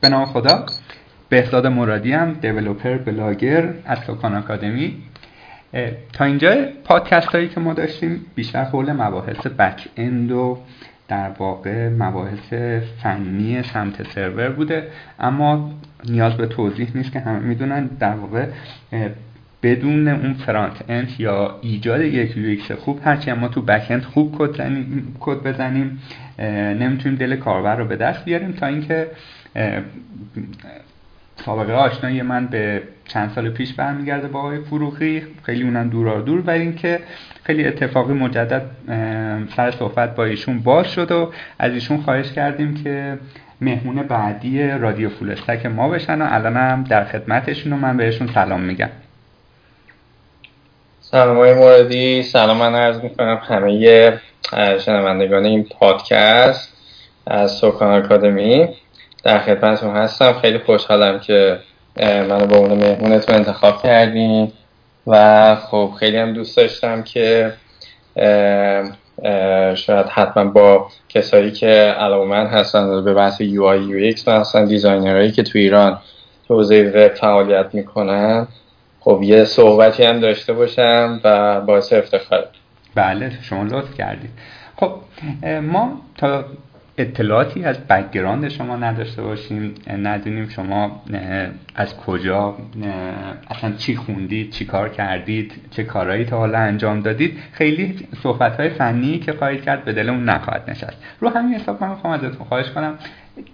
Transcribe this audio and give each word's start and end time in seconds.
به 0.00 0.08
نام 0.08 0.24
خدا. 0.24 0.66
بهزاد 1.28 1.66
مرادی 1.66 2.12
هم 2.12 2.32
developer 2.32 2.98
blogger 2.98 3.74
از 3.84 3.98
سکان 3.98 4.34
آکادمی. 4.34 4.96
تا 6.12 6.24
اینجا 6.24 6.56
پادکست 6.84 7.28
هایی 7.28 7.48
که 7.48 7.60
ما 7.60 7.74
داشتیم 7.74 8.26
بیشتر 8.34 8.64
حول 8.64 8.92
مباحث 8.92 9.46
back-end 9.46 10.32
و 10.32 10.58
در 11.08 11.30
واقع 11.38 11.88
مباحث 11.88 12.52
فنی 13.02 13.62
سمت 13.62 14.10
سرور 14.10 14.48
بوده. 14.48 14.88
اما 15.20 15.70
نیاز 16.08 16.34
به 16.34 16.46
توضیح 16.46 16.88
نیست 16.94 17.12
که 17.12 17.20
همه 17.20 17.38
می‌دونن 17.38 17.86
در 17.86 18.14
واقع 18.14 18.46
بدون 19.62 20.08
اون 20.08 20.34
front-end 20.34 21.08
یا 21.18 21.58
ایجاد 21.62 22.00
یک 22.00 22.36
UI 22.36 22.76
خوب 22.76 23.00
هرچی 23.04 23.32
ما 23.32 23.48
تو 23.48 23.62
back-end 23.62 24.02
خوب 24.02 24.36
کد 25.20 25.42
بزنیم 25.42 25.98
نمی‌تونیم 26.80 27.18
دل 27.18 27.36
کاربر 27.36 27.76
رو 27.76 27.84
به 27.84 27.96
دست 27.96 28.24
بیاریم 28.24 28.52
تا 28.52 28.66
اینکه 28.66 29.06
سابقه 31.44 31.72
آشنایی 31.72 32.22
من 32.22 32.46
به 32.46 32.82
چند 33.08 33.32
سال 33.34 33.50
پیش 33.50 33.74
برمیگرده 33.74 34.28
با 34.28 34.40
آقای 34.40 34.58
فروخی. 34.60 35.22
خیلی 35.42 35.62
اونم 35.62 35.88
دورا 35.88 36.20
دور 36.20 36.40
و 36.40 36.50
اینکه 36.50 37.00
خیلی 37.42 37.64
اتفاقی 37.64 38.14
مجدد 38.14 38.62
سر 39.56 39.70
صحبت 39.70 40.14
با 40.14 40.24
ایشون 40.24 40.58
باز 40.58 40.92
شد 40.92 41.12
و 41.12 41.32
از 41.58 41.72
ایشون 41.72 42.02
خواهش 42.02 42.32
کردیم 42.32 42.82
که 42.84 43.18
مهمون 43.60 44.02
بعدی 44.02 44.68
رادیو 44.68 45.08
فولستک 45.08 45.66
ما 45.66 45.88
بشن 45.88 46.22
و 46.22 46.26
الان 46.30 46.56
هم 46.56 46.84
در 46.84 47.04
خدمتشون 47.04 47.72
و 47.72 47.76
من 47.76 47.96
بهشون 47.96 48.26
سلام 48.34 48.60
میگم. 48.60 48.90
سلام 51.00 51.36
های 51.36 51.54
موردی. 51.54 52.22
سلام 52.22 52.56
من 52.56 52.74
عرض 52.74 53.00
می‌کنم 53.00 53.40
همه 53.48 54.20
شنوندگان 54.78 55.44
این 55.44 55.64
پادکست 55.64 56.76
از 57.26 57.50
سوکان 57.50 58.02
آکادمی. 58.02 58.68
در 59.24 59.38
خدمتتون 59.38 59.96
هستم. 59.96 60.32
خیلی 60.32 60.58
خوشحالم 60.58 61.20
که 61.20 61.58
منو 62.00 62.46
به 62.46 62.56
عنوان 62.56 62.78
مهمونتون 62.78 63.34
انتخاب 63.34 63.82
کردیم 63.82 64.52
و 65.06 65.56
خب 65.56 65.92
خیلی 65.98 66.16
هم 66.16 66.32
دوست 66.32 66.56
داشتم 66.56 67.02
که 67.02 67.52
شاید 69.74 70.06
حتما 70.06 70.44
با 70.44 70.88
کسایی 71.08 71.50
که 71.50 71.66
علاقه 71.98 72.26
من 72.26 72.46
هستن 72.46 73.04
به 73.04 73.14
بحث 73.14 73.42
UI 73.42 73.78
UX 73.90 74.22
و 74.26 74.30
هستن 74.30 74.64
دیزاینرهایی 74.64 75.32
که 75.32 75.42
تو 75.42 75.58
ایران 75.58 75.98
تو 76.48 76.54
حوزه 76.54 76.92
وب 76.94 77.14
فعالیت 77.14 77.74
می‌کنن 77.74 78.46
خب 79.00 79.20
یه 79.22 79.44
صحبتی 79.44 80.04
هم 80.04 80.20
داشته 80.20 80.52
باشم 80.52 81.20
و 81.24 81.60
باعث 81.60 81.92
افتخار 81.92 82.46
بله 82.94 83.32
شما 83.42 83.62
لطف 83.62 83.94
کردید. 83.94 84.30
خب 84.76 84.92
ما 85.62 86.00
تا 86.18 86.44
اطلاعاتی 86.98 87.64
از 87.64 87.86
بکگراند 87.86 88.48
شما 88.48 88.76
نداشته 88.76 89.22
باشیم 89.22 89.74
ندونیم 90.02 90.48
شما 90.48 91.02
از 91.74 91.96
کجا 91.96 92.56
اصلا 93.50 93.72
چی 93.72 93.96
خوندید 93.96 94.50
چی 94.50 94.64
کار 94.64 94.88
کردید 94.88 95.52
چه 95.70 95.84
کارهایی 95.84 96.24
تا 96.24 96.38
حالا 96.38 96.58
انجام 96.58 97.00
دادید. 97.00 97.38
خیلی 97.52 98.08
صحبت 98.22 98.56
های 98.56 98.68
فنی 98.68 99.18
که 99.18 99.32
خواهید 99.32 99.62
کرد 99.62 99.84
به 99.84 99.92
دلمون 99.92 100.24
نخواهد 100.24 100.70
نشست. 100.70 100.96
رو 101.20 101.28
همین 101.28 101.54
حساب 101.54 101.82
من 101.82 101.90
می‌خوام 101.90 102.12
ازتون 102.12 102.46
خواهش 102.48 102.70
کنم. 102.70 102.94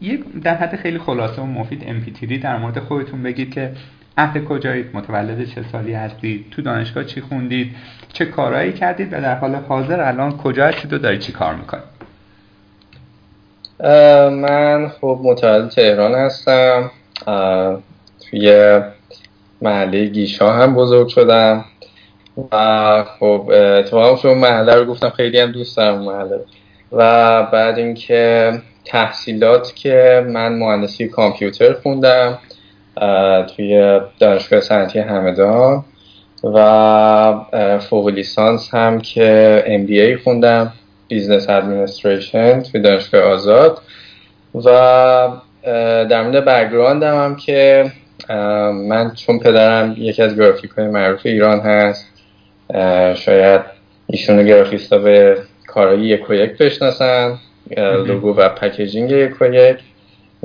یک 0.00 0.25
در 0.42 0.55
حد 0.55 0.77
خیلی 0.77 0.98
خلاصه 0.98 1.42
و 1.42 1.47
مفید 1.47 1.84
امپیتری 1.87 2.39
در 2.39 2.59
مورد 2.59 2.78
خودتون 2.78 3.22
بگید 3.22 3.55
که 3.55 3.72
اهل 4.17 4.45
کجایید 4.45 4.87
متولد 4.95 5.45
چه 5.45 5.62
سالی 5.62 5.92
هستید 5.92 6.50
تو 6.50 6.62
دانشگاه 6.62 7.05
چی 7.05 7.20
خوندید 7.20 7.75
چه 8.12 8.25
کارهایی 8.25 8.72
کردید 8.72 9.12
و 9.12 9.20
در 9.20 9.39
حال 9.39 9.55
حاضر 9.55 10.00
الان 10.00 10.37
کجا 10.37 10.67
هستید 10.67 10.92
و 10.92 10.98
دارید 10.98 11.20
چی 11.20 11.33
کار 11.33 11.55
می‌کنید. 11.55 11.94
من 14.30 14.91
خب 15.00 15.20
متولد 15.22 15.69
تهران 15.69 16.14
هستم. 16.14 16.91
توی 18.31 18.81
محله 19.62 20.06
گیشا 20.06 20.53
هم 20.53 20.75
بزرگ 20.75 21.08
شدم. 21.08 21.64
و 22.53 23.05
خب 23.19 23.50
اتفاقا 23.54 24.16
شما 24.16 24.34
محله 24.34 24.75
رو 24.75 24.84
گفتم 24.84 25.10
خیلی 25.10 25.41
هم 25.41 25.53
دوست 25.53 25.76
دارم 25.76 25.98
محله 25.98 26.41
و 26.93 27.43
بعد 27.43 27.78
اینکه 27.78 28.53
تحصیلات 28.84 29.72
که 29.75 30.27
من 30.28 30.59
مهندسی 30.59 31.09
کامپیوتر 31.09 31.72
خوندم 31.72 32.38
توی 33.56 34.00
دانشگاه 34.19 34.60
صنعتی 34.60 34.98
همدان 34.98 35.84
و 36.44 37.78
فوق 37.78 38.09
لیسانس 38.09 38.75
هم 38.75 39.00
که 39.00 39.62
MBA 39.66 40.22
خوندم. 40.25 40.72
Business 41.09 41.48
Administration 41.48 42.62
توی 42.62 42.81
دانشگاه 42.81 43.22
آزاد. 43.22 43.78
و 44.54 44.70
در 46.10 46.22
مورد 46.22 46.44
background 46.44 47.17
م 47.17 47.25
هم 47.25 47.37
که 47.37 47.92
من 48.88 49.12
چون 49.15 49.38
پدرم 49.38 49.94
یکی 49.98 50.22
از 50.22 50.37
گرافیست 50.37 50.70
های 50.70 50.87
معروف 50.87 51.20
ایران 51.25 51.60
هست 51.60 52.06
شاید 53.15 53.60
ایشون 54.06 54.47
گرافیستا 54.47 54.98
به 54.98 55.38
کارهای 55.66 56.00
یک 56.00 56.31
و 56.31 56.34
یک 56.34 56.59
بشناسن 56.59 57.38
لوگو 57.76 58.34
و 58.34 58.48
packaging 58.48 59.10
یک 59.10 59.42
و 59.42 59.44
یک. 59.54 59.76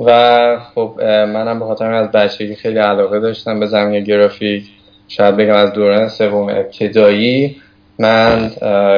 و 0.04 0.58
خب 0.74 0.94
منم 1.04 1.58
به 1.58 1.64
خاطر 1.64 1.92
از 1.92 2.10
بچگی 2.10 2.54
خیلی 2.54 2.78
علاقه 2.78 3.20
داشتم 3.20 3.60
به 3.60 3.66
زمینه 3.66 4.04
گرافیک. 4.04 4.64
شاید 5.08 5.36
بگم 5.36 5.54
از 5.54 5.72
دوران 5.72 6.08
سوم 6.08 6.48
ابتدایی 6.48 7.56
من 8.00 8.50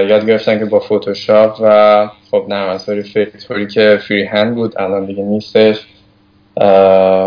یاد 0.09 0.27
گرفتم 0.27 0.59
که 0.59 0.65
با 0.65 0.81
فوتوشاپ 0.81 1.57
و 1.63 2.09
خب 2.31 2.45
نرم 2.49 2.69
افزاری 2.69 3.03
vector 3.03 3.58
ی 3.58 3.67
که 3.67 3.99
FreeHand 4.09 4.55
بود 4.55 4.81
الان 4.81 5.07
دیگه 5.07 5.23
نیستش. 5.23 5.87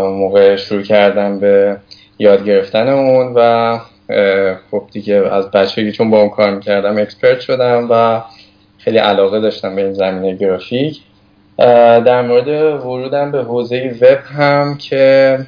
موقع 0.04 0.56
شروع 0.56 0.82
کردم 0.82 1.40
به 1.40 1.76
یاد 2.18 2.44
گرفتن 2.44 2.88
اون 2.88 3.32
و 3.34 3.78
خب 4.70 4.82
دیگه 4.92 5.14
از 5.14 5.50
بچگی 5.50 5.92
چون 5.92 6.10
با 6.10 6.20
اون 6.20 6.28
کار 6.28 6.54
می‌کردم 6.54 6.98
اکسپرت 6.98 7.40
شدم 7.40 7.86
و 7.90 8.22
خیلی 8.78 8.98
علاقه 8.98 9.40
داشتم 9.40 9.76
به 9.76 9.82
این 9.82 9.92
زمینه 9.92 10.36
گرافیک. 10.36 11.00
در 12.06 12.22
مورد 12.22 12.48
ورودم 12.86 13.32
به 13.32 13.42
حوزه 13.42 13.94
وب 14.00 14.18
هم 14.38 14.76
که 14.78 15.38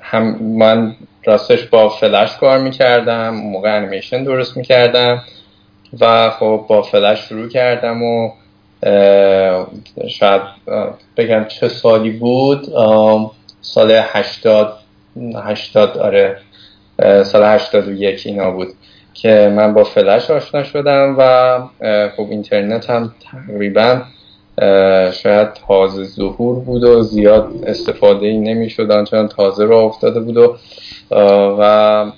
هم 0.00 0.42
من 0.42 0.94
راستش 1.24 1.64
با 1.64 1.88
فلش 1.88 2.36
کار 2.36 2.58
می‌کردم 2.58 3.30
موقع 3.34 3.76
انیمیشن 3.76 4.24
درست 4.24 4.56
می‌کردم 4.56 5.22
و 6.00 6.30
خب 6.30 6.64
با 6.68 6.82
فلش 6.82 7.18
شروع 7.28 7.48
کردم 7.48 8.02
و 8.02 8.32
شاید 10.08 10.42
بگم 11.16 11.44
چه 11.44 11.68
سالی 11.68 12.10
بود؟ 12.10 12.66
سال 13.60 14.00
هشتاد 14.04 14.78
هشتاد 15.44 15.98
آره 15.98 16.36
سال 17.24 17.44
هشتاد 17.44 17.88
و 17.88 17.92
یک 17.92 18.22
اینا 18.26 18.50
بود 18.50 18.68
که 19.14 19.52
من 19.56 19.74
با 19.74 19.84
فلش 19.84 20.30
آشنا 20.30 20.62
شدم 20.62 21.14
و 21.18 21.58
خب 22.16 22.26
اینترنت 22.30 22.90
هم 22.90 23.14
تقریبا 23.32 24.02
شاید 25.12 25.52
تازه 25.52 26.04
ظهور 26.04 26.58
بود 26.58 26.84
و 26.84 27.02
زیاد 27.02 27.64
استفاده 27.66 28.26
ای 28.26 28.38
نمی 28.38 28.70
شدن 28.70 29.04
چون 29.04 29.28
تازه 29.28 29.64
را 29.64 29.80
افتاده 29.80 30.20
بود 30.20 30.36
و, 30.36 30.56
و 31.60 32.12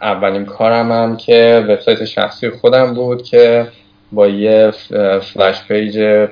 اولین 0.00 0.44
کارم 0.44 0.92
هم 0.92 1.16
که 1.16 1.66
وبسایت 1.68 2.04
شخصی 2.04 2.50
خودم 2.50 2.94
بود 2.94 3.22
که 3.22 3.68
با 4.12 4.26
یه 4.28 4.70
Flash 5.20 5.64
page 5.68 6.26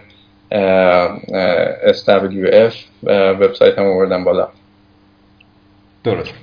SWF 1.93 2.75
وبسایت 3.05 3.79
هم 3.79 3.85
آوردم 3.85 4.25
بالا. 4.25 4.49
درست. 6.05 6.35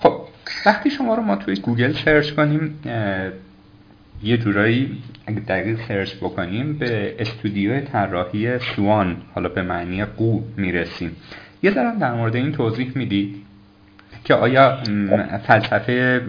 خب 0.00 0.12
وقتی 0.66 0.90
شما 0.90 1.14
رو 1.14 1.22
ما 1.22 1.36
توی 1.36 1.56
گوگل 1.56 1.92
search 1.92 2.30
کنیم 2.30 2.80
یه 4.22 4.36
جورایی 4.36 5.02
اگه 5.26 5.40
دقیق 5.40 5.78
search 5.88 6.14
بکنیم 6.14 6.78
به 6.78 7.14
استودیو 7.18 7.80
طراحی 7.80 8.58
Swan 8.58 9.16
حالا 9.34 9.48
به 9.48 9.62
معنی 9.62 10.04
قو 10.04 10.40
می‌رسیم. 10.56 11.16
یه 11.62 11.70
ذره 11.70 11.98
در 11.98 12.14
مورد 12.14 12.36
این 12.36 12.52
توضیح 12.52 12.92
میدی 12.94 13.44
که 14.24 14.34
آیا 14.34 14.78
فلسفه 15.46 16.22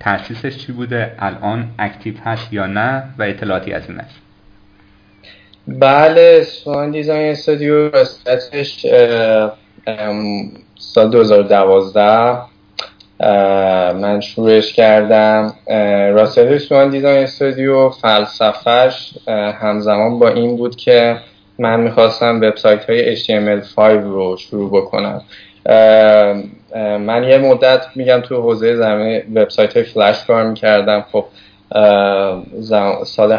تاسیسش 0.00 0.56
چی 0.56 0.72
بوده؟ 0.72 1.14
الان 1.18 1.68
active 1.78 2.14
هست 2.24 2.52
یا 2.52 2.66
نه 2.66 3.02
و 3.18 3.22
اطلاعاتی 3.22 3.72
از 3.72 3.90
این 3.90 4.00
دست؟ 4.00 4.20
بله 5.68 6.42
Swan 6.42 6.90
Design 6.90 7.30
Studio 7.30 7.88
راستش 7.90 8.86
سال 10.78 11.10
2012 11.10 12.38
من 13.20 14.20
شروعش 14.20 14.72
کردم. 14.72 15.54
راستش 16.14 16.62
Swan 16.62 16.90
Design 16.90 17.22
Studio 17.22 17.90
فلسفهش 17.90 19.14
همزمان 19.60 20.18
با 20.18 20.28
این 20.28 20.56
بود 20.56 20.76
که 20.76 21.16
من 21.58 21.80
می‌خواستم 21.80 22.40
وبسایت 22.42 22.90
های 22.90 23.16
HTML5 23.16 23.78
رو 23.78 24.36
شروع 24.36 24.70
بکنم. 24.70 25.22
من 26.98 27.24
یه 27.28 27.38
مدت 27.38 27.86
میگم 27.94 28.20
تو 28.20 28.42
حوزه 28.42 28.76
زمین 28.76 29.22
وبسایت 29.34 29.76
های 29.76 29.84
فلش 29.84 30.24
کار 30.24 30.46
می‌کردم. 30.46 31.04
خب 31.12 31.24
سال 33.04 33.38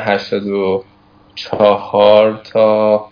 چهار 1.35 2.41
تا 2.53 3.07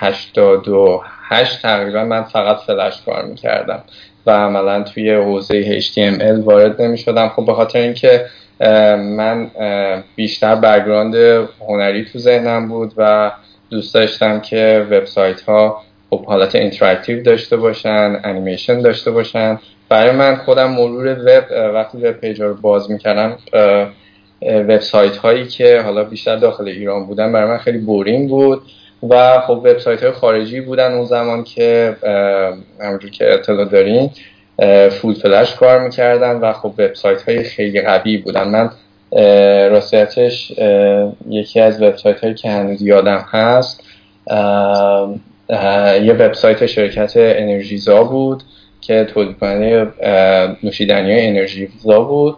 هشتاد 0.00 0.68
و 0.68 1.02
هشت 1.28 1.62
تقریبا 1.62 2.04
من 2.04 2.22
فقط 2.22 2.56
فلش 2.56 3.02
کار 3.06 3.24
می‌کردم. 3.24 3.82
و 4.26 4.30
عملا 4.30 4.82
توی 4.82 5.10
حوزه 5.10 5.80
HTML 5.80 6.44
وارد 6.44 6.82
نمی 6.82 6.98
شدم 6.98 7.28
خب 7.28 7.46
به 7.46 7.54
خاطر 7.54 7.78
اینکه 7.78 8.24
من 8.98 9.50
بیشتر 10.16 10.54
بگراند 10.54 11.14
هنری 11.68 12.04
تو 12.04 12.18
ذهنم 12.18 12.68
بود 12.68 12.92
و 12.96 13.32
دوست 13.70 13.94
داشتم 13.94 14.40
که 14.40 14.86
وبسایت 14.90 15.40
ها 15.40 15.82
خب 16.10 16.24
حالت 16.24 16.54
interactive 16.54 17.22
داشته 17.22 17.56
باشن 17.56 18.20
انیمیشن 18.24 18.80
داشته 18.80 19.10
باشن. 19.10 19.58
برای 19.88 20.16
من 20.16 20.36
خودم 20.36 20.70
مرور 20.70 21.16
وب 21.26 21.74
وقتی 21.74 21.98
web 21.98 22.12
page 22.12 22.40
رو 22.40 22.54
باز 22.54 22.90
می‌کردم 22.90 23.36
وبسایت 24.42 25.16
هایی 25.16 25.46
که 25.46 25.80
حالا 25.80 26.04
بیشتر 26.04 26.36
داخل 26.36 26.68
ایران 26.68 27.06
بودن 27.06 27.32
برای 27.32 27.48
من 27.50 27.58
خیلی 27.58 27.78
boring 27.78 28.28
بود. 28.28 28.62
و 29.10 29.40
خب 29.40 29.50
وبسایت 29.50 30.02
های 30.02 30.12
خارجی 30.12 30.60
بودن 30.60 30.92
اون 30.92 31.04
زمان 31.04 31.44
که 31.44 31.96
همونجور 32.80 33.10
که 33.10 33.32
اطلاع 33.32 33.64
دارین 33.64 34.10
full 34.90 35.14
Flash 35.14 35.54
کار 35.54 35.80
می‌کردن 35.80 36.36
و 36.36 36.52
خب 36.52 36.74
وبسایت 36.78 37.22
های 37.22 37.42
خیلی 37.42 37.80
قوی 37.80 38.16
بودن. 38.16 38.48
من 38.48 38.70
راستیتش 39.70 40.52
یکی 41.28 41.60
از 41.60 41.82
وبسایت 41.82 42.20
هایی 42.20 42.34
که 42.34 42.50
هنوز 42.50 42.82
یادم 42.82 43.24
هست 43.30 43.80
یه 46.02 46.12
وبسایت 46.12 46.66
شرکت 46.66 47.12
انرژیزا 47.16 48.04
بود 48.04 48.42
که 48.80 49.04
تولید 49.04 49.38
کننده 49.38 49.86
نوشیدنی 50.62 51.26
انرژیزا 51.26 52.00
بود. 52.00 52.36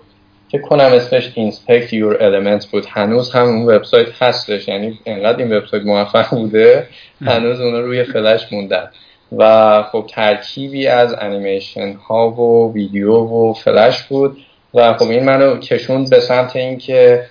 که 0.57 0.63
کنم 0.63 0.93
اسمش 0.93 1.33
Inspect 1.37 1.91
Your 1.91 2.21
Elements 2.21 2.67
بود. 2.67 2.87
هنوز 2.91 3.33
هم 3.33 3.47
اون 3.47 3.67
وبسایت 3.67 4.09
هستش. 4.23 4.69
یعنی 4.69 4.99
انقدر 5.07 5.39
این 5.39 5.57
وبسایت 5.57 5.83
موفق 5.83 6.31
بوده 6.31 6.87
هنوز 7.27 7.61
اون 7.61 7.75
روی 7.75 8.05
فلش 8.05 8.53
موندن. 8.53 8.91
و 9.39 9.83
خب 9.83 10.05
ترکیبی 10.11 10.87
از 10.87 11.15
انیمیشن 11.19 11.93
ها 11.93 12.31
و 12.31 12.73
ویدیو 12.75 13.15
و 13.15 13.53
فلش 13.53 14.03
بود. 14.03 14.37
و 14.75 14.95
خب 14.95 15.11
این 15.11 15.25
منو 15.25 15.59
کشوند 15.59 16.11
به 16.11 16.21
سمت 16.21 16.57
اینکه 16.57 17.23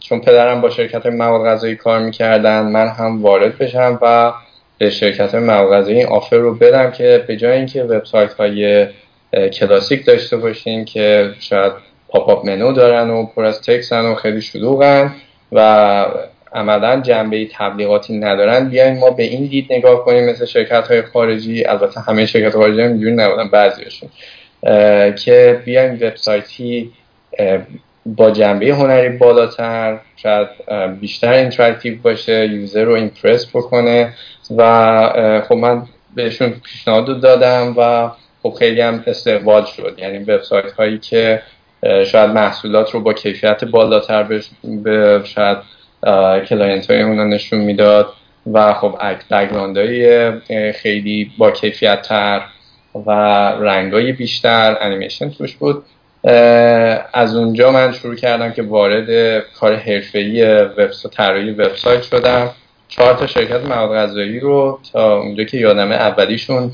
چون 0.00 0.20
پدرم 0.20 0.60
با 0.60 0.70
شرکت 0.70 1.06
مواد 1.06 1.46
غذایی 1.46 1.76
کار 1.76 1.98
می‌کردن 1.98 2.60
من 2.60 2.88
هم 2.88 3.22
وارد 3.22 3.58
بشم 3.58 3.98
و 4.02 4.32
به 4.78 4.90
شرکت 4.90 5.34
مواد 5.34 5.72
غذایی 5.72 5.98
این 5.98 6.06
آفر 6.06 6.36
رو 6.36 6.54
بدم 6.54 6.90
که 6.90 7.24
به 7.26 7.36
جای 7.36 7.56
اینکه 7.56 7.82
وبسایت 7.82 8.32
های 8.32 8.86
کلاسیک 9.52 10.06
داشته 10.06 10.36
باشین 10.36 10.84
که 10.84 11.30
شاید 11.40 11.72
پاپ 12.08 12.30
آپ 12.30 12.44
منو 12.44 12.72
دارن 12.72 13.10
و 13.10 13.26
پر 13.26 13.44
از 13.44 13.62
تکسن 13.62 14.04
و 14.04 14.14
خیلی 14.14 14.40
شلوغن 14.40 15.14
و 15.52 16.06
عملا 16.52 17.00
جنبه 17.00 17.48
تبلیغاتی 17.52 18.18
ندارن. 18.18 18.68
بیاین 18.68 18.98
ما 18.98 19.10
به 19.10 19.22
این 19.22 19.46
دید 19.46 19.72
نگاه 19.72 20.04
کنیم 20.04 20.30
مثل 20.30 20.44
شرکت 20.44 20.88
های 20.88 21.02
خارجی. 21.02 21.64
البته 21.64 22.00
همه 22.00 22.26
شرکت 22.26 22.54
خارجی 22.56 22.80
هم 22.80 22.88
اینجوری 22.88 23.12
نبودن 23.12 23.48
بعضیشون 23.48 24.08
که 25.24 25.62
بیاین 25.64 25.94
وبسایتی 25.94 26.92
با 28.06 28.30
جنبه 28.30 28.66
هنری 28.66 29.08
بالاتر 29.08 29.98
شاید 30.16 30.48
بیشتر 31.00 31.32
interactive 31.32 32.02
باشه 32.02 32.46
user 32.46 32.84
رو 32.84 32.92
impress 32.92 33.46
بکنه 33.46 34.12
و 34.56 35.42
خب 35.48 35.54
من 35.54 35.82
بهشون 36.14 36.50
پیشنهاد 36.64 37.20
دادم 37.20 37.74
و 37.76 38.10
خب 38.42 38.54
خیلی 38.58 38.80
هم 38.80 39.04
استقبال 39.06 39.64
شد. 39.64 39.94
یعنی 39.98 40.18
وبسایت 40.18 40.72
هایی 40.72 40.98
که 40.98 41.42
شاید 42.06 42.30
محصولات 42.30 42.90
رو 42.90 43.00
با 43.00 43.12
کیفیت 43.12 43.64
بالاتر 43.64 44.40
به 44.62 45.20
شاید 45.24 45.58
client 46.48 46.90
های 46.90 47.02
اونا 47.02 47.24
نشون 47.24 47.58
می‌داد 47.58 48.12
و 48.52 48.74
خب 48.74 48.98
های 49.50 50.72
خیلی 50.72 51.30
با 51.38 51.50
کیفیت 51.50 52.02
تر 52.02 52.42
و 53.06 53.10
رنگای 53.60 54.12
بیشتر 54.12 54.76
انیمیشن 54.80 55.30
توش 55.30 55.56
بود. 55.56 55.82
از 57.12 57.36
اونجا 57.36 57.72
من 57.72 57.92
شروع 57.92 58.14
کردم 58.14 58.52
که 58.52 58.62
وارد 58.62 59.40
کار 59.60 59.74
حرفه‌ای 59.76 60.44
وبسایت 60.62 61.14
طراحی 61.14 61.50
وبسایت 61.50 62.02
شدم. 62.02 62.50
چهار 62.88 63.14
تا 63.14 63.26
شرکت 63.26 63.64
مواد 63.64 63.96
غذایی 63.96 64.40
رو 64.40 64.78
تا 64.92 65.18
اونجا 65.18 65.44
که 65.44 65.56
یادمه 65.56 65.94
اولیشون 65.94 66.70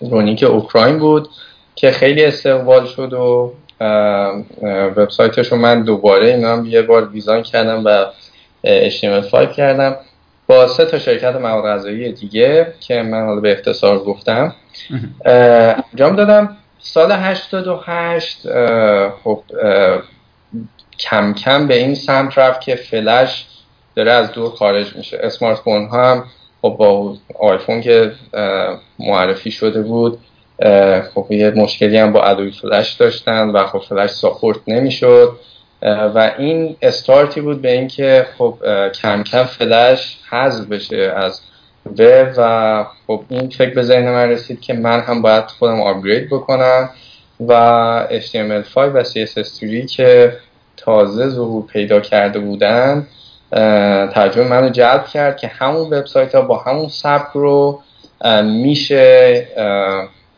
رونیک 0.00 0.42
اوکراین 0.42 0.98
بود 0.98 1.28
که 1.74 1.90
خیلی 1.90 2.24
استقبال 2.24 2.86
شد 2.86 3.12
و 3.12 3.52
وبسایتش 4.96 5.52
رو 5.52 5.58
من 5.58 5.82
دوباره 5.82 6.26
اینا 6.26 6.52
هم 6.52 6.66
یه 6.66 6.82
بار 6.82 7.02
دیزاین 7.02 7.42
کردم 7.42 7.82
و 7.84 8.06
HTML5 8.64 9.56
کردم 9.56 9.96
با 10.46 10.66
سه 10.66 10.84
تا 10.84 10.98
شرکت 10.98 11.36
مواد 11.36 11.64
غذایی 11.64 12.12
دیگه 12.12 12.74
که 12.80 13.02
من 13.02 13.26
حالا 13.26 13.40
به 13.40 13.52
اختصار 13.52 13.98
گفتم. 13.98 14.54
انجام 15.92 16.16
دادم. 16.16 16.56
سال 16.78 17.12
88 17.12 18.38
خب 19.24 19.42
کم 20.98 21.34
کم 21.34 21.66
به 21.66 21.74
این 21.76 21.94
سمت 21.94 22.38
رفت 22.38 22.60
که 22.60 22.74
فلش 22.74 23.46
داره 23.96 24.12
از 24.12 24.32
دور 24.32 24.50
خارج 24.50 24.96
میشه. 24.96 25.18
اسمارت 25.22 25.58
فون 25.58 25.88
ها 25.88 26.10
هم 26.10 26.24
خب 26.62 26.76
با 26.78 27.16
آیفون 27.38 27.80
که 27.80 28.12
معرفی 28.98 29.50
شده 29.50 29.82
بود. 29.82 30.18
خب 31.14 31.26
یه 31.30 31.50
مشکلی 31.50 31.96
هم 31.96 32.12
با 32.12 32.22
ادوی 32.22 32.50
فلش 32.50 32.92
داشتن 32.92 33.50
و 33.50 33.66
خب 33.66 33.78
فلش 33.78 34.10
ساپورت 34.10 34.58
نمی‌شد. 34.66 35.36
و 35.82 36.32
این 36.38 36.76
استارتی 36.82 37.40
بود 37.40 37.62
به 37.62 37.72
اینکه 37.72 38.26
خب 38.38 38.54
کم 39.02 39.22
کم 39.22 39.44
فلش 39.44 40.18
حذف 40.30 40.66
بشه 40.66 41.12
از 41.16 41.40
وب 41.86 42.34
و 42.36 42.84
خب 43.06 43.22
این 43.28 43.48
فکر 43.48 43.74
به 43.74 43.82
ذهن 43.82 44.10
من 44.10 44.28
رسید 44.28 44.60
که 44.60 44.74
من 44.74 45.00
هم 45.00 45.22
باید 45.22 45.44
خودم 45.44 45.80
آپگرید 45.80 46.26
بکنم 46.26 46.90
و 47.48 48.06
HTML5 48.10 48.76
و 48.76 49.04
CSS3 49.04 49.86
که 49.96 50.36
تازه 50.76 51.28
ظهور 51.28 51.66
پیدا 51.66 52.00
کرده 52.00 52.38
بودن 52.38 53.06
ترجمه 54.14 54.44
منو 54.48 54.68
جلب 54.68 55.06
کرد 55.06 55.36
که 55.36 55.46
همون 55.46 55.86
وبسایت 55.86 56.34
ها 56.34 56.42
با 56.42 56.56
همون 56.58 56.88
سبک 56.88 57.30
رو 57.34 57.80
میشه 58.44 59.46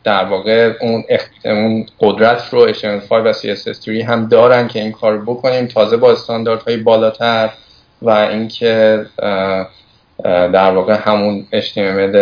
در 0.04 0.24
واقع 0.24 0.72
اون, 0.80 1.04
اون 1.44 1.86
قدرت 2.00 2.48
رو 2.50 2.72
HTML5 2.72 3.10
و 3.10 3.32
CSS3 3.32 3.88
هم 3.88 4.28
دارن 4.28 4.68
که 4.68 4.78
این 4.78 4.92
کار 4.92 5.18
بکنیم. 5.18 5.66
تازه 5.66 5.96
با 5.96 6.12
استانداردهای 6.12 6.76
بالاتر 6.76 7.50
و 8.02 8.10
اینکه 8.10 9.06
در 10.24 10.70
واقع 10.70 10.94
همون 10.94 11.46
HTML 11.52 12.16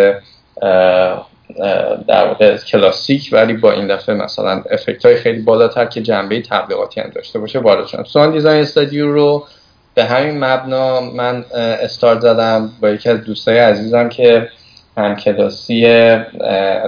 در 2.09 2.27
واقع 2.27 2.57
کلاسیک 2.57 3.29
ولی 3.33 3.53
با 3.53 3.73
این 3.73 3.87
دفعه 3.87 4.15
مثلا 4.15 4.63
افکت 4.71 5.07
های 5.07 5.17
خیلی 5.17 5.43
بالاتر 5.43 5.87
که 5.87 6.03
جنبه 6.03 6.43
تبلیغاتی 6.43 7.01
هم 7.01 7.11
داشته 7.15 7.39
باشه 7.39 7.59
وارد 7.59 7.87
شدم 7.87 8.05
سوان 8.05 8.31
دیزاین 8.31 8.63
استادیو 8.63 9.13
رو 9.13 9.47
به 9.95 10.05
همین 10.05 10.45
مبنا 10.45 11.01
من 11.01 11.45
استارت 11.55 12.21
زدم 12.21 12.71
با 12.81 12.91
یکی 12.91 13.09
از 13.09 13.25
دوستای 13.25 13.59
عزیزم 13.59 14.09
که 14.09 14.49
همکلاسی 14.97 15.83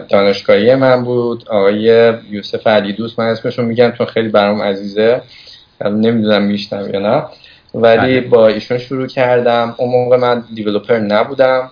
دانشگاهی 0.09 0.75
من 0.75 1.05
بود. 1.05 1.49
آقای 1.49 2.13
یوسف 2.31 2.67
علی 2.67 2.93
دوست 2.93 3.19
من 3.19 3.27
اسمشون 3.27 3.65
میگم 3.65 3.93
چون 3.99 4.07
خیلی 4.07 4.29
برام 4.29 4.63
عزیزه. 4.63 5.21
نمی‌دونم 5.85 6.43
میشتم 6.43 6.95
یا 6.95 7.01
نه. 7.01 7.25
ولی 7.75 8.21
بله. 8.21 8.29
با 8.29 8.49
ایشون 8.49 8.79
شروع 8.79 9.07
کردم. 9.07 9.75
اون 9.79 9.91
موقع 9.91 10.17
من 10.17 10.45
developer 10.55 10.99
نبودم. 10.99 11.71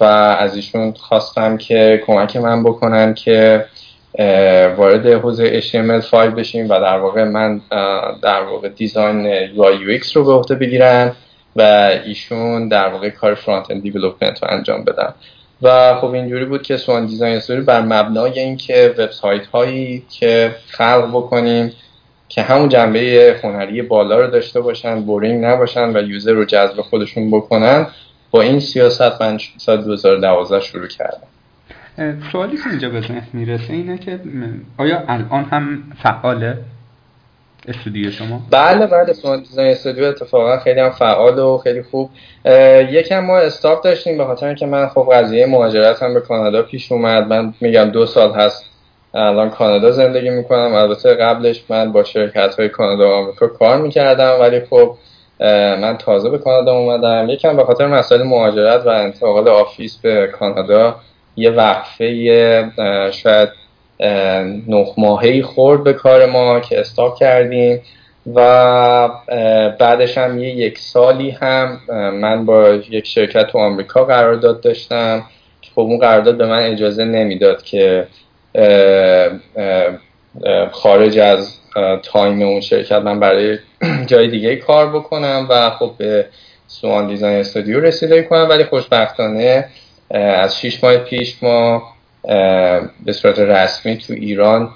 و 0.00 0.04
از 0.38 0.56
ایشون 0.56 0.92
خواستم 0.92 1.56
که 1.56 2.02
کمک 2.06 2.36
من 2.36 2.62
بکنن 2.62 3.14
که 3.14 3.64
وارد 4.76 5.06
حوزه 5.06 5.60
HTML5 5.60 6.14
بشیم 6.14 6.64
و 6.64 6.68
در 6.68 6.98
واقع 6.98 7.24
من 7.24 7.60
در 8.22 8.42
واقع 8.42 8.68
design 8.68 9.46
UI 9.46 10.00
UX 10.00 10.12
رو 10.12 10.24
به 10.24 10.32
عهده 10.32 10.54
بگیرم 10.54 11.16
و 11.56 11.60
ایشون 12.04 12.68
در 12.68 12.88
واقع 12.88 13.08
کار 13.08 13.34
front-end 13.34 13.82
development 13.82 14.42
رو 14.42 14.48
انجام 14.50 14.84
بدن. 14.84 15.14
و 15.62 15.94
خب 15.94 16.10
اینجوری 16.10 16.44
بود 16.44 16.62
که 16.62 16.76
Swan 16.76 17.06
Design 17.06 17.36
Studio 17.36 17.60
بر 17.60 17.80
مبنای 17.80 18.40
اینکه 18.40 18.94
وبسایت 18.98 19.46
هایی 19.46 20.04
که 20.10 20.54
خلق 20.68 21.08
بکنیم 21.08 21.72
که 22.28 22.42
همون 22.42 22.68
جنبه 22.68 23.36
هنری 23.42 23.82
بالا 23.82 24.20
رو 24.20 24.30
داشته 24.30 24.60
باشن 24.60 25.00
boring 25.00 25.44
نباشن 25.44 25.96
و 25.96 26.02
user 26.08 26.32
رو 26.32 26.44
جذب 26.44 26.80
خودشون 26.80 27.30
بکنن 27.30 27.86
با 28.30 28.42
این 28.42 28.60
سیاست 28.60 29.22
من 29.22 29.38
سال 29.56 29.84
2012 29.84 30.60
شروع 30.60 30.86
کردم 30.86 31.26
سوالی 32.32 32.56
که 32.56 32.70
اینجا 32.70 32.88
به 32.88 33.00
ذهن 33.00 33.26
می‌رسه 33.32 33.72
اینه 33.72 33.98
که 33.98 34.20
آیا 34.76 35.04
الان 35.08 35.44
هم 35.44 35.82
فعاله؟ 36.02 36.58
استودیو 37.70 38.10
شما؟ 38.10 38.40
بله 38.50 38.86
بله 38.86 39.04
Design 39.04 39.70
Studio 39.70 40.04
اتفاقا 40.04 40.58
خیلی 40.58 40.80
هم 40.80 40.90
فعال 40.90 41.38
و 41.38 41.58
خیلی 41.58 41.82
خوب. 41.82 42.10
یکم 42.90 43.20
ما 43.20 43.38
stop 43.38 43.84
داشتیم 43.84 44.18
به 44.18 44.24
خاطر 44.24 44.46
اینکه 44.46 44.66
من 44.66 44.88
خب 44.88 45.08
قضیه 45.12 45.46
مهاجرت 45.46 46.02
هم 46.02 46.14
به 46.14 46.20
کانادا 46.20 46.62
پیش 46.62 46.92
اومد. 46.92 47.26
من 47.26 47.54
میگم 47.60 47.84
دو 47.84 48.06
سال 48.06 48.32
هست 48.32 48.64
الان 49.14 49.50
کانادا 49.50 49.90
زندگی 49.90 50.30
می‌کنم. 50.30 50.74
البته 50.74 51.14
قبلش 51.14 51.64
من 51.68 51.92
با 51.92 52.04
شرکت 52.04 52.54
های 52.58 52.68
کانادا 52.68 53.08
و 53.08 53.12
آمریکا 53.12 53.46
کار 53.46 53.78
می‌کردم 53.78 54.40
ولی 54.40 54.60
خب 54.60 54.96
من 55.80 55.96
تازه 55.98 56.30
به 56.30 56.38
کانادا 56.38 56.72
اومدم. 56.72 57.28
یکم 57.28 57.56
به 57.56 57.64
خاطر 57.64 57.86
مسائل 57.86 58.22
مهاجرت 58.22 58.86
و 58.86 58.88
انتقال 58.88 59.48
آفیس 59.48 59.96
به 59.96 60.26
کانادا 60.26 60.96
یه 61.36 61.50
وقفه 61.50 63.10
شاید 63.12 63.48
نه 64.68 64.86
ماهی 64.98 65.42
خورد 65.42 65.84
به 65.84 65.92
کار 65.92 66.26
ما 66.26 66.60
که 66.60 66.80
استاپ 66.80 67.18
کردیم 67.18 67.82
و 68.34 69.08
بعدش 69.78 70.18
هم 70.18 70.38
یه 70.38 70.48
یک 70.48 70.78
سالی 70.78 71.30
هم 71.30 71.80
من 72.14 72.46
با 72.46 72.68
یک 72.68 73.06
شرکت 73.06 73.46
تو 73.46 73.58
آمریکا 73.58 74.04
قرارداد 74.04 74.60
داشتم 74.60 75.22
خب 75.74 75.80
اون 75.80 75.98
قرارداد 75.98 76.36
به 76.36 76.46
من 76.46 76.62
اجازه 76.62 77.04
نمی‌داد 77.04 77.62
که 77.62 78.06
خارج 80.70 81.18
از 81.18 81.56
time 82.02 82.42
اون 82.42 82.60
شرکت 82.60 82.92
من 82.92 83.20
برای 83.20 83.58
جای 84.06 84.28
دیگه 84.28 84.56
کار 84.56 84.90
بکنم 84.90 85.46
و 85.50 85.70
خب 85.70 85.92
به 85.98 86.26
Swan 86.66 87.06
Design 87.06 87.40
Studio 87.40 87.80
رسیدگی 87.80 88.22
کنم. 88.22 88.46
ولی 88.50 88.64
خوشبختانه 88.64 89.68
از 90.10 90.60
شیش 90.60 90.84
ماه 90.84 90.96
پیش 90.96 91.42
ما 91.42 91.82
به 93.06 93.12
صورت 93.12 93.38
رسمی 93.38 93.98
تو 93.98 94.12
ایران 94.12 94.70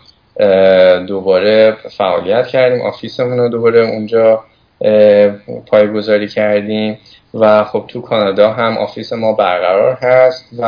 دوباره 1.06 1.76
فعالیت 1.98 2.46
کردیم. 2.46 2.82
office 2.82 3.20
مون 3.20 3.38
رو 3.38 3.48
دوباره 3.48 3.80
اونجا 3.80 4.44
پایه‌گذاری 5.66 6.28
کردیم 6.28 6.98
و 7.34 7.64
خب 7.64 7.84
تو 7.88 8.00
کانادا 8.00 8.52
هم 8.52 8.78
office 8.78 9.12
ما 9.12 9.32
برقرار 9.32 9.98
هست 10.02 10.48
و 10.58 10.64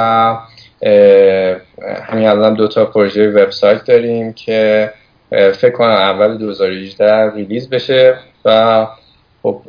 همین 2.02 2.28
الان 2.28 2.54
دو 2.54 2.68
تا 2.68 2.84
پروژه 2.84 3.30
وبسایت 3.30 3.84
داریم 3.84 4.32
که 4.32 4.90
فکر 5.30 5.70
کنم 5.70 5.90
اول 5.90 6.38
2018 6.38 7.34
release 7.34 7.70
بشه 7.70 8.14
و 8.44 8.86
خب 9.42 9.62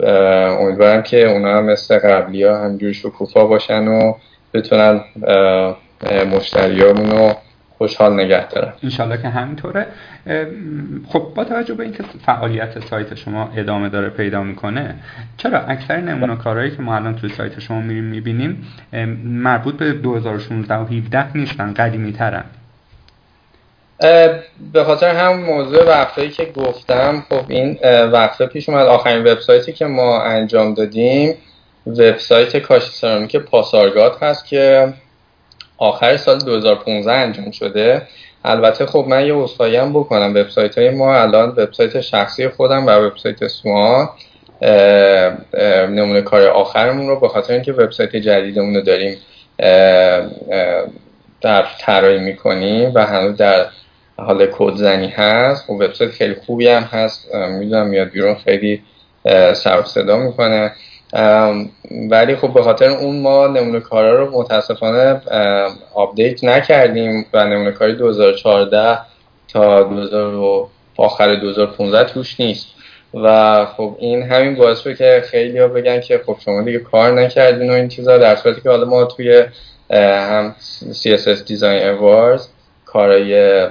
امیدوارم 0.60 1.04
که 1.04 1.32
اونا 1.32 1.58
هم 1.58 1.66
مثل 1.66 2.00
قبلی 2.00 2.44
ها 2.44 2.58
همونجور 2.58 2.92
شکوفا 2.92 3.46
باشن 3.46 3.88
و 3.88 4.14
بتونن 4.54 5.02
مشتریامون 6.32 7.12
رو 7.12 7.34
خوشحال 7.78 8.14
نگه 8.14 8.48
دارن 8.48 8.74
انشالله 8.84 9.22
که 9.22 9.28
همینطوره. 9.28 9.86
خب 11.08 11.32
با 11.36 11.44
توجه 11.44 11.74
به 11.74 11.84
اینکه 11.84 12.04
فعالیت 12.26 12.88
سایت 12.90 13.16
شما 13.16 13.52
ادامه 13.58 13.90
داره 13.90 14.10
پیدا 14.10 14.44
می‌کنه 14.44 14.96
چرا 15.38 15.60
اکثر 15.60 15.98
نمونه 15.98 16.36
کارهایی 16.36 16.72
که 16.72 16.82
ما 16.82 16.96
الان 16.96 17.16
توی 17.16 17.30
سایت 17.30 17.60
شما 17.60 17.82
میریم 17.82 18.04
می‌بینیم 18.04 18.68
مربوط 19.24 19.78
به 19.78 19.94
2016 19.94 20.76
و 20.76 20.86
17 20.86 21.38
نیستن 21.38 21.74
قدیمی 21.74 22.14
ترن 22.14 22.44
به 24.74 24.84
خاطر 24.84 25.16
هم 25.16 25.40
موضوع 25.40 25.88
وقفه 25.88 26.30
که 26.30 26.46
گفتم 26.46 27.24
خب 27.30 27.46
این 27.48 27.80
وقفه 28.12 28.46
پیش 28.46 28.70
اومد. 28.70 28.86
آخرین 28.86 29.20
وبسایتی 29.24 29.74
که 29.74 29.86
ما 29.86 30.22
انجام 30.22 30.74
دادیم 30.74 31.36
وبسایت 31.88 32.58
کاشی 32.58 32.92
سرامیک 32.92 33.36
پاسارگاد 33.36 34.18
هست 34.22 34.46
که 34.46 34.94
آخر 35.78 36.18
سال 36.18 36.40
2015 36.40 37.12
انجام 37.12 37.52
شده. 37.52 38.08
البته 38.46 38.86
خب 38.86 39.06
من 39.10 39.26
یه 39.26 39.82
هم 39.82 39.94
بکنم. 39.94 40.32
وبسایت 40.36 40.78
های 40.78 40.90
ما 40.90 41.16
الان 41.16 41.50
وبسایت 41.50 42.02
شخصی 42.02 42.48
خودم 42.50 42.86
و 42.86 42.90
وبسایت 42.90 43.48
سوان 43.48 44.10
نمونه 45.90 46.22
کار 46.22 46.48
آخرمون 46.48 47.08
رو 47.08 47.20
به 47.20 47.28
خاطر 47.28 47.54
اینکه 47.54 47.74
وبسایت 47.74 48.16
جدیدمون 48.16 48.76
رو 48.76 48.82
داریم 48.82 49.18
در 51.42 51.66
طراحی 51.80 52.20
می‌کنیم 52.20 52.92
و 52.96 53.06
هنوز 53.06 53.38
در 53.38 53.66
حال 54.18 54.46
کدزنی 54.46 55.08
هست. 55.08 55.70
و 55.70 55.74
خب 55.74 55.74
وبسایت 55.74 56.12
خیلی 56.12 56.36
خوبی 56.46 56.68
هم 56.68 56.84
هست. 56.84 57.36
می‌دونم 57.36 57.88
میاد 57.88 58.10
بیرون 58.10 58.36
خیلی 58.36 58.82
سر 59.54 59.84
صدا 59.84 60.18
می‌کنه. 60.18 60.72
ولی 62.10 62.36
خب 62.36 62.54
به 62.54 62.62
خاطر 62.64 62.90
اون 62.90 63.20
ما 63.22 63.48
نمونه 63.48 63.80
کارا 63.80 64.24
رو 64.24 64.40
متاسفانه 64.40 65.22
آپدیت 65.94 66.44
نکردیم 66.44 67.26
و 67.34 67.46
نمونه 67.46 67.72
کاری 67.72 67.96
2014 67.96 69.00
تا 69.54 69.84
2000 69.84 70.68
آخر 70.98 71.36
2015 71.36 72.14
توش 72.14 72.40
نیست. 72.40 72.68
و 73.14 73.66
خب 73.66 73.96
این 74.00 74.24
همین 74.24 74.56
باعث 74.56 74.80
شد 74.80 74.98
که 74.98 75.24
خیلی 75.26 75.60
ها 75.60 75.68
بگن 75.68 76.00
که 76.00 76.22
خب 76.26 76.38
شما 76.46 76.62
دیگه 76.62 76.80
کار 76.80 77.12
نکردین 77.22 77.70
و 77.70 77.74
این 77.74 77.88
چیزا 77.88 78.18
در 78.18 78.36
صورتی 78.36 78.62
که 78.62 78.70
حالا 78.70 78.86
ما 78.86 79.06
توی 79.06 79.44
هم 79.90 80.56
CSS 80.92 81.40
Design 81.48 81.82
Awards 81.98 82.42
کارای 82.86 83.62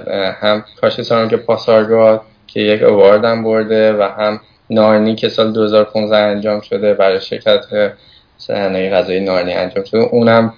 هم 0.41 0.65
کاشی 0.81 1.03
که 1.29 1.37
پاسارگاد 1.37 2.21
که 2.47 2.59
یک 2.59 2.83
اوارد 2.83 3.25
هم 3.25 3.43
برده 3.43 3.93
و 3.93 4.01
هم 4.01 4.39
نارنی 4.69 5.15
که 5.15 5.29
سال 5.29 5.53
2015 5.53 6.17
انجام 6.17 6.61
شده 6.61 6.93
برای 6.93 7.21
شرکت 7.21 7.65
صنایع 8.37 8.91
غذایی 8.91 9.19
نارنی 9.19 9.53
انجام 9.53 9.83
شده. 9.83 9.99
اونم 9.99 10.53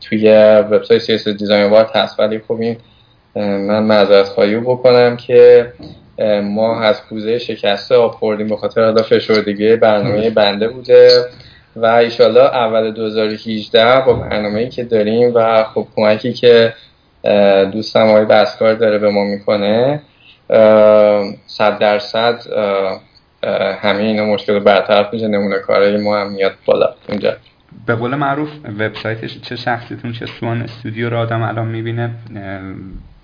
توی 0.00 0.32
وبسایت 0.70 1.02
سیاست 1.02 1.28
دیزاین 1.28 1.70
وارد 1.70 1.90
هست. 1.90 2.20
ولی 2.20 2.38
خب 2.38 2.60
این 2.60 2.76
من 3.34 3.82
معذرت 3.82 4.26
خواهی 4.26 4.56
بکنم 4.56 5.16
که 5.16 5.72
ما 6.42 6.80
از 6.80 7.02
کوزه 7.02 7.38
شکسته 7.38 7.94
آب 7.94 8.10
خوردیم 8.10 8.48
به 8.48 8.56
خاطر 8.56 8.84
حالا 8.84 9.02
فشردگی 9.02 9.76
برنامه 9.76 10.30
بنده 10.30 10.68
بوده 10.68 11.08
و 11.76 11.86
ایشالله 11.86 12.40
اول 12.40 12.90
2018 12.90 14.00
با 14.00 14.12
برنامه‌ای 14.12 14.68
که 14.68 14.84
داریم 14.84 15.32
و 15.34 15.64
خب 15.64 15.86
کمکی 15.96 16.32
که 16.32 16.74
دوستم 17.72 18.08
آقای 18.08 18.24
بسکار 18.24 18.74
داره 18.74 18.98
به 18.98 19.10
ما 19.10 19.24
می‌کنه 19.24 20.02
صد 21.46 21.78
درصد 21.78 22.40
همه 23.82 23.98
اینا 23.98 24.24
مشکل 24.24 24.58
برطرف 24.58 25.14
میشه 25.14 25.28
نمونه 25.28 25.58
کارهای 25.58 25.96
ما 25.96 26.20
هم 26.20 26.32
میاد 26.32 26.52
بالا 26.64 26.94
اونجا 27.08 27.36
به 27.86 27.94
قول 27.94 28.14
معروف 28.14 28.48
وبسایتش 28.78 29.40
چه 29.40 29.56
شخصیتون 29.56 30.12
چه 30.12 30.26
سوان 30.26 30.62
استودیو 30.62 31.10
رو 31.10 31.16
آدم 31.16 31.42
الان 31.42 31.68
می‌بینه 31.68 32.10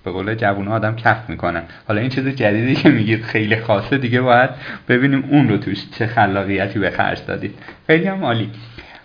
به 0.03 0.11
قول 0.11 0.35
جوون 0.35 0.67
آدم 0.67 0.95
کف 0.95 1.29
می‌کنن. 1.29 1.63
حالا 1.87 2.01
این 2.01 2.09
چیز 2.09 2.27
جدیدی 2.27 2.75
که 2.75 2.89
میگید 2.89 3.23
خیلی 3.23 3.61
خاصه 3.61 3.97
دیگه 3.97 4.21
باید 4.21 4.49
ببینیم 4.89 5.29
اون 5.31 5.49
رو 5.49 5.57
توش 5.57 5.85
چه 5.97 6.07
خلاقیتی 6.07 6.79
به 6.79 6.89
خرج 6.89 7.19
دادید. 7.27 7.59
خیلی 7.87 8.07
هم 8.07 8.25
عالی. 8.25 8.51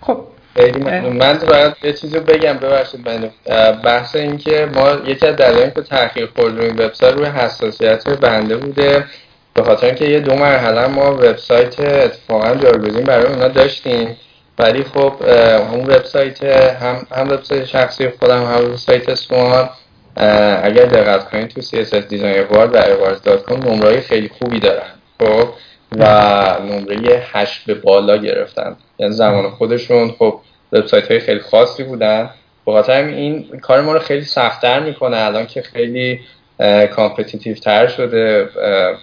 خب 0.00 0.24
من 1.12 1.38
باید 1.48 1.74
یه 1.82 1.92
چیزی 1.92 2.18
بگم 2.18 2.52
ببخشید 2.52 3.08
من 3.08 3.30
بحث 3.72 4.16
این 4.16 4.38
که 4.38 4.68
ما 4.74 4.90
یکی 5.06 5.26
از 5.26 5.36
دلایلی 5.36 5.70
که 5.70 5.82
تاخیر 5.82 6.28
خورد 6.36 6.58
روی 6.58 6.68
وبسایت 6.68 7.14
روی 7.14 7.26
حساسیت 7.26 8.08
بنده 8.08 8.56
بوده. 8.56 9.04
به 9.54 9.62
خاطر 9.62 9.86
اینکه 9.86 10.04
یه 10.04 10.20
دو 10.20 10.34
مرحله 10.34 10.86
ما 10.86 11.12
وبسایت 11.12 11.80
اتفاقا 11.80 12.54
جایگزین 12.54 13.04
برای 13.04 13.26
اونا 13.26 13.48
داشتیم. 13.48 14.16
ولی 14.58 14.84
خب 14.84 15.14
اون 15.72 15.80
وبسایت 15.80 16.44
هم 16.44 17.06
هم 17.12 17.28
وبسایت 17.30 17.64
شخصی 17.64 18.08
خودم 18.08 18.44
هم 18.44 18.64
وبسایت 18.64 19.14
Swan 19.14 19.68
اگر 20.62 20.84
دقت 20.84 21.30
کنید 21.30 21.48
تو 21.48 21.60
CSS 21.60 22.04
Design 22.10 22.50
Award 22.50 22.74
و 22.74 22.82
awwwards.com 22.82 23.66
نمره 23.66 24.00
خیلی 24.00 24.30
خوبی 24.38 24.60
دارن. 24.60 24.90
خب 25.20 25.48
و 25.98 26.04
نمره 26.62 27.22
8 27.32 27.66
به 27.66 27.74
بالا 27.74 28.16
گرفتن. 28.16 28.76
یعنی 28.98 29.12
زمان 29.12 29.50
خودشون. 29.50 30.10
خب 30.18 30.40
وبسایت 30.72 31.10
های 31.10 31.20
خیلی 31.20 31.40
خاصی 31.40 31.82
بودن. 31.82 32.30
بخاطر 32.66 33.04
این 33.04 33.60
کار 33.62 33.80
ما 33.80 33.92
رو 33.92 33.98
خیلی 33.98 34.24
سختتر 34.24 34.80
می‌کنه. 34.80 35.16
الان 35.16 35.46
که 35.46 35.62
خیلی 35.62 36.20
competitive 36.96 37.54
تر 37.54 37.86
شده 37.86 38.48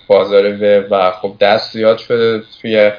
بازار 0.08 0.54
وب 0.54 0.88
و 0.92 1.12
خب 1.12 1.34
دست 1.40 1.74
زیاد 1.74 1.98
شده 1.98 2.44
توی 2.62 2.92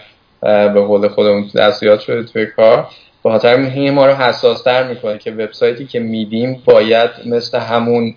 به 0.42 0.80
قول 0.80 1.08
خودمون 1.08 1.50
دست 1.56 1.80
زیاد 1.80 2.00
شده 2.00 2.22
توی 2.22 2.46
کار. 2.46 2.88
به 3.24 3.30
خاطر 3.30 3.54
این 3.56 3.94
ما 3.94 4.06
رو 4.06 4.12
حساس 4.12 4.62
تر 4.62 4.88
می‌کنه 4.88 5.18
که 5.18 5.30
وبسایتی 5.30 5.86
که 5.86 6.00
میدیم 6.00 6.62
باید 6.64 7.10
مثل 7.26 7.58
همون 7.58 8.14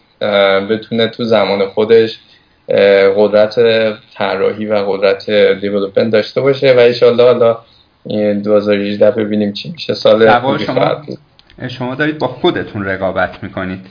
بتونه 0.70 1.08
تو 1.08 1.24
زمان 1.24 1.66
خودش 1.66 2.20
قدرت 3.18 3.56
طراحی 4.18 4.66
و 4.66 4.74
قدرت 4.74 5.30
دیولپمنت 5.62 6.12
داشته 6.12 6.42
باشه 6.42 6.74
و 6.74 6.80
ایشالله 6.80 7.24
حالا 7.24 7.58
2018 8.34 9.12
ببینیم 9.12 9.54
چی 9.54 9.72
میشه. 9.72 9.94
سال 9.94 10.58
شما؟ 10.58 11.02
شما 11.68 11.96
دارید 11.96 12.18
با 12.18 12.28
خودتون 12.28 12.86
رقابت 12.86 13.44
می‌کنید؟ 13.44 13.86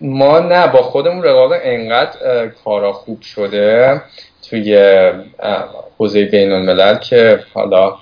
ما 0.00 0.38
نه 0.38 0.66
با 0.66 0.82
خودمون 0.82 1.22
رقابت 1.22 1.60
انقدر 1.64 2.46
کارا 2.64 2.92
خوب 2.92 3.22
شده 3.22 4.00
توی 4.50 4.78
حوزه 5.98 6.24
بین 6.24 6.52
الملل 6.52 6.98
که 6.98 7.40
حالا 7.54 7.96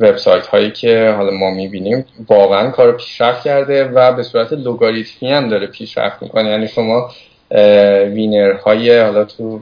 وبسایت 0.00 0.46
هایی 0.46 0.70
که 0.70 1.14
حالا 1.16 1.30
ما 1.30 1.50
می‌بینیم 1.50 2.04
واقعا 2.28 2.70
کار 2.70 2.92
پیشرفت 2.92 3.44
کرده 3.44 3.84
و 3.84 4.12
به 4.12 4.22
صورت 4.22 4.52
لوگاریتمی 4.52 5.32
هم 5.32 5.48
داره 5.48 5.66
پیشرفت 5.66 6.22
می‌کنه. 6.22 6.50
یعنی 6.50 6.68
شما 6.68 7.10
winner 8.14 8.52
های 8.52 8.98
حالا 8.98 9.24
تو 9.24 9.60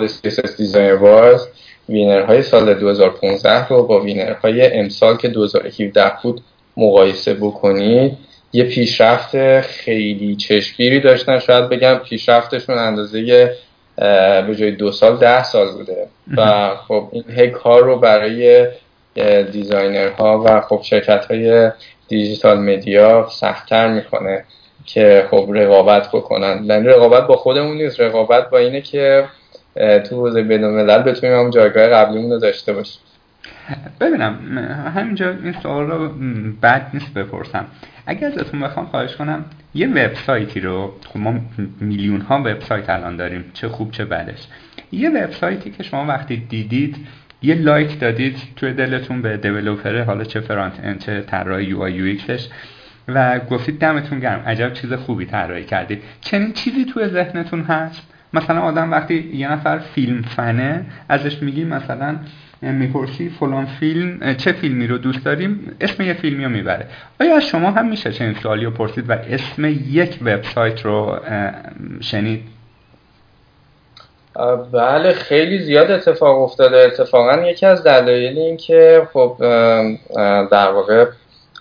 CSS 0.00 0.56
Design 0.56 0.92
Awards 0.92 1.46
winner 1.88 2.22
های 2.22 2.42
سال 2.42 2.74
2015 2.74 3.68
رو 3.68 3.82
با 3.82 4.00
winner 4.00 4.32
های 4.32 4.78
امسال 4.78 5.16
که 5.16 5.28
2017 5.28 6.12
بود 6.22 6.40
مقایسه 6.76 7.34
بکنید. 7.34 8.12
یه 8.52 8.64
پیشرفت 8.64 9.60
خیلی 9.60 10.36
چشمگیری 10.36 11.00
داشتن. 11.00 11.38
شاید 11.38 11.68
بگم 11.68 11.94
پیشرفتشون 11.94 12.78
اندازه 12.78 13.54
به 14.46 14.54
جای 14.58 14.70
دو 14.70 14.92
سال 14.92 15.16
ده 15.16 15.42
سال 15.42 15.72
بوده. 15.72 16.06
و 16.36 16.70
خب 16.88 17.08
این 17.12 17.24
هی 17.36 17.50
کار 17.50 17.84
رو 17.84 17.98
برای 17.98 18.66
دیزاینرها 19.52 20.42
و 20.46 20.60
خب 20.60 20.80
شرکت 20.82 21.26
های 21.26 21.70
دیجیتال 22.08 22.58
مدیا 22.58 23.26
سختتر 23.30 23.88
می‌کنه 23.92 24.44
که 24.86 25.26
خب 25.30 25.50
رقابت 25.54 26.08
بکنن. 26.08 26.64
یعنی 26.64 26.86
رقابت 26.86 27.26
با 27.26 27.36
خودمون 27.36 27.76
نیست. 27.76 28.00
رقابت 28.00 28.50
با 28.50 28.58
اینه 28.58 28.80
که 28.80 29.24
تو 29.76 30.16
حوزه 30.16 30.42
بین 30.42 30.64
الملل 30.64 31.02
بتونیم 31.02 31.38
هم 31.38 31.50
جایگاه 31.50 31.88
قبلیمون 31.88 32.32
رو 32.32 32.38
داشته 32.38 32.72
باشیم. 32.72 33.00
ببینم 34.00 34.58
همینجا 34.96 35.30
این 35.30 35.54
سوال 35.62 35.86
رو 35.86 36.08
بد 36.62 36.90
نیست 36.94 37.14
بپرسم. 37.14 37.66
اگر 38.06 38.26
ازتون 38.26 38.60
بخوام 38.60 38.86
خواهش 38.86 39.16
کنم 39.16 39.44
یه 39.74 39.88
وبسایتی 39.88 40.60
رو 40.60 40.92
خب 41.08 41.18
ما 41.18 41.34
میلیون 41.80 42.20
ها 42.20 42.38
وبسایت 42.38 42.90
الان 42.90 43.16
داریم 43.16 43.50
چه 43.54 43.68
خوب 43.68 43.90
چه 43.90 44.04
بدش. 44.04 44.46
یه 44.92 45.10
وبسایتی 45.10 45.70
که 45.70 45.82
شما 45.82 46.06
وقتی 46.06 46.36
دیدید 46.36 46.96
یه 47.42 47.54
like 47.54 48.00
دادید 48.00 48.38
توی 48.56 48.72
دلتون 48.72 49.22
به 49.22 49.36
developer 49.36 50.02
حالا 50.02 50.24
چه 50.24 50.40
front-end 50.40 50.98
چه 50.98 51.20
طراح 51.20 51.62
UI 51.62 51.82
UX 51.82 52.16
و 53.08 53.38
گفتید 53.38 53.78
دمتون 53.78 54.20
گرم. 54.20 54.42
عجب 54.46 54.72
چیز 54.72 54.92
خوبی 54.92 55.26
طراحی 55.26 55.64
کردید. 55.64 56.02
چنین 56.20 56.52
چیزی 56.52 56.84
توی 56.84 57.08
ذهنتون 57.08 57.62
هست؟ 57.62 58.02
مثلا 58.32 58.60
آدم 58.60 58.90
وقتی 58.90 59.30
یه 59.34 59.52
نفر 59.52 59.78
فیلم 59.78 60.22
فنه 60.22 60.86
ازش 61.08 61.42
میگی 61.42 61.64
مثلا 61.64 62.16
می‌پرسی 62.62 63.28
فلان 63.28 63.66
فیلم 63.66 64.34
چه 64.34 64.52
فیلمی 64.52 64.86
رو 64.86 64.98
دوست 64.98 65.24
داریم؟ 65.24 65.60
اسم 65.80 66.02
یه 66.02 66.12
فیلمی 66.12 66.44
رو 66.44 66.50
می‌بره. 66.50 66.86
آیا 67.20 67.36
از 67.36 67.46
شما 67.46 67.70
هم 67.70 67.88
میشه 67.88 68.12
چنین 68.12 68.34
سوالی 68.34 68.64
رو 68.64 68.70
پرسید 68.70 69.10
و 69.10 69.12
اسم 69.12 69.64
یک 69.64 70.18
وبسایت 70.22 70.82
رو 70.82 71.20
شنید؟ 72.00 72.57
بله 74.72 75.12
خیلی 75.12 75.58
زیاد 75.58 75.90
اتفاق 75.90 76.42
افتاده. 76.42 76.76
اتفاقا 76.76 77.42
یکی 77.42 77.66
از 77.66 77.82
دلایل 77.82 78.38
این 78.38 78.56
که 78.56 79.08
خب 79.12 79.36
در 80.50 80.70
واقع 80.70 81.06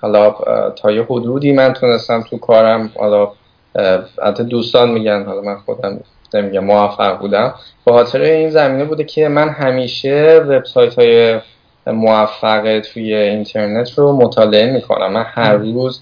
حالا 0.02 0.36
تا 0.70 0.92
یه 0.92 1.04
حدودی 1.04 1.52
من 1.52 1.74
تونستم 1.74 2.24
تو 2.30 2.38
کارم 2.38 2.92
حالا 2.96 3.32
حتی 4.24 4.44
دوستان 4.44 4.92
میگن 4.92 5.24
حالا 5.24 5.42
من 5.42 5.58
خودم 5.58 6.00
نمیگم 6.34 6.64
موفق 6.64 7.20
بودم. 7.20 7.54
به 7.86 7.92
خاطر 7.92 8.22
این 8.22 8.50
زمینه 8.50 8.86
بوده 8.86 9.04
که 9.04 9.28
من 9.28 9.50
همیشه 9.50 10.44
وبسایت 10.48 11.00
های 11.00 11.40
موفق 11.88 12.80
توی 12.80 13.14
اینترنت 13.14 14.00
رو 14.00 14.12
مطالعه 14.12 14.72
می‌کنم. 14.72 15.12
من 15.14 15.26
هر 15.28 15.54
روز 15.54 16.02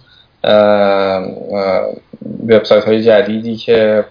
وبسایت 2.47 2.85
های 2.85 3.03
جدیدی 3.03 3.55
که 3.55 4.05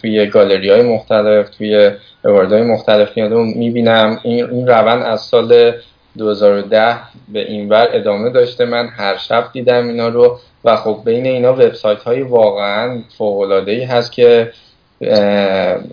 توی 0.00 0.26
گالری 0.26 0.70
های 0.70 0.82
مختلف 0.82 1.50
توی 1.50 1.90
اوارد 2.24 2.52
های 2.52 2.62
مختلف 2.62 3.16
میاد 3.16 3.32
می‌بینم. 3.32 4.20
این, 4.22 4.50
این 4.50 4.66
روند 4.66 5.02
از 5.02 5.20
سال 5.20 5.72
2010 6.18 6.96
به 7.28 7.40
اینور 7.40 7.88
ادامه 7.92 8.30
داشته. 8.30 8.64
من 8.64 8.86
هر 8.86 9.16
شب 9.16 9.44
دیدم 9.52 9.88
اینا 9.88 10.08
رو 10.08 10.38
و 10.64 10.76
خب 10.76 11.00
بین 11.04 11.26
اینا 11.26 11.52
وبسایت 11.52 12.02
های 12.02 12.22
واقعا 12.22 13.02
فوق 13.18 13.38
العاده 13.38 13.72
ای 13.72 13.84
هست 13.84 14.12
که 14.12 14.52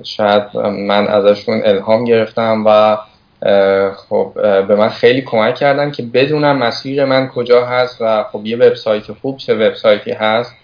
شاید 0.04 0.44
من 0.58 1.08
ازشون 1.08 1.62
الهام 1.66 2.04
گرفتم 2.04 2.64
و 2.66 2.98
خب 3.96 4.32
به 4.68 4.76
من 4.76 4.90
خیلی 4.90 5.22
کمک 5.22 5.56
کردن 5.56 5.92
که 5.92 6.04
بدونم 6.04 6.58
مسیر 6.58 7.06
من 7.06 7.28
کجا 7.28 7.66
هست 7.66 7.98
و 8.00 8.24
خب 8.24 8.46
یه 8.46 8.58
وبسایت 8.58 9.12
خوب 9.12 9.38
چه 9.38 9.56
وبسایتی 9.56 10.12
هست. 10.12 10.56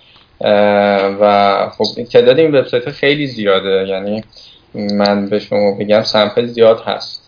و 1.21 1.69
خب 1.77 2.03
تعداد 2.03 2.39
این 2.39 2.55
وبسایت 2.55 2.89
خیلی 2.89 3.27
زیاده 3.27 3.87
یعنی 3.87 4.23
من 4.73 5.25
به 5.29 5.39
شما 5.39 5.71
بگم 5.71 6.03
سمپل 6.03 6.45
زیاد 6.45 6.83
هست. 6.85 7.23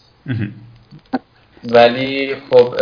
ولی 1.64 2.36
خب 2.50 2.76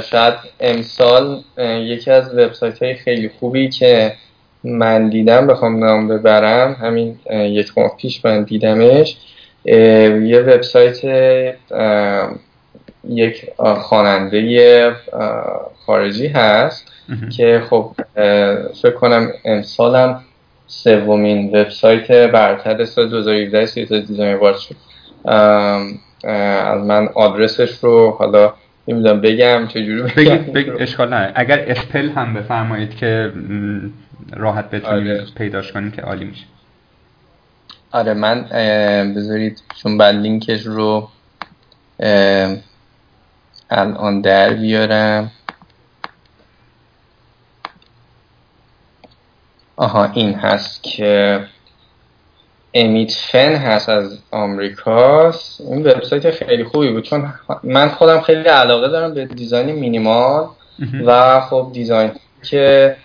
شاید 0.00 0.34
امسال 0.60 1.42
یکی 1.80 2.10
از 2.10 2.34
وبسایت 2.34 2.82
های 2.82 2.94
خیلی 2.94 3.30
خوبی 3.40 3.68
که 3.68 4.12
من 4.64 5.08
دیدم 5.08 5.46
بخوام 5.46 5.84
نام 5.84 6.08
ببرم 6.08 6.72
همین 6.72 7.18
یک 7.30 7.78
ماه 7.78 7.96
پیش 7.96 8.24
من 8.24 8.42
دیدمش 8.42 9.16
یه 9.66 10.44
وبسایت 10.46 11.04
یک 13.08 13.46
خواننده 13.76 14.92
خارجی 15.86 16.26
هست 16.26 16.92
که 17.36 17.62
خب 17.70 17.92
فکر 18.82 18.94
کنم 19.00 19.30
امسالم 19.44 20.20
سومین 20.66 21.48
وبسایت 21.48 22.10
برتر 22.10 22.84
سال 22.84 23.08
2017 23.08 23.66
سیتا 23.66 23.98
دیزاین 23.98 24.34
وارد 24.34 24.56
شد. 24.56 24.76
از 26.66 26.84
من 26.86 27.08
آدرسش 27.14 27.78
رو 27.84 28.10
حالا 28.10 28.54
نمی‌دونم 28.88 29.20
بگم 29.20 29.66
چجوری 29.68 30.02
بگم. 30.02 30.36
بگ... 30.36 30.70
اشکال 30.78 31.14
نه 31.14 31.32
اگر 31.34 31.64
اسپل 31.68 32.08
هم 32.08 32.34
بفرمایید 32.34 32.96
که 32.96 33.32
راحت 34.36 34.70
بتونیم 34.70 35.12
آره. 35.12 35.24
پیداش 35.36 35.72
کنیم 35.72 35.90
که 35.90 36.02
عالی 36.02 36.24
میشه. 36.24 36.44
آره 37.96 38.14
من 38.14 38.42
بذارید 39.16 39.62
چون 39.82 39.98
بعد 39.98 40.14
لینکش 40.14 40.62
رو 40.62 41.08
الان 43.70 44.20
در 44.20 44.52
بیارم. 44.52 45.30
آها 49.76 50.04
این 50.04 50.34
هست 50.34 50.82
که 50.82 51.44
امیت 52.74 53.12
فن 53.12 53.54
هست 53.54 53.88
از 53.88 54.18
آمریکاست. 54.30 55.60
این 55.60 55.86
وبسایت 55.86 56.30
خیلی 56.30 56.64
خوبی 56.64 56.92
بود 56.92 57.04
چون 57.04 57.34
من 57.62 57.88
خودم 57.88 58.20
خیلی 58.20 58.48
علاقه 58.48 58.88
دارم 58.88 59.14
به 59.14 59.24
دیزاین 59.24 59.72
مینیمال 59.72 60.46
و 61.06 61.40
خب 61.40 61.70
دیزاین 61.72 62.12
که 62.42 62.96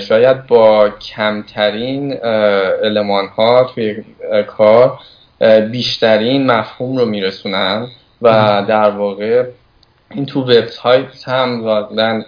شاید 0.00 0.46
با 0.46 0.90
کمترین 0.90 2.12
علمان 2.12 3.26
ها 3.26 3.70
توی 3.74 4.04
کار 4.46 4.98
بیشترین 5.70 6.46
مفهوم 6.46 6.96
رو 6.96 7.04
میرسونن 7.04 7.88
و 8.22 8.64
در 8.68 8.90
واقع 8.90 9.44
این 10.10 10.26
تو 10.26 10.40
وبسایت 10.40 11.28
هم 11.28 11.64
واقعا 11.64 12.24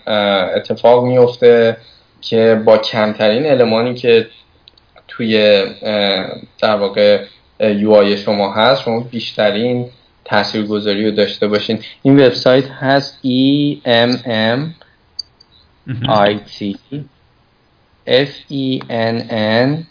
اتفاق 0.57 1.05
میفته 1.05 1.77
که 2.21 2.63
با 2.65 2.79
کمترین 2.79 3.51
المانی 3.51 3.95
که 3.95 4.27
توی 5.09 5.65
در 6.59 6.77
واقع 6.77 7.25
یو 7.61 8.17
شما 8.17 8.53
هست 8.53 8.83
شما 8.83 9.01
بیشترین 9.01 9.87
تاثیرگذاری 10.25 11.05
رو 11.05 11.11
داشته 11.11 11.49
باشین. 11.49 11.79
این 12.03 12.27
وبسایت 12.27 12.69
هست 12.69 13.19
e 13.25 13.77
m 13.87 14.11
m 14.27 14.61
i 16.09 16.35
t 16.35 16.77
f 18.13 18.31
e 18.51 18.81
n 18.89 19.17
n 19.31 19.87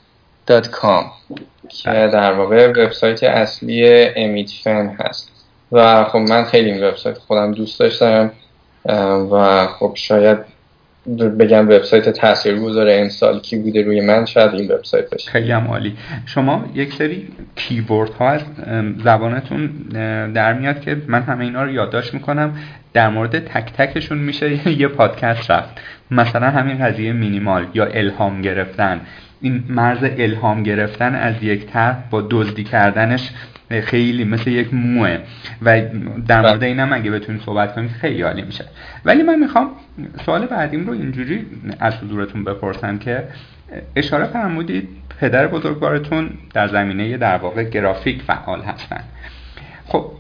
.com 0.48 1.04
که 1.70 1.90
در 2.14 2.34
واقع 2.34 2.68
وبسایت 2.68 3.24
اصلی 3.24 4.06
امیت 4.16 4.50
فن 4.64 4.96
هست. 5.00 5.32
و 5.72 6.04
خب 6.04 6.18
من 6.18 6.44
خیلی 6.44 6.72
این 6.72 6.84
وبسایت 6.84 7.18
خودم 7.18 7.52
دوست 7.52 7.80
داشتم 7.80 8.32
و 9.32 9.68
خب 9.68 9.92
شاید 9.96 10.38
بگم 11.40 11.66
وبسایت 11.66 12.10
تاثیرگذار 12.10 12.88
امسال 12.90 13.40
کی 13.40 13.58
بوده 13.58 13.84
روی 13.84 14.02
من 14.02 14.26
شاید 14.26 14.54
این 14.54 14.72
وبسایت 14.72 15.10
باشه 15.10 15.32
خیلی 15.32 15.52
هم 15.52 15.68
عالی. 15.68 15.96
شما 16.26 16.66
یک 16.76 16.94
سری 16.94 17.28
کیورد 17.56 18.10
ها 18.10 18.30
از 18.30 18.42
زبانتون 19.04 19.68
در 20.34 20.54
میاد 20.54 20.82
که 20.82 20.98
من 21.08 21.22
همه 21.22 21.46
اینا 21.46 21.64
رو 21.64 21.72
یادداشت 21.72 22.14
می‌کنم. 22.14 22.54
در 22.94 23.10
مورد 23.10 23.40
تک 23.40 23.74
تکشون 23.74 24.18
میشه 24.18 24.70
یه 24.82 24.88
پادکست 24.88 25.52
رفت. 25.52 25.82
مثلا 26.12 26.50
همین 26.50 26.86
قضیه 26.86 27.14
مینیمال 27.14 27.66
یا 27.74 27.86
الهام 27.86 28.42
گرفتن. 28.42 29.02
این 29.42 29.64
مرز 29.70 30.00
الهام 30.04 30.64
گرفتن 30.64 31.16
از 31.16 31.44
یک 31.44 31.66
طرح 31.66 31.98
با 32.10 32.28
دزدی 32.30 32.64
کردنش 32.64 33.32
خیلی 33.80 34.24
مثل 34.24 34.52
یک 34.52 34.74
موه. 34.74 35.20
و 35.62 35.82
در 36.28 36.42
مورد 36.42 36.64
اینم 36.64 36.94
اگه 36.94 37.12
بتونیم 37.12 37.42
صحبت 37.46 37.76
کنیم 37.76 37.90
خیلی 37.90 38.22
عالی 38.22 38.42
میشه. 38.42 38.66
ولی 39.06 39.24
من 39.24 39.40
می‌خوام 39.40 39.70
سوال 40.26 40.46
بعدیم 40.46 40.88
رو 40.88 40.94
اینجوری 40.94 41.46
از 41.80 41.94
حضورتون 41.94 42.44
بپرسم 42.44 42.98
که 42.98 43.24
اشاره 43.96 44.26
فرمودید 44.26 44.90
پدر 45.20 45.48
بزرگوارتون 45.48 46.30
در 46.54 46.68
زمینه 46.68 47.18
در 47.18 47.38
واقع 47.38 47.64
گرافیک 47.64 48.22
فعال 48.22 48.62
هستن. 48.62 49.04
خب 49.88 50.12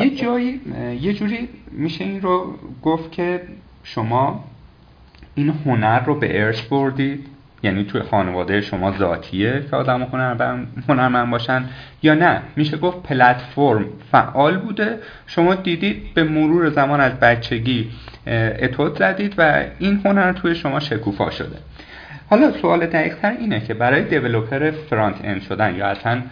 یه 0.00 0.10
جایی 0.10 0.60
یه 1.00 1.12
جوری 1.12 1.48
میشه 1.72 2.04
این 2.04 2.22
رو 2.22 2.54
گفت 2.82 3.12
که 3.12 3.40
شما 3.82 4.44
این 5.34 5.54
هنر 5.64 6.04
رو 6.04 6.14
به 6.14 6.44
ارث 6.44 6.60
بردید. 6.60 7.26
یعنی 7.62 7.84
توی 7.84 8.02
خانواده 8.02 8.60
شما 8.60 8.98
ذاتیه 8.98 9.64
که 9.70 9.76
آدم 9.76 10.02
هنرمند 10.88 11.30
باشن 11.30 11.64
یا 12.02 12.14
نه؟ 12.14 12.42
میشه 12.56 12.76
گفت 12.76 13.02
پلتفرم. 13.02 13.84
فعال 14.12 14.56
بوده. 14.56 14.98
شما 15.26 15.54
دیدید 15.54 16.14
به 16.14 16.24
مرور 16.24 16.70
زمان 16.70 17.00
از 17.00 17.12
بچگی 17.20 17.90
اتود 18.62 18.98
زدید 18.98 19.34
و 19.38 19.64
این 19.78 20.00
هنر 20.04 20.32
توی 20.32 20.54
شما 20.54 20.80
شکوفا 20.80 21.30
شده. 21.30 21.56
حالا 22.30 22.52
سوال 22.52 22.86
دقیق 22.86 23.14
تر 23.14 23.30
اینه 23.40 23.60
که 23.60 23.74
برای 23.74 24.02
دیولوپر 24.02 24.70
فرانت 24.70 25.16
اند 25.24 25.42
شدن 25.42 25.76
یا 25.76 25.86
اصلا 25.86 26.22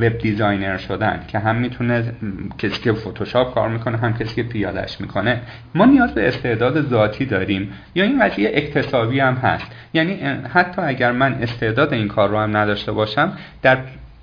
وب 0.00 0.18
دیزاینر 0.18 0.76
شدن 0.76 1.24
که 1.28 1.38
هم 1.38 1.56
می‌تونه 1.56 2.12
کسی 2.58 2.82
که 2.82 2.92
فتوشاپ 2.92 3.54
کار 3.54 3.68
می‌کنه 3.68 3.96
هم 3.96 4.18
کسی 4.18 4.34
که 4.34 4.42
پیادش 4.42 5.00
می‌کنه. 5.00 5.40
ما 5.74 5.84
نیاز 5.84 6.14
به 6.14 6.28
استعداد 6.28 6.88
ذاتی 6.88 7.26
داریم 7.26 7.72
یا 7.94 8.04
این 8.04 8.24
قضیه 8.24 8.50
اکتسابی 8.54 9.20
هم 9.20 9.34
هست. 9.34 9.66
یعنی 9.94 10.14
حتی 10.54 10.82
اگر 10.82 11.12
من 11.12 11.34
استعداد 11.34 11.92
این 11.92 12.08
کار 12.08 12.28
رو 12.28 12.38
هم 12.38 12.56
نداشته 12.56 12.92
باشم 12.92 13.32
در 13.62 13.78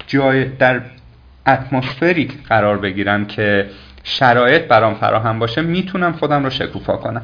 جای 0.07 0.45
در 0.45 0.81
اتمسفری 1.47 2.29
قرار 2.49 2.77
بگیرم 2.77 3.25
که 3.25 3.65
شرایط 4.03 4.61
برام 4.61 4.93
فراهم 4.93 5.39
باشه 5.39 5.61
می‌تونم 5.61 6.11
خودم 6.11 6.43
رو 6.43 6.49
شکوفا 6.49 6.97
کنم. 6.97 7.21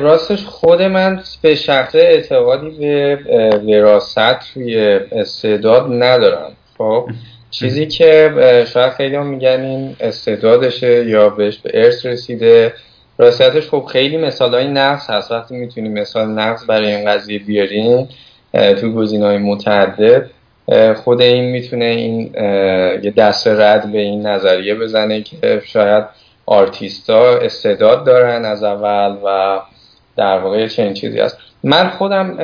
راستش 0.00 0.44
خود 0.44 0.82
من 0.82 1.22
به 1.42 1.54
شخص 1.54 1.94
اعتقادی 1.94 2.70
به 2.70 3.18
وراست 3.66 4.18
توی 4.54 4.76
استعداد 5.12 5.86
ندارم. 5.90 6.52
خب 6.78 7.08
چیزی 7.50 7.86
که 7.86 8.32
شاید 8.72 8.92
خیلی 8.92 9.16
هم 9.16 9.26
میگن 9.26 9.60
این 9.60 9.96
استعدادشه 10.00 11.08
یا 11.08 11.28
بهش 11.28 11.58
به 11.58 11.70
ارث 11.74 12.06
رسیده. 12.06 12.72
راستش 13.18 13.68
خب 13.68 13.84
خیلی 13.92 14.16
مثال 14.16 14.54
های 14.54 14.68
نقص 14.68 15.10
هست. 15.10 15.32
وقتی 15.32 15.56
می‌تونیم 15.56 15.92
مثال 15.92 16.28
نقص 16.28 16.64
برای 16.68 16.94
این 16.94 17.10
قضیه 17.10 17.38
بیاریم 17.38 18.08
تو 18.80 18.92
گزینه 18.92 19.26
های 19.26 19.38
متعدد 19.38 20.30
خود 21.04 21.20
این 21.20 21.44
می‌تونه 21.44 21.84
این 21.84 22.30
یه 23.02 23.12
دست 23.16 23.46
رد 23.46 23.92
به 23.92 23.98
این 23.98 24.26
نظریه 24.26 24.74
بزنه 24.74 25.22
که 25.22 25.62
شاید 25.64 26.04
آرتیستا 26.46 27.38
استعداد 27.38 28.04
دارن 28.04 28.44
از 28.44 28.62
اول 28.62 29.16
و 29.24 29.60
در 30.16 30.38
واقع 30.38 30.66
چنین 30.66 30.94
چیزی 30.94 31.20
هست. 31.20 31.38
من 31.64 31.88
خودم 31.88 32.38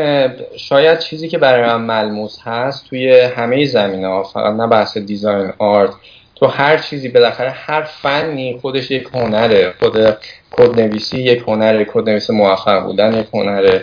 شاید 0.56 0.98
چیزی 0.98 1.28
که 1.28 1.38
برای 1.38 1.76
من 1.76 1.80
ملموس 1.80 2.38
هست 2.44 2.88
توی 2.88 3.20
همه 3.20 3.64
زمینه 3.64 4.08
ها 4.08 4.22
فقط 4.22 4.54
نه 4.54 4.66
بحث 4.66 4.98
دیزاین 4.98 5.52
آرت 5.58 5.90
تو 6.34 6.46
هر 6.46 6.78
چیزی 6.78 7.08
بالاخره 7.08 7.50
هر 7.50 7.82
فنی 7.82 8.58
خودش 8.62 8.90
یک 8.90 9.08
هنره. 9.14 9.74
خود 9.80 10.16
کد 10.50 10.80
نویسی 10.80 11.22
یک 11.22 11.42
هنره 11.46 11.84
کد 11.84 12.08
نویس 12.08 12.30
موفق 12.30 12.82
بودن 12.82 13.18
یک 13.18 13.26
هنره 13.34 13.82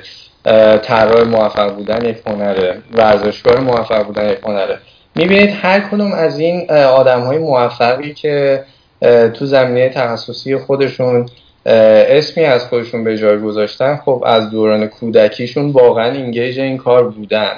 طراح 0.81 1.23
موفق 1.23 1.75
بودن 1.75 2.05
یک 2.05 2.17
هنره 2.25 2.81
ورزشکار 2.93 3.59
موفق 3.59 4.03
بودن 4.03 4.29
یک 4.29 4.39
هنره. 4.43 4.77
می‌بینید 5.15 5.49
هر 5.61 5.79
کدوم 5.79 6.11
از 6.11 6.39
این 6.39 6.71
آدم 6.71 7.21
های 7.21 7.37
موفقی 7.37 8.13
که 8.13 8.63
تو 9.33 9.45
زمینه 9.45 9.89
تخصصی 9.89 10.57
خودشون 10.57 11.25
اسمی 11.65 12.43
از 12.43 12.65
خودشون 12.65 13.03
به 13.03 13.17
جای 13.17 13.39
گذاشتن 13.39 13.95
خب 14.05 14.23
از 14.25 14.49
دوران 14.49 14.87
کودکیشون 14.87 15.71
واقعا 15.71 16.11
اینگیج 16.11 16.59
این 16.59 16.77
کار 16.77 17.09
بودن. 17.09 17.51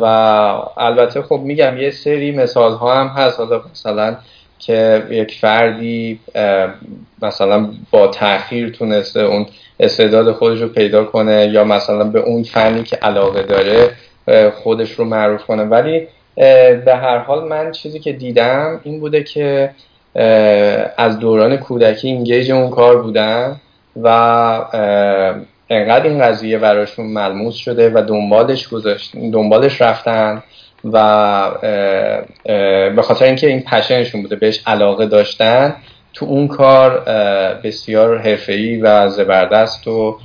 و 0.00 0.04
البته 0.76 1.22
خب 1.22 1.40
میگم 1.44 1.78
یه 1.78 1.90
سری 1.90 2.30
مثال 2.30 2.72
ها 2.72 3.00
هم 3.00 3.06
هست. 3.06 3.38
حالا 3.38 3.62
مثلا 3.72 4.16
که 4.58 5.02
یک 5.10 5.34
فردی 5.40 6.20
مثلا 7.22 7.68
با 7.90 8.06
تاخیر 8.06 8.70
تونسته 8.70 9.20
اون 9.20 9.46
استعداد 9.80 10.32
خودش 10.32 10.60
رو 10.60 10.68
پیدا 10.68 11.04
کنه 11.04 11.48
یا 11.52 11.64
مثلا 11.64 12.04
به 12.04 12.20
اون 12.20 12.42
فنی 12.42 12.82
که 12.82 12.96
علاقه 12.96 13.42
داره 13.42 13.90
خودش 14.50 14.90
رو 14.90 15.04
معروف 15.04 15.44
کنه. 15.44 15.62
ولی 15.62 16.06
به 16.84 16.96
هر 16.96 17.18
حال 17.18 17.48
من 17.48 17.72
چیزی 17.72 17.98
که 17.98 18.12
دیدم 18.12 18.80
این 18.84 19.00
بوده 19.00 19.22
که 19.22 19.70
از 20.96 21.18
دوران 21.18 21.56
کودکی 21.56 22.08
اینگیج 22.08 22.50
اون 22.50 22.70
کار 22.70 23.02
بودن 23.02 23.60
و 24.02 24.08
انقدر 25.70 26.06
این 26.06 26.22
قضیه 26.22 26.58
براشون 26.58 27.06
ملموس 27.06 27.54
شده 27.54 27.90
و 27.94 28.04
دنبالش 28.08 28.68
گذاشت 28.68 29.16
دنبالش 29.16 29.82
رفتن 29.82 30.42
و 30.92 31.50
به 32.96 33.02
خاطر 33.02 33.24
اینکه 33.24 33.46
این 33.46 33.62
پشنشون 33.62 34.22
بوده 34.22 34.36
بهش 34.36 34.62
علاقه 34.66 35.06
داشتن 35.06 35.76
تو 36.14 36.26
اون 36.26 36.48
کار 36.48 37.00
بسیار 37.64 38.18
حرفه‌ای 38.18 38.76
و 38.76 39.08
زبردست 39.08 39.86
و 39.88 40.18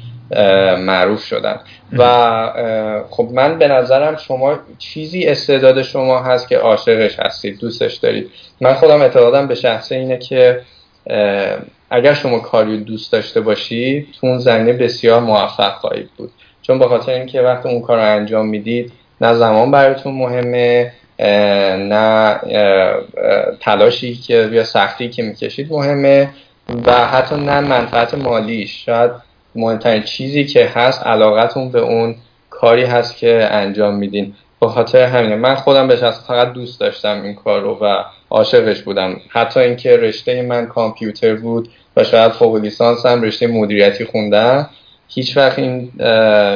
معروف 0.80 1.24
شدن. 1.24 1.60
و 1.98 3.04
خب 3.10 3.30
من 3.34 3.58
به 3.58 3.68
نظرم 3.68 4.16
شما 4.16 4.60
چیزی 4.78 5.26
استعداد 5.26 5.82
شما 5.82 6.20
هست 6.24 6.50
که 6.50 6.58
عاشقش 6.58 7.20
هستید 7.20 7.60
دوستش 7.60 7.96
دارید. 7.96 8.32
من 8.62 8.74
خودم 8.74 9.02
اعتقادم 9.02 9.48
به 9.48 9.56
شخصه 9.56 9.96
اینه 9.96 10.18
که 10.18 10.62
اگر 11.92 12.14
شما 12.14 12.40
کاری 12.40 12.78
دوست 12.78 13.12
داشته 13.12 13.42
باشید 13.42 14.08
تو 14.22 14.28
اون 14.28 14.38
زمینه 14.38 14.74
بسیار 14.74 15.20
موفق 15.20 15.74
خواهید 15.74 16.10
بود. 16.18 16.32
چون 16.62 16.80
به 16.80 16.88
خاطر 16.88 17.12
اینکه 17.12 17.42
وقتی 17.42 17.70
اون 17.70 17.82
کار 17.82 17.98
رو 17.98 18.04
انجام 18.04 18.46
می‌دید 18.46 18.92
نه 19.22 19.34
زمان 19.34 19.72
براتون 19.72 20.14
مهمه 20.14 20.92
نه 21.90 22.40
تلاشی 23.62 24.16
که 24.16 24.50
یا 24.52 24.64
سختی 24.64 25.10
که 25.10 25.24
می‌کشید 25.24 25.74
مهمه 25.74 26.30
و 26.86 27.08
حتی 27.08 27.36
نه 27.36 27.60
منفعت 27.60 28.14
مالی 28.14 28.68
شاید 28.68 29.12
مهمترین 29.56 30.04
چیزی 30.04 30.46
که 30.46 30.66
هست 30.66 31.08
علاقتون 31.08 31.72
به 31.72 31.80
اون 31.80 32.16
کاری 32.50 32.84
هست 32.84 33.18
که 33.18 33.48
انجام 33.52 33.96
میدین. 33.96 34.34
به 34.62 34.68
خاطر 34.68 35.04
همینه 35.04 35.36
من 35.36 35.56
خودم 35.56 35.88
به 35.88 35.96
شخص 35.96 36.28
فقط 36.28 36.54
دوست 36.54 36.80
داشتم 36.80 37.22
این 37.22 37.36
کار 37.36 37.62
رو 37.62 37.78
و 37.82 38.04
عاشقش 38.30 38.82
بودم. 38.82 39.22
حتی 39.30 39.60
اینکه 39.60 39.98
رشته 39.98 40.42
من 40.42 40.66
کامپیوتر 40.66 41.36
بود 41.36 41.70
و 41.98 42.04
شاید 42.04 42.32
فوق 42.32 42.56
لیسانس 42.56 43.06
هم 43.06 43.22
رشته 43.22 43.48
مدیریتی 43.48 44.06
خوندم 44.06 44.70
هیچ 45.08 45.38
وقت 45.38 45.60
این 45.60 45.92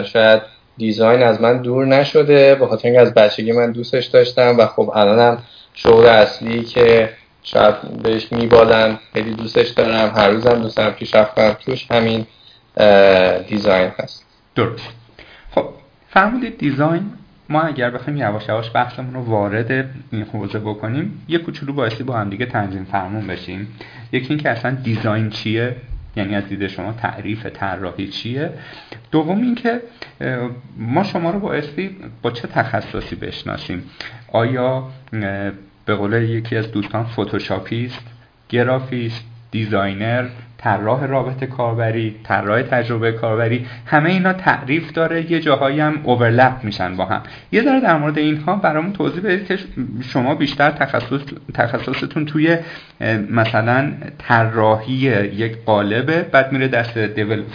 شاید 0.03 0.41
دیزاین 0.77 1.23
از 1.23 1.41
من 1.41 1.61
دور 1.61 1.85
نشده. 1.85 2.55
به 2.55 2.67
خاطر 2.67 2.87
اینکه 2.87 3.01
از 3.01 3.13
بچگی 3.13 3.51
من 3.51 3.71
دوستش 3.71 4.05
داشتم 4.05 4.57
و 4.57 4.65
خب 4.65 4.91
الانم 4.95 5.37
شغل 5.73 6.05
اصلی 6.05 6.63
که 6.63 7.09
شاید 7.43 7.75
بهش 8.03 8.31
میبالم 8.31 8.99
خیلی 9.13 9.33
دوستش 9.33 9.69
دارم 9.69 10.13
هر 10.15 10.29
روزم 10.29 10.53
دوست 10.53 10.77
دارم 10.77 10.93
پیشرفت 10.93 11.35
کنم 11.35 11.57
توش 11.65 11.91
همین 11.91 12.25
دیزاین 13.47 13.91
هست. 13.99 14.25
درست. 14.55 14.89
خب 15.51 15.69
فرمودید 16.09 16.57
دیزاین 16.57 17.11
ما 17.49 17.61
اگر 17.61 17.89
بخوایم 17.89 18.19
یواش 18.19 18.47
یواش 18.47 18.71
بحثمون 18.73 19.13
رو 19.13 19.21
وارد 19.21 19.71
این 20.11 20.23
حوزه 20.23 20.59
بکنیم 20.59 21.25
یه 21.27 21.37
کوچولو 21.37 21.73
بایستی 21.73 22.03
با 22.03 22.17
هم 22.17 22.29
دیگه 22.29 22.45
تنظیم 22.45 22.83
فرمون 22.83 23.27
بشیم. 23.27 23.67
یکی 24.11 24.29
اینکه 24.29 24.49
اصلا 24.49 24.71
دیزاین 24.71 25.29
چیه؟ 25.29 25.75
یعنی 26.15 26.35
از 26.35 26.47
دید 26.47 26.67
شما 26.67 26.91
تعریف 26.91 27.45
طراحی 27.45 28.07
چیه؟ 28.07 28.49
دوم 29.11 29.41
اینکه 29.41 29.81
ما 30.77 31.03
شما 31.03 31.31
رو 31.31 31.39
بایستی 31.39 31.97
با 32.21 32.31
چه 32.31 32.47
تخصصی 32.47 33.15
بشناسیم؟ 33.15 33.83
آیا 34.31 34.87
به 35.85 35.95
قول 35.95 36.13
یکی 36.13 36.57
از 36.57 36.71
دوستان 36.71 37.03
فتوشاپیست 37.03 38.05
گرافیست 38.49 39.23
designer 39.51 40.27
طراح 40.63 41.05
رابط 41.05 41.43
کاربری 41.43 42.15
طراح 42.23 42.61
تجربه 42.61 43.11
کاربری 43.11 43.65
همه 43.85 44.09
اینا 44.09 44.33
تعریف 44.33 44.91
داره 44.91 45.31
یه 45.31 45.39
جاهایی 45.39 45.79
هم 45.79 45.99
overlap 46.03 46.63
میشن 46.63 46.95
با 46.95 47.05
هم. 47.05 47.21
یه 47.51 47.63
ذره 47.63 47.79
در 47.79 47.97
مورد 47.97 48.17
اینها 48.17 48.55
برامون 48.55 48.93
توضیح 48.93 49.23
بدید 49.23 49.47
که 49.47 49.57
شما 50.01 50.35
بیشتر 50.35 50.71
تخصص 50.71 51.19
تخصصتون 51.53 52.25
توی 52.25 52.57
مثلا 53.29 53.91
طراحی 54.17 54.93
یک 55.35 55.57
قالبه 55.65 56.21
بعد 56.21 56.51
میره 56.51 56.67
دست 56.67 56.93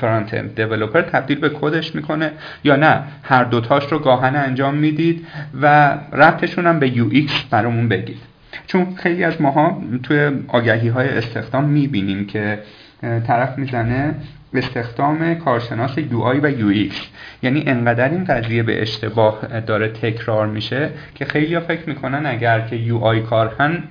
front 0.01 0.35
developer 0.35 1.03
تبدیل 1.03 1.39
به 1.39 1.49
کدش 1.49 1.95
می‌کنه 1.95 2.31
یا 2.65 2.77
نه. 2.77 3.03
هر 3.23 3.45
دوتاش 3.45 3.93
رو 3.93 3.99
گاهن 3.99 4.37
انجام 4.37 4.75
می‌دید 4.75 5.27
و 5.63 5.97
ربطشون 6.13 6.67
هم 6.67 6.79
به 6.79 6.97
یو 6.97 7.09
ایکس 7.11 7.45
برامون 7.51 7.89
بگید. 7.89 8.19
چون 8.67 8.95
خیلی 8.95 9.25
از 9.25 9.41
ماها 9.41 9.83
توی 10.03 10.31
آگهی 10.49 10.89
های 10.89 11.09
استخدام 11.09 11.65
می‌بینیم 11.65 12.27
که 12.27 12.59
طرف 13.01 13.59
می‌زنه 13.59 14.15
استخدام 14.55 15.35
کارشناس 15.35 15.99
UI 15.99 16.33
و 16.43 16.51
UX. 16.51 17.01
یعنی 17.43 17.65
انقدر 17.67 18.09
این 18.09 18.25
قضیه 18.25 18.63
به 18.63 18.83
اشتباه 18.83 19.61
داره 19.61 19.89
تکرار 19.89 20.47
میشه 20.47 20.91
که 21.15 21.25
خیلی 21.25 21.61
فکر 21.61 21.89
می‌کنن 21.89 22.27
اگر 22.27 22.61
که 22.61 22.77
یو 22.77 22.99
آی 22.99 23.21
کار 23.21 23.55
هم 23.59 23.83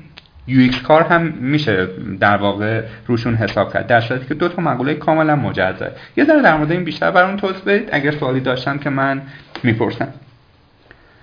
یو 0.47 0.71
کار 0.87 1.03
هم 1.03 1.21
میشه 1.21 1.87
در 2.19 2.37
واقع 2.37 2.83
روشون 3.07 3.35
حساب 3.35 3.73
کرد. 3.73 3.87
در 3.87 4.01
صورتی 4.01 4.25
که 4.25 4.33
دو 4.33 4.49
تا 4.49 4.61
مقوله 4.61 4.93
کاملا 4.93 5.35
مجزا 5.35 5.87
یه 6.17 6.25
ذره 6.25 6.41
در 6.41 6.57
مورد 6.57 6.71
این 6.71 6.83
بیشتر 6.83 7.11
برام 7.11 7.37
توضیح 7.37 7.61
بدید 7.65 7.89
اگر 7.91 8.11
سوالی 8.11 8.39
داشتن 8.39 8.77
که 8.77 8.89
من 8.89 9.21
می‌پرسم. 9.63 10.07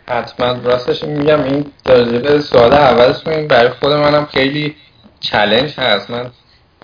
حتما. 0.09 0.53
راستش 0.65 1.05
میگم 1.05 1.43
این 1.43 1.65
تجربه 1.85 2.41
سوال 2.41 2.73
اولش 2.73 3.23
برای 3.49 3.69
خود 3.69 3.93
منم 3.93 4.25
خیلی 4.25 4.75
چلنج 5.21 5.81
هست. 5.81 6.11
من 6.11 6.27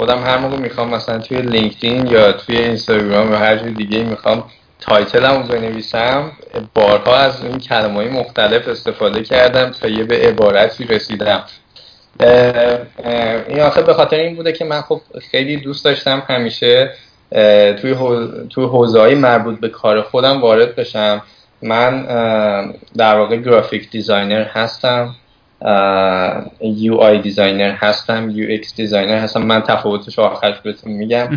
خودم 0.00 0.22
هر 0.22 0.38
موقع 0.38 0.56
می‌خوام 0.56 0.90
مثلا 0.94 1.18
توی 1.18 1.42
لینکدین 1.42 2.06
یا 2.06 2.32
توی 2.32 2.56
اینستاگرام 2.56 3.32
یا 3.32 3.38
هر 3.38 3.56
جور 3.56 3.68
دیگه 3.68 4.02
می‌خوام 4.02 4.44
تایتلم 4.80 5.42
رو 5.42 5.42
بنویسم 5.42 6.32
بارها 6.74 7.16
از 7.16 7.44
این 7.44 7.58
کلمه 7.58 8.08
مختلف 8.08 8.68
استفاده 8.68 9.22
کردم 9.22 9.70
تا 9.70 9.88
یه 9.88 10.04
به 10.04 10.16
عبارتی 10.16 10.84
رسیدم. 10.84 11.42
این 13.48 13.60
آخر 13.60 13.82
به 13.82 13.94
خاطر 13.94 14.16
این 14.16 14.36
بوده 14.36 14.52
که 14.52 14.64
من 14.64 14.80
خب 14.80 15.00
خیلی 15.30 15.56
دوست 15.56 15.84
داشتم 15.84 16.22
همیشه 16.28 16.94
توی 17.80 17.94
توی 18.50 18.64
حوزه 18.64 19.14
مربوط 19.14 19.60
به 19.60 19.68
کار 19.68 20.02
خودم 20.02 20.40
وارد 20.40 20.76
بشم. 20.76 21.22
من 21.62 22.06
در 22.96 23.18
واقع 23.18 23.36
graphic 23.36 23.90
designer 23.90 24.44
هستم. 24.44 25.14
UI 26.60 26.94
designer 26.94 27.70
هستم 27.70 28.30
UX 28.30 28.76
designer 28.76 29.18
هستم. 29.18 29.42
من 29.42 29.60
تفاوتش 29.60 30.18
آخرش 30.18 30.60
بهتون 30.60 30.92
میگم. 30.92 31.28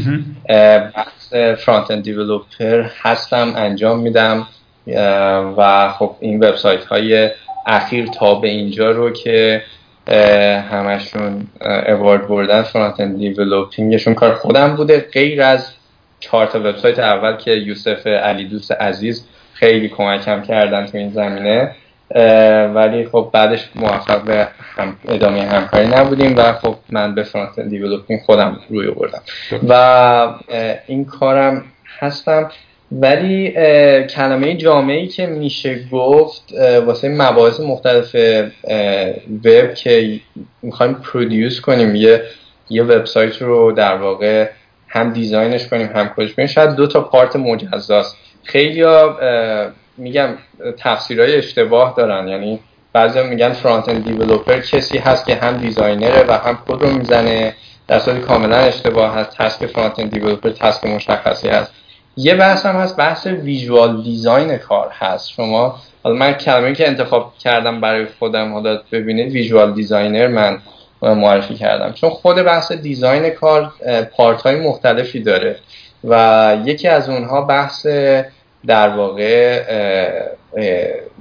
بحث 0.95 1.33
front-end 1.33 2.03
developer 2.03 2.85
هستم 3.01 3.53
انجام 3.55 3.99
میدم. 3.99 4.47
و 5.57 5.89
خب 5.99 6.15
این 6.19 6.43
وبسایت 6.43 6.85
های 6.85 7.29
اخیر 7.65 8.05
تا 8.05 8.35
به 8.35 8.47
اینجا 8.47 8.91
رو 8.91 9.11
که 9.11 9.63
همشون 10.71 11.47
award 11.87 12.27
بردن 12.27 12.61
front-end 12.61 12.99
developing 12.99 13.17
شون 13.17 14.13
کار 14.13 14.33
خودم 14.35 14.75
بوده. 14.75 15.05
غیر 15.13 15.41
از 15.41 15.73
چهار 16.19 16.45
تا 16.45 16.59
وبسایت 16.59 16.99
اول 16.99 17.35
که 17.35 17.51
یوسف 17.51 18.07
علی 18.07 18.45
دوست 18.45 18.71
عزیز 18.71 19.27
خیلی 19.53 19.89
کمکم 19.89 20.41
کردن 20.41 20.85
تو 20.85 20.97
این 20.97 21.09
زمینه. 21.09 21.75
ولی 22.75 23.05
خب 23.11 23.29
بعدش 23.33 23.69
موفق 23.75 24.21
به 24.21 24.47
هم 24.75 24.95
ادامه 25.07 25.41
همکاری 25.41 25.87
نبودیم 25.87 26.37
و 26.37 26.53
خب 26.53 26.75
من 26.89 27.15
به 27.15 27.23
front 27.23 27.59
developing 27.59 28.19
خودم 28.25 28.59
روی 28.69 28.91
بردم 28.91 29.21
و 29.69 30.33
این 30.87 31.05
کارم 31.05 31.63
هستم. 31.99 32.49
ولی 32.91 33.51
کلمه 34.07 34.55
جامعی 34.55 35.07
که 35.07 35.25
میشه 35.25 35.79
گفت 35.91 36.53
واسه 36.85 37.09
مباحث 37.09 37.59
مختلف 37.59 38.15
وب 39.45 39.73
که 39.73 40.19
می‌خوایم 40.61 40.93
produce 40.93 41.61
کنیم 41.61 41.95
یه 41.95 42.23
یه 42.69 42.83
وبسایت 42.83 43.41
رو 43.41 43.71
در 43.71 43.95
واقع 43.95 44.49
هم 44.87 45.13
design 45.13 45.54
ش 45.54 45.67
کنیم 45.67 45.87
هم 45.87 46.11
کدش 46.17 46.33
کنیم 46.33 46.47
شاید 46.47 46.75
دو 46.75 46.87
تا 46.87 47.01
part 47.01 47.35
مجزاست. 47.35 48.17
خیلی 48.43 48.83
میگم 49.97 50.29
تفسیرهای 50.77 51.35
اشتباه 51.35 51.93
دارن. 51.97 52.27
یعنی 52.27 52.59
بعضی 52.93 53.23
میگن 53.23 53.53
front-end 53.53 54.05
developer 54.05 54.59
کسی 54.59 54.97
هست 54.97 55.25
که 55.25 55.35
هم 55.35 55.57
designer 55.57 56.17
ه 56.17 56.25
و 56.27 56.31
هم 56.31 56.57
کد 56.67 56.83
رو 56.83 56.89
می‌زنه. 56.97 57.53
در 57.87 57.99
صورتی 57.99 58.19
کاملا 58.19 58.57
اشتباه 58.57 59.15
هست. 59.15 59.37
task 59.37 59.65
front-end 59.65 60.11
developer 60.11 60.49
task 60.49 60.85
مشخصی 60.85 61.47
هست. 61.47 61.73
یه 62.17 62.35
بحث 62.35 62.65
هم 62.65 62.75
هست 62.75 62.97
بحث 62.97 63.27
visual 63.27 64.03
design 64.03 64.57
کار 64.57 64.91
هست. 64.99 65.29
شما 65.29 65.79
حالا 66.03 66.15
من 66.15 66.33
کلمه 66.33 66.73
که 66.73 66.87
انتخاب 66.87 67.33
کردم 67.39 67.81
برای 67.81 68.05
خودم 68.19 68.53
حالا 68.53 68.81
ببینید 68.91 69.31
visual 69.31 69.73
designer 69.73 70.27
من 70.27 70.59
معرفی 71.01 71.55
کردم. 71.55 71.93
چون 71.93 72.09
خود 72.09 72.35
بحث 72.35 72.71
design 72.71 73.29
کار 73.29 73.71
part 74.17 74.41
های 74.41 74.55
مختلفی 74.55 75.19
داره. 75.19 75.55
و 76.03 76.57
یکی 76.65 76.87
از 76.87 77.09
اونها 77.09 77.41
بحث 77.41 77.87
در 78.67 78.89
واقع 78.89 79.63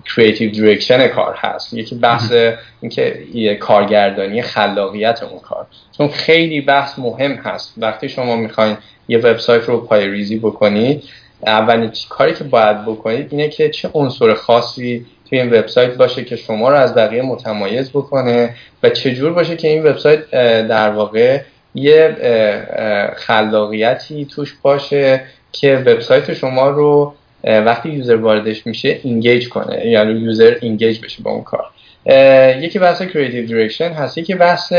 creative 0.04 0.50
direction 0.50 1.08
کار 1.08 1.34
هست. 1.38 1.74
یکی 1.74 1.94
بحث 1.94 2.32
اینکه 2.80 3.56
کارگردانی 3.60 4.42
خلاقیت 4.42 5.22
اون 5.22 5.40
کار. 5.40 5.66
چون 5.98 6.08
خیلی 6.08 6.60
بحث 6.60 6.98
مهم 6.98 7.32
هست. 7.32 7.74
وقتی 7.76 8.08
شما 8.08 8.36
می‌خواین 8.36 8.76
یه 9.08 9.18
وبسایت 9.18 9.64
رو 9.64 9.80
پای 9.80 10.08
ریزی 10.08 10.38
بکنید 10.38 11.04
اولین 11.46 11.90
کاری 12.08 12.34
که 12.34 12.44
باید 12.44 12.82
بکنید 12.84 13.28
اینه 13.30 13.48
که 13.48 13.68
چه 13.70 13.90
عنصر 13.94 14.34
خاصی 14.34 15.06
توی 15.28 15.40
این 15.40 15.54
وبسایت 15.54 15.94
باشه 15.94 16.24
که 16.24 16.36
شما 16.36 16.68
رو 16.68 16.76
از 16.76 16.94
بقیه 16.94 17.22
متمایز 17.22 17.90
بکنه 17.90 18.54
و 18.82 18.90
چجور 18.90 19.32
باشه 19.32 19.56
که 19.56 19.68
این 19.68 19.86
وبسایت 19.86 20.30
در 20.68 20.90
واقع 20.90 21.40
یه 21.74 22.16
خلاقیتی 23.16 24.24
توش 24.24 24.56
باشه 24.62 25.24
که 25.52 25.76
وبسایت 25.76 26.34
شما 26.34 26.70
رو 26.70 27.14
وقتی 27.44 27.88
user 27.88 28.16
واردش 28.16 28.66
میشه 28.66 29.00
engage 29.02 29.48
کنه. 29.48 29.86
یعنی 29.86 30.20
user 30.20 30.56
engage 30.60 31.00
بشه 31.04 31.22
با 31.22 31.30
اون 31.30 31.44
کار. 31.44 31.64
یکی 32.60 32.78
بحث 32.78 33.02
creative 33.02 33.46
direction 33.46 33.92
هست. 33.92 34.18
یکی 34.18 34.34
بحث 34.34 34.72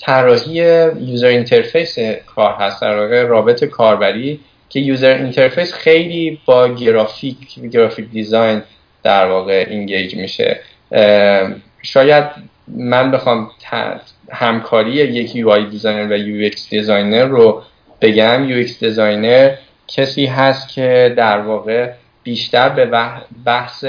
طراحی 0.00 0.52
user 1.00 1.26
interface 1.26 1.98
کار 2.26 2.52
هست. 2.52 2.82
در 2.82 3.00
واقع 3.00 3.22
رابط 3.22 3.64
کاربری 3.64 4.40
که 4.68 4.80
user 4.80 5.16
interface 5.16 5.72
خیلی 5.72 6.38
با 6.46 6.68
graphic 6.68 7.36
graphic 7.72 8.10
design 8.10 8.62
در 9.02 9.26
واقع 9.26 9.66
engage 9.70 10.14
میشه. 10.14 10.60
شاید 11.82 12.24
من 12.68 13.10
بخوام 13.10 13.50
همکاری 14.30 14.90
یک 14.90 15.36
UI 15.36 15.50
designer 15.50 16.12
و 16.12 16.16
UX 16.16 16.70
designer 16.70 17.24
رو 17.24 17.62
بگم. 18.00 18.48
UX 18.48 18.84
designer 18.84 19.50
کسی 19.88 20.26
هست 20.26 20.68
که 20.68 21.14
در 21.16 21.40
واقع 21.40 21.90
بیشتر 22.22 22.68
به 22.68 22.90
بحث 23.44 23.84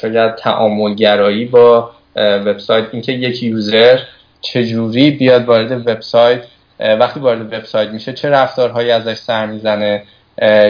شاید 0.00 0.34
تعاملگرایی 0.34 1.44
با 1.44 1.90
وبسایت 2.16 2.84
اینکه 2.92 3.12
یک 3.12 3.42
یوزر 3.42 3.98
چجوری 4.40 5.10
بیاد 5.10 5.44
وارد 5.44 5.88
وبسایت 5.88 6.42
وقتی 6.80 7.20
وارد 7.20 7.52
وبسایت 7.52 7.88
میشه 7.88 8.12
چه 8.12 8.30
رفتارهایی 8.30 8.90
ازش 8.90 9.14
سر 9.14 9.46
می‌زنه 9.46 10.02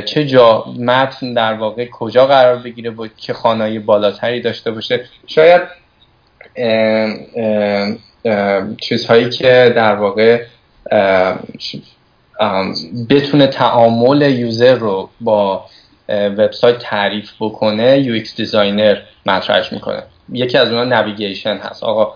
چه 0.05 0.27
جا 0.27 0.65
متن 0.79 1.35
در 1.35 1.55
واقع 1.55 1.87
کجا 1.93 2.27
قرار 2.27 2.57
بگیره 2.57 2.91
با 2.91 3.09
که 3.17 3.33
خانایی 3.33 3.79
بالاتری 3.79 4.41
داشته 4.41 4.71
باشه. 4.71 5.05
شاید 5.27 5.63
چیزهایی 8.81 9.31
که 9.31 9.73
در 9.77 9.95
واقع 9.95 10.45
بتونه 13.11 13.47
تعامل 13.47 14.23
user 14.23 14.75
رو 14.75 15.09
با 15.21 15.65
وبسایت 16.09 16.79
تعریف 16.79 17.33
بکنه 17.41 18.01
UX 18.01 18.37
designer 18.37 18.97
مطرحش 19.27 19.73
می‌کنه. 19.73 20.03
یکی 20.33 20.59
از 20.59 20.73
اونها 20.73 20.85
navigation 20.85 21.57
هست. 21.57 21.85
آقا 21.85 22.15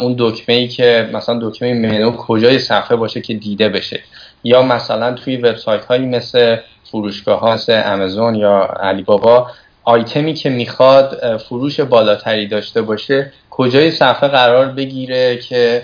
اون 0.00 0.14
دکمه 0.18 0.54
ای 0.54 0.68
که 0.68 1.10
مثلا 1.12 1.38
دکمه 1.42 1.74
منو 1.74 2.10
کجای 2.10 2.58
صفحه 2.58 2.96
باشه 2.96 3.20
که 3.20 3.34
دیده 3.34 3.68
بشه. 3.68 4.00
یا 4.44 4.62
مثلا 4.62 5.12
توی 5.12 5.36
وبسایت 5.36 5.84
هایی 5.84 6.06
مثل 6.06 6.56
فروشگاه 6.84 7.40
ها 7.40 7.54
مثل 7.54 7.82
امازون 7.84 8.34
یا 8.34 8.62
علی 8.62 9.02
بابا 9.02 9.50
آیتمی 9.84 10.34
که 10.34 10.50
می‌خواد 10.50 11.36
فروش 11.36 11.80
بالاتری 11.80 12.46
داشته 12.46 12.82
باشه 12.82 13.32
کجای 13.50 13.90
صفحه 13.90 14.28
قرار 14.28 14.66
بگیره 14.66 15.36
که 15.36 15.82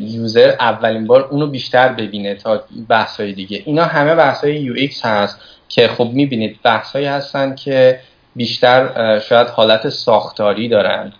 user 0.00 0.54
اولین 0.60 1.06
بار 1.06 1.28
اونو 1.30 1.46
بیشتر 1.46 1.88
ببینه 1.88 2.34
تا 2.34 2.64
بحث 2.88 3.20
های 3.20 3.32
دیگه. 3.32 3.62
اینا 3.64 3.84
همه 3.84 4.14
بحث 4.14 4.44
های 4.44 4.56
UX 4.56 5.04
هست 5.04 5.40
که 5.68 5.88
خب 5.88 6.10
می‌بینید 6.12 6.58
بحث 6.62 6.92
هایی 6.92 7.06
هستن 7.06 7.54
که 7.54 8.00
بیشتر 8.36 9.18
شاید 9.18 9.46
حالت 9.46 9.88
ساختاری 9.88 10.68
دارن. 10.68 11.12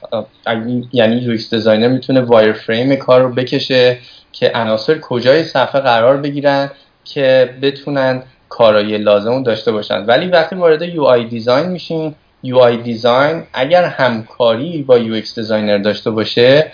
یعنی 0.93 1.17
UX 1.17 1.55
designer 1.55 1.89
می‌تونه 1.89 2.21
wireframe 2.21 2.97
کار 2.97 3.21
رو 3.21 3.29
بکشه 3.35 3.99
که 4.33 4.53
عناصر 4.55 4.99
کجای 4.99 5.45
صفحه 5.45 5.81
قرار 5.81 6.17
بگیرن 6.17 6.71
که 7.05 7.51
بتونن 7.63 8.23
کارایی 8.49 8.99
لازم 8.99 9.43
داشته 9.43 9.73
باشن. 9.73 10.05
ولی 10.07 10.27
وقتی 10.27 10.57
وارد 10.57 10.83
UI 10.83 11.05
design 11.05 11.67
میشین 11.67 12.15
UI 12.43 12.59
design 12.59 13.43
اگر 13.53 13.85
همکاری 13.85 14.83
با 14.83 14.99
UX 14.99 15.39
designer 15.39 15.79
داشته 15.79 16.11
باشه 16.11 16.73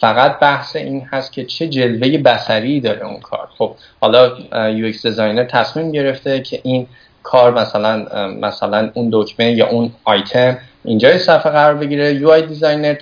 فقط 0.00 0.38
بحث 0.38 0.76
این 0.76 1.08
هست 1.12 1.32
که 1.32 1.44
چه 1.44 1.68
جلوه 1.68 2.18
بصری 2.18 2.80
داره 2.80 3.06
اون 3.06 3.20
کار. 3.20 3.48
خب 3.58 3.74
حالا 4.00 4.32
UX 4.70 5.06
designer 5.06 5.44
تصمیم 5.44 5.92
گرفته 5.92 6.40
که 6.40 6.60
این 6.62 6.86
کار 7.22 7.54
مثلا 7.54 8.06
مثلا 8.40 8.90
اون 8.94 9.08
دکمه 9.12 9.52
یا 9.52 9.68
اون 9.68 9.92
آیتم 10.04 10.58
اینجای 10.84 11.18
صفحه 11.18 11.52
قرار 11.52 11.74
بگیره. 11.74 12.14
UI 12.14 12.30
designer 12.30 12.94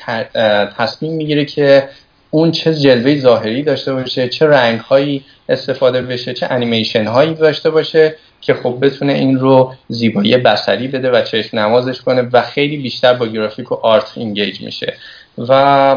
تصمیم 0.79 1.13
می‌گیره 1.13 1.45
که 1.45 1.89
اون 2.31 2.51
چه 2.51 2.75
جلوه 2.75 3.17
ظاهری 3.19 3.63
داشته 3.63 3.95
باشه 3.95 4.29
چه 4.29 4.47
رنگ 4.47 4.81
هایی 4.81 5.25
استفاده 5.49 6.03
بشه 6.03 6.33
چه 6.33 6.47
انیمیشن 6.51 7.07
هایی 7.07 7.35
داشته 7.35 7.71
باشه 7.71 8.17
که 8.41 8.55
خب 8.55 8.79
بتونه 8.83 9.13
این 9.13 9.39
رو 9.39 9.73
زیبایی 9.89 10.37
بصری 10.37 10.89
بده 10.89 11.11
و 11.11 11.23
چشم 11.23 11.59
نوازش 11.59 12.01
کنه 12.01 12.29
و 12.33 12.43
خیلی 12.43 12.77
بیشتر 12.77 13.15
با 13.15 13.27
گرافیک 13.27 13.73
و 13.73 13.75
art 13.75 14.13
engage 14.17 14.61
میشه. 14.61 14.95
و 15.39 15.95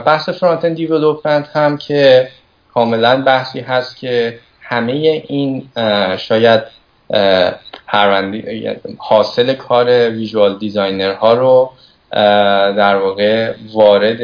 بحث 0.00 0.28
front-end 0.28 0.76
development 0.76 1.48
هم 1.56 1.76
که 1.76 2.28
کاملا 2.74 3.22
بحثی 3.22 3.60
هست 3.60 3.96
که 3.96 4.38
همه 4.60 4.92
این 5.26 5.68
شاید 6.18 6.60
حاصل 8.98 9.54
کار 9.54 10.10
visual 10.10 10.58
designer 10.58 11.12
ها 11.14 11.34
رو 11.34 11.70
در 12.76 12.96
واقع 12.96 13.54
وارد 13.72 14.20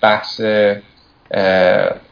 بحث 0.00 0.40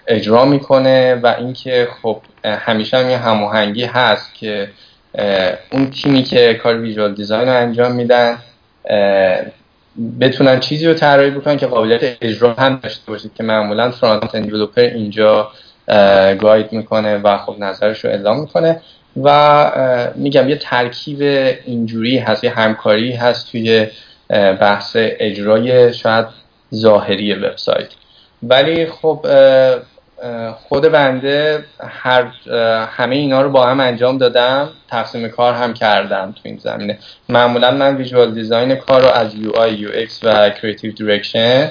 اجرا 0.07 0.45
می‌کنه 0.45 1.15
و 1.15 1.35
اینکه 1.39 1.89
خب 2.03 2.21
همیشه 2.45 2.97
هم 2.97 3.11
یه 3.11 3.19
هماهنگی 3.19 3.85
هست 3.85 4.35
که 4.35 4.69
اون 5.73 5.91
تیمی 5.91 6.23
که 6.23 6.55
کار 6.55 6.81
visual 6.81 7.15
design 7.15 7.49
رو 7.49 7.55
انجام 7.55 7.93
میدن 7.93 8.39
بتونن 10.21 10.61
چیزی 10.61 10.87
رو 10.87 10.95
طراحی 10.95 11.31
بکنن 11.31 11.57
که 11.57 11.67
قابلیت 11.67 12.17
اجرا 12.21 12.53
هم 12.53 12.81
داشته 12.83 13.03
باشه 13.07 13.31
که 13.35 13.43
معمولا 13.43 13.91
فرانت 13.91 14.35
اند 14.35 14.69
اینجا 14.79 15.51
گاید 16.41 16.73
می‌کنه 16.73 17.17
و 17.17 17.39
خب 17.39 17.57
نظرش 17.59 18.05
رو 18.05 18.11
اعلام 18.11 18.41
می‌کنه 18.41 18.81
و 19.23 20.13
میگم 20.17 20.49
یه 20.49 20.57
ترکیب 20.57 21.23
اینجوری 21.67 22.19
هست 22.19 22.45
یه 22.45 22.51
همکاری 22.51 23.13
هست 23.13 23.53
توی 23.53 23.87
بحث 24.31 24.97
اجرای 24.97 25.93
شاید 25.93 26.27
ظاهری 26.75 27.35
وبسایت. 27.35 27.89
ولی 28.43 28.87
خب 28.87 29.27
خود 30.69 30.89
بنده 30.89 31.65
هر 31.89 32.25
همه 32.87 33.17
اینا 33.17 33.43
رو 33.43 33.51
با 33.51 33.67
هم 33.67 33.81
انجام 33.81 34.19
دادم 34.19 34.69
تقسیم 34.89 35.29
کار 35.29 35.55
هم 35.55 35.75
کردم 35.75 36.33
تو 36.33 36.41
این 36.43 36.59
زمینه. 36.59 36.99
معمولا 37.29 37.71
من 37.71 37.97
visual 37.97 38.35
design 38.35 38.75
کار 38.75 39.03
رو 39.03 39.09
از 39.09 39.35
UI 39.35 39.51
UX 39.57 40.21
و 40.23 40.51
creative 40.51 40.93
direction 40.93 41.71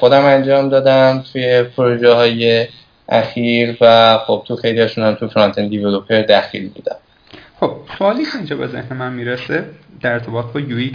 خودم 0.00 0.24
انجام 0.24 0.68
دادم 0.68 1.24
توی 1.32 1.62
پروژه 1.62 2.12
های 2.12 2.66
اخیر 3.08 3.76
و 3.80 4.18
خب 4.18 4.42
تو 4.46 4.56
خیلی 4.56 4.80
هم 4.80 5.14
تو 5.14 5.28
front-end 5.28 5.70
developer 5.70 6.22
دخیل 6.22 6.68
بودم. 6.68 6.96
خب 7.60 7.76
سوالی 7.98 8.24
که 8.24 8.36
اینجا 8.36 8.56
به 8.56 8.66
ذهن 8.66 8.96
من 8.96 9.12
می‌رسه 9.12 9.64
در 10.00 10.12
ارتباط 10.12 10.52
با 10.52 10.60
UX 10.60 10.90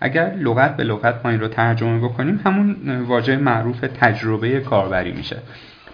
اگر 0.00 0.34
لغت 0.34 0.76
به 0.76 0.84
لغت 0.84 1.20
ما 1.24 1.30
این 1.30 1.40
رو 1.40 1.48
ترجمه 1.48 1.98
بکنیم 2.08 2.40
همون 2.44 3.00
واژه 3.00 3.36
معروف 3.36 3.80
تجربه 3.80 4.60
کاربری 4.60 5.12
میشه. 5.12 5.36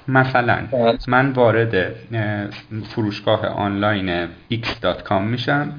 مثلا 0.09 0.59
من 1.09 1.31
وارد 1.31 1.95
فروشگاه 2.89 3.47
آنلاین 3.47 4.27
x.com 4.53 5.13
میشم 5.13 5.73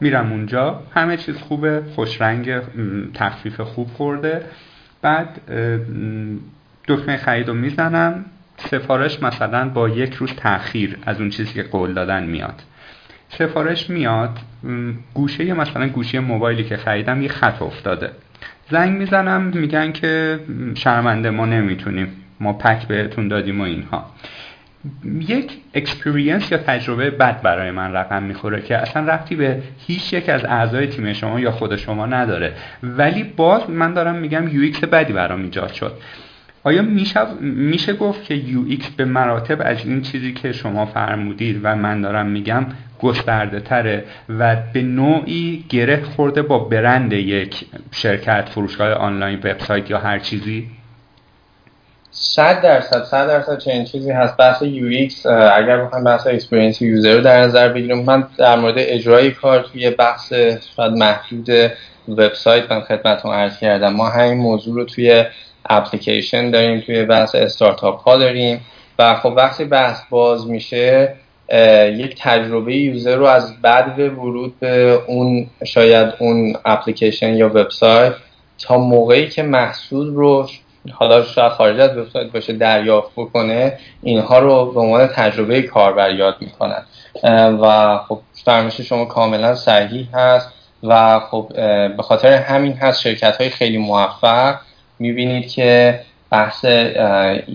میرم 0.00 0.32
اونجا 0.32 0.82
همه 0.94 1.16
چیز 1.16 1.36
خوبه 1.36 1.82
خوشرنگ 1.94 2.60
تخفیف 3.14 3.60
خوب 3.60 3.88
خورده. 3.88 4.44
بعد 5.02 5.40
دکمه 6.88 7.16
خرید 7.16 7.48
رو 7.48 7.54
می‌زنم 7.54 8.24
سفارش 8.58 9.22
مثلا 9.22 9.68
با 9.68 9.88
یک 9.88 10.14
روز 10.14 10.32
تاخیر 10.32 10.98
از 11.06 11.20
اون 11.20 11.30
چیزی 11.30 11.54
که 11.54 11.62
قول 11.62 11.94
دادن 11.94 12.24
میاد. 12.24 12.62
سفارش 13.38 13.90
میاد 13.90 14.38
گوشه 15.14 15.54
مثلا 15.54 15.88
گوشی 15.88 16.18
موبایلی 16.18 16.64
که 16.64 16.76
خریدم 16.76 17.22
یه 17.22 17.28
خط 17.28 17.62
افتاده. 17.62 18.10
زنگ 18.70 18.98
می‌زنم 18.98 19.42
میگن 19.42 19.92
که 19.92 20.40
شرمنده 20.74 21.30
ما 21.30 21.46
نمی‌تونیم 21.46 22.08
ما 22.40 22.52
پک 22.52 22.86
بهتون 22.86 23.28
دادیم 23.28 23.60
و 23.60 23.64
اینها. 23.64 24.04
یک 25.20 25.52
experience 25.74 26.52
یا 26.52 26.58
تجربه 26.58 27.10
بد 27.10 27.42
برای 27.42 27.70
من 27.70 27.92
رقم 27.92 28.22
می‌خوره 28.22 28.62
که 28.62 28.76
اصلا 28.76 29.06
ربطی 29.06 29.36
به 29.36 29.62
هیچ 29.86 30.12
یک 30.12 30.28
از 30.28 30.44
اعضای 30.44 30.86
تیم 30.86 31.12
شما 31.12 31.40
یا 31.40 31.50
خود 31.50 31.76
شما 31.76 32.06
نداره. 32.06 32.52
ولی 32.82 33.22
باز 33.24 33.70
من 33.70 33.94
دارم 33.94 34.14
میگم 34.14 34.48
UX 34.48 34.84
بدی 34.84 35.12
برام 35.12 35.42
ایجاد 35.42 35.72
شد. 35.72 35.92
آیا 36.64 36.82
میشه, 37.40 37.92
گفت 37.92 38.24
که 38.24 38.34
UX 38.34 38.88
به 38.88 39.04
مراتب 39.04 39.58
از 39.60 39.86
این 39.86 40.02
چیزی 40.02 40.32
که 40.32 40.52
شما 40.52 40.86
فرمودید 40.86 41.60
و 41.62 41.76
من 41.76 42.00
دارم 42.00 42.26
میگم 42.26 42.66
گسترده 43.02 43.60
تره 43.60 44.04
و 44.38 44.56
به 44.72 44.82
نوعی 44.82 45.64
گره 45.68 46.02
خورده 46.02 46.42
با 46.42 46.58
برند 46.58 47.12
یک 47.12 47.64
شرکت 47.92 48.48
فروشگاه 48.48 48.92
آنلاین 48.92 49.38
وبسایت 49.38 49.90
یا 49.90 49.98
هر 49.98 50.18
چیزی؟ 50.18 50.68
صد 52.10 52.62
درصد 52.62 53.04
صد 53.04 53.26
درصد 53.26 53.58
چنین 53.58 53.84
چیزی 53.84 54.10
هست. 54.10 54.36
بحث 54.36 54.62
UX 54.62 55.26
اگر 55.26 55.84
بخوایم 55.84 56.04
بحث 56.04 56.26
experience 56.26 56.82
user 56.82 57.16
رو 57.16 57.20
در 57.20 57.40
نظر 57.40 57.68
بگیریم 57.68 58.04
من 58.04 58.26
در 58.38 58.56
مورد 58.56 58.74
اجرای 58.78 59.30
کار 59.30 59.62
توی 59.62 59.90
بحث 59.90 60.32
شاید 60.76 60.92
محدود 60.92 61.50
وبسایت 62.08 62.72
من 62.72 62.80
خدمتتون 62.80 63.32
عرض 63.32 63.58
کردم. 63.58 63.92
ما 63.92 64.08
همین 64.08 64.38
موضوع 64.38 64.74
رو 64.74 64.84
توی 64.84 65.24
اپلیکیشن 65.66 66.50
داریم 66.50 66.80
توی 66.80 67.04
بحث 67.04 67.34
استارتاپ 67.34 68.00
ها 68.00 68.16
داریم 68.16 68.60
و 68.98 69.14
خب 69.14 69.32
وقتی 69.36 69.64
بحث 69.64 70.02
باز 70.10 70.50
میشه 70.50 71.14
یک 71.96 72.14
تجربه 72.18 72.76
user 72.76 73.16
رو 73.16 73.24
از 73.24 73.62
بعد 73.62 73.98
ورود 73.98 74.60
به 74.60 75.02
اون 75.06 75.46
شاید 75.64 76.14
اون 76.18 76.56
اپلیکیشن 76.64 77.34
یا 77.34 77.48
وبسایت 77.48 78.12
تا 78.58 78.78
موقعی 78.78 79.28
که 79.28 79.42
محصول 79.42 80.14
رو 80.14 80.48
حالا 80.92 81.22
شاید 81.24 81.52
خارج 81.52 81.80
از 81.80 81.96
وبسایت 81.96 82.32
باشه 82.32 82.52
دریافت 82.52 83.10
بکنه 83.16 83.78
اینها 84.02 84.38
رو 84.38 84.72
به 84.72 84.80
عنوان 84.80 85.06
تجربه 85.06 85.62
کاربر 85.62 86.14
یاد 86.14 86.36
می‌کنن. 86.40 86.82
و 87.62 87.98
خب 88.08 88.20
فرمایش 88.44 88.80
شما 88.80 89.04
کاملا 89.04 89.54
صحیح 89.54 90.08
هست 90.12 90.48
و 90.82 91.20
خب 91.20 91.52
به 91.96 92.02
خاطر 92.02 92.32
همین 92.32 92.72
هست 92.72 93.00
شرکت 93.00 93.36
های 93.36 93.50
خیلی 93.50 93.78
موفق 93.78 94.54
می‌بینید 95.00 95.48
که 95.48 96.00
بحث 96.30 96.64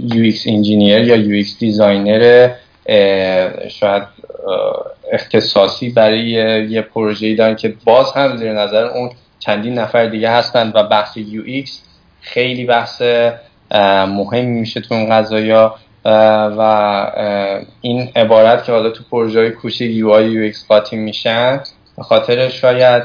UX 0.10 0.48
engineer 0.48 1.00
یا 1.00 1.44
UX 1.44 1.48
designer 1.60 2.50
شاید 3.70 4.04
اختصاصی 5.12 5.90
برای 5.90 6.28
یه 6.70 6.82
پروژه‌ای 6.82 7.36
دارن 7.36 7.56
که 7.56 7.74
باز 7.86 8.12
هم 8.12 8.38
زیر 8.38 8.54
نظر 8.54 8.86
اون 8.86 9.10
چندین 9.40 9.80
نفر 9.80 10.06
دیگه 10.06 10.30
هستن 10.30 10.72
و 10.76 10.84
بحث 10.84 11.18
UX 11.18 11.70
خیلی 12.22 12.66
بحث 12.66 13.02
مهمی 14.08 14.60
میشه 14.60 14.82
تو 14.82 14.96
قضايا 15.12 15.76
و 16.58 16.62
این 17.82 18.10
عبارت 18.16 18.66
که 18.66 18.72
حالا 18.72 18.90
تو 18.90 19.04
پروژه 19.12 19.40
های 19.40 19.52
کوچیک 19.52 19.92
UX 19.92 20.68
قاطی 20.68 20.96
میشن 20.96 21.60
به 21.98 22.04
خاطر 22.04 22.50
شاید 22.50 23.04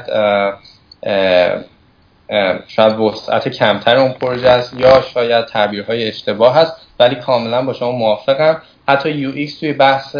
شاید 2.67 2.99
وسعت 2.99 3.47
کمتر 3.47 3.97
اون 3.97 4.11
پروژه 4.11 4.49
است 4.49 4.73
یا 4.79 5.01
شاید 5.13 5.45
تعبیرهای 5.45 6.07
اشتباه 6.07 6.55
هست 6.55 6.73
ولی 6.99 7.15
کاملا 7.15 7.61
با 7.61 7.73
شما 7.73 7.91
موافقم. 7.91 8.61
حتی 8.87 9.11
UX 9.11 9.59
توی 9.59 9.73
بحث 9.73 10.15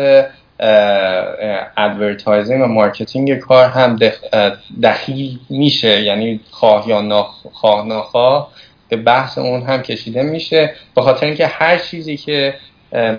advertising 1.78 2.62
و 2.62 2.66
marketing 2.66 3.40
کار 3.40 3.66
هم 3.66 4.00
دخیل 4.84 5.40
میشه 5.50 6.02
یعنی 6.02 6.40
خواه 6.52 6.90
یا 6.90 7.02
ناخواه 7.02 8.52
به 8.90 8.98
بحث 8.98 9.38
اون 9.38 9.62
هم 9.62 9.82
کشیده 9.82 10.24
میشه. 10.24 10.74
به 10.96 11.02
خاطر 11.02 11.26
اینکه 11.26 11.48
هر 11.48 11.78
چیزی 11.78 12.18
که 12.18 12.54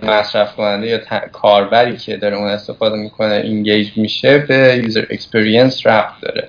مصرف 0.02 0.57
کننده 0.57 0.87
یا 0.87 0.98
کاربری 1.33 1.96
که 1.96 2.16
داره 2.16 2.37
اون 2.37 2.48
استفاده 2.48 2.96
می‌کنه 2.96 3.35
engage 3.35 3.90
میشه 3.96 4.38
به 4.38 4.81
user 4.85 5.05
experience 5.11 5.87
ربط 5.87 6.23
داره. 6.22 6.48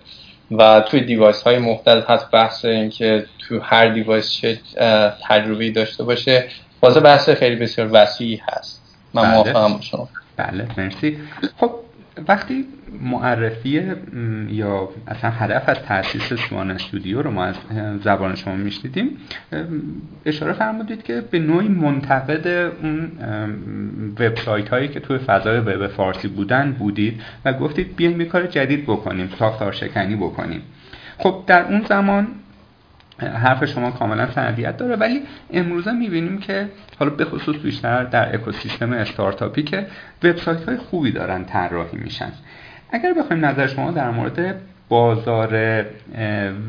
و 0.57 0.81
توی 0.81 1.01
device 1.01 1.41
های 1.41 1.59
مختلف 1.59 2.09
حتی 2.09 2.25
بحث 2.33 2.65
اینکه 2.65 3.25
تو 3.39 3.59
هر 3.59 3.87
device 3.87 4.31
چه 4.31 4.59
تجربه 5.29 5.71
داشته 5.71 6.03
باشه. 6.03 6.47
بازه 6.79 6.99
بحث 6.99 7.29
خیلی 7.29 7.55
بسیار 7.55 7.89
وسیعی 7.91 8.41
هست. 8.49 8.81
من 9.13 9.21
بله. 9.21 9.33
موافقم 9.33 9.81
شما. 9.81 10.09
بله 10.37 10.67
مرسی. 10.77 11.17
خب 11.59 11.71
وقتی 12.27 12.65
معرفی 13.01 13.95
یا 14.49 14.89
اصلا 15.07 15.29
هدف 15.29 15.69
از 15.69 15.79
تاسیس 15.79 16.33
سوان 16.33 16.71
استودیو 16.71 17.21
رو 17.21 17.31
ما 17.31 17.45
از 17.45 17.55
زبان 18.03 18.35
شما 18.35 18.55
میشنیدیم 18.55 19.17
اشاره 20.25 20.53
فرمودید 20.53 21.03
که 21.03 21.21
به 21.31 21.39
نوعی 21.39 21.67
منتقد 21.67 22.47
اون 22.81 23.11
وبسایت 24.19 24.69
هایی 24.69 24.87
که 24.87 24.99
توی 24.99 25.17
فضای 25.17 25.59
وب 25.59 25.87
فارسی 25.87 26.27
بودن 26.27 26.71
بودید 26.71 27.21
و 27.45 27.53
گفتید 27.53 27.95
بیایم 27.95 28.21
یه 28.21 28.27
کار 28.27 28.47
جدید 28.47 28.83
بکنیم 28.83 29.29
ساختار 29.39 29.71
شکنی 29.71 30.15
بکنیم. 30.15 30.61
خب 31.17 31.43
در 31.47 31.65
اون 31.65 31.81
زمان 31.89 32.27
حرف 33.27 33.65
شما 33.65 33.91
کاملا 33.91 34.31
سندیت 34.31 34.77
داره. 34.77 34.95
ولی 34.95 35.21
امروزه 35.53 35.91
می‌بینیم 35.91 36.37
که 36.37 36.67
حالا 36.99 37.11
به 37.11 37.25
خصوص 37.25 37.55
بیشتر 37.55 38.03
در 38.03 38.35
اکوسیستم 38.35 38.93
استارتاپی 38.93 39.63
که 39.63 39.87
وبسایت 40.23 40.69
های 40.69 40.77
خوبی 40.77 41.11
دارن 41.11 41.45
طراحی 41.45 41.97
میشن. 41.97 42.31
اگر 42.91 43.13
بخوایم 43.13 43.45
نظر 43.45 43.67
شما 43.67 43.91
در 43.91 44.11
مورد 44.11 44.55
بازار 44.89 45.83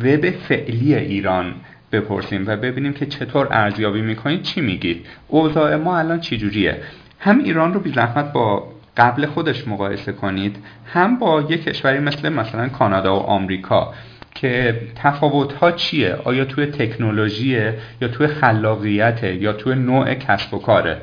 وب 0.02 0.30
فعلی 0.30 0.94
ایران 0.94 1.54
بپرسیم 1.92 2.44
و 2.46 2.56
ببینیم 2.56 2.92
که 2.92 3.06
چطور 3.06 3.48
ارزیابی 3.50 4.02
می‌کنید 4.02 4.42
چی 4.42 4.60
میگید؟ 4.60 5.06
اوضاع 5.28 5.76
ما 5.76 5.98
الان 5.98 6.20
چی 6.20 6.38
جوریه 6.38 6.80
هم 7.20 7.38
ایران 7.38 7.74
رو 7.74 7.80
بی 7.80 7.92
زحمت 7.92 8.32
با 8.32 8.68
قبل 8.96 9.26
خودش 9.26 9.68
مقایسه 9.68 10.12
کنید 10.12 10.56
هم 10.86 11.18
با 11.18 11.42
یک 11.42 11.64
کشوری 11.64 11.98
مثل 11.98 12.28
مثلا 12.28 12.68
کانادا 12.68 13.16
و 13.16 13.18
آمریکا. 13.18 13.94
که 14.34 14.80
تفاوت 14.96 15.52
ها 15.52 15.72
چیه؟ 15.72 16.14
آیا 16.24 16.44
توی 16.44 16.66
تکنولوژیه 16.66 17.74
یا 18.00 18.08
توی 18.08 18.26
خلاقیته 18.26 19.34
یا 19.34 19.52
توی 19.52 19.74
نوع 19.74 20.14
کسب 20.14 20.54
و 20.54 20.58
کاره؟ 20.58 20.96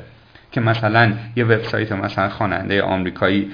که 0.52 0.60
مثلا 0.60 1.12
یه 1.36 1.44
وبسایت 1.44 1.92
مثلا 1.92 2.28
خواننده 2.28 2.82
آمریکایی 2.82 3.50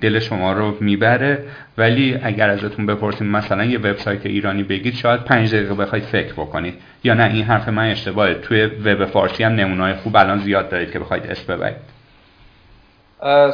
دل 0.00 0.18
شما 0.18 0.52
رو 0.52 0.76
می‌بره 0.80 1.44
ولی 1.78 2.18
اگر 2.22 2.50
ازتون 2.50 2.86
بپرسیم 2.86 3.26
مثلا 3.26 3.64
یه 3.64 3.78
وبسایت 3.78 4.26
ایرانی 4.26 4.62
بگید 4.62 4.94
شاید 4.94 5.24
پنج 5.24 5.54
دقیقه 5.54 5.74
بخواید 5.74 6.04
فکر 6.04 6.32
بکنید. 6.32 6.74
یا 7.04 7.14
نه 7.14 7.24
این 7.24 7.44
حرف 7.44 7.68
من 7.68 7.90
اشتباهه. 7.90 8.34
توی 8.34 8.64
وب 8.64 9.04
فارسی 9.04 9.44
هم 9.44 9.52
نمونه‌های 9.52 9.94
خوب 9.94 10.16
الان 10.16 10.38
زیاد 10.38 10.70
دارید 10.70 10.90
که 10.90 10.98
بخواید 10.98 11.26
اسم 11.26 11.54
ببرید. 11.54 11.97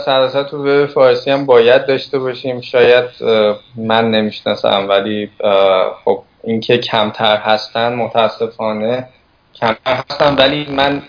سراسر 0.04 0.42
تو 0.42 0.58
وب 0.58 0.86
فارسی 0.86 1.30
هم 1.30 1.46
باید 1.46 1.86
داشته 1.86 2.18
باشیم. 2.18 2.60
شاید 2.60 3.04
من 3.76 4.10
نمی‌شناسم 4.10 4.86
ولی 4.88 5.30
خب 6.04 6.22
اینکه 6.44 6.78
کمتر 6.78 7.36
هستن 7.36 7.94
متاسفانه 7.94 9.08
کم 9.54 9.76
هستم 9.86 10.36
ولی 10.38 10.66
من 10.70 11.02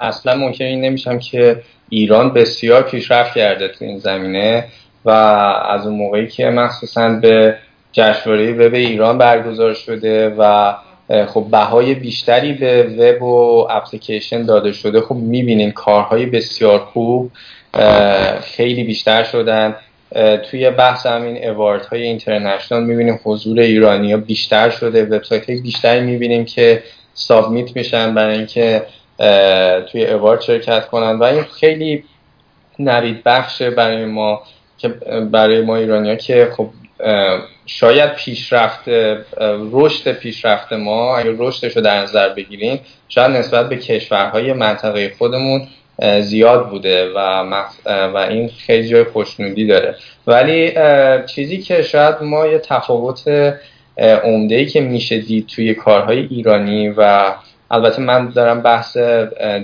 اصلا 0.00 0.34
ممکن 0.34 0.64
این 0.64 0.80
نمیشم 0.80 1.18
که 1.18 1.62
ایران 1.88 2.32
بسیار 2.32 2.82
پیشرفت 2.82 3.34
کرده 3.34 3.68
تو 3.68 3.84
این 3.84 3.98
زمینه 3.98 4.64
و 5.04 5.10
از 5.10 5.86
اون 5.86 5.96
موقعی 5.96 6.26
که 6.26 6.50
مخصوصا 6.50 7.08
به 7.08 7.56
جشنواره 7.92 8.52
وب 8.52 8.74
ایران 8.74 9.18
برگزار 9.18 9.74
شده 9.74 10.34
و 10.38 10.74
خب 11.26 11.46
بهای 11.50 11.94
بیشتری 11.94 12.52
به 12.52 12.82
وب 12.82 13.22
و 13.22 13.66
اپلیکیشن 13.70 14.42
داده 14.42 14.72
شده 14.72 15.00
خب 15.00 15.14
می‌بینین 15.14 15.72
کارهای 15.72 16.26
بسیار 16.26 16.78
خوب. 16.78 17.30
خیلی 18.40 18.84
بیشتر 18.84 19.24
شدن. 19.24 19.76
توی 20.50 20.70
بحث 20.70 21.06
همین 21.06 21.48
اوارد 21.48 21.86
های 21.86 22.02
اینترنشنال 22.02 22.84
می‌بینیم 22.84 23.20
حضور 23.24 23.60
ایرانی 23.60 24.12
ها 24.12 24.18
بیشتر 24.18 24.70
شده. 24.70 25.04
وبسایت 25.04 25.50
های 25.50 25.60
بیشتری 25.60 26.00
می‌بینیم 26.00 26.44
که 26.44 26.82
سابمیت 27.14 27.76
میشن 27.76 28.14
برای 28.14 28.36
اینکه 28.36 28.82
توی 29.92 30.06
اوارد 30.06 30.40
شرکت 30.40 30.86
کنن. 30.86 31.18
و 31.18 31.24
این 31.24 31.42
خیلی 31.42 32.04
نوید 32.78 33.22
بخشه 33.24 33.70
برای 33.70 34.04
ما 34.04 34.42
که 34.78 34.88
برای 35.32 35.60
ما 35.60 35.76
ایرانی 35.76 36.10
ها 36.10 36.16
که 36.16 36.48
خب 36.56 36.68
شاید 37.66 38.14
پیشرفت 38.14 38.88
رشد 39.72 40.12
پیشرفت 40.12 40.72
ما 40.72 41.16
اگر 41.16 41.30
رشدش 41.38 41.76
رو 41.76 41.82
در 41.82 42.02
نظر 42.02 42.28
بگیریم 42.28 42.80
شاید 43.08 43.30
نسبت 43.30 43.68
به 43.68 43.76
کشورهای 43.76 44.52
منطقه 44.52 45.12
خودمون 45.18 45.66
زیاد 46.20 46.70
بوده 46.70 47.12
و, 47.16 47.42
و 47.86 48.16
این 48.16 48.48
خیلی 48.66 48.88
جای 48.88 49.04
خوشنودی 49.04 49.66
داره. 49.66 49.94
ولی 50.26 50.72
چیزی 51.26 51.58
که 51.58 51.82
شاید 51.82 52.14
ما 52.22 52.46
یه 52.46 52.58
تفاوت 52.58 53.28
عمده 53.98 54.54
ای 54.54 54.66
که 54.66 54.80
میشه 54.80 55.18
دید 55.18 55.46
توی 55.46 55.74
کارهای 55.74 56.18
ایرانی 56.18 56.88
و 56.88 57.32
البته 57.70 58.02
من 58.02 58.28
دارم 58.28 58.62
بحث 58.62 58.96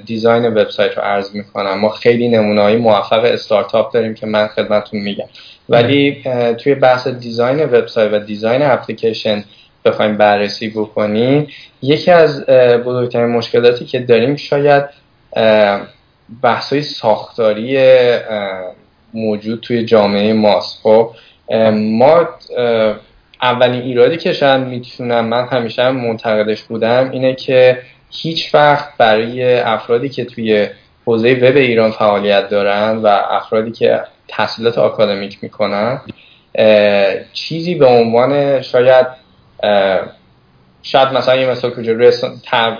دیزاین 0.06 0.46
وبسایت 0.46 0.96
رو 0.96 1.02
عرض 1.02 1.34
می‌کنم. 1.34 1.78
ما 1.80 1.88
خیلی 1.88 2.28
نمونه 2.28 2.62
های 2.62 2.76
موفق 2.76 3.24
استارتاپ 3.24 3.92
داریم 3.92 4.14
که 4.14 4.26
من 4.26 4.46
خدمتتون 4.46 5.00
میگم. 5.00 5.24
ولی 5.68 6.22
توی 6.58 6.74
بحث 6.74 7.08
دیزاین 7.08 7.64
وبسایت 7.64 8.12
و 8.12 8.18
دیزاین 8.18 8.62
اپلیکیشن 8.62 9.44
بخوایم 9.84 10.16
بررسی 10.16 10.68
بکنیم 10.68 11.46
یکی 11.82 12.10
از 12.10 12.46
بزرگترین 12.86 13.26
مشکلاتی 13.26 13.84
که 13.84 13.98
داریم 13.98 14.36
شاید 14.36 14.84
بحث 16.42 16.74
ساختاری 16.74 17.78
موجود 19.14 19.60
توی 19.60 19.84
جامعه 19.84 20.32
ماست. 20.32 20.80
خب 20.82 21.10
ما 21.74 22.28
اولین 23.42 23.82
ایرادی 23.82 24.16
که 24.16 24.32
شاید 24.32 24.60
می‌تونم 24.60 25.24
من 25.24 25.46
همیشه 25.46 25.90
منتقدش 25.90 26.62
بودم 26.62 27.10
اینه 27.10 27.34
که 27.34 27.78
هیچ 28.10 28.54
وقت 28.54 28.88
برای 28.98 29.54
افرادی 29.54 30.08
که 30.08 30.24
توی 30.24 30.68
حوزه 31.06 31.34
وب 31.34 31.56
ایران 31.56 31.90
فعالیت 31.90 32.48
دارن 32.48 32.96
و 32.96 33.06
افرادی 33.06 33.70
که 33.70 34.00
تحصیلات 34.28 34.78
آکادمیک 34.78 35.38
می‌کنن 35.42 36.00
چیزی 37.32 37.74
به 37.74 37.86
عنوان 37.86 38.62
شاید 38.62 39.06
شاید 40.82 41.08
مثلا 41.08 41.36
یه 41.36 41.50
مثال 41.50 41.70
کجا 41.70 42.10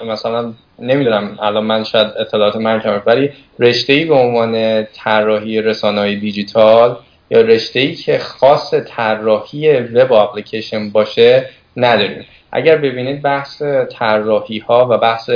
مثلا 0.06 0.52
نمی‌دونم 0.78 1.38
الان 1.42 1.64
من 1.64 1.84
شاید 1.84 2.06
اطلاعات 2.06 2.56
من 2.56 2.80
کمه 2.80 3.02
ولی 3.06 3.30
رشته 3.58 3.92
ای 3.92 4.04
به 4.04 4.14
عنوان 4.14 4.84
طراحی 4.84 5.62
رسانه 5.62 6.14
دیجیتال 6.14 6.96
یا 7.30 7.40
رشته 7.40 7.80
ای 7.80 7.94
که 7.94 8.18
خاص 8.18 8.74
طراحی 8.74 9.78
وب 9.80 10.12
اپلیکیشن 10.12 10.90
باشه 10.90 11.48
نداریم. 11.76 12.24
اگر 12.52 12.76
ببینید 12.76 13.22
بحث 13.22 13.62
طراحی 13.98 14.58
ها 14.58 14.88
و 14.90 14.98
بحث 14.98 15.30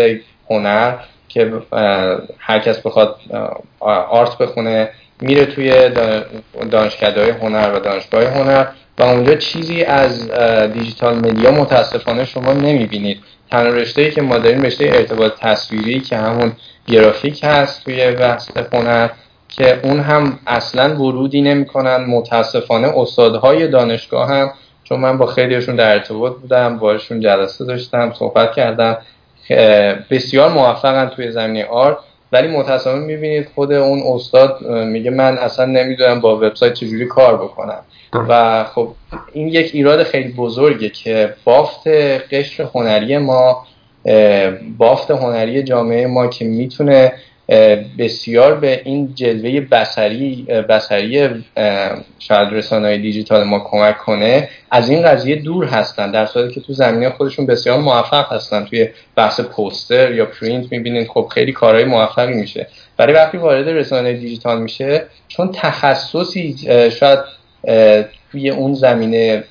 هنر 0.51 0.95
که 1.29 1.53
هر 2.39 2.59
کس 2.59 2.81
بخواد 2.81 3.17
آرت 4.11 4.39
بخونه 4.39 4.89
میره 5.21 5.47
توی 5.47 5.91
دانشکده 6.71 7.33
هنر 7.33 7.73
و 7.75 7.79
دانشگاه 7.81 8.25
هنر. 8.25 8.67
و 8.99 9.03
اونجا 9.03 9.35
چیزی 9.35 9.83
از 9.83 10.31
دیجیتال 10.73 11.15
مدیا 11.15 11.51
متاسفانه 11.51 12.25
شما 12.25 12.53
نمی‌بینید. 12.53 13.21
تنها 13.51 13.73
رشته 13.73 14.03
ای 14.03 14.11
که 14.11 14.23
ما 14.23 14.39
داریم 14.39 14.63
رشته 14.63 14.85
ارتباط 14.85 15.33
تصویری 15.41 16.01
که 16.01 16.17
همون 16.17 16.53
گرافیک 16.87 17.41
هست 17.45 17.85
توی 17.85 18.11
بحث 18.11 18.51
هنر 18.73 19.09
که 19.49 19.81
اون 19.83 20.01
هم 20.01 20.39
اصلا 20.47 20.95
ورودی 20.97 21.43
نمی‌کنن. 21.43 21.97
متاسفانه 21.97 22.93
استادهای 22.97 23.69
دانشگاه 23.69 24.29
هم 24.29 24.51
چون 24.85 25.01
من 25.01 25.19
با 25.19 25.27
خیلیشون 25.27 25.77
در 25.77 25.93
ارتباط 25.93 26.33
بودم 26.33 26.79
باشون 26.79 27.21
جلسه 27.21 27.65
داشتم 27.65 28.13
صحبت 28.19 28.53
کردم 28.53 28.99
بسیار 30.11 30.51
موفقن 30.51 31.07
توی 31.07 31.33
زمینه 31.33 31.65
آرت. 31.65 31.97
ولی 32.33 32.49
متاسفانه 32.49 33.05
می‌بینید 33.05 33.49
خود 33.55 33.73
اون 33.73 34.03
استاد 34.15 34.63
میگه 34.71 35.11
من 35.11 35.39
اصلا 35.39 35.65
نمی‌دونم 35.65 36.21
با 36.21 36.37
وبسایت 36.37 36.75
چجوری 36.75 37.07
کار 37.07 37.37
بکنم. 37.37 37.81
و 38.29 38.65
خب 38.65 38.89
این 39.33 39.49
یک 39.49 39.71
ایراد 39.75 40.03
خیلی 40.03 40.33
بزرگه 40.33 40.89
که 40.89 41.35
بافت 41.45 41.89
قشر 42.33 42.69
هنری 42.75 43.19
ما 43.19 43.67
بافت 44.79 45.11
هنری 45.11 45.63
جامعه 45.63 46.07
ما 46.07 46.27
که 46.27 46.45
می‌تونه 46.45 47.13
بسیار 47.99 48.55
به 48.55 48.83
این 48.85 49.15
جلوه 49.15 49.61
بسری 49.61 50.43
بسری 50.69 51.45
شاید 52.19 52.49
رسانه 52.53 52.99
دیجیتال 52.99 53.45
ما 53.45 53.59
کمک 53.59 53.99
کنه. 53.99 54.49
از 54.71 54.91
این 54.91 55.03
قضیه 55.03 55.37
دور 55.37 55.65
هستن 55.65 56.11
در 56.11 56.27
صورتی 56.27 56.55
که 56.55 56.61
تو 56.61 56.73
زمینه 56.73 57.11
خودشون 57.11 57.47
بسیار 57.47 57.79
موفق 57.79 58.33
هستن. 58.33 58.65
توی 58.65 58.89
بحث 59.17 59.41
پوستر 59.41 60.13
یا 60.13 60.27
پرینت 60.27 60.73
می‌بینین 60.73 61.07
خب 61.07 61.29
خیلی 61.35 61.53
کارهای 61.53 61.85
موفقی 61.85 62.35
میشه. 62.35 62.67
برای 62.97 63.15
وقتی 63.15 63.39
وارد 63.39 63.69
رسانه 63.69 64.13
دیجیتال 64.13 64.63
میشه 64.63 65.05
چون 65.29 65.51
تخصصی 65.55 66.57
شاید 67.01 67.19
توی 68.33 68.51
اون 68.51 68.75
زمینه 68.75 69.45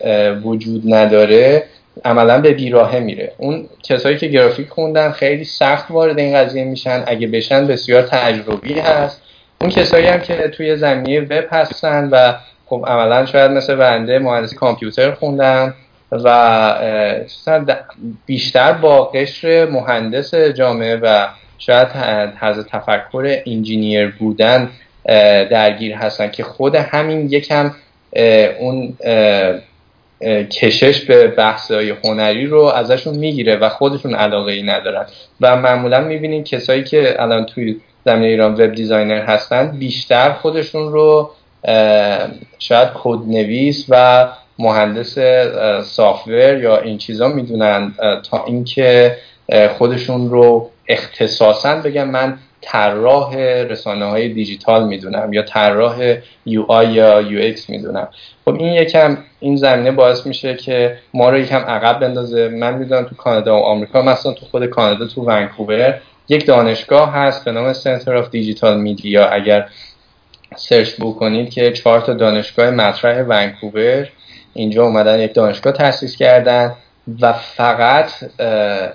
وجود 0.43 0.93
نداره 0.93 1.63
عملا 2.05 2.41
به 2.41 2.53
بیراهه 2.53 2.99
میره. 2.99 3.31
اون 3.37 3.69
کسایی 3.83 4.17
که 4.17 4.27
گرافیک 4.27 4.69
خوندن 4.69 5.11
خیلی 5.11 5.43
سخت 5.43 5.91
وارد 5.91 6.19
این 6.19 6.35
قضیه 6.35 6.63
میشن. 6.63 7.03
اگه 7.07 7.27
بشن 7.27 7.67
بسیار 7.67 8.01
تجربی 8.01 8.79
هست. 8.79 9.21
اون 9.61 9.69
کسایی 9.69 10.07
هم 10.07 10.19
که 10.19 10.35
توی 10.35 10.75
زمینه 10.75 11.21
وب 11.21 11.45
هستن 11.51 12.09
و 12.11 12.33
خب 12.65 12.85
عملا 12.87 13.25
شاید 13.25 13.51
مثل 13.51 13.75
بنده 13.75 14.19
مهندسی 14.19 14.55
کامپیوتر 14.55 15.11
خوندن 15.11 15.73
و 16.11 16.75
بیشتر 18.25 18.73
با 18.73 19.03
قشر 19.03 19.65
مهندس 19.65 20.35
جامعه 20.35 20.95
و 20.95 21.27
شاید 21.57 21.87
طرز 22.39 22.65
تفکر 22.65 23.37
engineer 23.45 24.13
بودن 24.19 24.69
درگیر 25.51 25.95
هستن 25.95 26.29
که 26.29 26.43
خود 26.43 26.75
همین 26.75 27.31
یکم 27.31 27.71
اون 28.59 28.97
کشش 30.51 31.01
به 31.01 31.27
بحث 31.27 31.71
های 31.71 31.93
هنری 32.03 32.45
رو 32.45 32.61
ازشون 32.61 33.17
می‌گیره 33.17 33.55
و 33.55 33.69
خودشون 33.69 34.15
علاقه 34.15 34.51
ای 34.51 34.63
ندارن. 34.63 35.05
و 35.41 35.55
معمولا 35.55 36.01
می‌بینیم 36.01 36.43
کسایی 36.43 36.83
که 36.83 37.21
الان 37.21 37.45
توی 37.45 37.75
زمین 38.05 38.23
ایران 38.23 38.53
web 38.53 38.75
designer 38.75 39.21
هستن 39.21 39.77
بیشتر 39.79 40.31
خودشون 40.31 40.91
رو 40.91 41.31
شاید 42.59 42.89
کدنویس 42.89 43.85
و 43.89 44.27
مهندس 44.59 45.17
software 45.85 46.63
یا 46.63 46.77
این 46.77 46.97
چیزا 46.97 47.27
می‌دونن 47.27 47.93
تا 48.31 48.45
اینکه 48.45 49.17
خودشون 49.77 50.29
رو 50.29 50.69
اختصاصا 50.87 51.75
بگم 51.75 52.09
من 52.09 52.37
طراح 52.63 53.35
رسانه 53.69 54.05
های 54.05 54.29
دیجیتال 54.29 54.87
می‌دونم 54.87 55.33
یا 55.33 55.41
طراح 55.41 56.15
UI 56.45 56.87
یا 56.87 57.21
UX 57.21 57.69
می‌دونم. 57.69 58.07
خب 58.45 58.53
این 58.53 58.73
یکم 58.73 59.17
این 59.39 59.55
زمینه 59.55 59.91
باعث 59.91 60.25
میشه 60.25 60.55
که 60.55 60.97
ما 61.13 61.29
رو 61.29 61.37
یکم 61.37 61.59
عقب 61.59 61.99
بندازه. 61.99 62.49
من 62.49 62.73
می‌دونم 62.73 63.03
تو 63.03 63.15
کانادا 63.15 63.55
و 63.55 63.63
آمریکا 63.63 64.01
مثلا 64.01 64.31
تو 64.31 64.45
خود 64.45 64.65
کانادا 64.65 65.07
تو 65.07 65.21
ونکوور 65.21 65.99
یک 66.29 66.45
دانشگاه 66.45 67.13
هست 67.13 67.45
به 67.45 67.51
نام 67.51 67.73
Center 67.73 68.15
of 68.15 68.29
Digital 68.29 68.79
Media 68.79 69.25
اگر 69.25 69.69
سرچ 70.55 70.93
بکنید 70.99 71.49
که 71.49 71.71
چهار 71.71 72.01
تا 72.01 72.13
دانشگاه 72.13 72.71
مطرح 72.71 73.21
ونکوور 73.27 74.09
اینجا 74.53 74.83
اومدن 74.83 75.19
یک 75.19 75.33
دانشگاه 75.33 75.73
تاسیس 75.73 76.17
کردن 76.17 76.75
و 77.21 77.33
فقط 77.33 78.11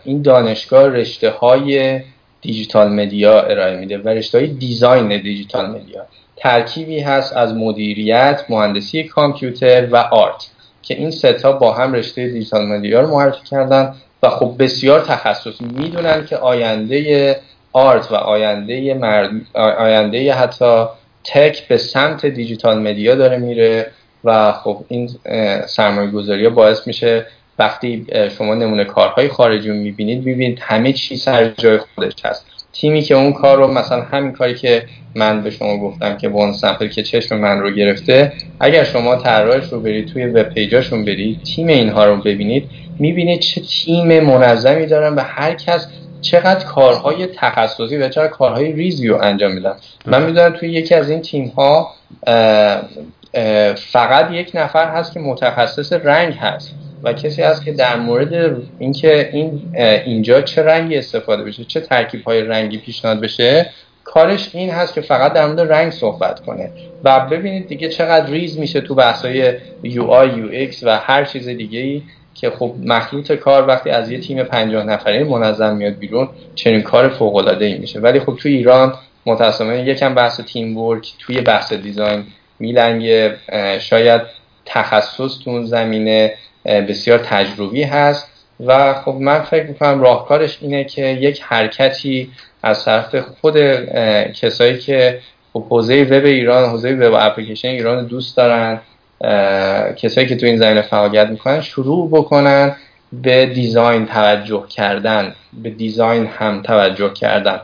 این 0.04 0.22
دانشگاه 0.22 0.88
رشته 0.88 1.30
های 1.30 2.00
digital 2.42 2.92
media 2.92 3.40
ارائه 3.40 3.76
میده 3.76 3.98
و 3.98 4.08
رشته 4.08 4.46
design 4.46 5.08
digital 5.22 5.70
media. 5.70 6.06
ترکیبی 6.36 7.00
هست 7.00 7.36
از 7.36 7.54
مدیریت 7.54 8.44
مهندسی 8.48 9.04
کامپیوتر 9.04 9.88
و 9.90 9.96
art 9.96 10.50
که 10.82 10.94
این 10.94 11.10
سه 11.10 11.38
تا 11.38 11.52
با 11.52 11.72
هم 11.72 11.92
رشته 11.92 12.28
digital 12.28 12.66
media 12.66 13.00
رو 13.00 13.10
معرفی 13.10 13.44
کردن 13.44 13.94
و 14.22 14.30
خب 14.30 14.54
بسیار 14.58 15.00
تخصصی 15.00 15.64
می‌دونن 15.64 16.26
که 16.26 16.36
آینده 16.36 17.40
آرت 17.72 18.12
و 18.12 18.14
آینده 18.14 18.94
مرد... 18.94 19.30
آینده 19.54 20.34
حتی 20.34 20.84
تک 21.24 21.68
به 21.68 21.76
سمت 21.76 22.26
دیجیتال 22.26 22.78
مدیا 22.78 23.14
داره 23.14 23.36
میره 23.36 23.90
و 24.24 24.52
خب 24.52 24.84
این 24.88 25.10
سرمایه 25.66 26.10
گذاری 26.10 26.48
باعث 26.48 26.86
میشه 26.86 27.26
وقتی 27.58 28.06
شما 28.38 28.54
نمونه 28.54 28.84
کارهای 28.84 29.28
خارجی 29.28 29.68
رو 29.68 29.74
می‌بینید 29.74 30.24
می‌بینید 30.24 30.58
همه 30.62 30.92
چی 30.92 31.16
سر 31.16 31.48
جای 31.48 31.78
خودش 31.78 32.12
هست. 32.24 32.46
تیمی 32.72 33.02
که 33.02 33.14
اون 33.14 33.32
کار 33.32 33.56
رو 33.56 33.66
مثلا 33.66 34.02
همین 34.02 34.32
کاری 34.32 34.54
که 34.54 34.84
من 35.14 35.42
به 35.42 35.50
شما 35.50 35.78
گفتم 35.78 36.16
که 36.16 36.28
وان 36.28 36.52
سمپل 36.52 36.88
که 36.88 37.02
چشم 37.02 37.38
من 37.38 37.60
رو 37.60 37.70
گرفته 37.70 38.32
اگر 38.60 38.84
شما 38.84 39.16
طراحش 39.16 39.72
رو 39.72 39.80
برید 39.80 40.08
توی 40.08 40.26
وب 40.26 40.42
پیجاشون 40.42 41.04
برید 41.04 41.42
تیم 41.42 41.66
اینها 41.66 42.06
رو 42.06 42.16
ببینید 42.16 42.68
می‌بینید 42.98 43.40
چه 43.40 43.60
تیم 43.60 44.20
منظمی 44.20 44.86
دارن 44.86 45.14
و 45.14 45.20
هر 45.20 45.54
کس 45.54 45.88
چقدر 46.20 46.64
کارهای 46.64 47.26
تخصصی 47.26 47.96
و 47.96 48.08
چقدر 48.08 48.28
کارهای 48.28 48.72
ریزی 48.72 49.08
رو 49.08 49.18
انجام 49.22 49.52
میدن. 49.52 49.74
من 50.06 50.22
می‌دونم 50.22 50.50
توی 50.50 50.70
یکی 50.70 50.94
از 50.94 51.10
این 51.10 51.22
تیم 51.22 51.46
ها 51.56 51.94
فقط 53.76 54.30
یک 54.32 54.50
نفر 54.54 54.90
هست 54.90 55.12
که 55.12 55.20
متخصص 55.20 55.92
رنگ 55.92 56.34
هست. 56.34 56.74
و 57.02 57.12
کسی 57.12 57.42
هست 57.42 57.64
که 57.64 57.72
در 57.72 57.96
مورد 57.96 58.56
اینکه 58.78 59.30
این 59.32 59.60
اینجا 60.04 60.40
چه 60.40 60.62
رنگی 60.62 60.96
استفاده 60.96 61.44
بشه 61.44 61.64
چه 61.64 61.80
ترکیب 61.80 62.22
های 62.22 62.42
رنگی 62.42 62.78
پیشنهاد 62.78 63.20
بشه 63.20 63.70
کارش 64.04 64.50
این 64.54 64.70
هست 64.70 64.94
که 64.94 65.00
فقط 65.00 65.32
در 65.32 65.46
مورد 65.46 65.72
رنگ 65.72 65.92
صحبت 65.92 66.40
کنه. 66.40 66.70
و 67.04 67.20
ببینید 67.20 67.68
دیگه 67.68 67.88
چقدر 67.88 68.30
ریز 68.30 68.58
میشه 68.58 68.80
تو 68.80 68.94
بحثای 68.94 69.52
UI 69.84 70.28
UX 70.28 70.82
و 70.82 70.98
هر 70.98 71.24
چیز 71.24 71.48
دیگه 71.48 71.78
ای 71.78 72.02
که 72.34 72.50
خب 72.50 72.74
مخلوط 72.84 73.32
کار 73.32 73.68
وقتی 73.68 73.90
از 73.90 74.10
یه 74.10 74.20
تیم 74.20 74.42
50 74.42 74.84
نفره 74.84 75.24
منظم 75.24 75.76
میاد 75.76 75.94
بیرون 75.94 76.28
چنین 76.54 76.82
کار 76.82 77.08
فوق 77.08 77.36
العاده 77.36 77.64
ای 77.64 77.78
میشه. 77.78 78.00
ولی 78.00 78.20
خب 78.20 78.36
توی 78.36 78.56
ایران 78.56 78.94
متأسفانه 79.26 79.82
یکم 79.88 80.14
بحث 80.14 80.40
تیم 80.40 80.78
ورک 80.78 81.12
توی 81.18 81.40
بحث 81.40 81.72
دیزاین 81.72 82.24
میلنگه. 82.58 83.36
شاید 83.80 84.22
تخصص 84.66 85.38
تو 85.44 85.64
زمینه. 85.64 86.32
بسیار 86.68 87.18
تجربی 87.18 87.82
هست 87.82 88.28
و 88.66 88.94
خب 88.94 89.12
من 89.12 89.40
فکر 89.40 89.66
می‌کنم 89.66 90.00
راهکارش 90.00 90.58
اینه 90.60 90.84
که 90.84 91.06
یک 91.06 91.42
حرکتی 91.42 92.30
از 92.62 92.84
طرف 92.84 93.16
خود 93.16 93.56
کسایی 94.32 94.78
که 94.78 95.18
خب 95.52 95.64
حوزه 95.68 96.02
وب 96.02 96.24
ایران 96.24 96.70
حوزه 96.70 96.92
وب 96.92 97.14
اپلیکیشن 97.18 97.68
ایران 97.68 98.06
دوست 98.06 98.36
دارن 98.36 98.80
کسایی 99.94 100.26
که 100.26 100.36
تو 100.36 100.46
این 100.46 100.56
زمینه 100.56 100.82
فعالیت 100.82 101.28
می‌کنن 101.28 101.60
شروع 101.60 102.10
بکنن 102.10 102.76
به 103.12 103.46
دیزاین 103.46 104.06
توجه 104.06 104.64
کردن 104.68 105.34
به 105.62 105.70
دیزاین 105.70 106.26
هم 106.26 106.62
توجه 106.62 107.12
کردن. 107.12 107.60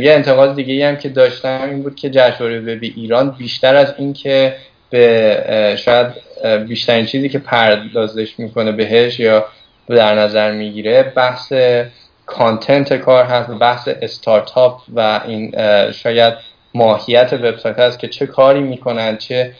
یه 0.00 0.12
انتقاد 0.12 0.56
دیگه 0.56 0.88
هم 0.88 0.96
که 0.96 1.08
داشتم 1.08 1.68
این 1.70 1.82
بود 1.82 1.96
که 1.96 2.10
جشنواره 2.10 2.60
وب 2.60 2.78
ایران 2.82 3.30
بیشتر 3.38 3.76
از 3.76 3.94
اینکه 3.98 4.54
به 4.90 5.76
شاید 5.78 6.06
بیشترین 6.66 7.06
چیزی 7.06 7.28
که 7.28 7.38
پردازش 7.38 8.38
می‌کنه 8.38 8.72
بهش 8.72 9.20
یا 9.20 9.46
در 9.88 10.14
نظر 10.14 10.52
می‌گیره 10.52 11.02
بحث 11.02 11.52
کانتنت 12.26 12.92
کار 12.92 13.24
هست 13.24 13.50
بحث 13.50 13.88
استارتاپ 14.02 14.80
و 14.94 15.20
این 15.26 15.52
شاید 15.92 16.34
ماهیت 16.74 17.32
وبسایت 17.32 17.78
هست 17.78 17.98
که 17.98 18.08
چه 18.08 18.26
کاری 18.26 18.60
می‌کنن 18.60 19.16
چه 19.16 19.52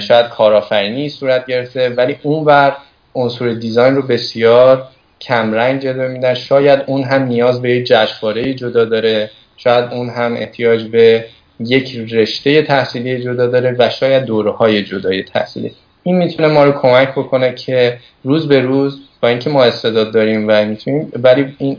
شاید 0.00 0.28
کارآفرینی 0.28 1.08
صورت 1.08 1.46
گرفته 1.46 1.88
ولی 1.88 2.16
اون 2.22 2.44
بر 2.44 2.76
عنصر 3.14 3.48
دیزاین 3.48 3.96
رو 3.96 4.02
بسیار 4.02 4.88
کمرنگ 5.20 5.80
جلوه 5.80 6.08
میدن. 6.08 6.34
شاید 6.34 6.82
اون 6.86 7.02
هم 7.02 7.22
نیاز 7.22 7.62
به 7.62 7.70
یک 7.70 7.86
جشنواره 7.86 8.54
جدا 8.54 8.84
داره. 8.84 9.30
شاید 9.56 9.84
اون 9.92 10.08
هم 10.08 10.34
احتیاج 10.36 10.82
به 10.82 11.24
یک 11.60 11.96
رشته 12.12 12.62
تحصیلی 12.62 13.22
جدا 13.22 13.46
داره 13.46 13.76
و 13.78 13.90
شاید 13.90 14.24
دوره 14.24 14.50
های 14.50 14.82
جدای 14.82 15.22
تحصیلی. 15.22 15.72
این 16.02 16.16
می‌تونه 16.16 16.48
ما 16.48 16.64
رو 16.64 16.72
کمک 16.72 17.10
بکنه 17.10 17.54
که 17.54 17.98
روز 18.24 18.48
به 18.48 18.60
روز 18.60 19.00
با 19.20 19.28
اینکه 19.28 19.50
ما 19.50 19.64
استعداد 19.64 20.12
داریم 20.12 20.44
و 20.48 20.64
می‌تونیم 20.64 21.12
ولی 21.22 21.54
این 21.58 21.76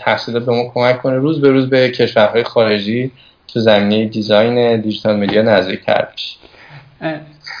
تحصیلات 0.00 0.46
به 0.46 0.52
ما 0.52 0.70
کمک 0.74 1.02
کنه 1.02 1.14
روز 1.14 1.40
به 1.40 1.50
روز 1.50 1.70
به 1.70 1.90
کشورهای 1.90 2.42
خارجی 2.42 3.10
تو 3.48 3.60
زمینه 3.60 4.06
دیزاین 4.06 4.80
دیجیتال 4.80 5.16
مدیا 5.16 5.42
نزدیک 5.42 5.84
تر 5.84 6.08
بشیم 6.12 6.38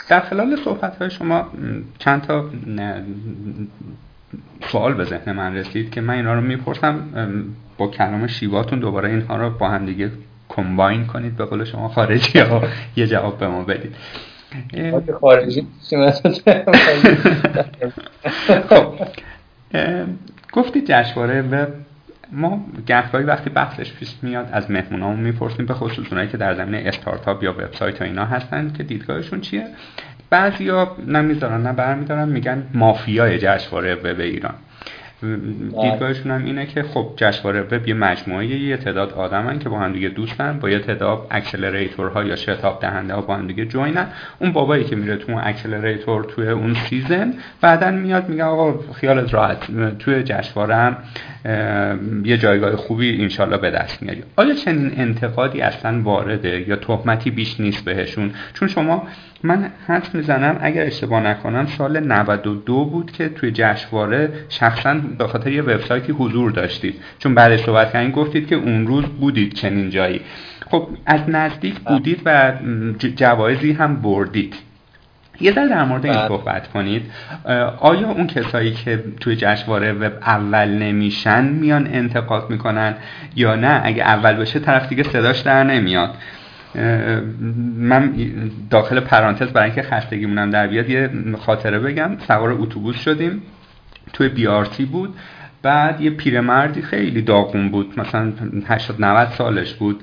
در 0.08 0.20
خلال 0.20 0.56
صحبت 0.64 0.96
های 0.96 1.10
شما 1.10 1.46
چند 1.98 2.22
تا 2.22 2.44
سوال 4.72 4.94
به 4.94 5.04
ذهن 5.04 5.32
من 5.32 5.56
رسید 5.56 5.90
که 5.90 6.00
من 6.00 6.14
اینا 6.14 6.34
رو 6.34 6.40
می‌پرسم 6.40 7.00
با 7.78 7.86
کلام 7.86 8.26
شیواتون 8.26 8.80
دوباره 8.80 9.08
اینها 9.08 9.36
رو 9.36 9.50
با 9.50 9.68
هم 9.68 9.86
دیگه 9.86 10.10
کمباین 10.58 11.06
کنید 11.06 11.36
به 11.36 11.44
قول 11.44 11.64
شما 11.64 11.88
خارجی 11.88 12.38
ها 12.38 12.62
یه 12.96 13.06
جواب 13.06 13.38
به 13.38 13.48
ما 13.48 13.62
بدید. 13.64 13.94
خارجی. 15.20 15.66
خب. 18.68 18.94
گفتید 20.52 20.84
جشنواره 20.86 21.42
و 21.42 21.66
ما 22.32 22.66
گهگاهی 22.86 23.24
وقتی 23.24 23.50
بحثش 23.50 23.92
پیش 23.92 24.14
میاد 24.22 24.48
از 24.52 24.70
مهمونامون 24.70 25.20
می‌پرسیم 25.20 25.66
به 25.66 25.74
خصوص 25.74 26.06
اونایی 26.10 26.28
که 26.28 26.36
در 26.36 26.54
زمینه 26.54 26.82
استارتاپ 26.86 27.42
یا 27.42 27.52
وبسایت 27.52 28.00
و 28.00 28.04
اینا 28.04 28.24
هستن 28.24 28.72
که 28.76 28.82
دیدگاهشون 28.82 29.40
چیه؟ 29.40 29.66
بعضیا 30.30 30.96
نمی‌ذارن 31.06 31.62
نه 31.62 31.72
برمیدارن 31.72 32.28
میگن 32.28 32.66
مافیای 32.74 33.38
جشنواره 33.38 33.94
وب 33.94 34.20
ایران. 34.20 34.54
دیدگاهشون 35.82 36.32
هم 36.32 36.44
اینه 36.44 36.66
که 36.66 36.82
خب 36.82 37.12
جشنواره 37.16 37.60
وب 37.60 37.88
یه 37.88 37.94
مجموعه 37.94 38.46
یه 38.46 38.76
تعداد 38.76 39.12
آدمن 39.12 39.58
که 39.58 39.68
با 39.68 39.78
هم 39.78 39.92
دیگه 39.92 40.08
دوستن 40.08 40.58
با 40.58 40.70
یه 40.70 40.78
تعداد 40.78 41.26
اکسلراتورها 41.30 42.24
یا 42.24 42.36
شتاب 42.36 42.80
دهنده 42.80 43.14
ها 43.14 43.20
با 43.20 43.36
هم 43.36 43.46
دیگه 43.46 43.64
جوینن. 43.64 44.06
اون 44.38 44.52
بابایی 44.52 44.84
که 44.84 44.96
میره 44.96 45.16
تو 45.16 45.32
اون 45.32 45.40
accelerator 45.44 46.24
توی 46.24 46.48
اون 46.48 46.74
season 46.74 47.34
بعدا 47.60 47.90
میاد 47.90 48.28
میگه 48.28 48.44
آقا 48.44 48.92
خیالت 48.92 49.34
راحت 49.34 49.58
توی 49.98 50.22
جشنواره 50.22 50.74
هم 50.74 50.96
یه 52.24 52.38
جایگاه 52.38 52.76
خوبی 52.76 53.22
انشالله 53.22 53.56
به 53.56 53.70
دست 53.70 54.02
میاری. 54.02 54.22
آیا 54.36 54.54
چنین 54.54 54.92
انتقادی 54.96 55.60
اصلا 55.60 56.02
وارده 56.02 56.68
یا 56.68 56.76
تهمتی 56.76 57.30
بیش 57.30 57.60
نیست 57.60 57.84
بهشون؟ 57.84 58.30
چون 58.54 58.68
شما 58.68 59.08
من 59.42 59.70
حدس 59.86 60.08
می‌زنم 60.14 60.58
اگر 60.60 60.86
اشتباه 60.86 61.20
نکنم 61.20 61.66
سال 61.66 62.00
92 62.00 62.84
بود 62.84 63.12
که 63.12 63.28
توی 63.28 63.50
جشنواره 63.54 64.32
شخصا 64.48 64.94
به 65.18 65.26
خاطر 65.26 65.52
یه 65.52 65.62
وبسایتی 65.62 66.12
حضور 66.12 66.50
داشتید. 66.50 66.94
چون 67.18 67.34
بعد 67.34 67.56
صحبت 67.56 67.92
کردین 67.92 68.10
گفتید 68.10 68.48
که 68.48 68.54
اون 68.54 68.86
روز 68.86 69.04
بودید 69.04 69.54
چنین 69.54 69.90
جایی. 69.90 70.20
خب 70.70 70.88
از 71.06 71.20
نزدیک 71.28 71.78
بودید 71.78 72.22
و 72.24 72.52
جوایزی 73.16 73.72
هم 73.72 73.96
بردید. 73.96 74.54
یه 75.40 75.52
ذره 75.52 75.68
در 75.68 75.84
مورد 75.84 76.06
این 76.06 76.14
بله. 76.14 76.28
صحبت 76.28 76.68
کنید. 76.68 77.02
آیا 77.78 78.08
اون 78.08 78.26
کسایی 78.26 78.72
که 78.72 79.04
توی 79.20 79.36
جشنواره 79.36 79.92
وب 79.92 80.12
اول 80.22 80.68
نمیشن 80.68 81.44
میان 81.44 81.86
انتقاد 81.86 82.50
می‌کنن 82.50 82.94
یا 83.36 83.54
نه؟ 83.54 83.80
اگه 83.84 84.02
اول 84.02 84.32
بشه 84.32 84.58
طرف 84.60 84.88
دیگه 84.88 85.02
صداش 85.02 85.40
در 85.40 85.64
نمیاد. 85.64 86.14
من 87.78 88.14
داخل 88.70 89.00
پرانتز 89.00 89.48
برای 89.48 89.70
اینکه 89.70 89.82
خستگیمونم 89.82 90.50
در 90.50 90.66
بیاد 90.66 90.90
یه 90.90 91.10
خاطره 91.38 91.78
بگم. 91.78 92.10
سوار 92.26 92.52
اتوبوس 92.52 92.96
شدیم. 92.96 93.42
توی 94.12 94.28
بیارتی 94.28 94.84
بود. 94.84 95.14
بعد 95.62 96.00
یه 96.00 96.10
پیرمردی 96.10 96.82
خیلی 96.82 97.22
داغون 97.22 97.70
بود. 97.70 98.00
مثلا 98.00 98.32
80 98.66 99.04
90 99.04 99.28
سالش 99.28 99.74
بود. 99.74 100.00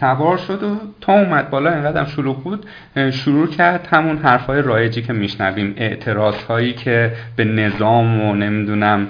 سوار 0.00 0.36
شد 0.36 0.62
و 0.62 0.80
تا 1.00 1.12
اومد 1.12 1.50
بالا 1.50 1.72
اینقدر 1.72 2.04
شلوغ 2.04 2.42
بود 2.42 2.66
شروع 3.10 3.46
کرد 3.46 3.88
همون 3.92 4.16
حرفای 4.16 4.62
رایجی 4.62 5.02
که 5.02 5.12
میشنویم 5.12 5.74
اعتراض 5.76 6.34
هایی 6.34 6.72
که 6.72 7.12
به 7.36 7.44
نظام 7.44 8.20
و 8.20 8.34
نمی‌دونم 8.34 9.06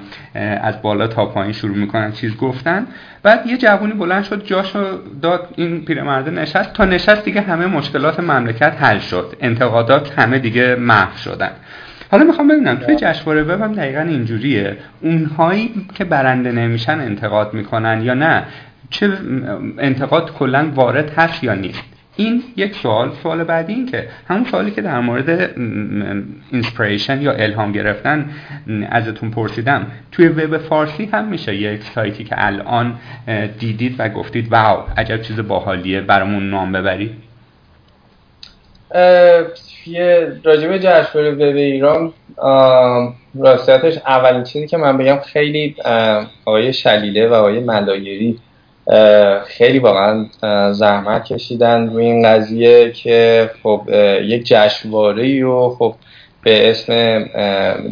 از 0.62 0.82
بالا 0.82 1.06
تا 1.06 1.26
پایین 1.26 1.52
شروع 1.52 1.76
می‌کنن 1.76 2.12
چیز 2.12 2.36
گفتن. 2.36 2.86
بعد 3.22 3.46
یه 3.46 3.56
جوونی 3.56 3.92
بلند 3.92 4.24
شد 4.24 4.44
جاشو 4.44 4.78
داد 5.22 5.48
این 5.56 5.84
پیرمرده 5.84 6.30
نشست. 6.30 6.72
تا 6.72 6.84
نشست 6.84 7.24
دیگه 7.24 7.40
همه 7.40 7.66
مشکلات 7.66 8.20
مملکت 8.20 8.74
حل 8.80 8.98
شد 8.98 9.36
انتقادات 9.40 10.18
همه 10.18 10.38
دیگه 10.38 10.76
محو 10.76 11.16
شدن. 11.16 11.50
حالا 12.10 12.24
می‌خوام 12.24 12.48
ببینم 12.48 12.76
توی 12.76 12.96
جشنواره 12.96 13.42
وب 13.42 13.62
هم 13.62 13.72
دقیقا 13.72 14.00
اینجوریه. 14.00 14.76
اونهایی 15.00 15.86
که 15.94 16.04
برنده 16.04 16.52
نمیشن 16.52 17.00
انتقاد 17.00 17.54
می‌کنن 17.54 18.02
یا 18.02 18.14
نه؟ 18.14 18.42
چه 18.90 19.10
انتقاد 19.78 20.32
کلا 20.32 20.70
وارد 20.74 21.10
هست 21.10 21.44
یا 21.44 21.54
نیست؟ 21.54 21.82
این 22.16 22.42
یک 22.56 22.74
سوال 22.74 23.10
سوال 23.22 23.44
بعدی 23.44 23.72
این 23.72 23.86
که 23.86 24.08
همون 24.28 24.44
سوالی 24.44 24.70
که 24.70 24.82
در 24.82 25.00
مورد 25.00 25.50
inspiration 26.52 27.22
یا 27.22 27.32
الهام 27.32 27.72
گرفتن 27.72 28.30
ازتون 28.90 29.30
پرسیدم. 29.30 29.86
توی 30.12 30.28
وب 30.28 30.58
فارسی 30.58 31.04
هم 31.04 31.28
میشه 31.28 31.54
یک 31.54 31.82
سایتی 31.82 32.24
که 32.24 32.34
الان 32.38 32.94
دیدید 33.58 33.94
و 33.98 34.08
گفتید 34.08 34.52
wow 34.52 34.84
عجب 34.96 35.22
چیز 35.22 35.40
باحالیه 35.40 36.00
برامون 36.00 36.50
نام 36.50 36.72
ببرید. 36.72 37.14
یه 39.86 40.32
راجب 40.44 40.76
جشنواره 40.76 41.30
وب 41.32 41.56
ایران 41.56 42.12
راستیتش 43.34 43.98
اولین 44.06 44.44
چیزی 44.44 44.66
که 44.66 44.76
من 44.76 44.98
بگم 44.98 45.18
خیلی 45.18 45.76
آقای 46.44 46.72
شلیله 46.72 47.28
و 47.28 47.32
آقای 47.32 47.60
ملایری 47.60 48.38
خیلی 49.46 49.78
واقعا 49.78 50.26
زحمت 50.72 51.24
کشیدن 51.24 51.90
روی 51.90 52.04
این 52.04 52.28
قضیه 52.28 52.92
که 52.92 53.50
خب 53.62 53.82
یک 54.22 54.46
جشنواره 54.46 55.44
و 55.44 55.70
خب 55.78 55.94
به 56.42 56.70
اسم 56.70 57.24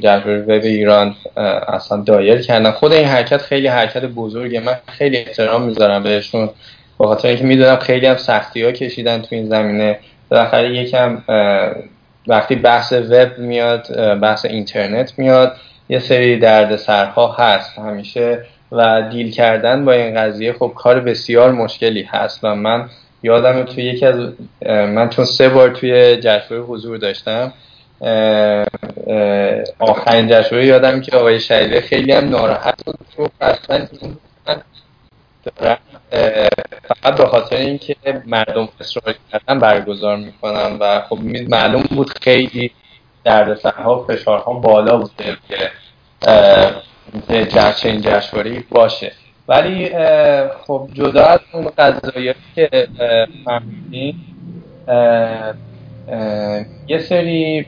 جشنواره 0.00 0.42
وب 0.42 0.64
ایران 0.64 1.14
اصلا 1.68 2.02
دایر 2.02 2.40
کردن. 2.40 2.70
خود 2.70 2.92
این 2.92 3.04
حرکت 3.04 3.42
خیلی 3.42 3.66
حرکت 3.66 4.04
بزرگه. 4.04 4.60
من 4.60 4.76
خیلی 4.88 5.16
احترام 5.16 5.62
می‌ذارم 5.62 6.02
بهشون. 6.02 6.50
به 6.98 7.06
خاطر 7.06 7.28
اینکه 7.28 7.44
می‌دونم 7.44 7.76
خیلی 7.76 8.06
هم 8.06 8.16
سختی 8.16 8.62
ها 8.62 8.72
کشیدن 8.72 9.22
تو 9.22 9.28
این 9.30 9.46
زمینه. 9.46 9.98
بالاخره 10.28 10.76
یکم 10.76 11.22
وقتی 12.26 12.54
بحث 12.54 12.92
وب 12.92 13.38
میاد 13.38 13.86
بحث 14.20 14.44
اینترنت 14.44 15.12
میاد 15.18 15.56
یه 15.88 15.98
سری 15.98 16.38
درد 16.38 16.76
سرها 16.76 17.32
هست. 17.32 17.78
همیشه 17.78 18.38
و 18.72 19.02
دیل 19.02 19.30
کردن 19.30 19.84
با 19.84 19.92
این 19.92 20.14
قضیه 20.20 20.52
خب 20.52 20.72
کار 20.76 21.00
بسیار 21.00 21.52
مشکلی 21.52 22.02
هست 22.02 22.40
و 22.42 22.54
من 22.54 22.88
یادم 23.22 23.62
توی 23.62 23.84
یکی 23.84 24.06
از 24.06 24.32
من 24.66 25.08
چون 25.08 25.24
سه 25.24 25.48
بار 25.48 25.70
توی 25.70 26.16
جشنواره 26.16 26.66
حضور 26.66 26.96
داشتم 26.96 27.52
آخرین 29.78 30.28
جشنواره 30.28 30.66
یادم 30.66 31.00
که 31.00 31.16
آقای 31.16 31.40
شهیده 31.40 31.80
خیلی 31.80 32.12
هم 32.12 32.28
ناراحت 32.28 32.84
بود. 32.84 32.98
تو 33.16 33.28
اصلا 33.40 33.86
فقط 36.88 37.16
به 37.16 37.26
خاطر 37.26 37.56
اینکه 37.56 37.96
مردم 38.26 38.68
اصرار 38.80 39.14
کردن 39.32 39.58
برگزار 39.58 40.16
می‌کنن 40.16 40.76
و 40.80 41.00
خب 41.00 41.18
معلوم 41.48 41.82
بود 41.82 42.10
خیلی 42.22 42.70
دردسرها 43.24 44.04
فشارها 44.04 44.52
بالا 44.52 44.96
بوده. 44.96 45.36
که 45.48 45.70
جشن 47.30 47.88
این 48.44 48.64
باشه. 48.70 49.12
ولی 49.48 49.90
خب 50.66 50.88
جدا 50.92 51.24
از 51.24 51.40
اون 51.52 51.68
قضایی 51.78 52.34
که 52.54 52.88
فهمیدیم 53.44 54.24
یه 56.88 56.98
سری 56.98 57.66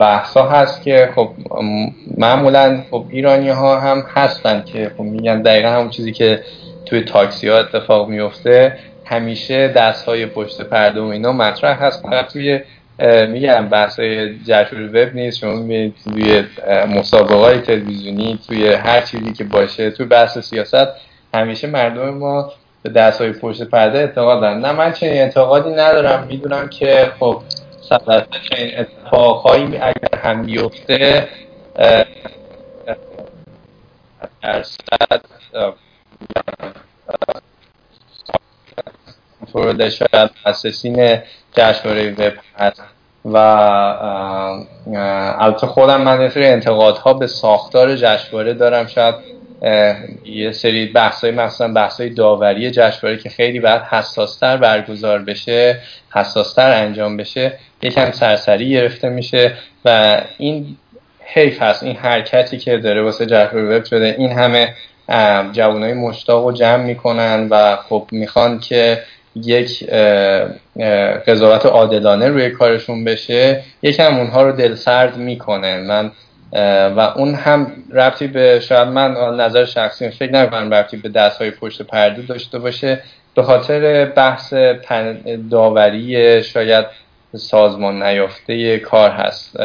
بحث 0.00 0.36
ها 0.36 0.48
هست 0.48 0.82
که 0.82 1.10
خب 1.14 1.30
معمولا 2.18 2.82
خب 2.90 3.04
ایرانی 3.10 3.48
ها 3.48 3.80
هم 3.80 4.04
هستن 4.14 4.62
که 4.62 4.90
خب 4.96 5.02
میگن 5.02 5.42
دقیقا 5.42 5.68
همون 5.68 5.90
چیزی 5.90 6.12
که 6.12 6.42
توی 6.86 7.00
تاکسی 7.00 7.48
ها 7.48 7.58
اتفاق 7.58 8.08
میفته 8.08 8.78
همیشه 9.04 9.68
دست 9.68 10.04
های 10.04 10.26
پشت 10.26 10.62
پرده 10.62 11.00
و 11.00 11.04
اینا 11.04 11.32
مطرح 11.32 11.82
هست. 11.84 12.02
فقط 12.02 12.32
توی 12.32 12.60
میگم 13.28 13.68
بحث 13.68 14.00
جشور 14.46 14.88
وب 14.88 15.14
نیست. 15.14 15.38
شما 15.38 15.52
می‌بینید 15.52 15.94
توی 16.04 16.44
مسابقه 16.96 17.34
های 17.34 17.60
تلویزیونی 17.60 18.38
توی 18.46 18.72
هر 18.72 19.00
چیزی 19.00 19.32
که 19.32 19.44
باشه 19.44 19.90
توی 19.90 20.06
بحث 20.06 20.38
سیاست 20.38 20.88
همیشه 21.34 21.66
مردم 21.66 22.08
ما 22.10 22.52
به 22.82 22.90
دست 22.90 23.20
های 23.20 23.32
پشت 23.32 23.62
پرده 23.62 23.98
اعتقاد 23.98 24.40
دارن 24.40 24.60
نه 24.60 24.72
من 24.72 24.92
چنین 24.92 25.12
اعتقادی 25.12 25.70
ندارم. 25.70 26.26
می‌دونم 26.26 26.68
که 26.68 27.12
خب 27.20 27.42
صدت 27.88 28.26
چنین 28.50 28.78
اتفاقهایی 28.78 29.64
اگر 29.64 30.18
هم 30.22 30.42
بیفته 30.42 31.28
درصد 34.42 35.20
فرود 39.52 39.88
شاید 39.88 40.30
مؤسسین 40.46 41.18
جشنواره 41.56 42.10
وب 42.10 42.32
هست 42.58 42.82
و 43.24 43.36
البته 45.38 45.66
خودم 45.66 46.02
من 46.02 46.22
یه 46.22 46.32
انتقادها 46.36 47.14
به 47.14 47.26
ساختار 47.26 47.96
جشنواره 47.96 48.54
دارم. 48.54 48.86
شاید 48.86 49.14
یه 50.24 50.52
سری 50.52 50.86
بحثای 50.86 51.30
مثلا 51.30 51.72
بحثای 51.72 52.10
داوری 52.10 52.70
جشنواره 52.70 53.18
که 53.18 53.28
خیلی 53.28 53.60
باید 53.60 53.82
حساستر 53.82 54.56
برگزار 54.56 55.18
بشه 55.18 55.78
حساستر 56.14 56.70
انجام 56.72 57.16
بشه 57.16 57.58
یکم 57.82 58.10
سرسری 58.10 58.70
گرفته 58.70 59.08
میشه 59.08 59.52
و 59.84 60.20
این 60.38 60.76
حیف 61.24 61.62
هست 61.62 61.82
این 61.82 61.96
حرکتی 61.96 62.58
که 62.58 62.78
داره 62.78 63.02
واسه 63.02 63.26
جشنواره 63.26 63.78
وب 63.78 63.84
شده. 63.84 64.14
این 64.18 64.32
همه 64.32 64.74
جوانای 65.52 65.92
مشتاق 65.92 66.44
رو 66.44 66.52
جمع 66.52 66.82
می‌کنن 66.84 67.48
و 67.50 67.76
خب 67.76 68.06
می‌خوان 68.12 68.58
که 68.58 69.02
یک 69.36 69.90
قضاوت 71.26 71.66
عادلانه 71.66 72.28
روی 72.28 72.50
کارشون 72.50 73.04
بشه 73.04 73.62
یکم 73.82 74.16
اونها 74.16 74.42
رو 74.42 74.52
دلسرد 74.52 75.16
می‌کنه. 75.16 75.76
من 75.76 76.10
و 76.96 77.00
اون 77.00 77.34
هم 77.34 77.72
ربطی 77.92 78.26
به 78.26 78.60
شاید 78.60 78.88
من 78.88 79.10
نظر 79.40 79.64
شخصی 79.64 80.10
فکر 80.10 80.32
نکنم 80.32 80.74
ربطی 80.74 80.96
به 80.96 81.08
دست 81.08 81.38
های 81.38 81.50
پشت 81.50 81.82
پرده 81.82 82.22
داشته 82.22 82.58
باشه. 82.58 83.00
به 83.34 83.42
خاطر 83.42 84.04
بحث 84.04 84.54
داوری 85.50 86.42
شاید 86.42 86.84
سازمان 87.36 88.02
نیافته 88.02 88.78
کار 88.78 89.10
هست. 89.10 89.56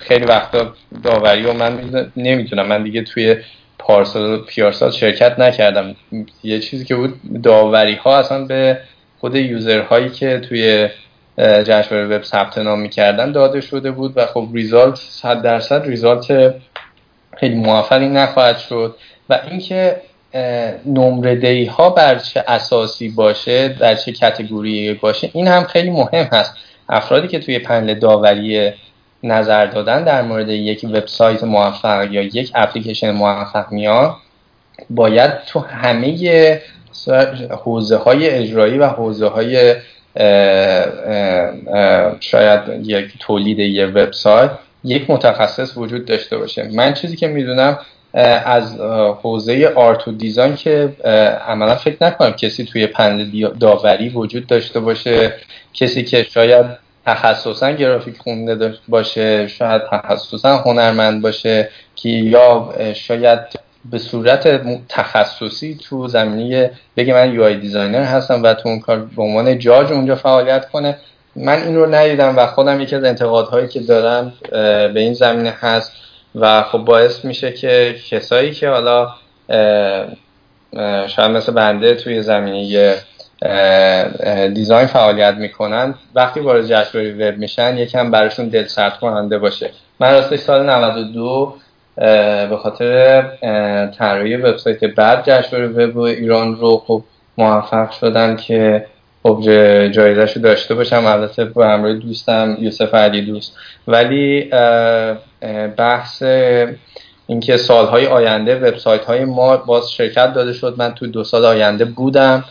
خیلی 0.00 0.24
وقتا 0.24 0.72
داوری 1.04 1.46
و 1.46 1.52
من 1.52 1.80
نمی‌تونم 2.16 2.66
من 2.66 2.82
دیگه 2.82 3.02
توی 3.02 3.36
پارسال 3.78 4.38
پیارسال 4.38 4.90
شرکت 4.90 5.38
نکردم. 5.38 5.96
یه 6.44 6.58
چیزی 6.58 6.84
که 6.84 6.94
بود 6.94 7.42
داوری 7.42 7.94
ها 7.94 8.18
اصلا 8.18 8.44
به 8.44 8.78
خود 9.26 9.36
یوزرهایی 9.36 10.08
که 10.08 10.38
توی 10.38 10.88
جشنواره 11.38 12.16
وب 12.16 12.22
ثبت 12.22 12.58
نام 12.58 12.80
می‌کردن 12.80 13.32
داده 13.32 13.60
شده 13.60 13.90
بود 13.90 14.12
و 14.16 14.26
خب 14.26 14.48
ریزالت 14.54 14.96
100 14.96 15.42
درصد 15.42 15.86
ریزالت 15.86 16.54
خیلی 17.36 17.54
موفقی 17.54 18.08
نخواهد 18.08 18.58
شد 18.58 18.96
و 19.28 19.40
اینکه 19.50 19.96
نمره 20.86 21.36
دهی 21.36 21.64
ها 21.64 21.90
بر 21.90 22.18
چه 22.18 22.44
اساسی 22.48 23.08
باشه 23.08 23.68
در 23.68 23.94
چه 23.94 24.12
کتگوری 24.12 24.94
باشه 24.94 25.30
این 25.32 25.48
هم 25.48 25.64
خیلی 25.64 25.90
مهم 25.90 26.28
هست. 26.32 26.54
افرادی 26.88 27.28
که 27.28 27.38
توی 27.38 27.58
پنل 27.58 27.94
داوری 27.94 28.72
نظر 29.22 29.66
دادن 29.66 30.04
در 30.04 30.22
مورد 30.22 30.48
یک 30.48 30.84
وبسایت 30.84 31.44
موفق 31.44 32.12
یا 32.12 32.22
یک 32.22 32.52
اپلیکیشن 32.54 33.10
موفق 33.10 33.72
میان 33.72 34.16
باید 34.90 35.44
تو 35.46 35.60
همه 35.60 36.60
حوزه 37.64 37.96
های 37.96 38.30
اجرایی 38.30 38.78
و 38.78 38.86
حوزه 38.86 39.26
های 39.26 39.74
شاید 42.20 42.60
یک 42.82 43.12
تولید 43.20 43.58
یه 43.58 43.86
وبسایت 43.86 44.50
یک 44.84 45.10
متخصص 45.10 45.76
وجود 45.76 46.04
داشته 46.04 46.38
باشه. 46.38 46.68
من 46.74 46.94
چیزی 46.94 47.16
که 47.16 47.28
می‌دونم 47.28 47.78
از 48.44 48.80
حوزه 49.22 49.72
art 49.76 50.08
و 50.08 50.12
design 50.12 50.54
که 50.54 50.88
عملا 51.46 51.74
فکر 51.74 51.96
نکنم 52.00 52.32
کسی 52.32 52.64
توی 52.64 52.86
پنل 52.86 53.48
داوری 53.60 54.08
وجود 54.08 54.46
داشته 54.46 54.80
باشه 54.80 55.34
کسی 55.74 56.04
که 56.04 56.22
شاید 56.22 56.66
تخصصا 57.06 57.70
گرافیک 57.70 58.18
خونده 58.18 58.74
باشه 58.88 59.48
شاید 59.48 59.82
تخصصا 59.90 60.56
هنرمند 60.56 61.22
باشه 61.22 61.68
که 61.94 62.08
یا 62.08 62.74
شاید 62.94 63.38
به 63.90 63.98
صورت 63.98 64.62
تخصصی 64.88 65.78
تو 65.82 66.08
زمینه 66.08 66.70
بگه 66.96 67.14
من 67.14 67.32
UI 67.34 67.44
designer 67.44 68.02
هستم 68.02 68.42
و 68.42 68.54
تو 68.54 68.68
اون 68.68 68.80
کار 68.80 68.98
به 69.16 69.22
عنوان 69.22 69.58
جاج 69.58 69.92
اونجا 69.92 70.14
فعالیت 70.14 70.68
کنه 70.68 70.98
من 71.36 71.62
این 71.62 71.76
رو 71.76 71.94
ندیدم 71.94 72.36
و 72.36 72.46
خودم 72.46 72.80
یکی 72.80 72.96
از 72.96 73.04
انتقادهایی 73.04 73.68
که 73.68 73.80
دارم 73.80 74.32
به 74.92 75.00
این 75.00 75.14
زمینه 75.14 75.54
هست 75.60 75.92
و 76.34 76.62
خب 76.62 76.78
باعث 76.78 77.24
میشه 77.24 77.52
که 77.52 77.96
کسایی 78.10 78.52
که 78.52 78.68
حالا 78.68 79.08
شاید 81.06 81.30
مثل 81.30 81.52
بنده 81.52 81.94
توی 81.94 82.22
زمینه 82.22 82.96
دیزاین 84.54 84.86
فعالیت 84.86 85.34
می‌کنن 85.34 85.94
وقتی 86.14 86.40
وارد 86.40 86.66
جشنواره 86.66 87.30
وب 87.30 87.38
میشن 87.38 87.78
یکم 87.78 88.10
براشون 88.10 88.48
دل 88.48 88.64
سرد 88.66 88.98
کننده 88.98 89.38
باشه. 89.38 89.70
من 90.00 90.12
راستش 90.12 90.38
سال 90.38 90.70
92 90.70 91.54
به 91.96 92.58
خاطر 92.62 93.22
طراحی 93.98 94.36
وبسایت 94.36 94.84
بعد 94.84 95.24
جشنواره 95.26 95.68
وب 95.68 95.98
ایران 95.98 96.56
رو 96.56 96.82
خب 96.86 97.02
موفق 97.38 97.90
شدن 97.90 98.36
که 98.36 98.86
خب 99.22 99.40
جایزش 99.88 100.36
رو 100.36 100.42
داشته 100.42 100.74
باشم. 100.74 101.06
البته 101.06 101.44
با 101.44 101.66
همراه 101.66 101.92
دوستم 101.92 102.56
یوسف 102.60 102.94
علی 102.94 103.22
دوست. 103.22 103.56
ولی 103.88 104.50
بحث 105.76 106.22
اینکه 107.26 107.56
سالهای 107.56 108.06
آینده 108.06 108.56
وبسایت 108.56 109.04
های 109.04 109.24
ما 109.24 109.56
باز 109.56 109.92
شرکت 109.92 110.32
داده 110.32 110.52
شد. 110.52 110.74
من 110.78 110.94
تو 110.94 111.06
دو 111.06 111.24
سال 111.24 111.44
آینده 111.44 111.84
بودم. 111.84 112.44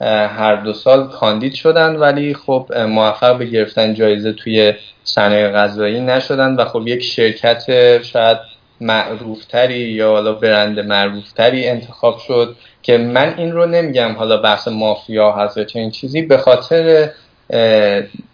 هر 0.00 0.56
دو 0.56 0.72
سال 0.72 1.08
کاندید 1.08 1.54
شدن 1.54 1.96
ولی 1.96 2.34
خب 2.34 2.72
موفق 2.88 3.38
به 3.38 3.44
گرفتن 3.44 3.94
جایزه 3.94 4.32
توی 4.32 4.74
صنایع 5.04 5.48
غذایی 5.48 6.00
نشدن 6.00 6.54
و 6.54 6.64
خب 6.64 6.88
یک 6.88 7.02
شرکت 7.02 7.62
شاید 8.02 8.38
معروفتری 8.82 9.78
یا 9.78 10.10
حالا 10.10 10.32
برند 10.32 10.80
معروفتری 10.80 11.68
انتخاب 11.68 12.18
شد 12.18 12.56
که 12.82 12.98
من 12.98 13.34
این 13.36 13.52
رو 13.52 13.66
نمیگم. 13.66 14.12
حالا 14.12 14.36
بحث 14.36 14.68
مافیا 14.68 15.32
هست 15.32 15.58
و 15.58 15.64
چنین 15.64 15.90
چیزی 15.90 16.22
به 16.22 16.38
خاطر 16.38 17.10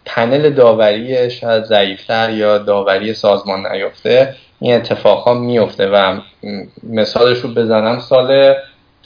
پنل 0.04 0.50
داوری 0.50 1.30
شاید 1.30 1.64
ضعیفتر 1.64 2.30
یا 2.30 2.58
داوری 2.58 3.14
سازمان 3.14 3.72
نیفته 3.72 4.34
این 4.60 4.74
اتفاق 4.74 5.24
ها 5.24 5.34
میفته 5.34 5.88
و 5.88 6.20
مثالش 6.82 7.38
رو 7.38 7.54
بزنم. 7.54 7.98
سال 7.98 8.54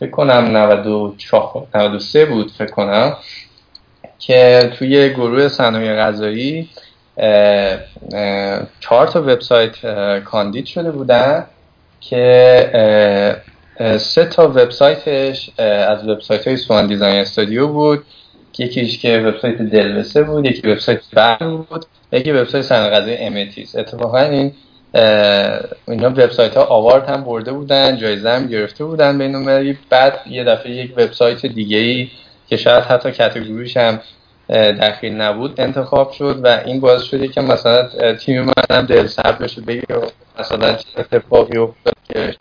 فکر 0.01 0.11
کنم 0.11 0.57
94 0.57 1.67
93 1.75 2.25
بود 2.25 2.51
فکر 2.51 2.71
کنم 2.71 3.17
که 4.19 4.71
توی 4.79 5.11
گروه 5.11 5.49
صنایع 5.49 5.97
غذایی 5.97 6.69
چهار 8.81 9.07
تا 9.07 9.23
وبسایت 9.23 9.77
کاندید 10.25 10.67
شده 10.67 10.91
بودن 10.91 11.47
که 12.01 13.43
سه 13.99 14.25
تا 14.25 14.49
وبسایتش 14.49 15.51
از 15.59 16.09
وبسایت 16.09 16.49
های 16.49 16.57
سوان 16.57 16.87
دیزاین 16.87 17.21
استودیو 17.21 17.69
بود. 17.69 18.05
یکیش 18.59 18.99
که 18.99 19.19
وبسایت 19.19 19.63
دلوسه 19.63 20.23
بود 20.23 20.47
یکی 20.47 20.69
وبسایت 20.69 21.01
برم 21.13 21.57
بود 21.57 21.87
یکی 22.13 22.33
وبسایت 22.33 22.65
صنعت 22.65 23.05
امتیز 23.21 23.77
اتفاقا 23.77 24.19
این 24.19 24.53
اینا 25.89 26.11
وبسایت 26.11 26.57
ها 26.57 26.65
آوارد 26.65 27.09
هم 27.09 27.25
برده 27.25 27.53
بودن 27.53 27.97
جایزه 27.97 28.31
هم 28.31 28.47
گرفته 28.47 28.85
بودن 28.85 29.19
بین 29.19 29.77
بعد 29.91 30.21
یه 30.27 30.45
دفعه 30.45 30.73
یک 30.73 30.93
وبسایت 30.97 31.47
دیگه 31.47 31.77
ای 31.77 32.09
که 32.49 32.57
شاید 32.57 32.85
حتی 32.85 33.13
کاتگوریش 33.13 33.77
هم 33.77 34.01
دخیل 34.53 35.13
نبود 35.13 35.61
انتخاب 35.61 36.13
شد 36.13 36.41
و 36.43 36.61
این 36.67 36.81
باعث 36.81 37.03
شده 37.03 37.29
که 37.29 37.41
مثلا 37.41 37.89
تیم 38.15 38.43
من 38.43 38.53
هم 38.71 38.87
دل 38.87 39.07
سر 39.07 39.33
بشه 39.33 39.61
بگه 39.61 39.83
مثلا 40.39 40.75
چه 40.75 40.87
اتفاقی 40.97 41.59
افتاد 41.59 41.95
که 42.09 42.35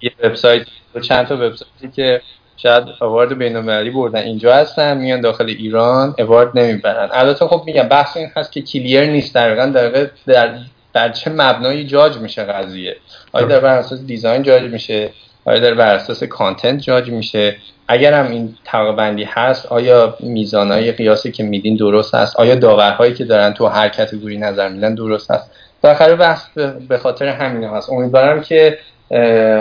یه 0.00 0.10
وبسایت 0.24 0.66
چند 1.02 1.26
تا 1.26 1.34
وبسایتی 1.34 1.88
که 1.96 2.20
شاید 2.56 2.84
اوارد 3.00 3.38
بین‌المللی 3.38 3.90
بردن 3.90 4.20
اینجا 4.20 4.54
هستن 4.54 4.96
میان 4.96 5.20
داخل 5.20 5.46
ایران 5.46 6.14
اوارد 6.18 6.58
نمی‌برن. 6.58 7.08
البته 7.12 7.46
خب 7.46 7.62
میگم 7.66 7.88
بحث 7.88 8.16
این 8.16 8.30
هست 8.36 8.52
که 8.52 8.62
کلیر 8.62 9.04
نیست 9.04 9.34
در 9.34 9.66
در 10.26 10.58
در 10.92 11.12
چه 11.12 11.30
مبنایی 11.30 11.84
جاج 11.84 12.16
میشه 12.16 12.44
قضیه. 12.44 12.96
آیا 13.32 13.46
در 13.46 13.60
بر 13.60 13.78
اساس 13.78 14.00
دیزاین 14.06 14.42
جاج 14.42 14.62
میشه؟ 14.62 15.10
آیا 15.48 15.60
در 15.60 15.74
بر 15.74 15.94
اساس 15.94 16.24
کانتنت 16.24 16.80
جاج 16.80 17.10
میشه. 17.10 17.56
اگر 17.88 18.12
هم 18.12 18.30
این 18.30 18.54
طبقه 18.64 18.92
بندی 18.92 19.24
هست 19.24 19.66
آیا 19.66 20.16
میزانهای 20.20 20.92
قیاسی 20.92 21.32
که 21.32 21.42
میدین 21.42 21.76
درست 21.76 22.14
هست؟ 22.14 22.36
آیا 22.36 22.54
داورهایی 22.54 23.14
که 23.14 23.24
دارن 23.24 23.52
تو 23.52 23.66
هر 23.66 23.88
کتگوری 23.88 24.38
نظر 24.38 24.68
میدن 24.68 24.94
درست 24.94 25.30
هست؟ 25.30 25.50
بالاخره 25.82 26.16
بحث 26.16 26.48
به 26.88 26.98
خاطر 26.98 27.28
همین 27.28 27.64
هست. 27.64 27.90
امیدوارم 27.90 28.40
که 28.42 28.78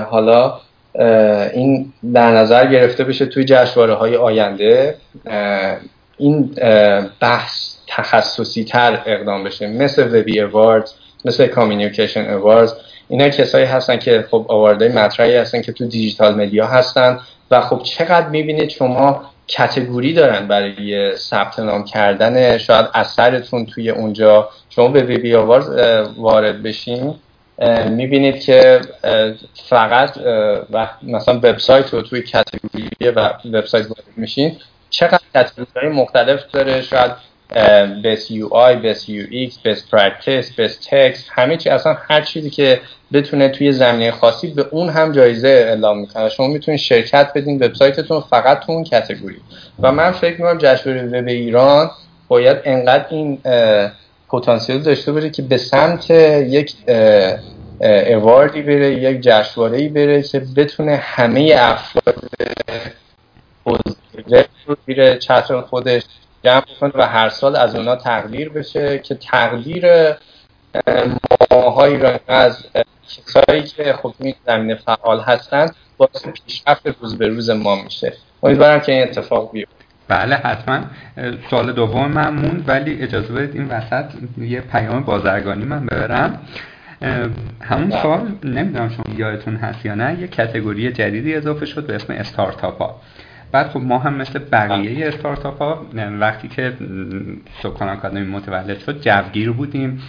حالا 0.10 0.60
این 1.54 1.94
در 2.14 2.32
نظر 2.32 2.68
گرفته 2.68 3.04
بشه 3.04 3.26
توی 3.26 3.46
جشنواره 3.46 3.94
های 3.94 4.16
آینده 4.16 4.96
این 6.18 6.56
بحث 7.20 7.76
تخصصی 7.88 8.64
تر 8.64 9.02
اقدام 9.06 9.44
بشه. 9.44 9.68
مثل 9.68 10.20
وبی 10.20 10.42
اواردز 10.42 10.94
مثل 11.28 11.48
کامیونیکیشن 11.48 12.34
اواردز 12.34 12.74
اینا 13.10 13.30
کسایی 13.30 13.66
هستن 13.66 13.98
که 13.98 14.26
خب 14.32 14.46
آواردهای 14.50 14.92
مطرحی 14.92 15.36
هستن 15.36 15.62
که 15.62 15.72
تو 15.72 15.86
دیجیتال 15.86 16.36
مدیا 16.36 16.68
هستن 16.68 17.20
و 17.52 17.62
خب 17.62 17.84
چقدر 17.84 18.28
می‌بینید 18.28 18.70
شما 18.70 19.22
کتگوری 19.48 20.14
دارن 20.14 20.48
برای 20.48 21.16
ثبت 21.16 21.60
نام 21.60 21.84
کردن؟ 21.84 22.58
شاید 22.58 22.86
اثرتون 22.94 23.66
توی 23.66 23.90
اونجا. 23.90 24.50
شما 24.70 24.88
به 24.88 25.04
وبی 25.04 25.36
آواردز 25.36 25.70
وارد 26.18 26.64
بشین. 26.64 27.16
می‌بینید 27.90 28.40
که 28.40 28.82
فقط 29.70 30.18
مثلا 31.04 31.36
وبسایت 31.36 31.94
رو 31.94 32.02
توی 32.02 32.22
category 32.22 32.90
و 33.16 33.34
وبسایت 33.46 33.86
وارد 33.86 34.18
میشین. 34.18 34.58
چقدر 34.90 35.20
category 35.36 35.90
مختلف 35.90 36.52
داره؟ 36.54 36.82
شاید 36.82 37.12
best 38.04 38.32
UI 38.32 38.54
best 38.54 39.10
UX 39.10 39.58
best 39.66 39.90
practice 39.92 40.60
best 40.60 40.78
text 40.90 41.28
همه 41.32 41.58
چی. 41.58 41.70
اصلا 41.70 41.98
هر 42.10 42.22
چیزی 42.22 42.50
که 42.50 42.82
بتونه 43.14 43.50
توی 43.50 43.72
زمینه 43.72 44.12
خاصی 44.12 44.48
به 44.48 44.66
اون 44.72 44.90
هم 44.90 45.12
جایزه 45.12 45.48
اعلام 45.48 46.00
می‌کنه. 46.00 46.30
شما 46.30 46.48
می‌تونید 46.48 46.80
شرکت 46.80 47.32
بدین 47.36 47.56
وبسایتتون 47.56 48.22
فقط 48.22 48.60
تو 48.60 48.72
اون 48.72 48.84
category 48.84 49.42
و 49.80 49.92
من 49.92 50.12
فکر 50.12 50.32
می‌کنم 50.32 50.58
جشنواره 50.58 51.20
وب 51.22 51.28
ایران 51.28 51.92
باید 52.28 52.58
انقدر 52.66 53.06
این 53.10 53.42
پتانسیل 54.30 54.82
داشته 54.82 55.12
باشه 55.12 55.30
که 55.30 55.42
به 55.42 55.58
سمت 55.58 56.10
یک 56.10 56.76
اواردی 58.08 58.62
بره 58.62 58.92
یک 58.92 59.22
جشنواره 59.22 59.90
بره 59.90 60.22
که 60.22 60.42
بتونه 60.56 60.96
همه 60.96 61.56
افراد 61.58 62.16
زیر 64.86 65.16
چتر 65.16 65.62
خودش 65.62 66.04
جمع 66.48 66.64
کنه 66.80 66.92
و 66.96 67.02
هر 67.02 67.30
سال 67.30 67.56
از 67.56 67.76
اونا 67.76 67.96
تقدیر 67.96 68.50
بشه 68.50 69.00
که 69.00 69.16
تقدیر 69.16 69.86
ماهای 71.52 71.98
را 71.98 72.20
از 72.28 72.66
کسایی 73.18 73.64
که 73.64 73.94
خب 73.94 74.14
این 74.20 74.36
زمینه 74.46 74.76
فعال 74.76 75.20
هستند 75.20 75.76
باعث 75.98 76.28
پیشرفت 76.28 76.88
روز 77.02 77.18
به 77.18 77.28
روز 77.28 77.50
ما 77.50 77.76
میشه. 77.84 78.14
امیدوارم 78.44 78.80
که 78.80 78.92
این 78.92 79.04
اتفاق 79.04 79.52
بیفته. 79.52 79.74
بله 80.08 80.36
حتما. 80.36 80.80
سال 81.52 81.72
دوم 81.72 82.12
من 82.12 82.34
موند 82.34 82.64
ولی 82.68 83.02
اجازه 83.02 83.34
بدید 83.34 83.56
این 83.56 83.68
وسط 83.68 84.06
یه 84.38 84.62
پیام 84.62 85.04
بازرگانی 85.04 85.66
من 85.66 85.86
ببرم. 85.86 86.40
همون 87.62 87.92
سال 87.92 88.32
نمی‌دونم 88.44 88.90
شما 88.90 89.16
یادتون 89.18 89.56
هست 89.56 89.86
یا 89.86 89.96
نه 89.96 90.20
یه 90.22 90.28
کتگوری 90.28 90.92
جدیدی 90.92 91.36
اضافه 91.36 91.66
شد 91.66 91.88
به 91.88 91.96
اسم 91.96 92.14
استارتاپ 92.14 92.82
ها 92.82 93.02
بعد 93.52 93.68
خب 93.68 93.80
ما 93.80 93.98
هم 93.98 94.14
مثل 94.14 94.40
بقیه 94.40 95.08
استارتاپ 95.08 95.62
ها 95.62 95.86
وقتی 96.20 96.48
که 96.48 96.74
سکان 97.64 97.90
آکادمی 97.90 98.28
متولد 98.28 98.80
شد 98.80 99.02
جوگیر 99.02 99.52
بودیم 99.52 100.02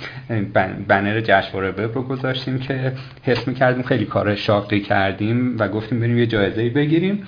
بنر 0.89 1.21
جشنواره 1.21 1.71
وب 1.71 1.95
رو 1.95 2.03
گذاشتیم 2.03 2.59
که 2.59 2.93
حس 3.23 3.49
می‌کردیم 3.49 3.83
خیلی 3.83 4.05
کار 4.05 4.35
شاقی 4.35 4.81
کردیم 4.81 5.57
و 5.59 5.69
گفتیم 5.69 6.01
بریم 6.01 6.19
یه 6.19 6.27
جایزه 6.27 6.71
بگیریم. 6.71 7.27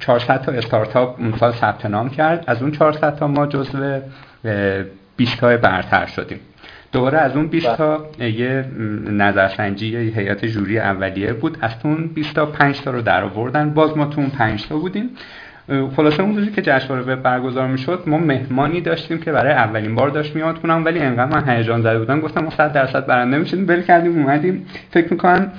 400 0.00 0.42
تا 0.42 0.52
استارتاپ 0.52 1.20
اون 1.20 1.36
سال 1.36 1.52
ثبت 1.52 1.86
نام 1.86 2.10
کرد. 2.10 2.44
از 2.46 2.62
اون 2.62 2.72
400 2.72 3.16
تا 3.16 3.26
ما 3.26 3.46
جزو 3.46 4.00
20 5.16 5.40
های 5.40 5.56
برتر 5.56 6.06
شدیم. 6.06 6.38
دوباره 6.92 7.18
از 7.18 7.36
اون 7.36 7.46
20 7.46 7.76
تا 7.76 8.06
یه 8.20 8.64
نظرسنجی 9.10 9.86
یه 9.86 9.98
هیئت 9.98 10.44
جوری 10.44 10.78
اولیه 10.78 11.32
بود. 11.32 11.58
از 11.60 11.70
اون 11.84 12.06
20 12.06 12.34
تا 12.34 12.46
5 12.46 12.80
تا 12.80 12.90
رو 12.90 13.02
در 13.02 13.24
آوردن. 13.24 13.70
باز 13.70 13.96
ما 13.96 14.06
تو 14.06 14.20
اون 14.20 14.30
5 14.30 14.68
تا 14.68 14.78
بودیم. 14.78 15.10
خلاصه 15.96 16.22
اون 16.22 16.36
روزی 16.36 16.50
که 16.50 16.62
جشنواره 16.62 17.02
وب 17.02 17.22
برگزار 17.22 17.68
می‌شد 17.68 18.02
ما 18.06 18.18
مهمانی 18.18 18.80
داشتیم 18.80 19.18
که 19.18 19.32
برای 19.32 19.52
اولین 19.52 19.94
بار 19.94 20.08
داشت 20.08 20.36
میاد 20.36 20.60
کنم 20.60 20.84
ولی 20.84 20.98
انقدر 20.98 21.40
من 21.40 21.48
هیجان 21.48 21.80
زده 21.82 21.98
بودم. 21.98 22.20
گفتم 22.20 22.44
ما 22.44 22.50
100 22.50 22.72
درصد 22.72 23.06
برنده 23.06 23.38
میشیم. 23.38 23.66
بل 23.66 23.82
کردیم 23.82 24.18
اومدیم. 24.18 24.66
فکر 24.90 25.12
می‌کنم 25.12 25.52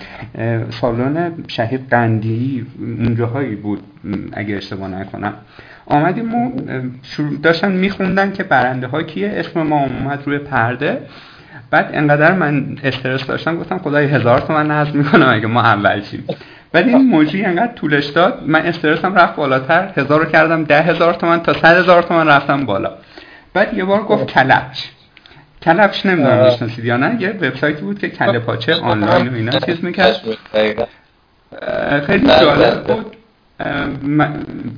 سالن 0.69 1.31
شهید 1.47 1.89
قندی 1.89 2.65
اونجاهایی 2.79 3.55
بود 3.55 3.79
اگه 4.33 4.55
اشتباه 4.55 4.89
نکنم. 4.89 5.33
آمدیم 5.89 6.35
و 6.35 6.51
داشتن 7.43 7.71
میخوندن 7.71 8.31
که 8.31 8.43
برنده 8.43 8.87
ها 8.87 9.03
کیه. 9.03 9.31
اسم 9.35 9.61
ما 9.61 9.79
اومد 9.79 10.23
روی 10.25 10.37
پرده. 10.37 11.01
بعد 11.71 11.89
انقدر 11.93 12.31
من 12.31 12.77
استرس 12.83 13.25
داشتم 13.25 13.57
گفتم 13.57 13.77
خدای 13.77 14.05
هزار 14.05 14.39
تومن 14.39 14.71
نصب 14.71 14.95
می‌کنم 14.95 15.29
اگه 15.29 15.47
ما 15.47 15.61
اول 15.61 16.01
شیم. 16.01 16.27
ولی 16.73 16.93
این 16.93 17.07
موجی 17.09 17.45
انقدر 17.45 17.73
طولش 17.73 18.05
داد 18.05 18.43
من 18.47 18.65
استرسم 18.65 19.15
رفت 19.15 19.35
بالاتر. 19.35 19.89
هزار 19.97 20.19
رو 20.19 20.25
کردم 20.25 20.63
ده 20.63 20.81
هزار 20.81 21.13
تومن 21.13 21.39
تا 21.39 21.53
صد 21.53 21.77
هزار 21.77 22.03
تومن 22.03 22.27
رفتم 22.27 22.65
بالا. 22.65 22.91
بعد 23.53 23.73
یه 23.73 23.85
بار 23.85 24.03
گفت 24.03 24.27
کلپش 24.27 24.89
کلپش 25.61 26.05
نمی‌دونم 26.05 26.45
می‌شناسید 26.45 26.85
یا 26.85 26.97
نه. 26.97 27.21
یه 27.21 27.29
وبسایتی 27.29 27.81
بود 27.81 27.99
که 27.99 28.09
کله 28.09 28.39
پاچه 28.39 28.75
آنلاین 28.75 29.27
و 29.27 29.33
اینا 29.33 29.59
چیز 29.59 29.83
می‌کرد. 29.83 30.21
خیلی 32.05 32.27
جالب 32.27 32.83
بود. 32.83 33.15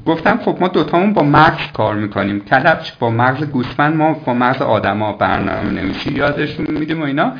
گفتم 0.06 0.38
خب 0.38 0.58
ما 0.62 0.68
دوتامون 0.68 1.14
با 1.14 1.24
مغز 1.24 1.72
کار 1.74 1.96
می‌کنیم. 1.96 2.40
کلبش 2.40 2.94
با 3.00 3.10
مغز 3.10 3.44
گوسفند 3.44 3.96
ما 3.96 4.14
با 4.14 4.34
مغز 4.34 4.62
آدما 4.62 5.14
برنامه 5.14 5.70
نمیشی 5.70 6.12
یادشون 6.12 6.68
میدیم 6.70 7.02
و 7.02 7.06
اینا. 7.06 7.34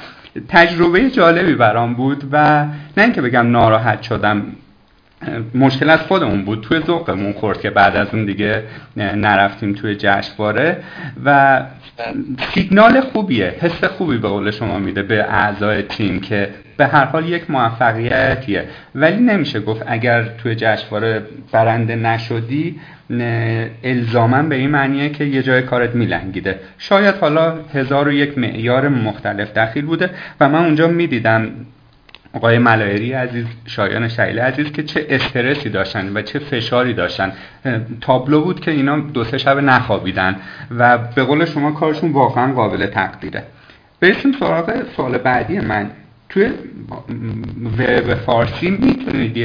تجربه 0.50 1.10
جالبی 1.10 1.54
برام 1.54 1.94
بود 1.94 2.24
و 2.32 2.66
نه 2.98 3.04
اینکه 3.04 3.22
بگم 3.22 3.52
ناراحت 3.52 4.02
شدم. 4.02 4.44
مشکل 5.56 5.90
از 5.90 6.00
خودمون 6.00 6.46
بود. 6.46 6.62
توی 6.62 6.80
ذوقمون 6.80 7.34
خورد 7.34 7.62
که 7.62 7.70
بعد 7.70 7.96
از 7.96 8.08
اون 8.14 8.26
دیگه 8.26 8.64
نرفتیم 8.98 9.74
توی 9.74 9.96
جشنواره 9.96 10.84
و 11.26 11.62
سیگنال 12.54 13.02
خوبیه 13.02 13.56
حس 13.60 13.84
خوبی 13.84 14.18
به 14.18 14.28
قول 14.28 14.52
شما 14.52 14.80
میده 14.80 15.04
به 15.04 15.24
اعضای 15.24 15.82
تیم 15.82 16.20
که 16.20 16.50
به 16.78 16.88
هر 16.88 17.06
حال 17.06 17.30
یک 17.30 17.52
موفقیتیه. 17.52 18.66
ولی 18.96 19.24
نمیشه 19.24 19.60
گفت 19.60 19.84
اگر 19.88 20.24
توی 20.24 20.56
جشنواره 20.56 21.22
برنده 21.52 21.96
نشدی 21.96 22.80
الزاما 23.84 24.42
به 24.44 24.56
این 24.56 24.70
معنیه 24.70 25.10
که 25.10 25.24
یه 25.24 25.44
جای 25.44 25.62
کارت 25.62 25.96
میلنگیده. 25.96 26.60
شاید 26.78 27.16
حالا 27.16 27.60
هزار 27.74 28.08
و 28.08 28.12
یک 28.12 28.38
معیار 28.38 28.88
مختلف 28.88 29.54
دخیل 29.54 29.86
بوده 29.86 30.10
و 30.40 30.50
من 30.50 30.66
اونجا 30.66 30.88
می‌دیدم 30.88 31.50
آقای 32.34 32.58
ملایری 32.58 33.14
عزیز 33.14 33.46
شایان 33.66 34.08
شعیل 34.08 34.40
عزیز 34.40 34.72
که 34.72 34.84
چه 34.84 35.06
استرسی 35.10 35.70
داشتن 35.70 36.18
و 36.18 36.22
چه 36.22 36.40
فشاری 36.40 36.94
داشتن. 36.94 37.34
تابلو 38.02 38.42
بود 38.42 38.60
که 38.60 38.72
اینا 38.72 39.00
دو 39.00 39.24
سه 39.24 39.38
شب 39.38 39.58
نخوابیدن 39.58 40.36
و 40.78 40.98
به 40.98 41.24
قول 41.24 41.46
شما 41.46 41.72
کارشون 41.72 42.12
واقعا 42.12 42.54
قابل 42.54 42.86
تقدیره. 42.86 43.44
برسیم 44.00 44.32
سراغ 44.40 44.84
سوال 44.96 45.18
بعدی 45.18 45.60
من. 45.60 45.92
توی 46.30 46.52
وب 47.80 48.14
فارسی 48.14 48.70
می‌تونید 48.70 49.38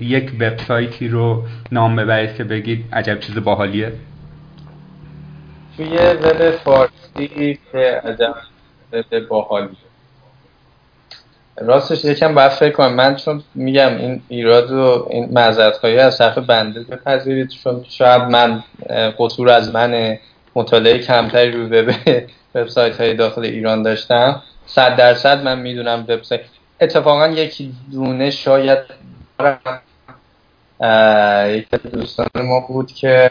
یک 0.00 0.32
وبسایتی 0.40 1.08
رو 1.08 1.44
نام 1.72 1.96
ببرید 1.96 2.34
که 2.34 2.44
بگید 2.44 2.84
عجب 2.92 3.20
چیز 3.20 3.34
باحالیه؟ 3.34 3.92
توی 5.76 5.98
وب 5.98 6.50
فارسی 6.50 7.58
که 7.72 8.02
عجب 8.04 9.28
باحالی 9.28 9.76
راستش 11.58 12.04
یکم 12.04 12.34
باید 12.34 12.52
فکر 12.52 12.72
کنم. 12.72 12.94
من 12.94 13.16
چون 13.16 13.42
میگم 13.54 13.96
این 13.96 14.22
ایراد 14.28 14.70
و 14.70 15.06
این 15.10 15.28
معذرت 15.32 15.84
از 15.84 16.18
طرف 16.18 16.38
بنده 16.38 16.80
بپذیرید 16.80 17.48
چون 17.48 17.84
شاید 17.88 18.22
من 18.22 18.64
قصور 19.18 19.50
از 19.50 19.74
من 19.74 20.18
مطالعه 20.54 20.98
کمتری 20.98 21.50
رو 21.52 21.68
به 21.68 21.96
وبسایت 22.54 23.00
های 23.00 23.14
داخل 23.14 23.44
ایران 23.44 23.82
داشتم. 23.82 24.42
صد 24.66 24.96
درصد 24.96 25.42
من 25.42 25.58
می‌دونم 25.58 26.04
وبسایت. 26.08 26.40
اتفاقا 26.80 27.28
یکی 27.28 27.72
دونه 27.92 28.30
شاید 28.30 28.78
یک 31.46 31.68
دوستان 31.92 32.26
ما 32.36 32.60
بود 32.60 32.92
که 32.92 33.30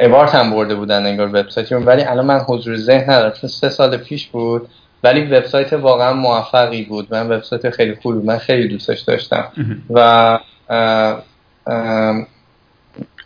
اوارت 0.00 0.34
هم 0.34 0.50
برده 0.50 0.74
بودن 0.74 1.06
انگار 1.06 1.28
وبسایتی 1.28 1.74
ولی 1.74 2.02
الان 2.02 2.26
من 2.26 2.38
حضور 2.38 2.76
ذهن 2.76 3.10
ندارم 3.10 3.32
چون 3.32 3.50
سه 3.50 3.68
سال 3.68 3.96
پیش 3.96 4.28
بود. 4.28 4.68
ولی 5.02 5.22
وبسایت 5.22 5.72
واقعا 5.72 6.12
موفقی 6.12 6.84
بود. 6.84 7.14
من 7.14 7.26
وبسایت 7.26 7.70
خیلی 7.70 7.94
خوبی 7.94 8.26
من 8.26 8.38
خیلی 8.38 8.68
دوستش 8.68 9.00
داشتم. 9.00 9.52
و 9.90 10.38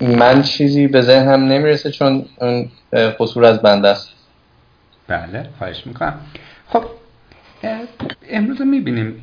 من 0.00 0.42
چیزی 0.42 0.86
به 0.86 1.00
ذهنم 1.00 1.44
نمی‌رسه 1.44 1.90
چون 1.90 2.24
اون 2.40 2.70
قصور 3.20 3.44
از 3.44 3.62
بنده 3.62 3.88
است. 3.88 4.12
بله 5.08 5.48
خواهش 5.58 5.86
می‌کنم. 5.86 6.20
خب 6.68 6.84
امروز 8.30 8.60
می‌بینیم 8.60 9.22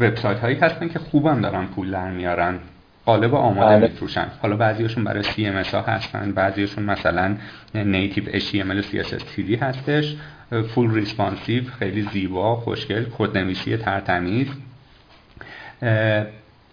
وبسایت 0.00 0.38
هایی 0.38 0.56
هستن 0.56 0.88
که 0.88 0.98
خوبم 0.98 1.40
دارن 1.40 1.66
پول 1.66 1.90
در 1.90 2.10
میارن. 2.10 2.58
قالب 3.06 3.34
آماده 3.34 3.76
بله. 3.76 3.88
میفروشن. 3.88 4.26
حالا 4.42 4.56
بعضیشون 4.56 5.04
برای 5.04 5.22
CMS 5.22 5.68
ها 5.68 5.80
هستن. 5.80 6.32
بعضیشون 6.32 6.84
مثلا 6.84 7.36
native 7.74 8.24
HTML 8.24 8.78
و 8.78 8.82
CSS3 8.82 9.62
هستش. 9.62 10.16
full 10.62 10.94
responsive 10.94 11.62
خیلی 11.78 12.08
زیبا 12.12 12.56
خوشگل 12.56 13.04
کدنویسی 13.18 13.76
ترتمیز. 13.76 14.48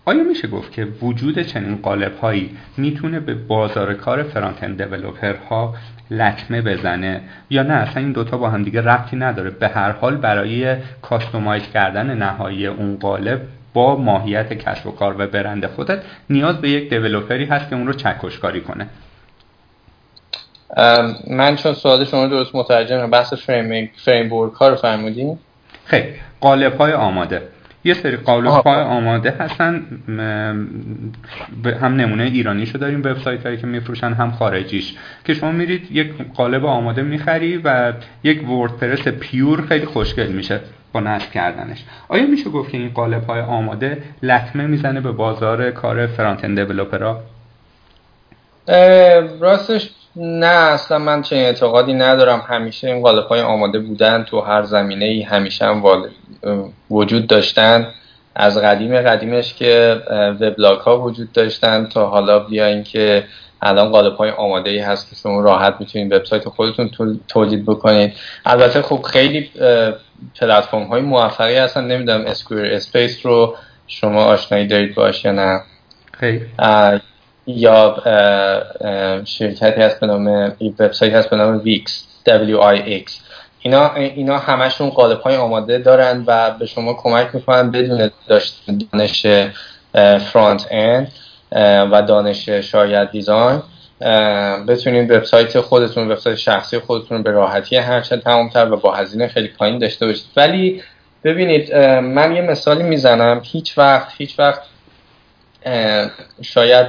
آیا 0.05 0.23
میشه 0.23 0.47
گفت 0.47 0.71
که 0.71 0.86
وجود 1.01 1.39
چنین 1.39 1.75
قالب 1.75 2.17
هایی 2.17 2.49
می‌تونه 2.77 3.19
به 3.19 3.34
بازار 3.34 3.93
کار 3.93 4.23
فرانت 4.23 4.63
اند 4.63 4.82
ها 5.49 5.75
لطمه 6.11 6.61
بزنه؟ 6.61 7.21
یا 7.49 7.63
نه 7.63 7.73
اصلا 7.73 8.03
این 8.03 8.11
دوتا 8.11 8.38
با 8.38 8.49
هم 8.49 8.63
دیگه 8.63 8.82
ربطی 8.82 9.15
نداره. 9.15 9.49
به 9.49 9.67
هر 9.67 9.91
حال 9.91 10.17
برای 10.17 10.75
کاستومایز 11.01 11.63
کردن 11.63 12.17
نهایی 12.17 12.67
اون 12.67 12.97
قالب 12.97 13.41
با 13.73 13.95
ماهیت 13.95 14.53
کسب 14.53 14.88
و 14.88 14.91
کار 14.91 15.15
و 15.17 15.27
برند 15.27 15.65
خودت 15.65 16.03
نیاز 16.29 16.61
به 16.61 16.69
یک 16.69 16.89
دیولوپری 16.89 17.45
هست 17.45 17.69
که 17.69 17.75
اون 17.75 17.88
رو 17.88 17.93
چکشکاری 17.93 18.61
کنه. 18.61 18.88
من 21.28 21.55
چون 21.55 21.74
سوال 21.74 22.05
شما 22.05 22.28
درست 22.28 22.55
مترجمه 22.55 23.07
بحث 23.07 23.34
فریم 23.34 23.89
فریم 24.05 24.30
ها 24.30 24.69
رو 24.69 24.76
فرمودین؟ 24.76 25.38
خیلی. 25.86 26.07
قالب 26.41 26.78
های 26.78 26.93
آماده. 26.93 27.41
یه 27.84 27.93
سری 27.93 28.17
قالب 28.17 28.47
های 28.47 28.82
آماده 28.82 29.32
هستن 29.39 29.86
هم 31.82 31.95
نمونه 31.95 32.24
ایرانیشو 32.24 32.78
داریم 32.78 32.99
وبسایت 32.99 33.45
هایی 33.45 33.57
که 33.57 33.67
میفروشن 33.67 34.13
هم 34.13 34.32
خارجیش. 34.32 34.95
که 35.26 35.34
شما 35.34 35.51
میرید 35.51 35.91
یک 35.91 36.13
قالب 36.36 36.65
آماده 36.65 37.01
می‌خری 37.01 37.57
و 37.57 37.93
یک 38.24 38.49
وردپرس 38.49 39.07
پیور 39.07 39.61
خیلی 39.61 39.86
خوشگل 39.86 40.28
میشه 40.28 40.59
با 40.93 40.99
نصب 40.99 41.32
کردنش. 41.32 41.84
آیا 42.07 42.28
میشه 42.28 42.49
گفت 42.49 42.72
که 42.72 42.78
این 42.78 42.89
قالب 42.89 43.24
های 43.24 43.41
آماده 43.41 43.97
لطمه 44.24 44.67
می‌زنه 44.67 45.01
به 45.01 45.11
بازار 45.11 45.72
کار 45.72 46.07
فرانت 46.07 46.45
اند 46.45 46.59
راستش 49.39 49.89
نه 50.16 50.47
اصلا 50.47 50.97
من 50.97 51.22
چه 51.22 51.36
اعتقادی 51.36 51.93
ندارم. 51.93 52.39
همیشه 52.47 52.88
این 52.88 53.01
قالب 53.01 53.26
های 53.26 53.41
آماده 53.41 53.80
بودن 53.80 54.24
تو 54.24 54.41
هر 54.41 54.64
زمینه 54.64 55.05
ای 55.05 55.22
همیشه 55.22 55.66
هم 55.66 55.84
وجود 56.91 57.28
داشتن. 57.28 57.88
از 58.36 58.57
قدیم 58.57 59.01
قدیمش 59.01 59.53
که 59.53 60.01
وبلاگ 60.41 60.80
ها 60.80 61.01
وجود 61.01 61.32
داشتن 61.32 61.86
تا 61.86 62.07
حالا 62.07 62.39
بیاین 62.39 62.84
که 62.84 63.24
الان 63.62 63.89
قالب 63.91 64.16
های 64.16 64.30
آماده 64.30 64.70
ای 64.70 64.80
هست 64.80 65.09
که 65.09 65.16
شما 65.16 65.41
راحت 65.41 65.76
می‌تونید 65.80 66.14
وبسایت 66.14 66.49
خودتون 66.49 66.91
تولید 67.28 67.66
بکنید. 67.66 68.14
البته 68.45 68.82
خب 68.82 69.01
خیلی 69.01 69.51
پلتفرم 70.39 70.84
های 70.84 71.01
موفقی 71.01 71.57
هستن. 71.57 71.88
نمی‌دونم 71.88 72.26
Squarespace 72.26 73.26
رو 73.26 73.55
شما 73.88 74.24
آشنایی 74.24 74.68
دارید 74.68 74.95
باش 74.95 75.26
یا 75.26 75.32
نه. 75.32 75.62
خیلی. 76.14 76.45
یا 77.48 77.96
شرکتی 79.26 79.82
هست 79.82 80.00
به 80.00 80.08
نام 80.08 80.28
وبسایت 80.80 81.14
هست 81.14 81.30
به 81.30 81.36
نام 81.36 81.62
Wix 81.64 82.07
WIX 82.30 83.12
اینا 83.60 83.94
اینا 83.94 84.38
همشون 84.38 84.89
قالب 84.89 85.20
های 85.22 85.36
آماده 85.36 85.78
دارن 85.78 86.24
و 86.28 86.52
به 86.52 86.66
شما 86.66 86.94
کمک 86.94 87.28
می‌کنن 87.34 87.72
بدون 87.72 88.12
دانش 88.92 89.26
فرانت 90.32 90.68
اند 90.72 91.12
و 91.92 92.02
دانش 92.02 92.50
شاید 92.50 93.12
دیزاین. 93.12 93.62
بتونید 94.68 95.12
وبسایت 95.12 95.60
خودتون 95.60 96.12
وبسایت 96.12 96.38
شخصی 96.38 96.80
خودتون 96.80 97.24
به 97.24 97.32
راحتی 97.32 97.78
هرچه 97.78 98.18
تمامتر 98.18 98.74
و 98.74 98.78
با 98.78 98.96
هزینه 98.96 99.28
خیلی 99.28 99.48
پایین 99.48 99.80
داشته 99.80 100.06
باشید. 100.06 100.26
ولی 100.36 100.84
ببینید 101.24 101.76
من 101.76 102.36
یه 102.36 102.42
مثالی 102.42 102.84
می‌زنم. 102.84 103.42
هیچ 103.44 103.78
وقت 103.78 104.08
هیچ 104.18 104.39
وقت 104.39 104.62
شاید 106.42 106.88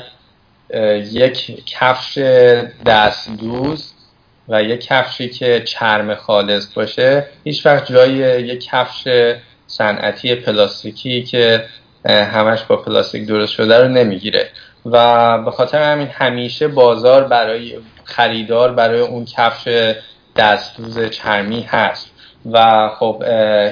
یک 1.13 1.65
کفش 1.67 2.19
دست 2.87 3.31
دوز 3.37 3.93
و 4.49 4.63
یک 4.63 4.87
کفشی 4.87 5.29
که 5.29 5.63
چرم 5.65 6.15
خالص 6.15 6.75
باشه. 6.75 7.27
هیچ 7.45 7.67
وقت 7.67 7.93
جای 7.93 8.13
یک 8.43 8.65
کفش 8.71 9.09
صنعتی 9.67 10.35
پلاستیکی 10.35 11.23
که 11.23 11.65
همش 12.07 12.63
با 12.63 12.77
پلاستیک 12.77 13.27
درست 13.27 13.53
شده 13.53 13.81
رو 13.81 13.89
نمی‌گیره. 13.89 14.49
و 14.87 15.39
به 15.39 15.51
خاطر 15.51 15.93
همین 15.93 16.09
همیشه 16.09 16.69
بازار 16.69 17.25
برای 17.25 17.79
خریدار 18.05 18.73
برای 18.73 19.01
اون 19.01 19.25
کفش 19.25 19.95
دستدوز 20.37 21.11
چرمی 21.11 21.63
هست. 21.63 22.11
و 22.53 22.89
خب 22.89 23.25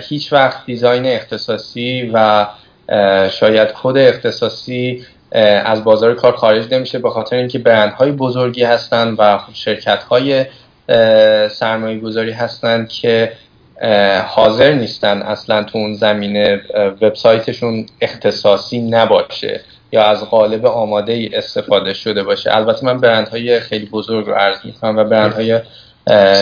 هیچ 0.09 0.33
وقت 0.33 0.67
دیزاین 0.67 1.07
اختصاصی 1.07 2.11
و 2.15 2.47
شاید 3.31 3.69
کد 3.83 3.97
اختصاصی 3.97 5.07
از 5.65 5.85
بازار 5.85 6.15
کار 6.15 6.37
خارج 6.37 6.75
نمیشه 6.75 6.99
به 6.99 7.11
خاطر 7.11 7.37
اینکه 7.37 7.59
برندهای 7.59 8.13
بزرگی 8.13 8.63
هستن 8.63 9.15
و 9.19 9.39
شرکت 9.53 10.03
های 10.03 10.45
سرمایه 11.49 11.99
گذاری 11.99 12.33
هستن 12.33 12.87
که 12.87 13.33
حاضر 14.27 14.73
نیستن 14.73 15.23
اصلا 15.23 15.63
تو 15.65 15.79
اون 15.79 15.95
زمینه 15.95 16.61
وبسایتشون 17.03 17.87
اختصاصی 18.01 18.79
نباشه 18.79 19.61
یا 19.93 20.03
از 20.03 20.25
قالب 20.25 20.67
آماده 20.67 21.29
استفاده 21.33 21.95
شده 21.95 22.23
باشه. 22.23 22.57
البته 22.57 22.87
من 22.87 22.99
برندهای 22.99 23.61
خیلی 23.61 23.87
بزرگ 23.87 24.27
رو 24.27 24.33
عرض 24.33 24.57
می‌کنم 24.65 24.97
و 24.97 25.05
برندهای 25.05 25.61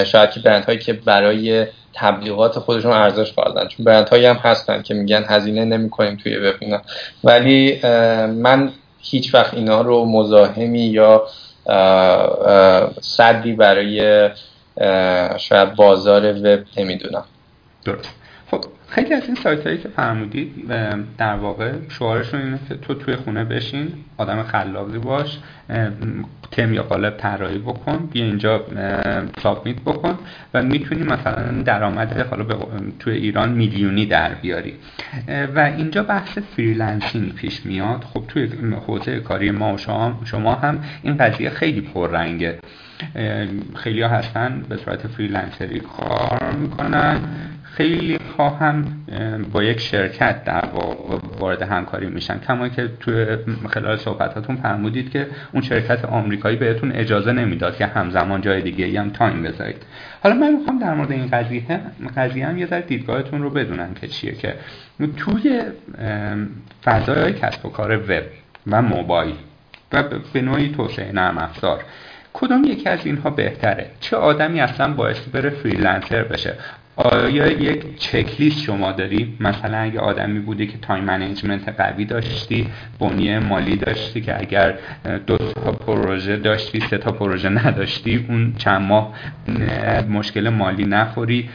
شاید 0.04 0.30
که 0.30 0.40
برندهایی 0.40 0.78
که 0.78 0.92
برای 0.92 1.66
تبلیغات 1.92 2.59
خودشون 2.59 2.92
ارزش 2.92 3.32
قائلن 3.32 3.68
چون 3.68 3.84
برندهایی 3.84 4.26
هم 4.26 4.36
هستن 4.36 4.82
که 4.82 4.94
میگن 4.94 5.24
هزینه 5.28 5.64
نمی‌کنیم 5.64 6.16
توی 6.16 6.36
وب 6.36 6.80
ولی 7.24 7.80
من 8.26 8.72
هیچ 8.98 9.34
وقت 9.34 9.54
اینا 9.54 9.80
رو 9.80 10.04
مزاحمی 10.04 10.80
یا 10.80 11.26
صدی 13.00 13.52
برای 13.52 14.30
شاید 15.38 15.74
بازار 15.76 16.32
وب 16.32 16.64
نمی‌دونم. 16.76 17.24
درست. 17.84 18.09
خیلی 18.89 19.14
از 19.14 19.22
این 19.26 19.34
سایت 19.34 19.66
هایی 19.66 19.78
که 19.78 19.89
فرمودید 19.89 20.68
در 21.18 21.34
واقع 21.34 21.72
شعارشون 21.89 22.41
اینه 22.41 22.59
که 22.68 22.74
تو 22.74 22.95
توی 22.95 23.16
خونه 23.16 23.45
بشین 23.45 23.93
آدم 24.16 24.43
خلاقی 24.43 24.99
باش 24.99 25.39
تم 26.51 26.74
یا 26.74 26.82
قالب 26.82 27.16
طراحی 27.16 27.59
بکن 27.59 28.09
بیا 28.12 28.24
اینجا 28.24 28.64
سابمیت 29.43 29.80
بکن 29.80 30.18
و 30.55 30.62
می‌تونی 30.62 31.03
مثلا 31.03 31.62
درآمد 31.62 32.26
حالا 32.30 32.45
توی 32.99 33.14
ایران 33.14 33.53
میلیونی 33.53 34.07
در 34.07 34.34
بیاری. 34.34 34.74
و 35.55 35.59
اینجا 35.59 36.03
بحث 36.03 36.39
freelancing 36.38 37.34
پیش 37.34 37.66
میاد. 37.66 38.05
خب 38.14 38.24
توی 38.28 38.49
حوزه 38.86 39.20
کاری 39.20 39.51
ما 39.51 39.74
و 39.74 39.78
شما, 40.24 40.55
هم 40.55 40.84
این 41.03 41.16
قضیه 41.16 41.51
خیلی 41.51 41.80
پررنگه. 41.80 42.59
خیلی 43.76 44.03
ها 44.03 44.09
هستن 44.09 44.62
به 44.68 44.76
صورت 44.76 45.07
freelancer 45.06 45.74
ی 45.74 45.80
کار 45.80 46.55
می‌کنن. 46.61 47.20
خیلی 47.78 48.18
ها 48.36 48.52
هم 48.52 48.84
با 49.52 49.62
یک 49.62 49.80
شرکت 49.80 50.44
در 50.44 50.64
وارد 51.38 51.62
همکاری 51.62 52.06
میشن 52.06 52.38
کما 52.38 52.68
که 52.68 52.88
توی 53.00 53.26
خلال 53.70 53.96
صحبتاتون 53.96 54.56
فرمودید 54.56 55.10
که 55.10 55.26
اون 55.52 55.62
شرکت 55.62 56.04
آمریکایی 56.04 56.56
بهتون 56.56 56.92
اجازه 56.92 57.32
نمی‌داد 57.32 57.76
که 57.76 57.86
همزمان 57.86 58.40
جای 58.40 58.62
دیگه 58.62 59.00
هم 59.00 59.10
time 59.11 59.42
بذارید. 59.42 59.82
حالا 60.22 60.34
من 60.34 60.52
می‌خوام 60.52 60.78
در 60.78 60.94
مورد 60.94 61.12
این 61.12 61.26
قضیه 61.26 61.80
قضیه 62.16 62.46
هم 62.46 62.58
یه 62.58 62.66
ذره 62.66 62.80
دیدگاهتون 62.80 63.42
رو 63.42 63.50
بدونم 63.50 63.94
که 63.94 64.06
چیه 64.06 64.32
که 64.32 64.54
توی 65.16 65.62
فضای 66.84 67.32
کسب 67.32 67.66
و 67.66 67.68
کار 67.68 67.96
وب 67.96 68.24
و 68.66 68.82
موبایل 68.82 69.34
و 69.92 70.04
به 70.32 70.42
نوعی 70.42 70.68
توسعه 70.68 71.12
نرم 71.12 71.38
افزار 71.38 71.84
کدوم 72.32 72.64
یکی 72.64 72.88
از 72.88 73.06
اینها 73.06 73.30
بهتره؟ 73.30 73.90
چه 74.00 74.16
آدمی 74.16 74.60
اصلا 74.60 74.92
باید 74.92 75.20
بره 75.20 75.50
freelancer 75.50 76.22
بشه؟ 76.22 76.54
آیا 76.99 77.46
یک 77.46 77.99
چکلیست 77.99 78.62
شما 78.62 78.92
داری؟ 78.92 79.36
مثلا 79.40 79.78
اگه 79.78 80.01
آدمی 80.01 80.38
بودی 80.38 80.66
که 80.66 80.78
time 80.78 81.04
management 81.04 81.68
قوی 81.68 82.05
داشتی 82.05 82.68
بنیه 83.01 83.38
مالی 83.38 83.76
داشتی 83.76 84.20
که 84.20 84.40
اگر 84.40 84.74
دو 85.26 85.36
تا 85.36 85.72
پروژه 85.72 86.36
داشتی 86.36 86.80
سه 86.80 86.99
تا 86.99 87.12
پروژه 87.12 87.49
نداشتی 87.49 88.26
اون 88.28 88.55
چند 88.59 88.82
ماه 88.82 89.14
مشکل 90.09 90.49
مالی 90.49 90.84
نخوری. 90.84 91.49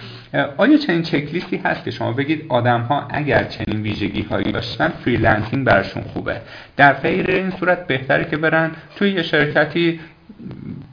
آیا 0.57 0.77
چنین 0.77 1.01
چکلیستی 1.01 1.57
هست 1.57 1.83
که 1.83 1.91
شما 1.91 2.11
بگید 2.11 2.45
آدم 2.49 2.81
ها 2.81 3.07
اگر 3.09 3.43
چنین 3.43 3.81
ویژگی 3.81 4.21
هایی 4.21 4.51
داشتن 4.51 4.87
freelancing 4.87 5.65
برشون 5.65 6.03
خوبه؟ 6.03 6.41
در 6.77 6.93
غیر 6.93 7.31
این 7.31 7.49
صورت 7.49 7.87
بهتره 7.87 8.25
که 8.25 8.37
برن 8.37 8.71
توی 8.95 9.11
یه 9.11 9.23
شرکتی 9.23 9.99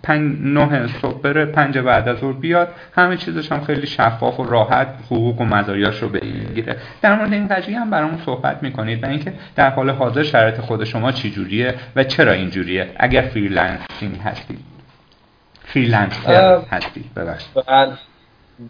پنج 0.03 0.37
نه 0.41 0.89
صبح 1.03 1.21
بره 1.21 1.45
پنج 1.45 1.79
بعد 1.79 2.09
از 2.09 2.19
ظهر 2.19 2.33
بیاد. 2.33 2.69
همه 2.95 3.17
چیزش 3.17 3.53
هم 3.53 3.65
خیلی 3.65 3.87
شفاف 3.87 4.41
و 4.41 4.45
راحت 4.45 4.89
حقوق 5.07 5.41
و 5.41 5.45
مزایاش 5.45 6.03
رو 6.03 6.09
بگیره. 6.09 6.77
در 7.03 7.19
مورد 7.19 7.33
این 7.33 7.49
قضیه 7.49 7.81
هم 7.81 7.91
برامون 7.91 8.19
صحبت 8.27 8.63
می‌کنید 8.63 9.05
و 9.05 9.07
اینکه 9.07 9.33
در 9.57 9.71
حال 9.71 9.91
حاضر 9.91 10.23
شرایط 10.23 10.61
خود 10.61 10.85
شما 10.85 11.13
چی 11.13 11.67
و 11.97 12.05
چرا 12.05 12.33
اینجوریه؟ 12.33 12.89
اگر 12.97 13.23
freelancing 13.23 14.17
هستید 14.25 14.59
freelancer 15.65 16.61
هستید 16.71 17.15
ببخشید. 17.17 17.51
بله, 17.67 17.93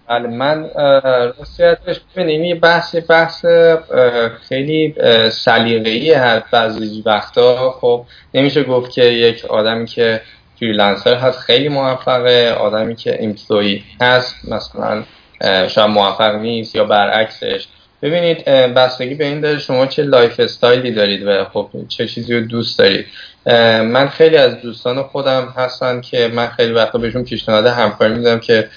بله، 0.08 0.28
من 0.28 0.66
راستیتش 1.38 2.00
ببینید 2.16 2.40
این 2.40 2.60
بحث 2.60 2.96
بحث 3.08 3.44
خیلی 4.48 4.94
سلیقه‌ای 5.30 6.14
هست 6.14 6.50
بعضی 6.50 7.02
وقتا. 7.06 7.70
خب 7.70 8.04
نمیشه 8.34 8.64
گفت 8.64 8.90
که 8.90 9.04
یک 9.04 9.44
آدمی 9.44 9.86
که 9.86 10.20
freelancer 10.60 11.14
هست 11.14 11.38
خیلی 11.38 11.68
موفقه. 11.68 12.50
آدمی 12.50 12.96
که 12.96 13.20
employee 13.20 13.82
هست 14.00 14.34
مثلا 14.48 15.04
شاید 15.68 15.90
موفق 15.90 16.34
نیست 16.34 16.74
یا 16.74 16.84
برعکسش. 16.84 17.66
ببینید 18.02 18.44
بستگی 18.44 19.14
به 19.14 19.26
این 19.26 19.40
داره 19.40 19.58
شما 19.58 19.86
چه 19.86 20.02
lifestyle 20.02 20.40
ی 20.40 20.92
دارید 20.92 21.26
و 21.26 21.44
خب 21.44 21.68
چه 21.88 22.06
چیزی 22.06 22.34
رو 22.34 22.40
دوست 22.40 22.78
دارید. 22.78 23.06
من 23.82 24.08
خیلی 24.08 24.36
از 24.36 24.60
دوستان 24.60 25.02
خودم 25.02 25.54
هستن 25.56 26.00
که 26.00 26.30
من 26.34 26.46
خیلی 26.46 26.72
وقتا 26.72 26.98
بهشون 26.98 27.24
پیشنهاد 27.24 27.66
همکاری 27.66 28.14
میدم 28.14 28.38
که 28.38 28.68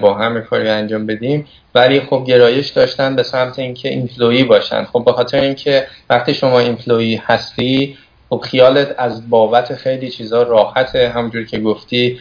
با 0.00 0.14
هم 0.14 0.42
کاری 0.42 0.68
انجام 0.68 1.06
بدیم. 1.06 1.46
ولی 1.74 2.00
خب 2.00 2.24
گرایش 2.28 2.68
داشتن 2.68 3.16
به 3.16 3.22
سمت 3.22 3.58
اینکه 3.58 3.88
ایمپلوی 3.88 4.44
باشن. 4.44 4.84
خب 4.84 5.02
به 5.04 5.12
خاطر 5.12 5.40
اینکه 5.40 5.86
وقتی 6.10 6.34
شما 6.34 6.60
ایمپلوی 6.60 7.20
هستی 7.26 7.96
خب 8.34 8.40
خیالت 8.40 8.94
از 8.98 9.30
بابت 9.30 9.74
خیلی 9.74 10.10
چیزا 10.10 10.42
راحته. 10.42 11.08
همونجور 11.08 11.44
که 11.44 11.58
گفتی 11.58 12.20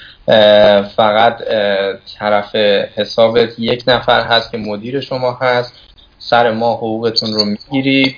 فقط 0.96 1.38
طرف 2.20 2.56
حسابت 2.96 3.60
یک 3.60 3.84
نفر 3.88 4.22
هست 4.22 4.52
که 4.52 4.58
مدیر 4.58 5.00
شما 5.00 5.38
هست. 5.42 5.74
سر 6.20 6.52
ما 6.52 6.74
حقوقتون 6.74 7.34
رو 7.34 7.46
می‌گیرید 7.46 8.16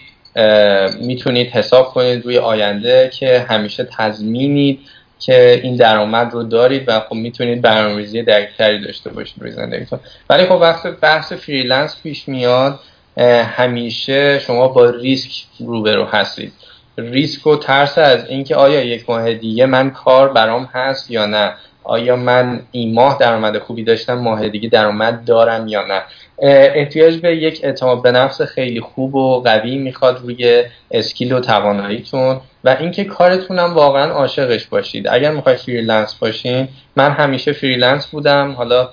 می‌تونید 1.01 1.49
حساب 1.49 1.85
کنید 1.85 2.25
روی 2.25 2.37
آینده 2.37 3.09
که 3.19 3.45
همیشه 3.49 3.87
تضمینید 3.97 4.79
که 5.19 5.59
این 5.63 5.75
درآمد 5.75 6.33
رو 6.33 6.43
دارید 6.43 6.83
و 6.87 6.99
خب 6.99 7.15
می‌تونید 7.15 7.61
برنامه‌ریزی 7.61 8.23
دقیقتری 8.23 8.81
داشته 8.81 9.09
باشید 9.09 9.35
روی 9.41 9.51
زندگیتون. 9.51 9.99
ولی 10.29 10.45
خب 10.45 10.51
وقتی 10.51 10.89
بحث 11.01 11.33
freelance 11.33 12.01
پیش 12.03 12.27
میاد. 12.27 12.79
همیشه 13.43 14.39
شما 14.39 14.67
با 14.67 14.89
ریسک 14.89 15.31
روبرو 15.59 16.05
هستید. 16.05 16.53
ریسک 16.97 17.47
و 17.47 17.55
ترس 17.55 17.97
از 17.97 18.29
اینکه 18.29 18.55
آیا 18.55 18.83
یک 18.83 19.09
ماه 19.09 19.33
دیگه 19.33 19.65
من 19.65 19.91
کار 19.91 20.33
برام 20.33 20.69
هست 20.73 21.11
یا 21.11 21.25
نه؟ 21.25 21.53
آیا 21.83 22.15
من 22.15 22.61
این 22.71 22.93
ماه 22.93 23.17
درآمد 23.19 23.57
خوبی 23.57 23.83
داشتم 23.83 24.13
ماه 24.13 24.49
دیگه 24.49 24.69
درآمد 24.69 25.25
دارم 25.25 25.67
یا 25.67 25.85
نه؟ 25.87 26.01
احتیاج 26.39 27.17
به 27.17 27.35
یک 27.35 27.59
اعتماد 27.63 28.01
به 28.01 28.11
نفس 28.11 28.41
خیلی 28.41 28.81
خوب 28.81 29.15
و 29.15 29.41
قوی 29.41 29.77
می‌خواد 29.77 30.21
روی 30.21 30.63
skill 30.91 31.33
و 31.33 31.39
تواناییتون 31.39 32.41
و 32.63 32.69
اینکه 32.79 33.03
کارتونم 33.03 33.73
واقعا 33.73 34.11
عاشقش 34.11 34.65
باشید. 34.65 35.07
اگر 35.07 35.31
می‌خواید 35.31 35.57
freelance 35.57 36.15
باشین 36.15 36.67
من 36.95 37.11
همیشه 37.11 37.51
freelance 37.51 38.07
بودم 38.07 38.51
حالا 38.51 38.89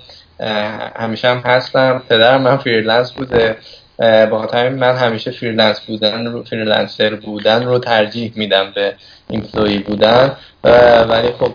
همیشه 0.95 1.27
هم 1.27 1.37
هستم 1.37 2.01
پدرم 2.09 2.41
من 2.41 2.57
freelance 2.57 3.11
بوده. 3.11 3.57
با 3.99 4.39
خاطر 4.39 4.69
من 4.69 4.95
همیشه 4.95 5.31
freelance 5.31 5.79
بودن 5.79 6.25
رو 6.25 6.43
freelancer 6.43 7.15
بودن 7.15 7.63
رو 7.63 7.79
ترجیح 7.79 8.33
میدم 8.35 8.71
به 8.75 8.93
employee 9.29 9.79
بودن. 9.79 10.31
ولی 11.09 11.31
خب 11.39 11.51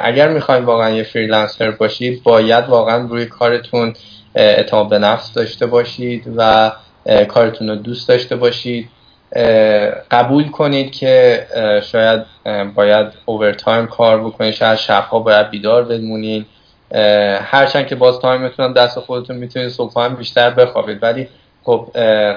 اگر 0.00 0.28
می‌خواین 0.28 0.64
واقعا 0.64 0.90
یه 0.90 1.02
freelancer 1.02 1.70
باشید 1.70 2.22
باید 2.22 2.64
واقعا 2.68 3.06
روی 3.06 3.26
کارتون 3.26 3.94
اعتماد 4.34 4.88
به 4.88 4.98
نفس 4.98 5.32
داشته 5.32 5.66
باشید 5.66 6.24
و 6.36 6.72
کارتون 7.28 7.68
رو 7.68 7.76
دوست 7.76 8.08
داشته 8.08 8.36
باشید. 8.36 8.88
قبول 10.10 10.48
کنید 10.48 10.92
که 10.92 11.46
شاید 11.92 12.22
باید 12.74 13.06
overtime 13.24 13.86
کار 13.86 14.20
بکنید 14.20 14.54
شاید 14.54 14.78
شبها 14.78 15.18
باید 15.18 15.50
بیدار 15.50 15.84
بمونید. 15.84 16.46
هرچند 17.42 17.86
که 17.86 17.94
باز 17.94 18.20
time 18.20 18.50
تون 18.50 18.72
دست 18.72 19.00
خودتون 19.00 19.36
می‌تونید 19.36 19.68
صبح 19.68 20.04
هم 20.04 20.14
بیشتر 20.14 20.50
بخوابید. 20.50 21.02
ولی 21.02 21.28
خب 21.62 21.88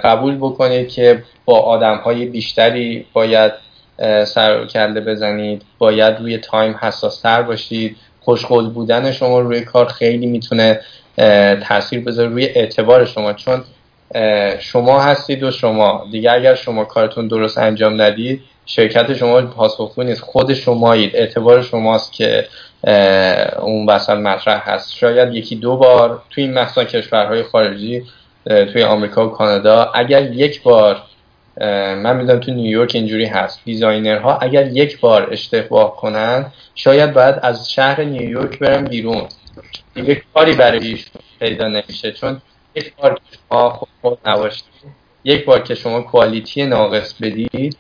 قبول 0.03 0.37
بکنید 0.37 0.89
که 0.89 1.23
با 1.45 1.59
آدم 1.59 1.95
های 1.95 2.25
بیشتری 2.25 3.05
باید 3.13 3.51
سر 4.25 4.65
کله 4.65 5.01
بزنید. 5.01 5.61
باید 5.77 6.19
روی 6.19 6.37
تایم 6.37 6.75
حساس 6.81 7.21
تر 7.21 7.41
باشید. 7.41 7.97
خوشقول 8.21 8.69
بودن 8.69 9.11
شما 9.11 9.39
روی 9.39 9.61
کار 9.61 9.85
خیلی 9.85 10.25
می‌تونه 10.25 10.79
تاثیر 11.67 11.99
بذاره 11.99 12.29
روی 12.29 12.45
اعتبار 12.45 13.05
شما. 13.05 13.33
چون 13.33 13.63
شما 14.59 15.01
هستید 15.01 15.43
و 15.43 15.51
شما. 15.51 16.07
دیگه 16.11 16.31
اگر 16.31 16.55
شما 16.55 16.85
کارتون 16.85 17.27
درست 17.27 17.57
انجام 17.57 18.01
ندید 18.01 18.41
شرکت 18.65 19.13
شما 19.13 19.41
پاسخگو 19.41 20.03
نیست. 20.03 20.21
خود 20.21 20.53
شمایید. 20.53 21.15
اعتبار 21.15 21.61
شماست 21.61 22.13
که 22.13 22.47
اون 23.59 23.85
وسط 23.89 24.09
مطرح 24.09 24.69
هست. 24.69 24.93
شاید 24.93 25.33
یکی 25.33 25.55
دو 25.55 25.77
بار 25.77 26.21
توی 26.29 26.43
این 26.43 26.53
مثلا 26.53 26.83
کشورهای 26.83 27.43
خارجی 27.43 28.03
توی 28.45 28.83
آمریکا 28.83 29.27
و 29.27 29.31
کانادا 29.31 29.91
اگر 29.95 30.31
یک 30.31 30.63
بار 30.63 31.01
من 31.95 32.17
می‌دونم 32.17 32.39
تو 32.39 32.51
نیویورک 32.51 32.91
اینجوری 32.95 33.25
هست 33.25 33.61
دیزاینرها 33.65 34.37
اگر 34.37 34.67
یک 34.67 34.99
بار 34.99 35.27
اشتباه 35.31 35.95
کنن 35.95 36.51
شاید 36.75 37.13
باید 37.13 37.35
از 37.41 37.71
شهر 37.71 38.03
نیویورک 38.03 38.59
برن 38.59 38.85
بیرون. 38.85 39.27
یک 39.95 40.23
کاری 40.33 40.53
برای 40.53 40.97
پیدا 41.39 41.67
نمیشه 41.67 42.11
چون 42.11 42.41
یک 42.75 42.95
بار 42.95 43.13
که 43.13 43.37
شما 43.49 43.69
خود 44.01 44.17
نباشید 44.25 44.65
یک 45.23 45.45
بار 45.45 45.61
که 45.61 45.75
شما 45.75 46.01
کوالیتی 46.01 46.65
ناقص 46.65 47.13
بدید 47.21 47.77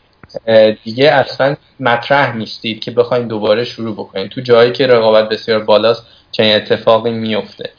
دیگه 0.83 1.11
اصلا 1.11 1.55
مطرح 1.79 2.35
نیستید 2.35 2.79
که 2.79 2.91
بخواید 2.91 3.27
دوباره 3.27 3.63
شروع 3.63 3.95
بکنید 3.95 4.31
تو 4.31 4.41
جایی 4.41 4.71
که 4.71 4.87
رقابت 4.87 5.29
بسیار 5.29 5.59
بالاست 5.59 6.05
چنین 6.31 6.55
اتفاقی 6.55 7.11
میفته. 7.11 7.69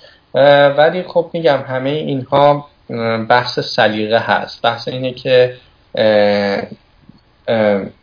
ولی 0.77 1.03
خب 1.03 1.31
میگم 1.33 1.65
همه 1.69 1.91
اینها 1.91 2.69
بحث 3.29 3.59
سلیقه 3.61 4.19
هست. 4.19 4.63
بحث 4.63 4.89
اینه 4.89 5.13
که 5.13 5.57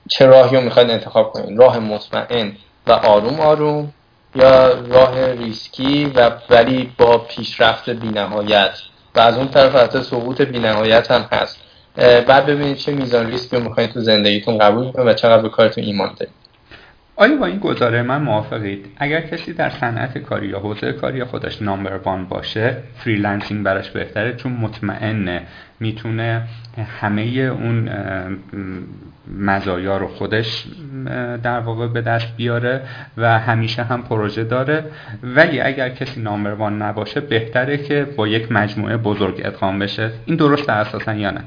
چه 0.09 0.25
راهی 0.25 0.55
رو 0.55 0.61
می‌خواید 0.61 0.89
انتخاب 0.89 1.31
کنید 1.31 1.59
راه 1.59 1.79
مطمئن 1.79 2.51
و 2.87 2.91
آروم 2.91 3.39
آروم 3.39 3.93
یا 4.35 4.67
راه 4.87 5.31
ریسکی 5.31 6.05
و 6.05 6.31
ولی 6.49 6.91
با 6.97 7.17
پیشرفت 7.17 7.89
بینهایت. 7.89 8.71
و 9.15 9.19
از 9.19 9.37
اون 9.37 9.47
طرف 9.47 9.75
حتی 9.75 10.03
سقوط 10.03 10.41
بینهایت 10.41 11.11
هم 11.11 11.27
هست. 11.31 11.57
بعد 11.97 12.45
ببینید 12.45 12.75
چه 12.75 12.91
میزان 12.91 13.27
ریسک 13.27 13.53
رو 13.53 13.63
می‌خواید 13.63 13.89
تو 13.91 13.99
زندگیتون 13.99 14.57
قبول 14.57 14.91
کنید 14.91 15.07
و 15.07 15.13
چقدر 15.13 15.41
به 15.41 15.49
کارتون 15.49 15.83
ایمان 15.83 16.09
دارید. 16.19 16.33
آیا 17.15 17.35
با 17.35 17.45
این 17.45 17.59
گزاره 17.59 18.01
من 18.01 18.21
موافقید؟ 18.21 18.85
اگر 18.97 19.21
کسی 19.21 19.53
در 19.53 19.69
صنعت 19.69 20.17
کاری 20.17 20.47
یا 20.47 20.59
حوزه 20.59 20.93
کاری 20.93 21.23
خودش 21.23 21.61
number 21.61 21.97
one 21.97 22.25
باشه 22.25 22.77
freelancing 22.95 23.63
براش 23.63 23.89
بهتره 23.89 24.33
چون 24.33 24.51
مطمئنه 24.51 25.41
می‌تونه 25.79 26.41
همه 26.99 27.21
اون 27.61 27.89
مزایا 29.37 29.97
رو 29.97 30.07
خودش 30.07 30.65
در 31.43 31.59
واقع 31.59 31.87
به 31.87 32.01
دست 32.01 32.37
بیاره 32.37 32.81
و 33.17 33.39
همیشه 33.39 33.83
هم 33.83 34.03
پروژه 34.03 34.43
داره. 34.43 34.83
ولی 35.23 35.61
اگر 35.61 35.89
کسی 35.89 36.21
نامبر 36.21 36.53
وان 36.53 36.81
نباشه 36.81 37.19
بهتره 37.19 37.77
که 37.77 38.07
با 38.15 38.27
یک 38.27 38.51
مجموعه 38.51 38.97
بزرگ 38.97 39.41
ادغام 39.45 39.79
بشه. 39.79 40.11
این 40.25 40.35
درسته 40.35 40.71
اساسا 40.71 41.13
یا 41.13 41.31
نه؟ 41.31 41.41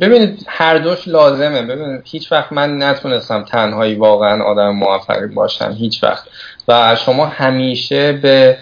ببینید 0.00 0.44
هر 0.48 0.78
دوش 0.78 1.08
لازمه. 1.08 1.62
ببینید 1.62 2.02
هیچ 2.04 2.32
وقت 2.32 2.52
من 2.52 2.82
نتونستم 2.82 3.44
تنهایی 3.44 3.94
واقعا 3.94 4.42
آدم 4.42 4.70
موفقی 4.70 5.26
باشم. 5.26 5.72
هیچ 5.78 6.04
وقت. 6.04 6.24
و 6.68 6.96
شما 6.96 7.26
همیشه 7.26 8.12
به 8.12 8.56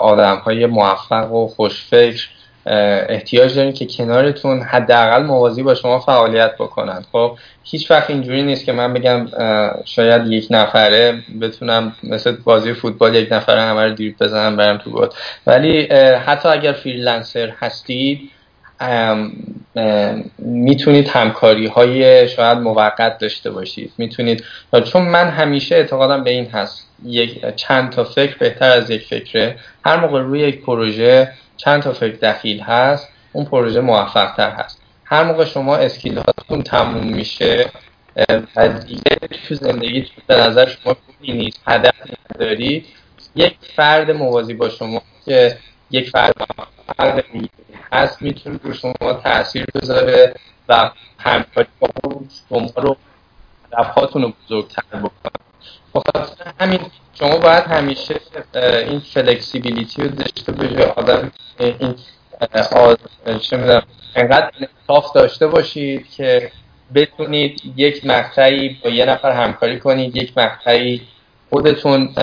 آدم 0.00 0.36
های 0.36 0.66
موفق 0.66 1.32
و 1.32 1.46
خوشفکر 1.46 2.28
احتیاج 3.08 3.56
دارین 3.56 3.72
که 3.72 3.86
کنارتون 3.86 4.62
حداقل 4.62 5.22
موازی 5.22 5.62
با 5.62 5.74
شما 5.74 5.98
فعالیت 6.00 6.54
بکنن. 6.54 7.04
خب 7.12 7.38
هیچ 7.62 7.90
وقت 7.90 8.10
اینجوری 8.10 8.42
نیست 8.42 8.64
که 8.64 8.72
من 8.72 8.94
بگم 8.94 9.26
شاید 9.84 10.26
یک 10.26 10.46
نفره 10.50 11.22
بتونم 11.40 11.96
مثل 12.02 12.36
بازی 12.44 12.72
فوتبال 12.72 13.14
یک 13.14 13.32
نفره 13.32 13.60
همه 13.60 13.84
رو 13.84 13.94
دیر 13.94 14.14
بزنم 14.20 14.56
برم 14.56 14.78
تو 14.78 14.90
گل. 14.90 15.08
ولی 15.46 15.86
حتی 16.26 16.48
اگر 16.48 16.72
فریلنسر 16.72 17.52
هستید 17.60 18.30
می‌تونید 20.38 21.08
همکاری 21.08 21.66
های 21.66 22.28
شاید 22.28 22.58
موقت 22.58 23.18
داشته 23.18 23.50
باشید. 23.50 23.92
می‌تونید 23.98 24.44
چون 24.92 25.02
من 25.02 25.28
همیشه 25.28 25.74
اعتقادم 25.74 26.24
به 26.24 26.30
این 26.30 26.46
هست 26.46 26.86
یک 27.04 27.46
چند 27.56 27.90
تا 27.90 28.04
فکر 28.04 28.36
بهتر 28.36 28.70
از 28.70 28.90
یک 28.90 29.06
فکره. 29.06 29.56
هر 29.84 29.96
موقع 29.96 30.20
روی 30.20 30.40
یک 30.40 30.62
پروژه 30.62 31.32
چند 31.56 31.82
تا 31.82 31.92
فکر 31.92 32.16
دخیل 32.16 32.60
هست 32.60 33.08
اون 33.32 33.44
پروژه 33.44 33.80
موفق 33.80 34.34
تر 34.36 34.50
هست. 34.50 34.82
هر 35.04 35.24
موقع 35.24 35.44
شما 35.44 35.76
اسکیل 35.76 36.18
هاتون 36.18 36.62
تموم 36.62 37.06
میشه 37.06 37.70
و 38.56 38.68
دیگه 38.68 39.16
تو 39.48 39.54
زندگی 39.54 40.06
به 40.26 40.36
نظر 40.36 40.66
شما 40.66 40.96
خوبی 41.06 41.32
نیست 41.32 41.60
هدف 41.66 41.94
ندارید 42.34 42.86
یک 43.36 43.56
فرد 43.76 44.10
موازی 44.10 44.54
با 44.54 44.68
شما 44.68 45.02
که 45.24 45.58
یک 45.90 46.10
فرد 46.10 46.34
هست 47.92 48.22
می‌تونه 48.22 48.60
رو 48.62 48.74
شما 48.74 49.12
تاثیر 49.24 49.66
بذاره 49.74 50.34
و 50.68 50.90
همکاری 51.18 51.68
با 51.80 51.88
شما 52.48 52.70
رو 52.76 52.96
هدفهاتون 53.72 54.22
رو 54.22 54.32
بزرگتر 54.44 54.82
بکنه. 54.98 55.32
بخاطر 55.94 56.52
همین 56.60 56.80
شما 57.14 57.38
باید 57.38 57.64
همیشه 57.64 58.20
این 58.54 59.00
فلکسیبیلیتی 59.00 60.02
رو 60.02 60.08
داشته 60.08 60.52
باشه 60.52 60.84
آدم 60.84 61.32
این 61.58 61.96
چه 63.40 63.82
انقدر 64.14 64.50
انصاف 64.60 65.12
داشته 65.12 65.46
باشید 65.46 66.10
که 66.10 66.52
بتونید 66.94 67.62
یک 67.76 68.06
مقطعی 68.06 68.80
با 68.84 68.90
یه 68.90 69.04
نفر 69.04 69.30
همکاری 69.30 69.80
کنید 69.80 70.16
یک 70.16 70.38
مقطعی 70.38 71.08
خودتون 71.50 72.14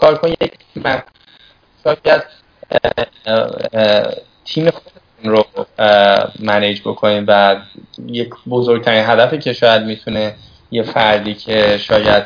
کار 0.00 0.18
کنید 0.18 0.42
یک 0.42 0.86
مقطعی 0.86 1.08
تیم 4.48 4.70
رو 5.24 5.46
منیج 6.40 6.80
بکنید 6.80 7.24
و 7.26 7.56
یک 8.06 8.30
بزرگترین 8.48 9.04
هدفی 9.04 9.38
که 9.38 9.52
شاید 9.52 9.82
می‌تونه 9.82 10.34
یه 10.70 10.82
فردی 10.82 11.34
که 11.34 11.78
شاید 11.78 12.24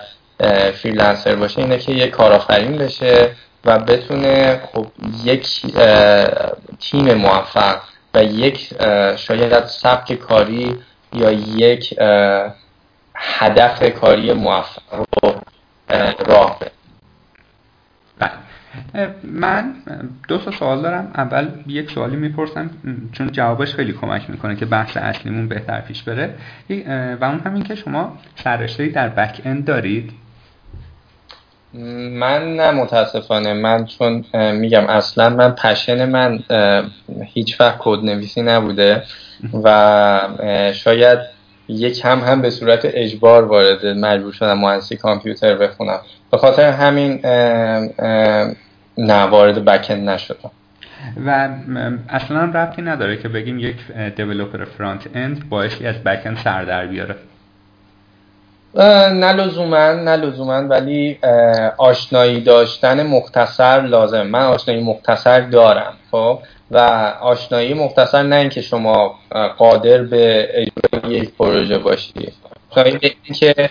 فریلنسر 0.75 1.35
باشه 1.35 1.59
اینه 1.59 1.79
که 1.79 1.93
یه 1.93 2.09
کارآفرین 2.09 2.77
بشه 2.77 3.31
و 3.65 3.79
بتونه 3.79 4.61
خب 4.73 4.87
یک 5.25 5.63
تیم 6.81 7.15
موفق 7.15 7.81
و 8.15 8.25
یک 8.25 8.75
شاید 9.17 9.67
سبک 9.67 10.13
کاری 10.13 10.77
یا 11.13 11.33
یک 11.57 11.95
هدف 13.15 13.93
کاری 14.01 14.33
موفق 14.33 14.83
رو 15.23 15.35
راه 16.27 16.59
بده. 16.61 16.73
من 19.25 19.75
دو 20.29 20.39
تا 20.39 20.51
سوال 20.51 20.83
دارم. 20.83 21.11
اول 21.15 21.49
یک 21.67 21.91
سوالی 21.91 22.17
می‌پرسم 22.17 22.71
چون 23.13 23.33
جوابش 23.33 23.75
خیلی 23.75 23.93
کمک 23.93 24.31
می‌کنه 24.31 24.57
که 24.57 24.67
بحث 24.67 24.97
اصلیمون 24.97 25.49
بهتر 25.49 25.81
پیش 25.81 26.03
بره. 26.03 26.35
و 27.21 27.25
اون 27.25 27.39
همین 27.39 27.63
که 27.63 27.75
شما 27.75 28.19
سررشته 28.37 28.89
در 28.89 29.09
بک 29.09 29.41
اند 29.45 29.65
دارید. 29.65 30.13
من 32.13 32.57
نه 32.57 32.71
متاسفانه. 32.71 33.53
من 33.53 33.85
چون 33.85 34.25
میگم 34.35 34.87
اصلا 34.87 35.31
من 35.31 35.51
پشن 35.51 36.09
من 36.09 36.39
هیچ 37.25 37.61
وقت 37.61 37.77
کد 37.79 38.05
نویسی 38.05 38.43
نبوده 38.43 39.03
و 39.63 40.21
شاید 40.75 41.19
یک 41.73 42.05
هم 42.05 42.19
هم 42.19 42.43
به 42.43 42.51
صورت 42.51 42.81
اجبار 42.85 43.45
وارد 43.45 43.87
مجبور 43.87 44.33
شدم 44.33 44.59
مهندسی 44.59 44.97
کامپیوتر 44.97 45.55
بخونم. 45.57 46.01
به 46.31 46.39
خاطر 46.39 46.71
همین 46.71 47.21
نه 48.99 49.23
وارد 49.23 49.65
بکند 49.65 50.11
نشدم. 50.11 50.51
و 51.27 51.49
اصلا 52.09 52.45
ربطی 52.45 52.83
نداره 52.83 53.17
که 53.17 53.29
بگیم 53.29 53.59
یک 53.59 53.77
دیولوپر 54.17 54.65
فرانت 54.65 55.09
اند 55.15 55.49
بایشی 55.49 55.87
از 55.87 55.95
بکند 56.05 56.37
سر 56.37 56.65
در 56.65 56.87
بیاره. 56.87 57.17
نه 58.75 59.33
لزوما 59.33 59.93
نه 59.93 60.17
لزوما 60.17 60.55
ولی 60.55 61.19
آشنایی 61.79 62.41
داشتن 62.41 63.03
مختصر 63.07 63.81
لازم 63.81 64.23
من 64.23 64.43
آشنایی 64.43 64.83
مختصر 64.83 65.41
دارم 65.41 65.95
خب؟ 66.11 66.39
و 66.71 66.79
آشنایی 67.21 67.75
مختصر 67.75 68.23
نه 68.23 68.37
اینکه 68.37 68.61
شما 68.61 69.15
قادر 69.59 70.03
به 70.03 70.49
اجرای 70.55 71.15
یک 71.15 71.31
پروژه 71.31 71.79
باشید 71.79 72.33
اینکه 72.77 73.71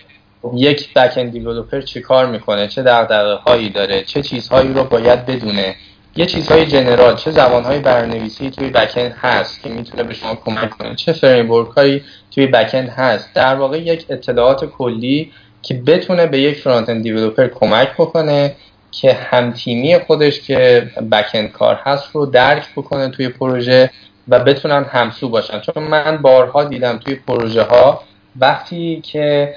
یک 0.53 0.93
backend 0.93 1.31
developer 1.31 1.81
کار 2.07 2.25
می‌کنه؟ 2.25 2.67
چه 2.67 2.83
دغدغه 2.83 3.35
هایی 3.35 3.69
داره؟ 3.69 4.03
چه 4.03 4.21
چیزهایی 4.21 4.73
رو 4.73 4.83
باید 4.83 5.25
بدونه؟ 5.25 5.75
یه 6.15 6.25
چیزهای 6.25 6.65
general 6.65 7.15
چه 7.15 7.31
زبانهای 7.31 7.79
برنامه‌نویسی 7.79 8.49
توی 8.49 8.69
backend 8.69 9.11
هست 9.11 9.63
که 9.63 9.69
می‌تونه 9.69 10.03
به 10.03 10.13
شما 10.13 10.35
کمک 10.35 10.69
کنه 10.69 10.95
چه 10.95 11.13
framework 11.13 11.69
هایی 11.69 12.03
توی 12.31 12.47
backend 12.47 12.89
هست. 12.89 13.33
در 13.33 13.55
واقع 13.55 13.77
یک 13.77 14.05
اطلاعات 14.09 14.65
کلی 14.65 15.31
که 15.61 15.73
بتونه 15.73 16.27
به 16.27 16.39
یک 16.39 16.57
frontend 16.57 17.03
developer 17.03 17.47
کمک 17.47 17.93
بکنه 17.93 18.55
که 18.91 19.13
همتیمی 19.13 19.99
خودش 19.99 20.41
که 20.41 20.89
backend 21.11 21.51
کار 21.51 21.79
هست 21.83 22.09
رو 22.13 22.25
درک 22.25 22.63
بکنه 22.75 23.09
توی 23.09 23.29
پروژه 23.29 23.91
و 24.27 24.39
بتونن 24.39 24.83
همسو 24.83 25.29
باشن. 25.29 25.59
چون 25.59 25.83
من 25.83 26.17
بارها 26.17 26.63
دیدم 26.63 26.97
توی 26.97 27.15
پروژه 27.15 27.63
ها 27.63 28.03
وقتی 28.39 29.01
که 29.01 29.55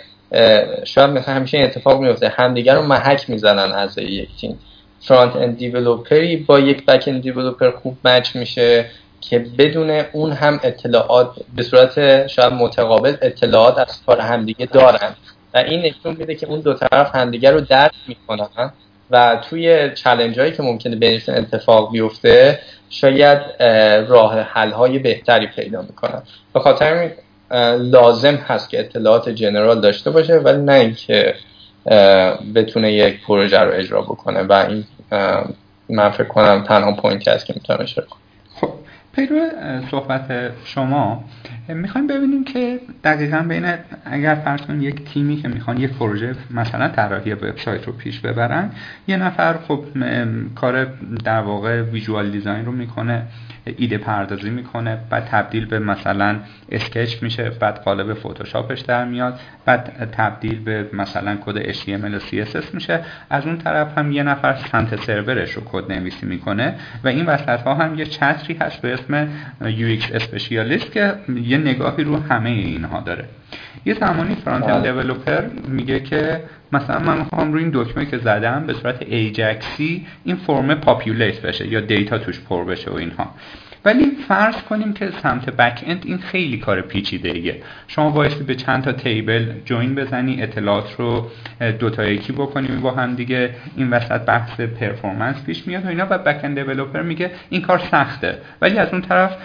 شاید 0.85 1.11
مثلا 1.11 1.35
همیشه 1.35 1.59
اتفاق 1.59 2.01
میفته 2.01 2.29
همدیگر 2.29 2.75
رو 2.75 2.83
محک 2.83 3.31
می‌زنن 3.31 3.73
از 3.73 3.99
یک 3.99 4.29
تیم. 4.41 4.59
frontend 5.05 5.37
developer 5.37 5.57
ی 5.57 6.37
با 6.37 6.61
یک 6.61 6.87
backend 6.87 7.22
developer 7.22 7.70
خوب 7.71 7.97
match 8.05 8.37
میشه 8.37 8.87
که 9.21 9.39
بدون 9.59 9.91
اون 10.13 10.33
هم 10.33 10.61
اطلاعات 10.63 11.31
به 11.57 11.63
صورت 11.63 12.27
شاید 12.27 12.53
متقابل 12.53 13.17
اطلاعات 13.23 13.79
از 13.79 14.05
کار 14.07 14.21
همدیگه 14.21 14.67
دارن. 14.67 15.15
و 15.55 15.59
این 15.59 15.81
نشون 15.81 16.17
میده 16.19 16.35
که 16.35 16.47
اون 16.47 16.61
دو 16.61 16.75
طرف 16.75 17.15
همدیگه 17.15 17.51
رو 17.51 17.61
درک 17.61 17.93
می‌کنن 18.09 18.73
و 19.11 19.43
توی 19.51 19.91
challenge 19.95 20.39
هایی 20.39 20.53
که 20.53 20.63
ممکنه 20.63 20.97
بینشون 20.97 21.35
اتفاق 21.35 21.93
بیفته 21.93 22.59
شاید 22.91 23.39
راه 24.09 24.41
حل 24.41 24.71
های 24.71 24.99
بهتری 24.99 25.47
پیدا 25.47 25.83
می‌کنن. 25.83 26.23
به 26.55 26.61
خاطر 26.61 27.11
لازم 27.79 28.35
هست 28.35 28.71
که 28.71 28.81
اطلاعات 28.81 29.29
جنرال 29.29 29.81
داشته 29.81 30.11
باشه 30.11 30.35
ولی 30.35 30.59
نه 30.59 30.73
اینکه 30.73 31.35
بتونه 32.55 32.93
یک 32.93 33.23
پروژه 33.27 33.59
رو 33.59 33.73
اجرا 33.73 34.01
بکنه 34.01 34.43
و 34.43 34.53
این 34.53 34.85
من 35.89 36.11
فکر 36.11 36.29
کنم 36.29 36.65
تنها 36.69 36.93
پوینتی 36.93 37.31
هست 37.31 37.47
که 37.47 37.53
می‌تونم 37.57 37.79
اشاره 37.81 38.07
کنم. 38.07 38.21
خب 38.55 38.71
پیرو 39.17 39.41
صحبت 39.91 40.53
شما 40.65 41.25
می‌خوایم 41.69 42.07
ببینیم 42.07 42.45
که 42.45 42.81
دقیقا 43.05 43.47
بین 43.49 43.75
اگر 44.05 44.35
فرض 44.35 44.61
کنیم 44.61 44.83
یک 44.83 45.12
تیمی 45.12 45.43
که 45.43 45.49
می‌خوان 45.49 45.77
یک 45.77 45.93
پروژه 45.93 46.35
مثلا 46.51 46.89
طراحی 46.89 47.33
وبسایت 47.33 47.84
رو 47.84 47.93
پیش 47.93 48.21
ببرن 48.21 48.71
یه 49.09 49.17
نفر 49.17 49.57
خب 49.68 49.84
کار 50.55 50.87
در 51.25 51.41
واقع 51.41 51.83
visual 51.83 52.30
design 52.30 52.64
رو 52.67 52.72
می‌کنه. 52.72 53.22
ایده 53.66 53.99
پردازی 53.99 54.50
می‌کنه 54.50 54.99
بعد 55.11 55.24
تبدیل 55.24 55.66
به 55.66 55.78
مثلا 55.78 56.36
sketch 56.72 57.22
میشه 57.22 57.50
بعد 57.50 57.78
قالب 57.78 58.14
فتوشاپش 58.14 58.80
در 58.80 59.04
میاد 59.04 59.41
بعد 59.64 60.11
تبدیل 60.12 60.64
به 60.64 60.88
مثلا 60.92 61.36
کد 61.46 61.72
HTML 61.72 62.14
و 62.14 62.18
CSS 62.18 62.74
میشه. 62.74 63.00
از 63.30 63.46
اون 63.46 63.58
طرف 63.58 63.99
هم 63.99 64.12
یه 64.12 64.22
نفر 64.22 64.54
سمت 64.72 65.00
سرورش 65.00 65.53
رو 65.53 65.62
کد 65.64 65.92
نویسی 65.92 66.26
می‌کنه 66.26 66.74
و 67.04 67.08
این 67.08 67.26
وسط 67.26 67.61
ها 67.61 67.74
هم 67.74 67.99
یه 67.99 68.04
چتری 68.04 68.54
هست 68.54 68.82
به 68.82 68.92
اسم 68.95 69.28
UX 69.62 70.14
specialist 70.14 70.92
که 70.92 71.14
یه 71.28 71.58
نگاهی 71.58 72.04
رو 72.04 72.16
همه 72.16 72.50
اینها 72.50 73.00
داره. 73.00 73.24
یه 73.86 73.95
زمانی 73.95 74.34
frontend 74.34 74.83
developer 74.83 75.45
میگه 75.68 76.00
که 76.00 76.41
مثلا 76.75 76.99
من 76.99 77.18
می‌خوام 77.18 77.53
روی 77.53 77.63
این 77.63 77.72
دکمه 77.75 78.07
که 78.07 78.18
زدم 78.18 78.67
به 78.67 78.72
صورت 78.72 79.03
ایجکسی 79.03 80.07
این 80.25 80.37
فرم 80.37 80.75
populate 80.75 81.41
بشه 81.41 81.68
یا 81.68 81.80
data 81.80 82.18
توش 82.18 82.41
پر 82.41 82.64
بشه 82.64 82.91
و 82.91 82.95
اینها. 82.95 83.34
ولی 83.85 84.11
فرض 84.29 84.63
کنیم 84.63 84.93
که 84.93 85.11
سمت 85.23 85.51
backend 85.51 86.03
این 86.07 86.19
خیلی 86.19 86.59
کار 86.59 86.81
پیچیده 86.81 87.29
ایه. 87.29 87.63
شما 87.89 88.11
بایستی 88.11 88.45
به 88.45 88.55
چند 88.55 88.85
تا 88.85 88.93
table 88.92 89.53
join 89.64 89.95
بزنی 89.95 90.43
اطلاعات 90.43 90.95
رو 90.99 91.31
دو 91.79 91.91
تا 91.91 92.05
یکی 92.05 92.33
بکنیم 92.33 92.81
با 92.81 92.91
هم 92.91 93.15
دیگه. 93.15 93.51
این 93.77 93.91
وسط 93.91 94.21
بحث 94.21 94.61
performance 94.61 95.45
پیش 95.45 95.67
میاد 95.67 95.85
و 95.85 95.89
اینا 95.89 96.07
و 96.11 96.19
backend 96.18 96.61
developer 96.61 97.03
میگه 97.03 97.31
این 97.51 97.63
کار 97.63 97.79
سخته. 97.79 98.39
ولی 98.61 98.79
از 98.79 98.89
اون 98.93 99.01
طرف 99.01 99.37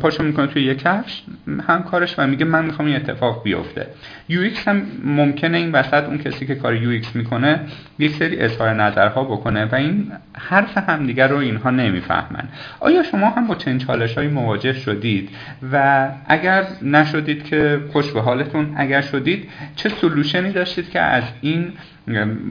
پاشو 0.00 0.22
می‌کنه 0.22 0.46
توی 0.46 0.62
یک 0.62 0.78
کفش 0.78 1.22
همکارش 1.68 2.18
و 2.18 2.26
میگه 2.26 2.44
من 2.44 2.64
می‌خوام 2.64 2.88
این 2.88 2.96
اتفاق 2.96 3.42
بیفته. 3.42 3.86
یا 4.28 4.50
هم 4.66 4.82
ممکنه 5.04 5.58
این 5.58 5.72
وسط 5.72 6.04
اون 6.04 6.18
کسی 6.18 6.46
که 6.46 6.54
کار 6.54 6.76
UX 6.76 7.16
می‌کنه 7.16 7.60
یک 7.98 8.12
سری 8.12 8.38
اظهار 8.38 8.74
نظرها 8.74 9.24
بکنه 9.24 9.64
و 9.64 9.74
این 9.74 10.12
حرف 10.38 10.78
همدیگر 10.78 11.28
رو 11.28 11.36
اینها 11.36 11.70
نمی‌فهمن. 11.70 12.48
آیا 12.80 13.02
شما 13.02 13.30
هم 13.30 13.46
با 13.46 13.54
چنین 13.54 13.78
چالش 13.86 14.18
مواجه 14.18 14.72
شدید. 14.72 15.30
و 15.72 16.08
اگر 16.26 16.66
نشدید 16.82 17.44
که 17.44 17.80
خوش 17.92 18.12
به 18.12 18.20
حالتون 18.20 18.74
اگر 18.76 19.00
شدید 19.00 19.48
چه 19.76 19.88
solution 19.88 20.45
ی 20.45 20.52
داشتید 20.52 20.90
که 20.90 21.00
از 21.00 21.24
این 21.40 21.72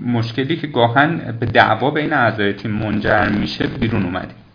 مشکلی 0.05 0.55
که 0.55 0.67
گاهن 0.67 1.37
به 1.39 1.45
دعوا 1.45 1.91
بین 1.91 2.13
اعضای 2.13 2.53
تیم 2.53 2.71
منجر 2.71 3.29
میشه 3.29 3.67
بیرون 3.67 4.03
اومدید؟ 4.03 4.45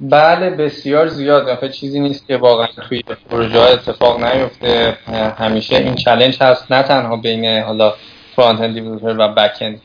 بله 0.00 0.50
بسیار 0.50 1.06
زیاد. 1.06 1.48
آخه 1.48 1.68
چیزی 1.68 2.00
نیست 2.00 2.26
که 2.26 2.36
واقعا 2.36 2.66
توی 2.88 3.02
پروژه 3.30 3.58
اتفاق 3.58 4.24
نیفته. 4.24 4.96
همیشه 5.38 5.76
این 5.76 5.94
challenge 5.94 6.42
هست. 6.42 6.72
نه 6.72 6.82
تنها 6.82 7.16
بین 7.16 7.62
حالا 7.62 7.94
frontend 8.36 9.04
و 9.18 9.28
backend 9.28 9.80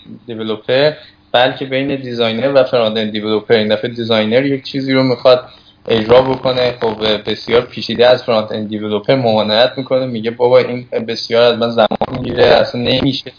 بلکه 1.38 1.66
بین 1.66 1.96
designer 1.96 2.52
و 2.56 2.64
frontend 2.64 3.12
developer. 3.12 3.54
این 3.54 3.68
دفعه 3.68 3.92
designer 3.92 4.46
یک 4.46 4.64
چیزی 4.64 4.94
رو 4.94 5.04
می‌خواد 5.04 5.50
اجرا 5.88 6.22
بکنه. 6.22 6.76
خب 6.82 7.30
بسیار 7.32 7.62
پیچیده 7.62 8.08
از 8.08 8.24
frontend 8.24 8.70
developer 8.70 9.16
ممانعت 9.16 9.78
می‌کنه. 9.78 10.06
میگه 10.06 10.32
بابا 10.32 10.60
این 10.60 10.88
بسیار 11.08 11.44
از 11.44 11.58
من 11.58 11.70
زمان 11.70 11.88
می‌گیره. 12.12 12.46
اصلا 12.46 12.82
نمیشه. 12.82 13.32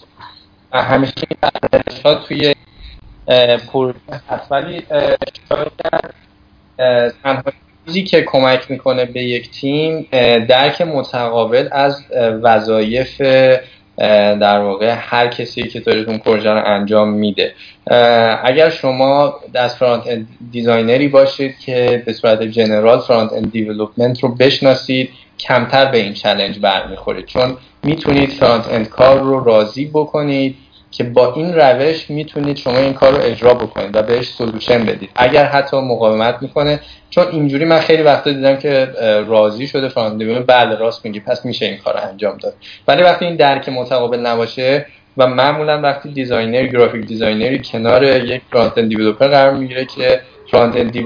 همیشه 0.72 1.12
توی 2.28 2.54
پروژه 3.72 3.98
هست. 4.28 4.52
ولی 4.52 4.82
تنها 7.22 7.52
چیزی 7.86 8.04
که 8.04 8.22
کمک 8.22 8.70
می‌کنه 8.70 9.04
به 9.04 9.22
یک 9.22 9.50
تیم 9.50 10.08
درک 10.48 10.82
متقابل 10.82 11.68
از 11.72 12.02
وظایف 12.42 13.22
در 14.40 14.60
واقع 14.60 14.94
هر 14.98 15.28
کسی 15.28 15.62
که 15.62 15.80
داره 15.80 16.00
اون 16.00 16.18
پروژه 16.18 16.50
رو 16.50 16.62
انجام 16.66 17.08
میده. 17.08 17.54
اگر 18.44 18.70
شما 18.70 19.34
از 19.54 19.76
frontend 19.76 20.06
designer 20.06 20.28
ی 20.50 21.09
باشید 21.08 21.58
که 21.58 22.02
به 22.06 22.12
صورت 22.12 22.42
general 22.42 22.98
frontend 22.98 23.52
development 23.52 24.20
رو 24.20 24.28
بشناسید 24.34 25.10
کمتر 25.38 25.84
به 25.84 25.98
این 25.98 26.12
challenge 26.12 26.59
برمیخورید 26.58 27.26
چون 27.26 27.56
می‌تونید 27.82 28.30
frontend 28.30 28.88
کار 28.88 29.18
رو 29.20 29.44
راضی 29.44 29.84
بکنید 29.84 30.56
که 30.90 31.05
با 31.05 31.35
این 31.35 31.55
روش 31.55 32.10
می‌تونید 32.10 32.56
شما 32.56 32.78
این 32.78 32.93
کار 32.93 33.12
رو 33.12 33.23
اجرا 33.23 33.55
بکنید 33.55 33.97
و 33.97 34.02
بهش 34.02 34.28
solution 34.28 34.84
بدید. 34.85 35.10
اگر 35.16 35.44
حتی 35.44 35.77
مقاومت 35.77 36.43
می‌کنه 36.43 36.81
چون 37.10 37.27
اینجوری 37.32 37.65
من 37.65 37.81
خیلی 37.81 38.02
وقتا 38.02 38.32
دیدم 38.32 38.56
که 38.56 38.89
راضی 39.27 39.66
شده 39.66 39.89
front 39.88 40.18
developer 40.18 40.42
بله 40.43 40.77
راست 40.77 41.05
میگی 41.05 41.20
پس 41.20 41.44
میشه 41.44 41.66
این 41.66 41.77
کار 41.77 41.94
رو 41.94 42.09
انجام 42.09 42.36
داد. 42.36 42.55
ولی 42.89 43.02
وقتی 43.02 43.24
این 43.24 43.36
درک 43.36 43.69
متقابل 43.69 44.19
نباشه 44.19 44.86
و 45.16 45.27
معمولا 45.27 45.81
وقتی 45.81 46.12
designer 46.12 46.66
graphic 46.66 47.06
designer 47.06 47.56
ی 47.56 47.62
کنار 47.65 48.05
یک 48.05 48.43
frontend 48.52 49.18
قرار 49.28 49.55
می‌گیره 49.55 49.85
که 49.85 50.20
frontend 50.50 50.96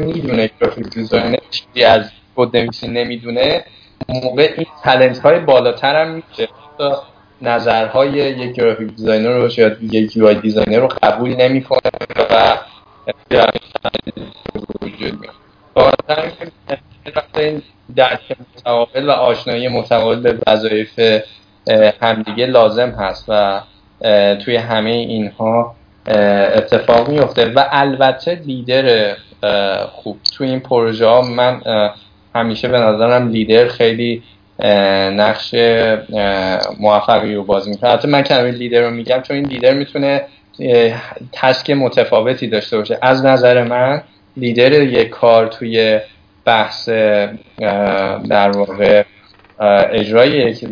می‌دونه 0.00 0.50
graphic 0.60 0.90
designer 0.90 1.38
چیزی 1.50 1.84
از 1.84 2.10
کد 2.36 2.56
نمی‌دونه 2.88 3.64
موقع 4.08 4.52
این 4.56 4.66
challenge 4.84 5.18
های 5.18 5.38
بالاتر 5.38 6.02
هم 6.02 6.08
میشه. 6.08 6.48
نظرهای 7.42 8.10
یک 8.10 8.52
graphic 8.52 8.88
designer 8.88 9.28
رو 9.28 9.48
شاید 9.48 9.94
یک 9.94 10.16
UI 10.16 10.34
designer 10.34 10.78
رو 10.78 10.88
قبول 11.02 11.36
نمی‌کنه 11.36 11.90
و 12.30 12.58
وجود 14.82 15.26
این 17.34 17.62
درک 17.96 18.20
متقابل 18.40 19.08
و 19.08 19.10
آشنایی 19.10 19.68
متقابل 19.68 20.20
به 20.20 20.38
وظایف 20.46 21.22
همدیگه 22.02 22.46
لازم 22.46 22.90
هست 22.90 23.24
و 23.28 23.60
توی 24.44 24.56
همه 24.56 24.90
اینها 24.90 25.74
اتفاق 26.54 27.08
میفته 27.08 27.52
و 27.52 27.64
البته 27.70 28.34
لیدر 28.34 29.16
خوب. 29.92 30.18
توی 30.36 30.48
این 30.48 30.60
پروژه 30.60 31.06
ها 31.06 31.22
من 31.22 31.60
همیشه 32.34 32.68
به 32.68 32.78
نظرم 32.78 33.28
لیدر 33.28 33.68
خیلی 33.68 34.22
نقش 35.10 35.54
موفقی 36.80 37.34
رو 37.34 37.44
بازی 37.44 37.70
می‌کنه. 37.70 37.90
حتی 37.90 38.08
من 38.08 38.22
کلمه 38.22 38.50
لیدر 38.50 38.80
رو 38.80 38.90
میگم 38.90 39.22
چون 39.22 39.36
این 39.36 39.46
لیدر 39.46 39.74
می‌تونه 39.74 40.22
task 41.32 41.70
متفاوتی 41.70 42.46
داشته 42.46 42.78
باشه. 42.78 42.98
از 43.02 43.24
نظر 43.24 43.62
من 43.62 44.02
لیدر 44.36 44.72
یک 44.72 45.08
کار 45.08 45.46
توی 45.46 46.00
بحث 46.44 46.88
در 48.28 48.50
واقع 48.50 49.04
اجرای 49.90 50.30
یک 50.30 50.66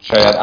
شاید 0.00 0.34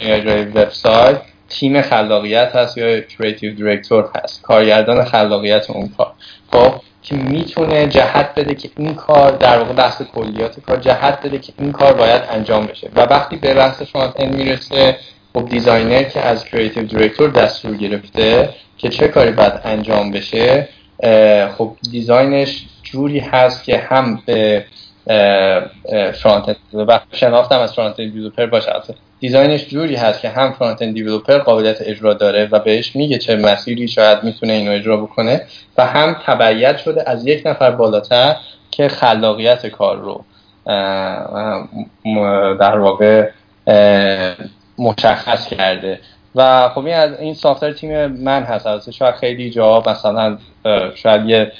اجرای 0.00 0.44
وبسایت 0.44 1.20
تیم 1.48 1.82
خلاقیت 1.82 2.56
هست 2.56 2.78
یا 2.78 3.00
creative 3.00 3.54
director 3.54 4.08
هست. 4.14 4.42
کارگردان 4.42 5.04
خلاقیت 5.04 5.70
اون 5.70 5.90
کار. 5.96 6.12
خب 6.52 6.72
که 7.06 7.14
می‌تونه 7.16 7.86
جهت 7.86 8.34
بده 8.36 8.54
که 8.54 8.70
این 8.76 8.94
کار 8.94 9.30
در 9.30 9.58
واقع 9.58 9.72
بحث 9.72 10.02
کلیات 10.02 10.60
کار 10.60 10.76
جهت 10.76 11.26
بده 11.26 11.38
که 11.38 11.52
این 11.58 11.72
کار 11.72 11.92
باید 11.92 12.22
انجام 12.30 12.66
بشه. 12.66 12.90
و 12.96 13.00
وقتی 13.00 13.36
به 13.36 13.54
بحث 13.54 13.82
frontend 13.82 14.34
می‌رسه 14.34 14.96
خب 15.34 15.48
designer 15.48 16.02
که 16.02 16.20
از 16.20 16.44
creative 16.44 16.82
director 16.82 17.30
دستور 17.30 17.76
گرفته 17.76 18.48
که 18.78 18.88
چه 18.88 19.08
کاری 19.08 19.30
باید 19.30 19.52
انجام 19.64 20.10
بشه 20.10 20.68
خب 21.58 21.76
design 21.90 22.47
ش 22.47 22.66
جوری 22.82 23.18
هست 23.18 23.64
که 23.64 23.78
هم 23.78 24.22
به 24.26 24.64
front 26.22 26.56
و 26.74 27.00
شناختم 27.12 27.60
از 27.60 27.74
frontend 27.74 28.50
باشه. 28.50 28.72
design 29.20 29.56
ش 29.56 29.68
جوری 29.68 29.94
هست 29.94 30.20
که 30.20 30.28
هم 30.28 30.52
frontend 30.52 30.94
developer 30.94 31.38
قابلیت 31.38 31.76
اجرا 31.80 32.14
داره 32.14 32.48
و 32.52 32.58
بهش 32.58 32.96
میگه 32.96 33.18
چه 33.18 33.36
مسیری 33.36 33.88
شاید 33.88 34.24
می‌تونه 34.24 34.52
اینو 34.52 34.72
اجرا 34.72 34.96
بکنه 34.96 35.42
و 35.78 35.86
هم 35.86 36.16
تبعیت 36.26 36.78
شده 36.78 37.10
از 37.10 37.26
یک 37.26 37.46
نفر 37.46 37.70
بالاتر 37.70 38.36
که 38.70 38.88
خلاقیت 38.88 39.66
کار 39.66 39.96
رو 39.96 40.24
در 42.54 42.78
واقع 42.78 43.30
مشخص 44.78 45.48
کرده. 45.48 46.00
و 46.34 46.68
خب 46.68 46.86
این 46.86 46.94
از 46.94 47.20
این 47.20 47.34
software 47.34 47.72
team 47.72 48.06
من 48.06 48.42
هست. 48.42 48.66
از 48.66 48.88
شاید 48.88 49.14
خیلی 49.14 49.50
جا 49.50 49.82
مثلا 49.86 50.38
شاید 50.94 51.28
یه 51.28 51.52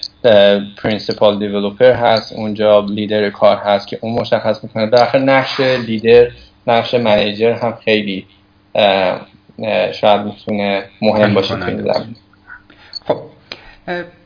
principal 0.83 1.39
developer 1.39 1.93
هست 1.93 2.33
اونجا 2.33 2.81
لیدر 2.81 3.31
کار 3.31 3.57
هست 3.57 3.89
که 3.89 3.99
اون 4.01 4.13
مشخص 4.13 4.65
می‌کنه. 4.65 4.87
در 4.87 5.03
آخر 5.03 5.19
نقش 5.19 5.61
لیدر 5.61 6.29
نقش 6.67 6.95
manager 6.95 7.53
هم 7.53 7.79
خیلی 7.85 8.27
شاید 9.93 10.21
می‌تونه 10.25 10.85
مهم 11.03 11.35
باشه 11.35 11.57
تو 11.57 11.67
این 11.67 11.93
خب 13.07 13.21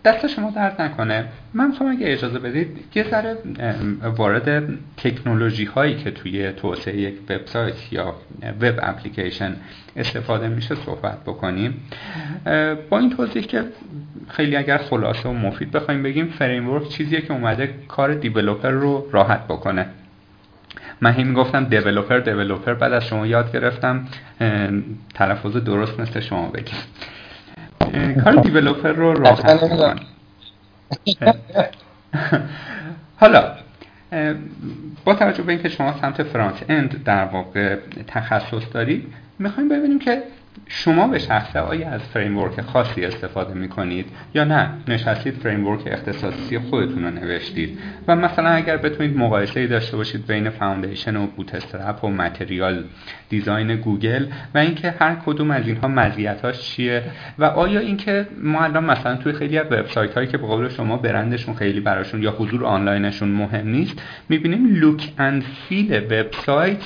دست 0.05 0.27
شما 0.27 0.51
درد 0.51 0.83
نکنه. 0.83 1.25
من 1.55 1.73
شما 1.79 1.91
اگه 1.91 2.13
اجازه 2.13 2.39
بدید 2.39 2.85
یه 2.95 3.05
ذره 3.11 3.37
وارد 4.17 4.69
تکنولوژی 4.97 5.65
هایی 5.65 5.97
که 5.97 6.11
توی 6.11 6.53
توسعه 6.53 6.97
یک 6.97 7.15
وبسایت 7.31 7.93
یا 7.93 8.15
web 8.61 8.75
application 8.83 9.57
استفاده 9.97 10.49
میشه 10.49 10.75
صحبت 10.75 11.25
بکنیم. 11.27 11.75
با 12.91 12.99
این 12.99 13.11
توضیح 13.11 13.43
که 13.43 13.65
خیلی 14.29 14.57
اگر 14.57 14.79
خلاصه 14.79 15.29
و 15.29 15.33
مفید 15.33 15.71
بخوایم 15.71 16.03
بگیم 16.03 16.27
framework 16.27 16.89
چیزیه 16.89 17.21
که 17.21 17.33
اومده 17.33 17.75
کار 17.89 18.15
developer 18.15 18.71
رو 18.71 19.09
راحت 19.13 19.45
بکنه. 19.45 19.87
من 21.01 21.13
هی 21.13 21.25
می‌گفتم 21.25 21.65
developer 21.65 22.19
developer 22.19 22.75
بعد 22.75 22.93
از 22.93 23.05
شما 23.05 23.27
یاد 23.27 23.53
گرفتم 23.53 24.09
تلفظ 25.15 25.57
درست 25.57 26.01
مثل 26.01 26.21
شما 26.21 26.49
بگیم. 26.49 26.79
کار 28.25 28.35
developer 28.35 28.93
رو 28.93 29.13
راحت 29.13 29.61
حالا 33.17 33.53
با 35.05 35.15
توجه 35.15 35.43
به 35.43 35.53
اینکه 35.53 35.69
شما 35.69 35.95
سمت 36.01 36.23
front-end 36.23 37.05
در 37.05 37.25
واقع 37.25 37.77
تخصص 38.07 38.63
دارید 38.73 39.15
می‌خوایم 39.39 39.69
ببینیم 39.69 39.99
که 39.99 40.23
شما 40.73 41.09
به 41.09 41.19
شخصه 41.19 41.61
آیا 41.61 41.91
از 41.91 42.01
framework 42.01 42.61
خاصی 42.61 43.05
استفاده 43.05 43.55
می 43.55 43.69
کنید 43.69 44.07
یا 44.35 44.45
نه؟ 44.45 44.71
نشستید 44.89 45.35
framework 45.35 45.81
اختصاصی 45.87 46.59
خودتون 46.59 47.05
رو 47.05 47.11
نوشتید. 47.11 47.79
و 48.09 48.17
مثلا 48.17 48.49
اگر 48.49 48.77
بتونید 48.77 49.17
مقایسه 49.17 49.67
داشته 49.67 49.97
باشید 49.97 50.27
بین 50.27 50.51
Foundation 50.51 51.17
و 51.17 51.27
Bootstrap 51.27 52.05
و 52.05 52.09
Material 52.09 52.85
Design 53.29 53.77
گوگل 53.77 54.27
و 54.55 54.59
اینکه 54.59 54.95
هر 54.99 55.15
کدوم 55.27 55.51
از 55.51 55.67
اینها 55.67 55.89
مزیتاش 55.89 56.61
چیه 56.61 57.03
و 57.39 57.45
آیا 57.45 57.81
اینکه 57.81 58.27
ما 58.43 58.65
الان 58.65 58.85
مثلا 58.85 59.17
توی 59.17 59.33
خیلی 59.33 59.59
از 59.59 59.67
وبسایت 59.67 60.15
هایی 60.15 60.27
که 60.27 60.39
به 60.39 60.47
قول 60.47 60.69
شما 60.69 60.97
برندشون 60.97 61.55
خیلی 61.55 61.81
براشون 61.81 62.23
یا 62.23 62.31
حضور 62.39 62.65
آنلاینشون 62.65 63.29
مهم 63.29 63.69
نیست 63.69 64.03
می‌بینیم 64.29 64.75
look 64.75 65.13
and 65.19 65.45
feel 65.69 65.95
وبسایت 65.95 66.83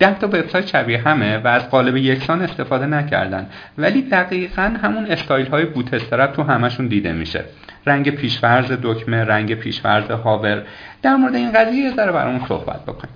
ده 0.00 0.18
تا 0.18 0.26
وبسایت 0.26 0.66
شبیه 0.66 0.98
همه 0.98 1.38
و 1.38 1.46
از 1.46 1.70
قالب 1.70 1.96
یکسان 1.96 2.42
استفاده 2.42 2.86
نکردن. 2.86 3.50
ولی 3.78 4.02
دقیقا 4.02 4.76
همون 4.82 5.06
استایل 5.06 5.46
های 5.46 5.64
Boot 5.64 5.94
تو 6.32 6.42
همشون 6.42 6.86
دیده 6.86 7.12
میشه. 7.12 7.44
رنگ 7.86 8.10
پیشفرز 8.10 8.72
دکمه 8.82 9.24
رنگ 9.24 9.54
پیشفرز 9.54 10.10
هاور. 10.10 10.62
در 11.02 11.16
مورد 11.16 11.34
این 11.34 11.52
قضیه 11.52 11.84
یه 11.84 11.96
ذره 11.96 12.12
برامون 12.12 12.46
صحبت 12.48 12.80
بکنیم. 12.82 13.14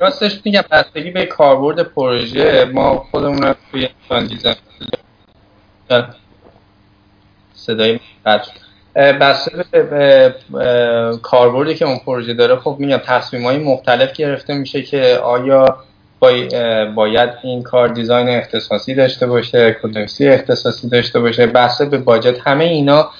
راستش 0.00 0.40
میگم 0.44 0.62
بستگی 0.70 1.10
به 1.10 1.26
کاربرد 1.26 1.82
پروژه 1.82 2.70
ما 2.74 2.96
خودمون 3.10 3.42
رو 3.42 3.54
توی 3.70 3.88
صدای 7.54 8.00
بسته 8.94 9.64
به 9.72 10.34
کاربردی 11.22 11.74
که 11.74 11.84
اون 11.84 11.98
پروژه 11.98 12.34
داره 12.34 12.56
خب 12.56 12.76
میگم 12.78 12.96
تصمیم 12.96 13.44
های 13.44 13.58
مختلف 13.58 14.12
گرفته 14.12 14.54
میشه 14.54 14.82
که 14.82 15.20
آیا 15.22 15.76
باید 16.94 17.30
این 17.42 17.62
کار 17.62 17.88
design 17.88 18.28
اختصاصی 18.28 18.94
داشته 18.94 19.26
باشه 19.26 19.76
کدنویسی 19.82 20.28
اختصاصی 20.28 20.88
داشته 20.88 21.20
باشه 21.20 21.46
بسته 21.46 21.84
به 21.84 21.98
budget 21.98 22.38
همه 22.44 22.64
اینا 22.64 23.10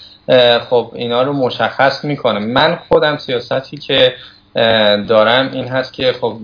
خب 0.71 0.93
اینا 0.95 1.23
رو 1.23 1.33
مشخص 1.33 2.05
می‌کنه. 2.05 2.39
من 2.39 2.79
خودم 2.89 3.17
سیاستی 3.17 3.77
که 3.77 4.15
دارم 5.09 5.51
این 5.53 5.69
هست 5.69 5.93
که 5.93 6.13
خب 6.21 6.37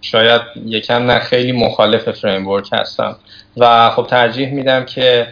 شاید 0.00 0.40
یکم 0.66 1.10
نه 1.10 1.18
خیلی 1.18 1.52
مخالف 1.52 2.10
framework 2.10 2.68
هستم. 2.72 3.16
و 3.56 3.90
خب 3.90 4.06
ترجیح 4.06 4.52
میدم 4.52 4.84
که 4.84 5.26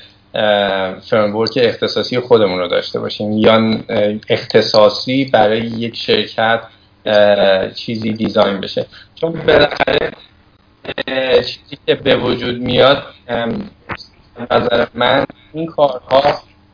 framework 1.11 1.59
اختصاصی 1.63 2.19
خودمون 2.21 2.59
رو 2.59 2.69
داشته 2.69 3.01
باشیم. 3.01 3.33
یا 3.33 3.79
اختصاصی 4.29 5.25
برای 5.25 5.61
یک 5.61 5.97
شرکت 5.97 6.61
چیزی 7.75 8.13
دیزاین 8.13 8.61
بشه. 8.61 8.87
چون 9.15 9.33
بالاخره 9.33 10.13
چیزی 11.37 11.79
که 11.87 11.95
به 11.95 12.17
وجود 12.17 12.61
میاد 12.61 13.03
نظر 14.51 14.87
من 14.95 15.25
این 15.53 15.67
کارها 15.67 16.23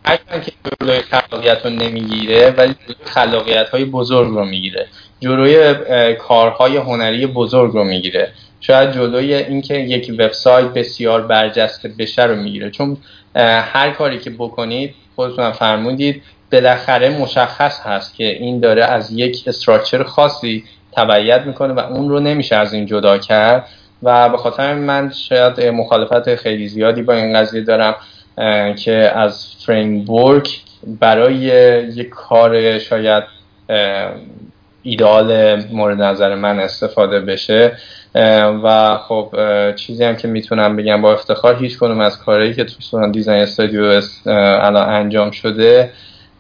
هرچند 0.05 0.45
که 0.45 0.53
جلوی 0.81 1.01
خلاقیت 1.01 1.59
رو 1.65 1.70
نمی‌گیره 1.70 2.51
ولی 2.51 2.74
خلاقیت 3.05 3.69
های 3.69 3.85
بزرگ 3.85 4.28
رو 4.28 4.45
می‌گیره. 4.45 4.87
جلوی 5.20 5.74
کارهای 6.15 6.77
هنری 6.77 7.27
بزرگ 7.27 7.73
رو 7.73 7.85
می‌گیره. 7.85 8.32
شاید 8.61 8.93
جلوی 8.93 9.35
اینکه 9.35 9.74
یک 9.74 10.12
وبسایت 10.19 10.66
بسیار 10.66 11.27
برجسته 11.27 11.89
بشه 11.99 12.23
رو 12.24 12.37
می‌گیره. 12.37 12.70
چون 12.70 12.97
هر 13.37 13.91
کاری 13.91 14.19
که 14.19 14.31
بکنید 14.31 14.95
خودتون 15.16 15.51
فرمودید 15.51 16.23
بالاخره 16.53 17.19
مشخص 17.19 17.81
هست 17.81 18.15
که 18.15 18.24
این 18.24 18.61
داره 18.61 18.85
از 18.85 19.12
یک 19.12 19.45
استراکچر 19.47 20.03
خاصی 20.03 20.65
تبعیت 20.93 21.41
می‌کنه 21.41 21.73
و 21.73 21.78
اون 21.78 22.09
رو 22.09 22.20
نمیشه 22.20 22.57
از 22.57 22.73
این 22.73 22.87
جدا 22.87 23.19
کرد. 23.19 23.69
و 24.03 24.28
به 24.28 24.37
خاطر 24.37 24.74
من 24.74 25.11
شاید 25.11 25.61
مخالفت 25.61 26.35
خیلی 26.35 26.69
زیادی 26.69 27.03
با 27.03 27.12
این 27.12 27.39
قضیه 27.39 27.61
دارم 27.61 27.95
که 28.77 29.12
از 29.15 29.55
فریم 29.66 30.05
برای 31.01 31.37
یک 31.95 32.09
کار 32.09 32.78
شاید 32.78 33.24
ایدال 34.82 35.61
مورد 35.73 36.02
نظر 36.02 36.35
من 36.35 36.59
استفاده 36.59 37.20
بشه 37.20 37.77
و 38.65 38.98
خب 39.09 39.35
چیزی 39.77 40.05
هم 40.05 40.16
که 40.16 40.28
می‌تونم 40.28 40.77
بگم 40.77 41.02
با 41.02 41.12
افتخار 41.12 41.57
هیچ 41.57 41.78
کنم 41.78 42.01
از 42.01 42.19
کارهایی 42.19 42.55
که 42.55 42.65
تو 42.65 43.11
دیزاین 43.11 43.43
استودیو 43.43 44.01
الان 44.27 44.89
انجام 44.89 45.31
شده 45.31 45.90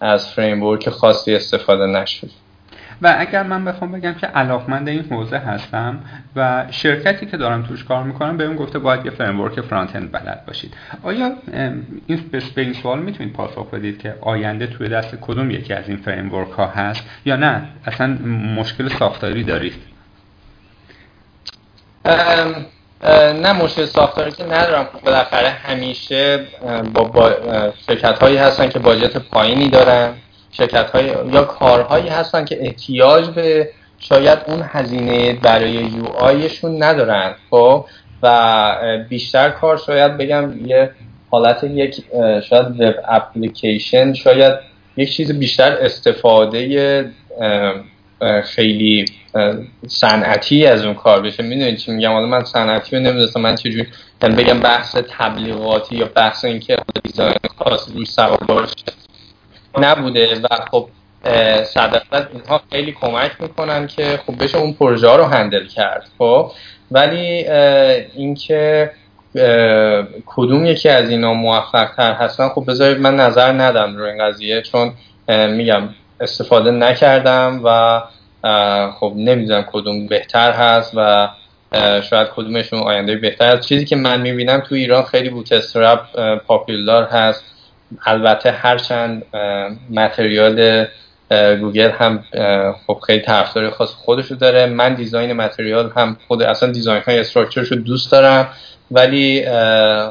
از 0.00 0.28
فریم 0.28 0.78
خاصی 0.90 1.34
استفاده 1.34 1.86
نشد 1.86 2.30
و 3.02 3.14
اگر 3.18 3.42
من 3.42 3.64
بخوام 3.64 3.92
بگم 3.92 4.14
که 4.14 4.26
علاقمند 4.26 4.88
این 4.88 5.04
حوزه 5.10 5.38
هستم 5.38 5.98
و 6.36 6.64
شرکتی 6.70 7.26
که 7.26 7.36
دارم 7.36 7.62
توش 7.62 7.84
کار 7.84 8.02
می‌کنم 8.02 8.36
به 8.36 8.44
اون 8.44 8.56
گفته 8.56 8.78
باید 8.78 9.04
یه 9.04 9.10
فریم 9.10 9.48
فرانت 9.48 9.96
اند 9.96 10.12
بلد 10.12 10.44
باشید. 10.46 10.74
آیا 11.02 11.32
این 12.06 12.30
به 12.54 12.62
این 12.62 12.72
سوال 12.72 12.98
می‌تونید 12.98 13.32
پاسخ 13.32 13.70
بدید 13.70 13.98
که 13.98 14.14
آینده 14.20 14.66
توی 14.66 14.88
دست 14.88 15.14
کدوم 15.20 15.50
یکی 15.50 15.74
از 15.74 15.88
این 15.88 15.96
فریم 15.96 16.28
ها 16.28 16.66
هست 16.66 17.04
یا 17.24 17.36
نه؟ 17.36 17.62
اصلا 17.86 18.06
مشکل 18.56 18.88
ساختاری 18.88 19.44
دارید؟ 19.44 19.74
نه 23.34 23.52
مشکل 23.52 23.84
ساختاری 23.84 24.30
که 24.30 24.44
ندارم. 24.44 24.86
بالاخره 25.04 25.48
همیشه 25.48 26.46
با, 26.94 27.04
با 27.04 27.32
شرکت 27.86 28.18
هایی 28.18 28.36
هستن 28.36 28.68
که 28.68 28.78
باجت 28.78 29.16
پایینی 29.16 29.68
دارن. 29.68 30.12
شرکت 30.52 30.90
های 30.90 31.06
یا 31.32 31.44
کارهایی 31.44 32.08
هستن 32.08 32.44
که 32.44 32.64
احتیاج 32.64 33.30
به 33.30 33.70
شاید 33.98 34.38
اون 34.46 34.62
هزینه 34.64 35.32
برای 35.32 35.72
یو 35.72 36.06
آیشون 36.06 36.82
ندارن 36.82 37.34
خب؟ 37.50 37.84
و 38.22 38.76
بیشتر 39.08 39.50
کار 39.50 39.76
شاید 39.76 40.16
بگم 40.16 40.66
یه 40.66 40.90
حالت 41.30 41.64
یک 41.64 42.02
شاید 42.48 42.80
وب 42.80 42.94
اپلیکیشن 43.08 44.12
شاید 44.12 44.54
یک 44.96 45.12
چیز 45.12 45.38
بیشتر 45.38 45.72
استفاده 45.72 47.10
خیلی 48.44 49.04
صنعتی 49.86 50.66
از 50.66 50.84
اون 50.84 50.94
کار 50.94 51.22
بشه. 51.22 51.42
می‌دونید 51.42 51.76
چی 51.76 51.92
میگم؟ 51.92 52.12
حالا 52.12 52.26
من 52.26 52.44
صنعتی 52.44 52.96
رو 52.96 53.02
نمی‌دونستم 53.02 53.40
من 53.40 53.54
چجوری 53.54 53.86
بگم 54.20 54.60
بحث 54.60 54.96
تبلیغاتی 55.18 55.96
یا 55.96 56.10
بحث 56.14 56.44
اینکه 56.44 56.76
دیزاین 57.04 57.34
خاص 57.58 57.88
روش 57.94 58.08
سوار 58.08 58.44
باشه 58.48 58.74
نبوده 59.78 60.40
و 60.40 60.48
خب 60.70 60.88
صدقت 61.64 62.28
اینها 62.32 62.60
خیلی 62.72 62.92
کمک 62.92 63.30
می‌کنن 63.40 63.86
که 63.86 64.20
خب 64.26 64.44
بشه 64.44 64.58
اون 64.58 64.72
پروژه 64.72 65.16
رو 65.16 65.24
هندل 65.24 65.66
کرد 65.66 66.08
خب؟ 66.18 66.52
ولی 66.90 67.48
اینکه 68.14 68.90
کدوم 70.26 70.66
یکی 70.66 70.88
از 70.88 71.10
اینا 71.10 71.34
موفق 71.34 71.88
تر 71.96 72.12
هستن 72.12 72.48
خب 72.48 72.64
بذارید 72.68 72.98
من 72.98 73.16
نظر 73.16 73.52
ندم 73.52 73.96
رو 73.96 74.04
این 74.04 74.24
قضیه 74.24 74.62
چون 74.62 74.92
میگم 75.28 75.88
استفاده 76.20 76.70
نکردم 76.70 77.60
و 77.64 78.00
خب 79.00 79.12
نمی‌دونم 79.16 79.62
کدوم 79.72 80.06
بهتر 80.06 80.52
هست 80.52 80.92
و 80.96 81.28
شاید 82.10 82.28
کدومشون 82.28 82.80
آینده 82.80 83.16
بهتر 83.16 83.56
هست. 83.56 83.68
چیزی 83.68 83.84
که 83.84 83.96
من 83.96 84.20
می‌بینم 84.20 84.60
تو 84.60 84.74
ایران 84.74 85.02
خیلی 85.02 85.28
Bootstrap 85.28 86.00
popular 86.46 87.04
هست. 87.04 87.44
البته 88.06 88.50
هرچند 88.50 89.22
Material 89.90 90.86
گوگل 91.60 91.90
هم 91.90 92.24
خب 92.86 93.00
خیلی 93.06 93.22
طرفدار 93.22 93.70
خاص 93.70 93.92
خودشو 93.94 94.34
داره. 94.34 94.66
من 94.66 94.94
design 94.94 95.32
Material 95.32 95.92
هم 95.96 96.16
خود 96.28 96.42
اصلا 96.42 96.72
design 96.72 97.02
های 97.06 97.20
structure 97.20 97.61
شو 97.61 97.74
دوست 97.74 98.12
دارم. 98.12 98.48
ولی 98.90 99.44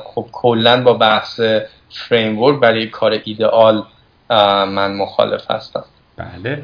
خب 0.04 0.28
کلا 0.32 0.84
با 0.84 0.94
بحث 0.94 1.42
فریم 1.90 2.60
برای 2.60 2.88
کار 2.88 3.20
ایدئال 3.24 3.84
من 4.30 4.94
مخالف 4.94 5.52
هستم. 5.52 5.84
بله. 6.18 6.64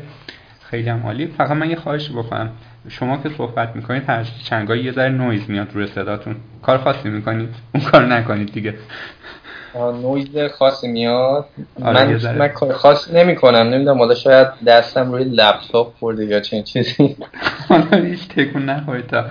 خیلی 0.69 0.89
هم 0.89 1.03
عالی. 1.05 1.27
فقط 1.37 1.51
من 1.51 1.69
یه 1.69 1.75
خواهش 1.75 2.09
بکنم. 2.09 2.49
شما 2.89 3.17
که 3.17 3.29
صحبت 3.29 3.75
می‌کنید 3.75 4.03
هر 4.09 4.25
چند 4.49 4.69
گاهی 4.69 4.83
یه 4.83 4.91
ذره 4.91 5.09
نویز 5.09 5.49
میاد 5.49 5.67
روی 5.73 5.87
صداتون. 5.87 6.35
کار 6.61 6.77
خاصی 6.77 7.09
می‌کنید. 7.09 7.49
اون 7.73 7.83
کار 7.83 8.05
نکنید 8.05 8.53
دیگه. 8.53 8.73
نویز 9.75 10.51
خاصی 10.57 10.87
میاد. 10.87 11.45
آره 11.83 12.05
من, 12.05 12.37
من 12.37 12.47
کار 12.47 12.73
خاصی 12.73 13.13
نمی 13.13 13.35
کنم 13.35 13.57
نمی‌دونم 13.57 13.97
حالا 13.97 14.15
شاید 14.15 14.47
دستم 14.67 15.11
روی 15.11 15.23
لپتاپ 15.23 15.95
خورده 15.99 16.25
یا 16.25 16.39
چنین 16.39 16.63
چیزی. 16.63 17.15
حالا 17.69 18.03
هیچ 18.03 18.27
تکون 18.27 18.65
نخورید 18.65 19.07
تا. 19.07 19.25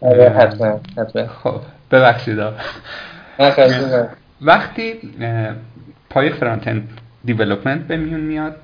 آره 0.00 0.28
حتما 0.30 0.80
حتما. 0.98 1.26
خب 1.26 1.60
ببخشید. 1.90 2.38
وقتی 4.40 4.94
پای 6.10 6.30
front-end 6.30 6.82
development 7.24 7.80
به 7.80 7.96
میون 7.96 8.20
میاد 8.20 8.56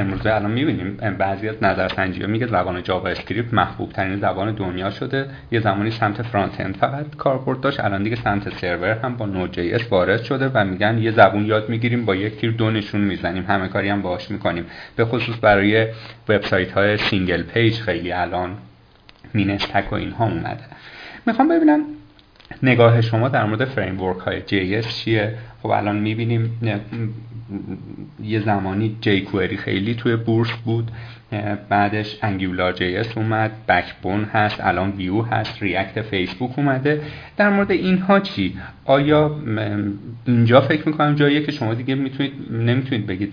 امروزه 0.00 0.34
الان 0.34 0.50
می‌بینیم. 0.50 0.96
بعضی 1.18 1.48
از 1.48 1.56
نظرسنجی 1.62 2.22
ها 2.22 2.26
میگه 2.28 2.46
زبان 2.46 2.82
JavaScript 2.82 3.54
محبوب 3.54 3.92
ترین 3.92 4.16
زبان 4.16 4.54
دنیا 4.54 4.90
شده. 4.90 5.26
یه 5.50 5.60
زمانی 5.60 5.90
سمت 5.90 6.22
front-end 6.22 6.76
فقط 6.76 7.16
کاربرد 7.16 7.60
داشت. 7.60 7.80
الان 7.80 8.02
دیگه 8.02 8.16
سمت 8.16 8.58
سرور 8.58 8.98
هم 9.02 9.16
با 9.16 9.26
Node.js 9.26 9.92
وارد 9.92 10.22
شده 10.22 10.48
و 10.54 10.64
میگن 10.64 10.98
یه 10.98 11.10
زبون 11.10 11.46
یاد 11.46 11.68
می‌گیریم 11.68 12.04
با 12.04 12.14
یک 12.14 12.36
تیر 12.36 12.50
دو 12.50 12.70
نشون 12.70 13.00
می‌زنیم. 13.00 13.44
همه 13.48 13.68
کاری 13.68 13.88
هم 13.88 14.02
باهاش 14.02 14.30
می‌کنیم. 14.30 14.66
به 14.96 15.04
خصوص 15.04 15.34
برای 15.42 15.86
وبسایت 16.28 16.72
های 16.72 16.96
single 16.96 17.42
page 17.42 17.80
خیلی 17.80 18.12
الان 18.12 18.50
MEAN 19.34 19.60
stack 19.60 19.92
و 19.92 19.94
اینها 19.94 20.24
اومده. 20.24 20.64
می‌خوام 21.26 21.48
ببینم 21.48 21.80
نگاه 22.62 23.00
شما 23.00 23.28
در 23.28 23.44
مورد 23.44 23.64
framework 23.64 24.18
های 24.18 24.40
JS 24.40 24.86
چیه؟ 24.86 25.34
خب 25.62 25.70
الان 25.70 25.96
می‌بینیم 25.96 26.58
یه 28.22 28.40
زمانی 28.40 28.96
jQuery 29.00 29.56
خیلی 29.56 29.94
توی 29.94 30.16
بورس 30.16 30.50
بود 30.50 30.90
بعدش 31.68 32.18
AngularJS 32.22 33.16
اومد 33.16 33.50
Backbone 33.68 34.24
هست 34.24 34.60
الان 34.60 34.90
ویو 34.90 35.22
هست 35.22 35.62
React 35.62 36.02
فیسبوک 36.02 36.58
اومده. 36.58 37.00
در 37.36 37.50
مورد 37.50 37.70
اینها 37.70 38.20
چی؟ 38.20 38.56
آیا 38.84 39.36
اینجا 40.26 40.60
فکر 40.60 40.88
می‌کنم 40.88 41.14
جاییه 41.14 41.42
که 41.42 41.52
شما 41.52 41.74
دیگه 41.74 41.94
می‌تونید 41.94 42.32
نمی‌تونید 42.50 43.06
بگید 43.06 43.32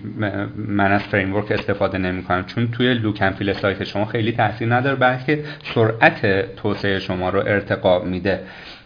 من 0.68 0.92
از 0.92 1.02
فریم 1.02 1.36
استفاده 1.36 1.98
نمی‌کنم 1.98 2.44
چون 2.44 2.68
توی 2.68 2.94
look 2.94 3.30
feel 3.30 3.52
سایت 3.52 3.84
شما 3.84 4.04
خیلی 4.04 4.32
تاثیر 4.32 4.74
نداره 4.74 4.96
بلکه 4.96 5.44
سرعت 5.74 6.54
توسعه 6.56 6.98
شما 6.98 7.28
رو 7.30 7.38
ارتقا 7.38 8.04
میده. 8.04 8.40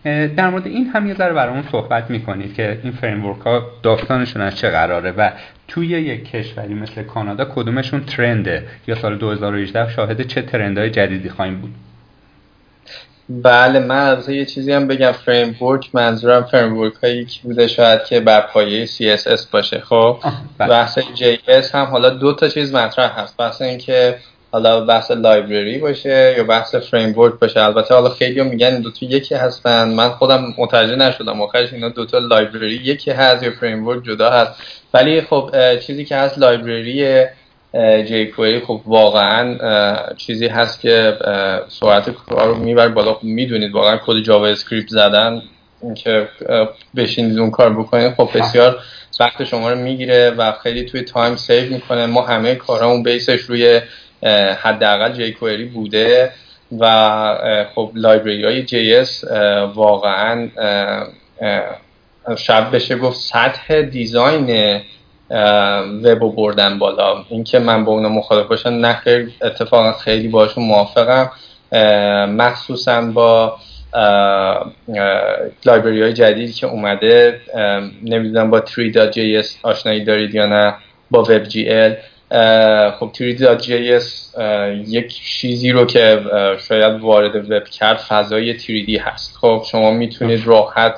در 0.04 0.48
مورد 0.48 0.66
این 0.66 0.86
هم 0.86 1.06
یه 1.06 1.14
ذره 1.14 1.32
برامون 1.32 1.64
صحبت 1.72 2.10
می‌کنید 2.10 2.54
که 2.54 2.78
این 2.82 2.92
framework 2.92 3.40
ها 3.40 3.62
داستانشون 3.82 4.42
از 4.42 4.56
چه 4.56 4.70
قراره 4.70 5.10
و 5.10 5.30
توی 5.68 5.86
یک 5.88 6.30
کشوری 6.30 6.74
مثل 6.74 7.02
کانادا 7.02 7.44
کدومشون 7.44 8.04
trend 8.04 8.49
ه؟ 8.49 8.66
یا 8.86 8.94
سال 8.94 9.18
2018 9.18 9.92
شاهد 9.92 10.26
چه 10.26 10.42
trend 10.42 10.77
های 10.77 10.90
جدیدی 10.90 11.28
خواهیم 11.28 11.60
بود؟ 11.60 11.74
بله 13.28 13.78
من 13.78 13.96
از 13.96 14.28
یه 14.28 14.44
چیزی 14.44 14.72
هم 14.72 14.88
بگم. 14.88 15.12
framework 15.12 15.90
منظورم 15.92 16.42
فریم 16.42 16.90
هایی 17.02 17.24
که 17.24 17.40
بوده 17.42 17.66
شاید 17.66 18.04
که 18.04 18.20
بر 18.20 18.40
پایه 18.40 18.86
CSS 18.86 19.46
باشه 19.50 19.80
خب؟ 19.80 20.18
بله. 20.58 20.68
بحث 20.68 20.98
JS 20.98 21.74
هم 21.74 21.84
حالا 21.84 22.10
دو 22.10 22.34
تا 22.34 22.48
چیز 22.48 22.74
مطرح 22.74 23.20
هست. 23.20 23.36
بحث 23.36 23.62
اینکه 23.62 24.16
حالا 24.52 24.80
بحث 24.80 25.10
library 25.10 25.78
باشه 25.78 26.34
یا 26.36 26.44
بحث 26.44 26.74
فریم 26.74 27.12
باشه؟ 27.40 27.60
البته 27.60 27.94
حالا 27.94 28.08
خیلی 28.08 28.42
میگن 28.42 28.66
این 28.66 28.80
دو 28.80 28.90
تا 28.90 29.06
یکی 29.06 29.34
هستن. 29.34 29.88
من 29.88 30.08
خودم 30.08 30.54
متوجه 30.58 30.96
نشدم. 30.96 31.42
آخرش 31.42 31.72
اینا 31.72 31.88
دو 31.88 32.06
تا 32.06 32.18
library 32.18 32.74
یکی 32.74 33.10
هست 33.10 33.42
یا 33.42 33.50
فریم 33.60 34.00
جدا 34.00 34.30
هست. 34.30 34.52
ولی 34.94 35.20
خب 35.20 35.50
چیزی 35.78 36.04
که 36.04 36.16
هست 36.16 36.38
library 36.38 37.24
J 38.08 38.32
خب 38.66 38.80
واقعا 38.86 39.56
چیزی 40.16 40.46
هست 40.46 40.80
که 40.80 41.18
سرعت 41.68 42.10
کار 42.10 42.48
رو 42.48 42.54
می‌بره 42.54 42.88
بالا. 42.88 43.14
خب 43.14 43.24
می‌دونید 43.24 43.72
واقعا 43.72 44.00
کد 44.06 44.22
JavaScript 44.22 44.88
زدن 44.88 45.42
اینکه 45.82 46.28
بشینید 46.96 47.38
اون 47.38 47.50
کار 47.50 47.72
بکنید 47.72 48.14
خب 48.14 48.28
بسیار 48.34 48.78
وقت 49.20 49.44
شما 49.44 49.70
رو 49.70 49.78
می‌گیره 49.78 50.30
و 50.30 50.52
خیلی 50.52 50.84
توی 50.84 51.02
time 51.02 51.36
save 51.36 51.72
می‌کنه. 51.72 52.06
ما 52.06 52.22
همه 52.22 52.54
کارامون 52.54 53.02
base 53.02 53.28
ش 53.28 53.40
روی 53.40 53.80
حداقل 54.62 55.12
jQuery 55.12 55.64
بوده 55.64 56.32
و 56.78 57.64
خب 57.74 57.90
library 57.94 58.44
های 58.44 58.62
JS 58.62 59.24
واقعا 59.74 60.48
شاید 62.36 62.74
بشه 62.74 62.96
گفت 62.98 63.20
سطح 63.20 63.82
design 63.82 64.80
وب 66.04 66.36
بردن 66.36 66.78
بالا. 66.78 67.24
اینکه 67.28 67.58
من 67.58 67.84
با 67.84 67.92
اونا 67.92 68.08
مخالف 68.08 68.46
باشم 68.46 68.68
نه 68.68 69.02
اتفاقا 69.42 69.92
خیلی 69.92 70.28
باشون 70.28 70.64
موافقم. 70.64 71.30
مخصوصا 72.36 73.00
با 73.00 73.56
library 75.64 76.02
های 76.02 76.12
جدیدی 76.12 76.52
که 76.52 76.66
اومده 76.66 77.40
نمی‌دونم 78.02 78.50
با 78.50 78.60
3.js 78.60 79.46
آشنایی 79.62 80.04
دارید 80.04 80.34
یا 80.34 80.46
نه 80.46 80.74
با 81.10 81.24
WebGL 81.24 81.92
خب 83.00 83.10
3D.js 83.14 84.38
یک 84.88 85.14
چیزی 85.14 85.72
رو 85.72 85.84
که 85.86 86.20
شاید 86.68 87.00
وارد 87.00 87.50
وب 87.50 87.64
کرد 87.64 87.96
فضای 87.96 88.58
3D 88.58 89.00
هست. 89.00 89.36
خب 89.36 89.62
شما 89.70 89.90
می‌تونید 89.90 90.46
راحت 90.46 90.94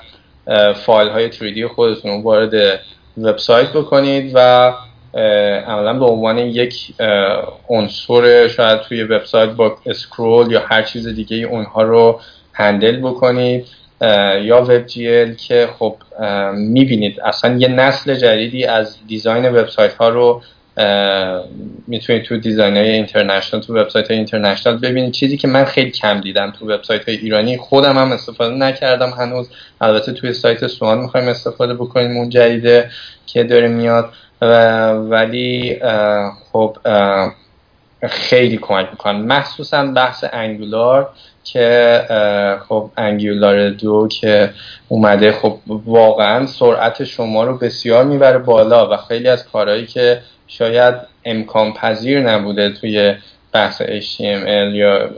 فایل 0.86 1.08
های 1.08 1.32
3D 1.32 1.72
خودتون 1.74 2.10
رو 2.10 2.22
وارد 2.22 2.80
وبسایت 3.18 3.68
بکنید 3.68 4.32
و 4.34 4.72
عملا 5.66 5.98
به 5.98 6.04
عنوان 6.04 6.38
یک 6.38 6.94
عنصر 7.68 8.48
شاید 8.48 8.80
توی 8.80 9.02
وبسایت 9.02 9.50
با 9.50 9.76
اسکرول 9.86 10.52
یا 10.52 10.60
هر 10.66 10.82
چیز 10.82 11.08
دیگه 11.08 11.36
اونها 11.36 11.82
رو 11.82 12.20
هندل 12.52 12.96
بکنید 12.96 13.66
یا 14.42 14.62
وب 14.62 14.86
جی 14.86 15.34
که 15.34 15.68
خب 15.78 15.96
می‌بینید. 16.54 17.20
اصلا 17.20 17.56
یه 17.56 17.68
نسل 17.68 18.14
جدیدی 18.14 18.64
از 18.64 18.96
دیزاین 19.06 19.48
وبسایت 19.48 19.94
ها 19.94 20.08
رو 20.08 20.42
می‌تونید 21.86 22.22
تو 22.22 22.36
دیزاین 22.36 22.76
های 22.76 22.90
اینترنشنال 22.90 23.62
تو 23.62 23.74
وبسایت 23.74 24.08
های 24.08 24.16
اینترنشنال 24.16 24.76
ببینید. 24.78 25.12
چیزی 25.12 25.36
که 25.36 25.48
من 25.48 25.64
خیلی 25.64 25.90
کم 25.90 26.20
دیدم 26.20 26.52
تو 26.58 26.70
وبسایت 26.70 27.08
های 27.08 27.16
ایرانی 27.16 27.56
خودم 27.56 27.98
هم 27.98 28.12
استفاده 28.12 28.54
نکردم. 28.54 29.10
هنوز 29.10 29.50
البته 29.80 30.12
توی 30.12 30.32
سایت 30.32 30.66
سوان 30.66 30.98
می‌خوایم 30.98 31.28
استفاده 31.28 31.74
بکنیم 31.74 32.16
اون 32.16 32.28
جدیده 32.28 32.90
که 33.26 33.44
داره 33.44 33.68
میاد. 33.68 34.08
ولی 35.10 35.80
خب 36.52 36.76
خیلی 38.08 38.56
کمک 38.56 38.86
می‌کنن 38.90 39.20
مخصوصا 39.20 39.86
بحث 39.86 40.24
انگولار 40.32 41.08
که 41.44 42.04
خب 42.68 42.90
انگولار 42.96 43.70
دو 43.70 44.08
که 44.08 44.50
اومده 44.88 45.32
خب 45.32 45.58
واقعا 45.86 46.46
سرعت 46.46 47.04
شما 47.04 47.44
رو 47.44 47.58
بسیار 47.58 48.04
می‌بره 48.04 48.38
بالا. 48.38 48.88
و 48.90 48.96
خیلی 48.96 49.28
از 49.28 49.48
کارهایی 49.48 49.86
که 49.86 50.20
شاید 50.50 50.94
امکان 51.24 51.72
پذیر 51.72 52.20
نبوده 52.20 52.70
توی 52.70 53.14
بحث 53.52 53.82
HTML 53.82 54.74
یا 54.74 55.10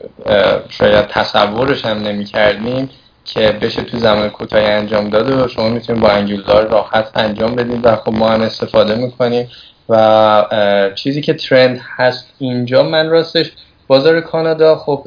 شاید 0.69 1.07
تصورش 1.07 1.85
هم 1.85 2.03
نمی 2.03 2.25
کردیم 2.25 2.91
که 3.25 3.53
بشه 3.61 3.83
تو 3.83 3.99
زمان 3.99 4.31
کوتاهی 4.31 4.67
انجام 4.67 5.11
داده 5.11 5.45
و 5.45 5.49
شما 5.49 5.69
می‌تونید 5.69 6.03
با 6.03 6.09
انگولار 6.09 6.67
راحت 6.67 7.11
انجام 7.15 7.55
بدید 7.55 7.81
و 7.87 7.97
خب 7.97 8.13
ما 8.13 8.29
هم 8.29 8.41
استفاده 8.41 8.95
می‌کنیم 8.95 9.49
و 9.89 10.91
چیزی 10.95 11.21
که 11.21 11.35
ترند 11.35 11.81
هست 11.97 12.35
اینجا 12.39 12.83
من 12.83 13.09
راستش 13.09 13.53
بازار 13.87 14.21
کانادا 14.21 14.77
خب 14.77 15.07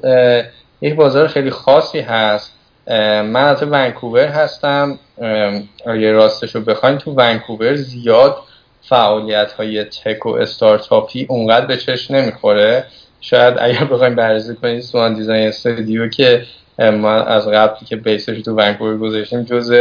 یک 0.82 0.96
بازار 0.96 1.28
خیلی 1.28 1.50
خاصی 1.50 2.00
هست. 2.00 2.52
من 2.88 3.36
از 3.36 3.64
ونکوور 3.64 4.28
هستم. 4.28 5.00
اگه 5.86 6.12
راستش 6.12 6.56
رو 6.56 6.62
بخواین 6.62 6.98
تو 6.98 7.12
ونکوور 7.12 7.76
زیاد 7.76 8.38
فعالیت 8.90 9.52
های 9.52 9.84
تک 9.84 10.26
و 10.26 10.30
استارتاپی 10.30 11.26
اونقدر 11.30 11.66
به 11.66 11.78
چشم 11.78 12.16
نمی‌خوره. 12.16 12.86
شاید 13.22 13.56
اگر 13.60 13.84
بخوایم 13.84 14.16
بررسی 14.16 14.56
کنید 14.56 14.82
سوان 14.82 15.14
دیزاین 15.14 15.48
استودیو 15.48 16.08
که 16.08 16.44
ما 16.80 17.12
از 17.12 17.48
قبل 17.48 17.86
که 17.86 17.96
بیسش 17.96 18.42
تو 18.42 18.56
ونکوور 18.56 18.98
گذاشتیم 18.98 19.44
جز 19.44 19.74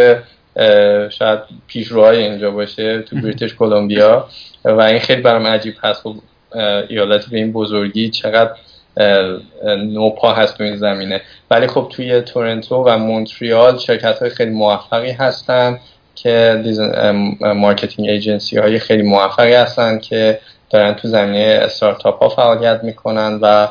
شاید 1.11 1.39
پیشروهای 1.67 2.23
اینجا 2.23 2.51
باشه 2.51 3.03
تو 3.03 3.17
بریتش 3.17 3.55
کلمبیا. 3.55 4.29
و 4.65 4.81
این 4.81 4.99
خیلی 4.99 5.23
برام 5.23 5.47
عجیب 5.47 5.75
هست. 5.83 6.03
خب 6.03 6.15
ایالتی 6.89 7.31
به 7.31 7.37
این 7.37 7.53
بزرگی 7.53 8.11
چقدر 8.11 8.51
نوپا 9.67 10.33
هست 10.33 10.59
تو 10.59 10.65
این 10.65 10.77
زمینه. 10.77 11.21
ولی 11.51 11.67
خب 11.67 11.89
توی 11.91 12.21
تورنتو 12.21 12.77
و 12.77 12.99
مونتریال 12.99 13.79
شرکت 13.79 14.19
های 14.19 14.31
خیلی 14.31 14.51
موفقی 14.51 15.11
هستن. 15.11 15.79
که 16.15 16.63
marketing 17.41 18.09
agency 18.09 18.59
های 18.59 18.79
خیلی 18.79 19.03
موفقی 19.03 19.53
هستن 19.53 19.99
که 19.99 20.39
دارن 20.71 20.95
تو 20.95 21.09
زمینه 21.09 21.61
استارتاپ 21.63 22.23
ها 22.23 22.29
فعالیت 22.29 22.81
می‌کنن 22.85 23.39
و 23.43 23.69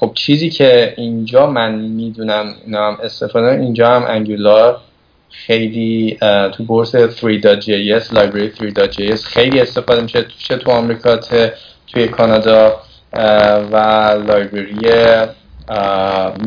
خب 0.00 0.10
چیزی 0.14 0.50
که 0.50 0.94
اینجا 0.96 1.46
من 1.46 1.74
می‌دونم 1.74 2.54
اینا 2.66 2.88
هم 2.88 2.98
استفاده 3.02 3.60
اینجا 3.60 3.88
هم 3.88 4.04
Angular 4.08 4.80
خیلی 5.30 6.18
تو 6.52 6.64
بورس 6.64 6.96
3.js 6.96 8.12
لایبرری 8.12 8.52
3.js 8.52 9.24
خیلی 9.24 9.60
استفاده 9.60 10.02
میشه 10.02 10.26
چه 10.38 10.56
تو 10.56 10.70
آمریکا 10.70 11.16
توی 11.86 12.08
کانادا 12.08 12.80
و 13.72 13.76
library 14.26 14.74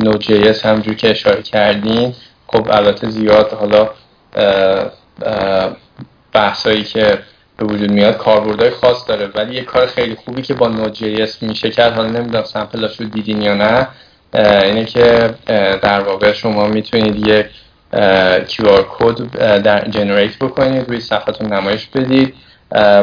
Node.js 0.03 0.65
همجور 0.65 0.95
که 0.95 1.09
اشاره 1.09 1.41
کردیم 1.41 2.15
خب 2.47 2.67
البته 2.71 3.09
زیاد 3.09 3.53
حالا 3.53 3.89
بحثایی 6.33 6.83
که 6.83 7.19
به 7.57 7.65
وجود 7.65 7.91
میاد 7.91 8.17
کاربردهای 8.17 8.69
خاص 8.69 9.07
داره. 9.07 9.29
ولی 9.35 9.55
یه 9.55 9.63
کار 9.63 9.85
خیلی 9.85 10.15
خوبی 10.15 10.41
که 10.41 10.53
با 10.53 10.67
Node.js 10.67 11.43
میشه 11.43 11.69
کرد 11.69 11.93
حالا 11.93 12.09
نمی‌دونم 12.09 12.43
sample 12.43 12.85
اش 12.85 12.99
رو 12.99 13.05
دیدین 13.05 13.41
یا 13.41 13.53
نه 13.53 13.87
اینه 14.63 14.85
که 14.85 15.33
در 15.81 16.01
واقع 16.01 16.31
شما 16.31 16.67
می‌تونید 16.67 17.27
یک 17.27 17.45
QR 18.47 18.83
code 18.89 19.37
در 19.61 19.85
generate 19.87 20.37
بکنید 20.39 20.87
روی 20.89 20.99
صفحتون 20.99 21.53
نمایش 21.53 21.87
بدید 21.87 22.33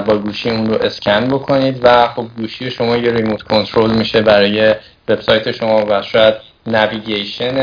با 0.06 0.18
گوشی 0.18 0.50
اون 0.50 0.66
رو 0.66 0.82
اسکن 0.82 1.28
بکنید 1.28 1.80
و 1.82 2.08
خب 2.08 2.26
گوشی 2.36 2.70
شما 2.70 2.96
یه 2.96 3.12
remote 3.12 3.42
control 3.42 3.90
میشه 3.90 4.20
برای 4.20 4.74
وبسایت 5.08 5.52
شما 5.52 5.86
و 5.88 6.02
شاید 6.02 6.34
navigation 6.66 7.56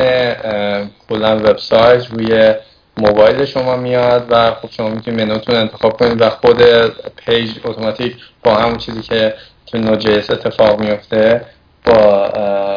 کلا 1.09 1.37
وبسایت 1.37 2.05
روی 2.11 2.53
موبایل 2.97 3.45
شما 3.45 3.75
میاد 3.75 4.25
و 4.29 4.51
خب 4.51 4.71
شما 4.71 4.89
می‌تونید 4.89 5.21
منوتون 5.21 5.55
انتخاب 5.55 5.97
کنید 5.99 6.21
و 6.21 6.29
خود 6.29 6.61
page 7.25 7.49
اتوماتیک 7.65 8.15
با 8.43 8.55
همون 8.55 8.77
چیزی 8.77 9.01
که 9.01 9.33
تو 9.65 9.77
نوجیس 9.77 10.29
اتفاق 10.29 10.79
میفته 10.79 11.45
با 11.85 12.29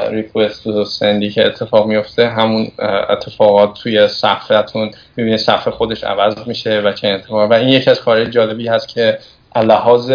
ریکوست 0.08 0.66
و 0.66 0.84
سندی 0.84 1.30
که 1.30 1.46
اتفاق 1.46 1.86
میفته 1.86 2.28
همون 2.28 2.68
اتفاقات 3.08 3.74
توی 3.82 4.08
صفحتون 4.08 4.90
می‌بینید 5.16 5.40
صفحه 5.40 5.70
خودش 5.70 6.04
عوض 6.04 6.34
میشه 6.46 6.80
و 6.80 6.92
چه 6.92 7.08
اتفاق 7.08 7.50
و 7.50 7.54
این 7.54 7.68
یکی 7.68 7.90
از 7.90 8.00
کارهای 8.00 8.30
جالبی 8.30 8.68
هست 8.68 8.88
که 8.88 9.18
لحاظ 9.56 10.12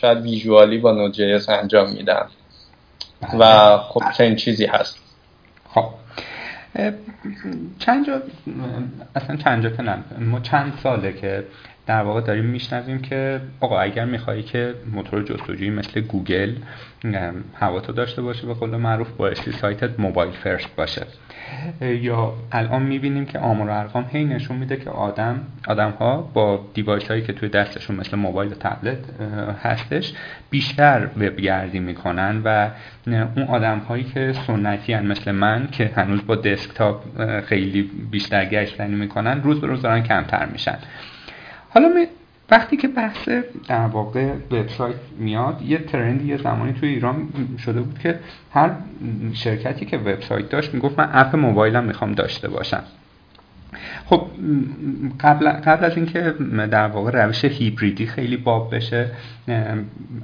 شاید 0.00 0.20
ویژوالی 0.20 0.78
با 0.78 0.92
نوجیس 0.92 1.48
انجام 1.48 1.90
میدن. 1.90 2.26
و 3.38 3.76
خب 3.78 4.02
چنین 4.18 4.36
چیزی 4.36 4.66
هست. 4.66 4.98
خب 5.74 5.84
چند 7.78 8.06
جا؟ 8.06 8.22
اصلا 9.14 9.36
چند 9.36 9.62
جا 9.62 9.70
ما 10.18 10.40
چند 10.40 10.72
ساله 10.82 11.12
که 11.12 11.44
در 11.88 12.02
واقع 12.02 12.20
داریم 12.20 12.44
میشنویم 12.44 12.98
که 12.98 13.40
آقا 13.60 13.80
اگر 13.80 14.04
میخوایی 14.04 14.42
که 14.42 14.74
موتور 14.92 15.22
جستجویی 15.22 15.70
مثل 15.70 16.00
گوگل 16.00 16.52
هواتو 17.54 17.92
داشته 17.92 18.22
باشه 18.22 18.46
به 18.46 18.54
قول 18.54 18.70
معروف 18.70 19.10
بایستی 19.10 19.52
سایتت 19.52 20.00
mobile 20.00 20.30
first 20.30 20.76
باشه. 20.76 21.06
یا 21.80 22.32
الان 22.52 22.82
می‌بینیم 22.82 23.26
که 23.26 23.38
آمار 23.38 23.68
و 23.68 23.72
ارقام 23.72 24.06
هی 24.12 24.24
نشون 24.24 24.56
میده 24.56 24.76
که 24.76 24.90
آدم 24.90 25.40
آدم 25.68 25.90
ها 25.90 26.30
با 26.34 26.66
device 26.74 27.08
هایی 27.08 27.22
که 27.22 27.32
توی 27.32 27.48
دستشون 27.48 27.96
مثل 27.96 28.16
موبایل 28.16 28.52
و 28.52 28.54
تبلت 28.54 28.98
هستش 29.62 30.12
بیشتر 30.50 31.08
وبگردی 31.16 31.80
می‌کنن 31.80 32.42
و 32.44 32.70
اون 33.06 33.42
آدم 33.48 33.78
هایی 33.78 34.04
که 34.04 34.32
سنتی 34.46 34.92
هن 34.92 35.06
مثل 35.06 35.32
من 35.32 35.68
که 35.72 35.90
هنوز 35.96 36.26
با 36.26 36.34
desktop 36.34 37.02
خیلی 37.40 37.82
بیشتر 38.10 38.44
گشتنی 38.44 38.94
می‌کنن 38.94 39.42
روز 39.42 39.60
به 39.60 39.66
روز 39.66 39.82
دارن 39.82 40.02
کمتر 40.02 40.46
میشن. 40.46 40.78
حالا 41.70 42.06
وقتی 42.50 42.76
که 42.76 42.88
بحث 42.88 43.28
در 43.68 43.86
واقع 43.86 44.32
وبسایت 44.50 44.96
میاد 45.18 45.62
یه 45.62 45.78
ترندی 45.78 46.26
یه 46.28 46.36
زمانی 46.36 46.72
توی 46.72 46.88
ایران 46.88 47.28
شده 47.58 47.80
بود 47.80 47.98
که 47.98 48.18
هر 48.52 48.70
شرکتی 49.32 49.86
که 49.86 49.98
وبسایت 49.98 50.48
داشت 50.48 50.74
می‌گفت 50.74 50.98
من 50.98 51.10
اپ 51.12 51.36
موبایلم 51.36 51.84
می‌خوام 51.84 52.12
داشته 52.12 52.48
باشم. 52.48 52.82
خب 54.06 54.26
قبل, 55.20 55.48
قبل 55.48 55.84
از 55.84 55.96
اینکه 55.96 56.34
در 56.70 56.86
واقع 56.86 57.10
روش 57.24 57.44
هیبریدی 57.44 58.06
خیلی 58.06 58.36
باب 58.36 58.74
بشه 58.74 59.10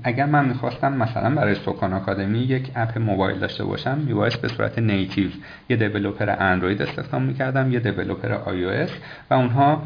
اگر 0.05 0.27
من 0.27 0.45
می‌خواستم 0.45 0.93
مثلا 0.93 1.35
برای 1.35 1.55
سوکان 1.55 1.93
آکادمی 1.93 2.39
یک 2.39 2.71
اپ 2.77 2.99
موبایل 2.99 3.39
داشته 3.39 3.65
باشم 3.65 3.99
میبایست 3.99 4.37
به 4.37 4.49
صورت 4.49 4.79
نیتیو 4.79 5.31
یه 5.69 5.77
developer 5.77 6.37
اندروید 6.39 6.83
استخدام 6.83 7.23
می‌کردم 7.23 7.73
یه 7.73 7.81
developer 7.81 8.33
آی 8.33 8.87
و 9.31 9.35
اونها 9.35 9.83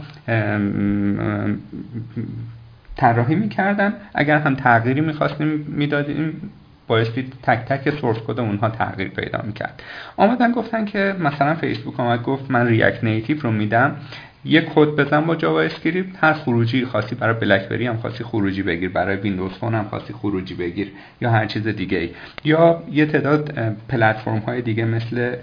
طراحی 2.97 3.35
می‌کردن. 3.35 3.93
اگر 4.14 4.39
هم 4.39 4.55
تغییری 4.55 5.01
می‌خواستیم 5.01 5.48
می‌دادیم 5.68 6.51
بایستی 6.89 7.31
تک 7.43 7.59
تک 7.59 8.01
source 8.00 8.18
code 8.26 8.40
اونها 8.40 8.69
تغییر 8.69 9.09
پیدا 9.09 9.43
می‌کرد. 9.47 9.82
آمدن 10.16 10.52
گفتن 10.52 10.85
که 10.85 11.15
مثلا 11.20 11.55
فیسبوک 11.55 12.01
آمد 12.01 12.23
گفت 12.23 12.51
من 12.51 12.66
React 12.66 13.05
Native 13.05 13.40
رو 13.40 13.51
میدم 13.51 13.97
یه 14.44 14.60
کد 14.60 14.89
بزن 14.89 15.20
با 15.20 15.36
JavaScript 15.36 16.24
هر 16.24 16.32
خروجی 16.32 16.85
خاصی 16.85 17.15
برای 17.15 17.35
بلکبری 17.35 17.86
هم 17.86 17.97
خواستی 17.96 18.24
خروجی 18.24 18.62
بگیر 18.62 18.89
برای 18.89 19.16
Windows 19.16 19.52
Phone 19.52 19.74
هم 19.74 19.86
خواستی 19.90 20.12
خروجی 20.12 20.55
بگیر 20.55 20.93
یا 21.20 21.31
هر 21.31 21.47
چیز 21.47 21.69
دیگه 21.69 21.98
ای. 21.98 22.10
یا 22.44 22.82
یه 22.93 23.06
تعداد 23.06 23.52
پلتفرم 23.89 24.39
های 24.39 24.62
دیگه 24.62 24.85
مثل 24.85 25.36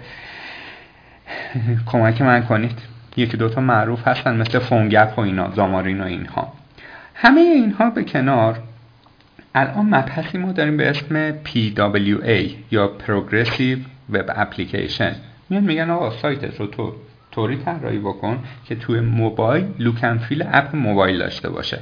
کمک 1.92 2.22
من 2.22 2.42
کنید. 2.42 2.78
یکی 3.16 3.36
دوتا 3.36 3.60
معروف 3.60 4.08
هستن 4.08 4.36
مثل 4.36 4.58
فونگپ 4.58 5.18
و 5.18 5.20
اینا 5.20 5.50
زامارین 5.50 6.00
و 6.00 6.04
اینها. 6.04 6.52
همه 7.14 7.40
اینها 7.40 7.90
به 7.90 8.04
کنار 8.04 8.58
الان 9.58 9.86
مبحثی 9.86 10.38
ما 10.38 10.52
داریم 10.52 10.76
به 10.76 10.90
اسم 10.90 11.32
PWA 11.32 12.50
یا 12.70 12.92
Progressive 13.06 14.12
Web 14.12 14.28
Application 14.28 15.14
میان 15.50 15.64
میگن 15.64 15.90
آقا 15.90 16.10
سایتت 16.10 16.60
رو 16.60 16.66
تو 16.66 16.92
طوری 17.32 17.56
طراحی 17.56 17.98
بکن 17.98 18.38
که 18.68 18.74
توی 18.74 19.00
موبایل 19.00 19.64
لوکن 19.78 20.18
فیل 20.18 20.44
اپ 20.52 20.76
موبایل 20.76 21.18
داشته 21.18 21.50
باشه. 21.50 21.78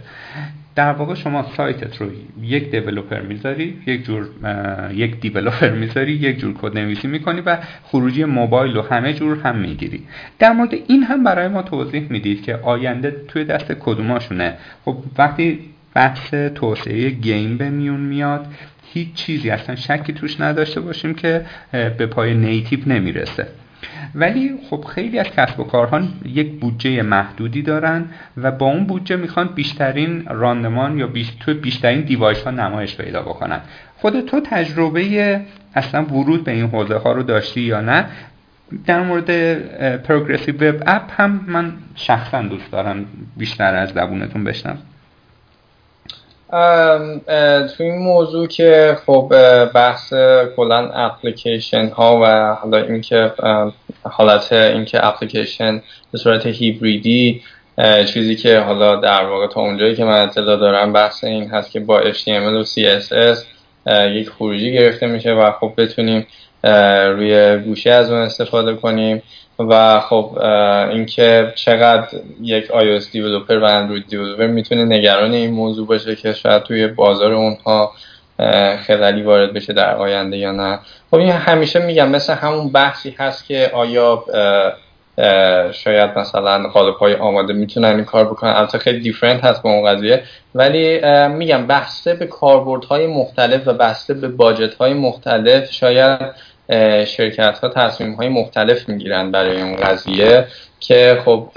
در 0.74 0.92
واقع 0.92 1.14
شما 1.14 1.46
سایتت 1.56 1.96
رو 1.96 2.10
یک 2.42 2.70
developer 2.70 3.20
می‌ذاری 3.20 3.82
یک 3.86 4.05
جور 4.05 4.28
یک 4.92 5.20
developer 5.20 5.70
می‌ذاری 5.70 6.12
یک 6.12 6.38
جور 6.38 6.55
کد 6.62 6.78
نویسی 6.78 7.09
می‌کنی 7.09 7.40
و 7.40 7.59
خروجی 7.84 8.24
موبایل 8.24 8.74
رو 8.74 8.82
همه 8.82 9.12
جور 9.12 9.38
هم 9.44 9.56
می‌گیری. 9.56 10.02
در 10.38 10.52
مورد 10.52 10.74
این 10.86 11.02
هم 11.02 11.24
برای 11.24 11.48
ما 11.48 11.62
توضیح 11.62 12.06
می‌دید 12.10 12.42
که 12.42 12.56
آینده 12.56 13.16
توی 13.28 13.44
دست 13.44 13.72
کدوماشونه. 13.72 14.55
خب 14.84 14.96
وقتی 15.18 15.73
بحث 15.94 16.34
توسعه 16.34 17.10
game 17.10 17.56
به 17.56 17.70
میون 17.70 18.00
میاد. 18.00 18.46
هیچ 18.92 19.14
چیزی 19.14 19.50
اصلا 19.50 19.76
شکی 19.76 20.12
توش 20.12 20.40
نداشته 20.40 20.80
باشیم 20.80 21.14
که 21.14 21.46
به 21.72 22.06
پای 22.06 22.34
native 22.35 22.78
نمی‌رسه. 22.86 23.46
ولی 24.14 24.54
خب 24.70 24.84
خیلی 24.94 25.18
از 25.18 25.26
کسب 25.26 25.60
و 25.60 25.64
کارها 25.64 26.02
یک 26.24 26.60
بودجه 26.60 27.02
محدودی 27.02 27.62
دارن 27.62 28.04
و 28.36 28.50
با 28.50 28.66
اون 28.66 28.84
بودجه 28.84 29.16
می‌خوان 29.16 29.48
بیشترین 29.54 30.24
راندمان 30.26 30.98
یا 30.98 31.06
بیش... 31.06 31.32
تو 31.40 31.54
بیشترین 31.54 32.00
دیوایس 32.00 32.42
ها 32.42 32.50
نمایش 32.50 32.96
پیدا 32.96 33.22
بکنن. 33.22 33.60
خود 33.96 34.20
تو 34.20 34.40
تجربه 34.40 35.40
اصلا 35.74 36.04
ورود 36.04 36.44
به 36.44 36.52
این 36.52 36.66
حوزه 36.66 36.96
ها 36.96 37.12
رو 37.12 37.22
داشتی 37.22 37.60
یا 37.60 37.80
نه؟ 37.80 38.06
در 38.86 39.02
مورد 39.02 39.58
پروگرسیو 40.02 40.68
وب 40.68 40.82
اپ 40.86 41.20
هم 41.20 41.44
من 41.46 41.72
شخصا 41.94 42.42
دوست 42.42 42.72
دارم 42.72 43.04
بیشتر 43.36 43.74
از 43.74 43.88
زبونتون 43.88 44.44
بشنم 44.44 44.78
تو 47.76 47.82
این 47.84 47.98
موضوع 47.98 48.46
که 48.46 48.98
خب 49.06 49.32
بحث 49.74 50.12
کلا 50.56 50.90
اپلیکیشن 50.94 51.88
ها 51.88 52.20
و 52.22 52.54
حالا 52.54 52.78
اینکه 52.78 53.32
حالت 54.02 54.52
اینکه 54.52 55.06
اپلیکیشن 55.06 55.82
به 56.12 56.18
صورت 56.18 56.46
هیبریدی 56.46 57.42
چیزی 58.06 58.36
که 58.36 58.58
حالا 58.58 58.96
در 58.96 59.24
واقع 59.24 59.46
تا 59.46 59.60
اونجایی 59.60 59.94
که 59.94 60.04
من 60.04 60.22
اطلاع 60.22 60.56
دارم 60.56 60.92
بحث 60.92 61.24
این 61.24 61.50
هست 61.50 61.70
که 61.70 61.80
با 61.80 62.12
HTML 62.12 62.26
و 62.26 62.64
CSS 62.64 63.38
یک 63.90 64.30
خروجی 64.30 64.72
گرفته 64.72 65.06
میشه 65.06 65.32
و 65.32 65.52
خب 65.60 65.72
بتونیم 65.76 66.26
روی 67.08 67.58
گوشه 67.58 67.90
از 67.90 68.10
اون 68.10 68.20
استفاده 68.20 68.74
کنیم. 68.74 69.22
و 69.59 70.01
خب 70.01 70.39
اینکه 70.90 71.52
چقدر 71.55 72.09
یک 72.43 72.66
iOS 72.66 73.10
دیولوپر 73.12 73.59
و 73.59 73.64
اندروید 73.64 74.06
دیولوپر 74.09 74.47
می‌تونه 74.47 74.85
نگران 74.85 75.32
این 75.32 75.51
موضوع 75.51 75.86
باشه 75.86 76.16
که 76.16 76.32
شاید 76.32 76.62
توی 76.62 76.86
بازار 76.86 77.32
اونها 77.32 77.93
خلالی 78.86 79.22
وارد 79.22 79.52
بشه 79.52 79.72
در 79.72 79.94
آینده 79.94 80.36
یا 80.36 80.52
نه. 80.52 80.78
خب 81.10 81.16
این 81.16 81.31
همیشه 81.31 81.86
میگم 81.86 82.09
مثل 82.09 82.32
همون 82.32 82.72
بحثی 82.72 83.14
هست 83.18 83.47
که 83.47 83.70
آیا 83.74 84.24
شاید 85.72 86.18
مثلا 86.18 86.68
قالب 86.68 86.94
های 86.94 87.14
آماده 87.14 87.52
می‌تونن 87.52 87.89
این 87.89 88.05
کار 88.05 88.24
بکنن. 88.24 88.51
البته 88.51 88.78
خیلی 88.78 89.01
دیفرنت 89.01 89.44
هست 89.44 89.62
با 89.62 89.70
اون 89.70 89.89
قضیه. 89.89 90.22
ولی 90.55 91.01
میگم 91.28 91.66
بسته 91.66 92.14
به 92.14 92.26
کاربردهای 92.26 93.06
مختلف 93.06 93.68
و 93.68 93.72
بسته 93.72 94.14
به 94.14 94.28
باجت 94.28 94.74
های 94.74 94.94
مختلف 94.94 95.72
شاید 95.72 96.20
شرکت 97.07 97.59
ها 97.59 97.69
تصمیم 97.69 98.15
های 98.15 98.28
مختلف 98.28 98.89
می‌گیرن 98.89 99.31
برای 99.31 99.62
اون 99.62 99.77
قضیه 99.77 100.47
که 100.81 101.19
خب 101.24 101.49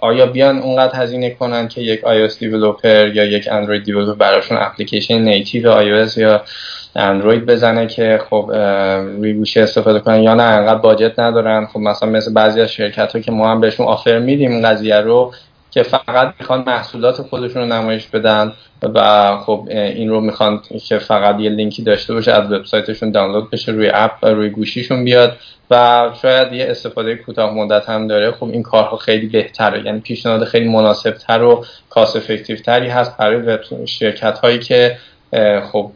آیا 0.00 0.26
بیان 0.26 0.58
اونقدر 0.58 1.02
هزینه 1.02 1.30
کنن 1.30 1.68
که 1.68 1.80
یک 1.80 2.00
iOS 2.00 2.38
دیولوپر 2.38 3.08
یا 3.08 3.24
یک 3.24 3.48
اندروید 3.52 3.84
دیولوپر 3.84 4.18
براشون 4.18 4.58
اپلیکیشن 4.60 5.18
نیتیو 5.18 5.72
iOS 5.82 6.18
یا 6.18 6.42
اندروید 6.96 7.46
بزنه 7.46 7.86
که 7.86 8.20
خب 8.30 8.50
روی 9.18 9.34
گوشی 9.34 9.60
استفاده 9.60 10.00
کنن 10.00 10.22
یا 10.22 10.34
نه؟ 10.34 10.42
انقدر 10.42 10.78
باجت 10.78 11.18
ندارن. 11.18 11.66
خب 11.66 11.78
مثلا 11.78 12.08
مثل 12.08 12.32
بعضی 12.32 12.60
از 12.60 12.72
شرکت 12.72 13.12
ها 13.12 13.20
که 13.20 13.32
ما 13.32 13.50
هم 13.50 13.60
بهشون 13.60 13.86
آفر 13.86 14.18
میدیم 14.18 14.66
قضیه 14.66 14.96
رو 14.96 15.32
که 15.70 15.82
فقط 15.82 16.34
می‌خوان 16.40 16.64
محصولات 16.66 17.22
خودشون 17.22 17.62
رو 17.62 17.68
نمایش 17.68 18.06
بدن 18.06 18.52
و 18.82 19.36
خب 19.36 19.68
این 19.70 20.08
رو 20.08 20.20
می‌خوان 20.20 20.62
که 20.88 20.98
فقط 20.98 21.40
یه 21.40 21.50
لینکی 21.50 21.82
داشته 21.82 22.14
باشه 22.14 22.32
از 22.32 22.52
وبسایتشون 22.52 23.10
دانلود 23.10 23.50
بشه 23.50 23.72
روی 23.72 23.90
اپ 23.94 24.24
روی 24.24 24.50
گوشیشون 24.50 25.04
بیاد 25.04 25.36
و 25.70 26.10
شاید 26.22 26.52
یه 26.52 26.66
استفاده 26.70 27.16
کوتاه 27.16 27.54
مدت 27.54 27.88
هم 27.88 28.06
داره. 28.06 28.30
خب 28.30 28.44
این 28.44 28.62
کارها 28.62 28.96
خیلی 28.96 29.26
بهتره. 29.26 29.84
یعنی 29.84 30.00
پیشنهاد 30.00 30.44
خیلی 30.44 30.68
مناسب 30.68 31.10
تر 31.10 31.42
و 31.42 31.64
کاس 31.90 32.16
افکتیو 32.16 32.58
هست 32.68 33.16
برای 33.16 33.58
شرکت 33.86 34.38
هایی 34.38 34.58
که 34.58 34.96
خب 35.72 35.90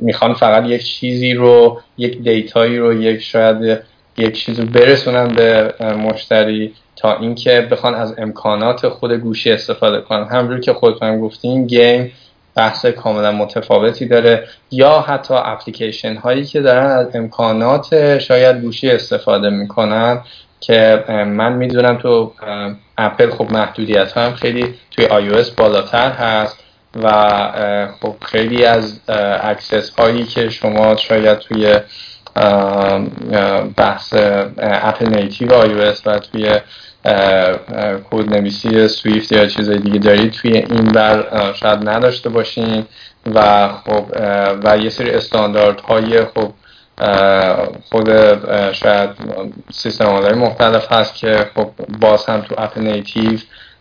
می‌خوان 0.00 0.34
فقط 0.34 0.66
یک 0.66 0.84
چیزی 0.84 1.34
رو 1.34 1.80
یک 1.98 2.22
دیتایی 2.22 2.78
رو 2.78 3.02
یک 3.02 3.20
شاید 3.20 3.78
یک 4.18 4.44
چیزی 4.44 4.64
برسونن 4.64 5.28
به 5.28 5.74
مشتری. 5.80 6.74
تا 6.96 7.16
اینکه 7.16 7.68
بخوان 7.70 7.94
از 7.94 8.14
امکانات 8.18 8.88
خود 8.88 9.12
گوشی 9.12 9.52
استفاده 9.52 10.00
کنن. 10.00 10.24
همونجور 10.24 10.60
که 10.60 10.72
خودتون 10.72 11.20
گفتین 11.20 11.66
گیم 11.66 12.12
بحث 12.54 12.86
کاملا 12.86 13.32
متفاوتی 13.32 14.06
داره. 14.06 14.48
یا 14.70 15.00
حتی 15.00 15.34
اپلیکیشن 15.34 16.16
هایی 16.16 16.44
که 16.44 16.60
دارن 16.60 16.86
از 16.86 17.16
امکانات 17.16 18.18
شاید 18.18 18.60
گوشی 18.60 18.90
استفاده 18.90 19.50
می‌کنن 19.50 20.20
که 20.60 21.04
من 21.26 21.52
می‌دونم 21.52 21.98
تو 21.98 22.32
اپل 22.98 23.30
خب 23.30 23.52
محدودیت 23.52 24.16
هم 24.16 24.34
خیلی 24.34 24.74
توی 24.90 25.06
iOS 25.06 25.50
بالاتر 25.56 26.10
هست 26.10 26.58
و 27.02 27.08
خب 28.00 28.14
خیلی 28.22 28.64
از 28.64 29.00
access 29.42 29.90
هایی 29.90 30.24
که 30.24 30.48
شما 30.48 30.96
شاید 30.96 31.38
توی 31.38 31.76
بحث 33.76 34.14
app 34.58 35.02
native 35.02 35.52
آی 35.52 35.74
و 35.74 35.92
توی 36.18 36.60
کود 38.10 38.34
نویسی 38.34 38.88
Swift 38.88 39.32
یا 39.32 39.46
چیزای 39.46 39.78
دیگه 39.78 39.98
دارید 39.98 40.32
توی 40.32 40.52
این 40.52 40.84
بر 40.84 41.26
شاید 41.52 41.88
نداشته 41.88 42.28
باشین 42.28 42.86
و 43.34 43.68
خب 43.68 44.04
و 44.64 44.78
یه 44.78 44.88
سری 44.90 45.10
استاندارد 45.10 45.80
های 45.80 46.24
خب 46.24 46.52
خود 47.90 48.10
شاید 48.72 49.10
سیستم 49.72 50.06
های 50.06 50.32
مختلف 50.32 50.92
هست 50.92 51.14
که 51.14 51.46
خب 51.54 51.70
باز 52.00 52.26
هم 52.26 52.40
تو 52.40 52.54
اپ 52.58 52.78
نیتیو 52.78 53.38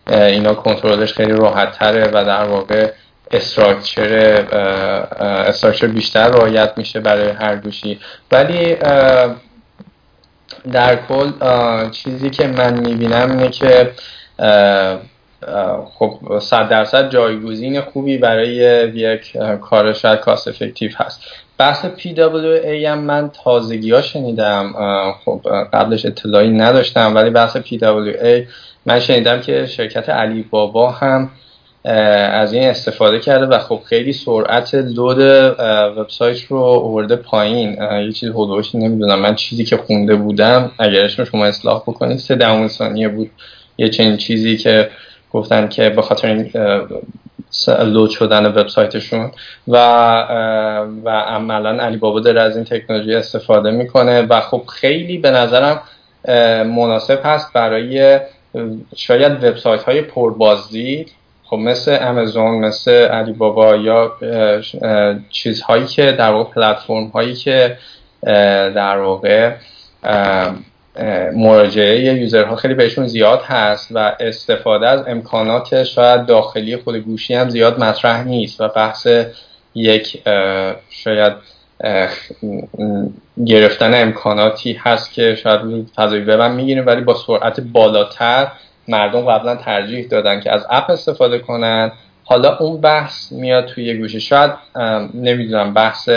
اینا 0.07 0.53
کنترلش 0.53 1.14
خیلی 1.14 1.32
راحت 1.32 1.72
تره 1.72 2.07
و 2.14 2.26
در 2.26 2.44
واقع 2.44 2.91
استراکچر 3.34 4.14
استراکچر 5.22 5.88
بیشتر 5.88 6.28
رعایت 6.28 6.74
میشه 6.78 6.99
برای 6.99 7.30
هر 7.30 7.56
گوشی. 7.56 7.99
ولی 8.32 8.76
در 10.72 10.95
کل 10.95 11.32
چیزی 11.90 12.30
که 12.30 12.48
من 12.48 12.80
می‌بینم 12.80 13.32
اینه 13.32 13.49
که 13.49 13.91
خب 15.94 16.40
صد 16.40 16.70
درصد 16.70 17.10
جایگزین 17.10 17.82
خوبی 17.82 18.18
برای 18.18 18.49
یک 18.95 19.38
کار 19.62 19.94
شاید 19.94 20.20
کاست 20.20 20.48
افکتیو 20.48 20.91
هست. 20.98 21.22
بحث 21.58 21.86
PWA 21.86 22.86
هم 22.86 22.99
من 22.99 23.32
تازگی 23.44 23.91
ها 23.91 24.02
شنیدم 24.02 24.74
خب 25.26 25.41
قبلش 25.74 26.06
اطلاعی 26.06 26.49
نداشتم 26.49 27.16
ولی 27.16 27.30
بحث 27.30 27.58
PWA 27.58 28.48
من 28.86 28.99
شنیدم 28.99 29.41
که 29.41 29.66
شرکت 29.66 30.10
علی 30.10 30.44
بابا 30.44 30.91
هم 30.91 31.30
از 31.84 32.53
این 32.53 32.64
استفاده 32.64 33.20
کرده 33.20 33.45
و 33.45 33.60
خب 33.60 33.80
خیلی 33.86 34.14
سرعت 34.14 34.76
لود 34.76 35.20
وبسایت 35.98 36.41
رو 36.41 36.58
آورده 36.58 37.16
پایین. 37.16 37.78
یه 38.06 38.12
چیز 38.12 38.30
حدوش 38.30 38.76
نمی‌دونم. 38.76 39.20
من 39.20 39.36
چیزی 39.36 39.66
که 39.66 39.78
خونده 39.78 40.16
بودم 40.16 40.72
اگر 40.80 41.06
اسم 41.06 41.24
شما 41.24 41.45
اصلاح 41.45 41.82
بکنید 41.82 42.18
سه 42.18 42.36
دهم 42.36 42.68
ثانیه 42.68 43.08
بود. 43.08 43.30
یه 43.78 43.90
چنین 43.90 44.18
چیزی 44.18 44.58
که 44.58 44.90
گفتن 45.34 45.68
که 45.68 45.90
به 45.90 46.02
خاطر 46.02 46.28
این 46.28 46.52
لود 47.68 48.10
شدن 48.10 48.45
وبسایتشون. 48.45 49.32
و 49.68 49.78
و 51.03 51.10
عملا 51.10 51.70
علی 51.84 51.98
بابا 51.98 52.20
داره 52.20 52.41
از 52.41 52.56
این 52.56 52.66
تکنولوژی 52.66 53.16
استفاده 53.16 53.72
می‌کنه 53.72 54.22
و 54.22 54.41
خب 54.41 54.64
خیلی 54.68 55.18
به 55.18 55.32
نظرم 55.32 55.82
مناسب 56.76 57.20
هست 57.24 57.53
برای 57.53 58.20
شاید 58.95 59.44
وبسایت 59.44 59.84
های 59.84 60.02
پربازدید. 60.02 61.12
خب 61.52 61.57
مثل 61.57 61.98
امازون 62.02 62.56
مثل 62.56 62.91
علی 62.91 63.34
بابا 63.34 63.76
یا 63.76 64.18
چیزهایی 65.30 65.86
که 65.86 66.11
در 66.11 66.32
واقع 66.32 66.52
پلتفرم 66.52 67.07
هایی 67.07 67.34
که 67.34 67.78
در 68.76 68.98
واقع 68.98 69.52
مراجعه 71.36 72.14
یوزرها 72.15 72.56
خیلی 72.56 72.73
بهشون 72.73 73.07
زیاد 73.07 73.41
هست 73.41 73.88
و 73.91 74.15
استفاده 74.19 74.88
از 74.88 75.07
امکانات 75.07 75.84
شاید 75.84 76.26
داخلی 76.26 76.78
خود 76.78 76.95
گوشی 76.95 77.34
هم 77.34 77.49
زیاد 77.49 77.80
مطرح 77.80 78.23
نیست 78.23 78.61
و 78.61 78.68
بحث 78.68 79.07
یک 79.76 80.23
شاید 80.90 81.34
گرفتن 83.45 84.02
امکاناتی 84.02 84.73
هست 84.73 85.14
که 85.14 85.36
شاید 85.36 85.90
فضای 85.95 86.22
وب 86.22 86.52
می‌گیریم 86.52 86.86
ولی 86.86 87.02
با 87.02 87.14
سرعت 87.14 87.60
بالاتر 87.60 88.52
مردم 88.91 89.22
قبلا 89.22 89.55
ترجیح 89.55 90.07
دادن 90.07 90.39
که 90.39 90.51
از 90.51 90.65
اپ 90.69 90.89
استفاده 90.89 91.39
کنن. 91.39 91.91
حالا 92.23 92.57
اون 92.57 92.81
بحث 92.81 93.31
میاد 93.31 93.65
توی 93.65 93.97
گوشی. 93.97 94.19
شاید 94.19 94.51
نمی‌دونم 95.13 95.73
بحث 95.73 96.09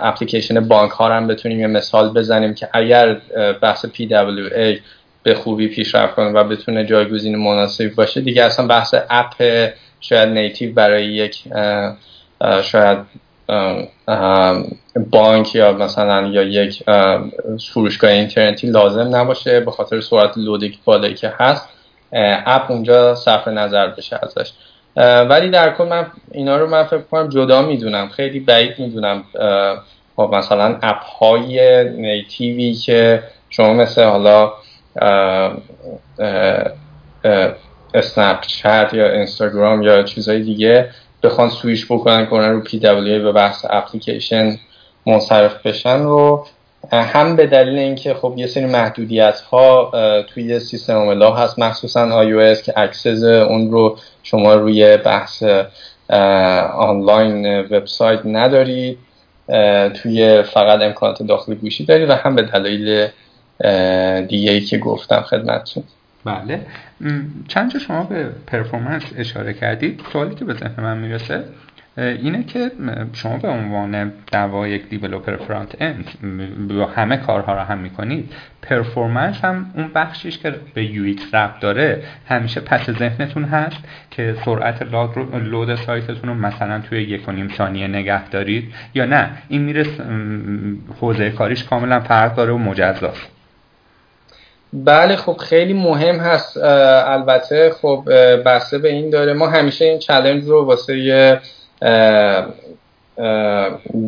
اپلیکیشن 0.00 0.68
بانک 0.68 0.90
ها 0.90 1.12
هم 1.12 1.26
بتونیم 1.26 1.60
یه 1.60 1.66
مثال 1.66 2.12
بزنیم 2.12 2.54
که 2.54 2.68
اگر 2.72 3.14
بحث 3.62 3.86
PWA 3.86 4.80
به 5.22 5.34
خوبی 5.34 5.68
پیشرفت 5.68 6.14
کنه 6.14 6.30
و 6.30 6.44
بتونه 6.44 6.84
جایگزین 6.84 7.36
مناسبی 7.36 7.88
باشه 7.88 8.20
دیگه 8.20 8.44
اصلا 8.44 8.66
بحث 8.66 8.94
اپ 9.10 9.34
شاید 10.00 10.28
نیتیو 10.28 10.72
برای 10.72 11.06
یک 11.06 11.44
شاید 12.62 12.98
بانک 15.10 15.54
یا 15.54 15.72
مثلا 15.72 16.26
یا 16.26 16.42
یک 16.42 16.84
فروشگاه 17.72 18.10
اینترنتی 18.10 18.66
لازم 18.66 19.16
نباشه 19.16 19.60
به 19.60 19.70
خاطر 19.70 20.00
سرعت 20.00 20.32
لودی 20.36 20.78
بالایی 20.84 21.14
که 21.14 21.32
هست. 21.38 21.68
اپ 22.46 22.70
اونجا 22.70 23.14
صرف 23.14 23.48
نظر 23.48 23.86
بشه 23.86 24.20
ازش. 24.22 24.52
ولی 25.30 25.50
در 25.50 25.74
کل 25.74 25.84
من 25.84 26.06
اینا 26.32 26.56
رو 26.56 26.66
من 26.66 26.84
فکر 26.84 27.00
کنم 27.00 27.28
جدا 27.28 27.62
می‌دونم 27.62 28.08
خیلی 28.08 28.40
بعید 28.40 28.78
می‌دونم 28.78 29.24
با 30.16 30.26
مثلا 30.26 30.78
اپ 30.82 31.02
های 31.02 31.84
نیتیوی 31.84 32.72
که 32.72 33.22
شما 33.50 33.74
مثل 33.74 34.04
حالا 34.04 34.52
اسنپ 37.94 38.40
چت 38.40 38.90
یا 38.92 39.12
اینستاگرام 39.12 39.82
یا 39.82 40.02
چیزهای 40.02 40.42
دیگه 40.42 40.90
بخوان 41.22 41.50
سویش 41.50 41.86
بکنن 41.86 42.26
کنن 42.26 42.52
رو 42.52 42.60
PWA 42.60 43.28
و 43.28 43.32
بحث 43.32 43.66
اپلیکیشن 43.70 44.58
منصرف 45.06 45.66
بشن 45.66 46.02
رو 46.02 46.46
هم 46.92 47.36
به 47.36 47.46
دلیل 47.46 47.78
اینکه 47.78 48.14
خب 48.14 48.34
یه 48.36 48.46
سری 48.46 48.66
محدودیت 48.66 49.40
ها 49.40 49.92
توی 50.34 50.60
سیستم 50.60 50.92
عاملا 50.92 51.32
هست 51.32 51.58
مخصوصا 51.58 52.24
iOS 52.24 52.62
که 52.62 52.72
access 52.76 53.22
اون 53.22 53.70
رو 53.70 53.98
شما 54.22 54.54
روی 54.54 54.96
بحث 54.96 55.42
آنلاین 56.74 57.60
وبسایت 57.60 58.20
ندارید 58.24 58.98
توی 60.02 60.42
فقط 60.42 60.80
امکانات 60.80 61.22
داخل 61.22 61.54
گوشی 61.54 61.84
دارید 61.84 62.10
و 62.10 62.12
هم 62.12 62.34
به 62.34 62.42
دلایل 62.42 63.08
دیگه 64.26 64.52
ای 64.52 64.60
که 64.60 64.78
گفتم 64.78 65.20
خدمتتون. 65.20 65.84
بله. 66.34 66.66
چند 67.48 67.72
جا 67.72 67.78
شما 67.78 68.02
به 68.02 68.28
performance 68.46 69.12
اشاره 69.16 69.52
کردید. 69.52 70.02
سوالی 70.12 70.34
که 70.34 70.44
به 70.44 70.54
ذهن 70.54 70.82
من 70.82 70.98
می‌رسه 70.98 71.44
اینه 71.98 72.42
که 72.42 72.70
شما 73.12 73.36
به 73.36 73.48
عنوان 73.48 74.12
دوا 74.32 74.68
یک 74.68 74.88
developer 74.88 75.36
front-end 75.36 76.04
با 76.68 76.86
همه 76.86 77.16
کارها 77.16 77.54
رو 77.54 77.60
هم 77.60 77.78
می‌کنید 77.78 78.32
performance 78.62 79.44
هم 79.44 79.70
اون 79.74 79.90
بخشیش 79.94 80.38
که 80.38 80.54
به 80.74 80.84
UX 80.84 81.34
ربط 81.34 81.60
داره 81.60 82.02
همیشه 82.28 82.60
پس 82.60 82.90
ذهنتون 82.90 83.44
هست 83.44 83.84
که 84.10 84.36
سرعت 84.44 84.82
load 85.34 85.74
سایتتون 85.74 86.28
رو 86.28 86.34
مثلا 86.34 86.80
توی 86.80 87.02
یک 87.02 87.28
و 87.28 87.32
نیم 87.32 87.48
ثانیه 87.48 87.86
نگه 87.86 88.28
دارید 88.28 88.74
یا 88.94 89.04
نه. 89.04 89.30
این 89.48 89.62
میره 89.62 89.86
حوزه 91.00 91.30
کاریش 91.30 91.64
کاملا 91.64 92.00
فرق 92.00 92.34
داره 92.34 92.52
و 92.52 92.58
مجزاست. 92.58 93.37
بله 94.72 95.16
خب 95.16 95.36
خیلی 95.36 95.72
مهم 95.72 96.16
هست. 96.16 96.56
البته 96.56 97.74
خب 97.82 98.02
بسته 98.46 98.78
به 98.78 98.88
این 98.88 99.10
داره. 99.10 99.32
ما 99.32 99.46
همیشه 99.48 99.84
این 99.84 99.98
چلنج 99.98 100.44
رو 100.44 100.64
واسه 100.64 101.40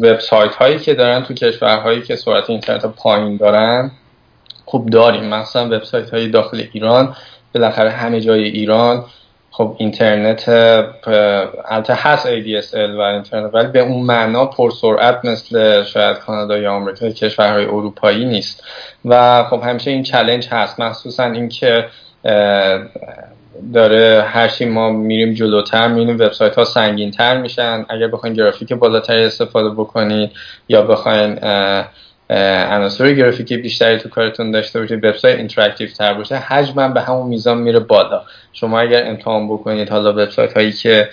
وبسایت 0.02 0.54
هایی 0.54 0.78
که 0.78 0.94
دارن 0.94 1.22
تو 1.22 1.34
کشورهایی 1.34 2.02
که 2.02 2.16
سرعت 2.16 2.50
اینترنت 2.50 2.86
پایین 2.86 3.36
دارن 3.36 3.90
خوب 4.64 4.90
داریم. 4.90 5.24
مثلا 5.24 5.66
وبسایت 5.66 6.10
های 6.10 6.28
داخل 6.28 6.64
ایران 6.72 7.16
بالاخره 7.54 7.90
همه 7.90 8.20
جای 8.20 8.44
ایران 8.44 9.04
خب 9.50 9.76
اینترنت 9.78 10.48
البته 10.48 11.94
هست 11.94 12.26
ADSL 12.26 12.74
و 12.74 13.00
اینترنت 13.00 13.54
ولی 13.54 13.68
به 13.68 13.80
اون 13.80 14.02
معنا 14.02 14.46
پرسرعت 14.46 15.24
مثل 15.24 15.84
شاید 15.84 16.18
کانادا 16.18 16.58
یا 16.58 16.72
آمریکا 16.72 17.10
کشورهای 17.10 17.64
اروپایی 17.64 18.24
نیست. 18.24 18.64
و 19.04 19.44
خب 19.44 19.62
همیشه 19.62 19.90
این 19.90 20.02
challenge 20.02 20.48
هست 20.48 20.80
مخصوصا 20.80 21.24
اینکه 21.24 21.86
داره 23.74 24.24
هرچی 24.26 24.64
ما 24.64 24.90
میریم 24.90 25.34
جلوتر 25.34 25.88
میریم 25.88 26.14
وبسایت 26.14 26.54
ها 26.54 26.64
سنگین 26.64 27.10
تر 27.10 27.40
میشن. 27.40 27.86
اگر 27.88 28.08
بخواین 28.08 28.34
گرافیک 28.34 28.72
بالاتری 28.72 29.24
استفاده 29.24 29.70
بکنید 29.70 30.30
یا 30.68 30.82
بخواین 30.82 31.38
عناصر 32.30 33.12
گرافیکی 33.12 33.56
بیشتری 33.56 33.98
تو 33.98 34.08
کارتون 34.08 34.50
داشته 34.50 34.80
باشید 34.80 35.04
website 35.04 35.36
interactive 35.36 35.88
تر 35.88 36.14
باشه 36.14 36.36
حجم 36.36 36.94
به 36.94 37.00
همون 37.00 37.26
میزان 37.26 37.58
میره 37.58 37.78
بالا. 37.78 38.22
شما 38.52 38.80
اگر 38.80 39.06
امتحان 39.06 39.48
بکنید 39.48 39.88
حالا 39.88 40.12
وبسایت 40.12 40.52
هایی 40.52 40.72
که 40.72 41.08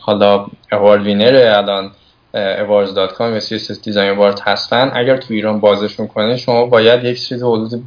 حالا 0.00 0.46
award 0.72 1.02
winner 1.02 1.52
الان 1.56 1.90
Awwwards.com 2.34 3.20
یا 3.20 3.40
CSS 3.40 3.80
Design 3.82 4.10
Award 4.10 4.40
هستن. 4.40 4.90
اگر 4.94 5.16
تو 5.16 5.34
ایران 5.34 5.60
بازشون 5.60 6.06
کنه 6.06 6.36
شما 6.36 6.66
باید 6.66 7.04
یک 7.04 7.22
چیز 7.22 7.42
حدود 7.42 7.82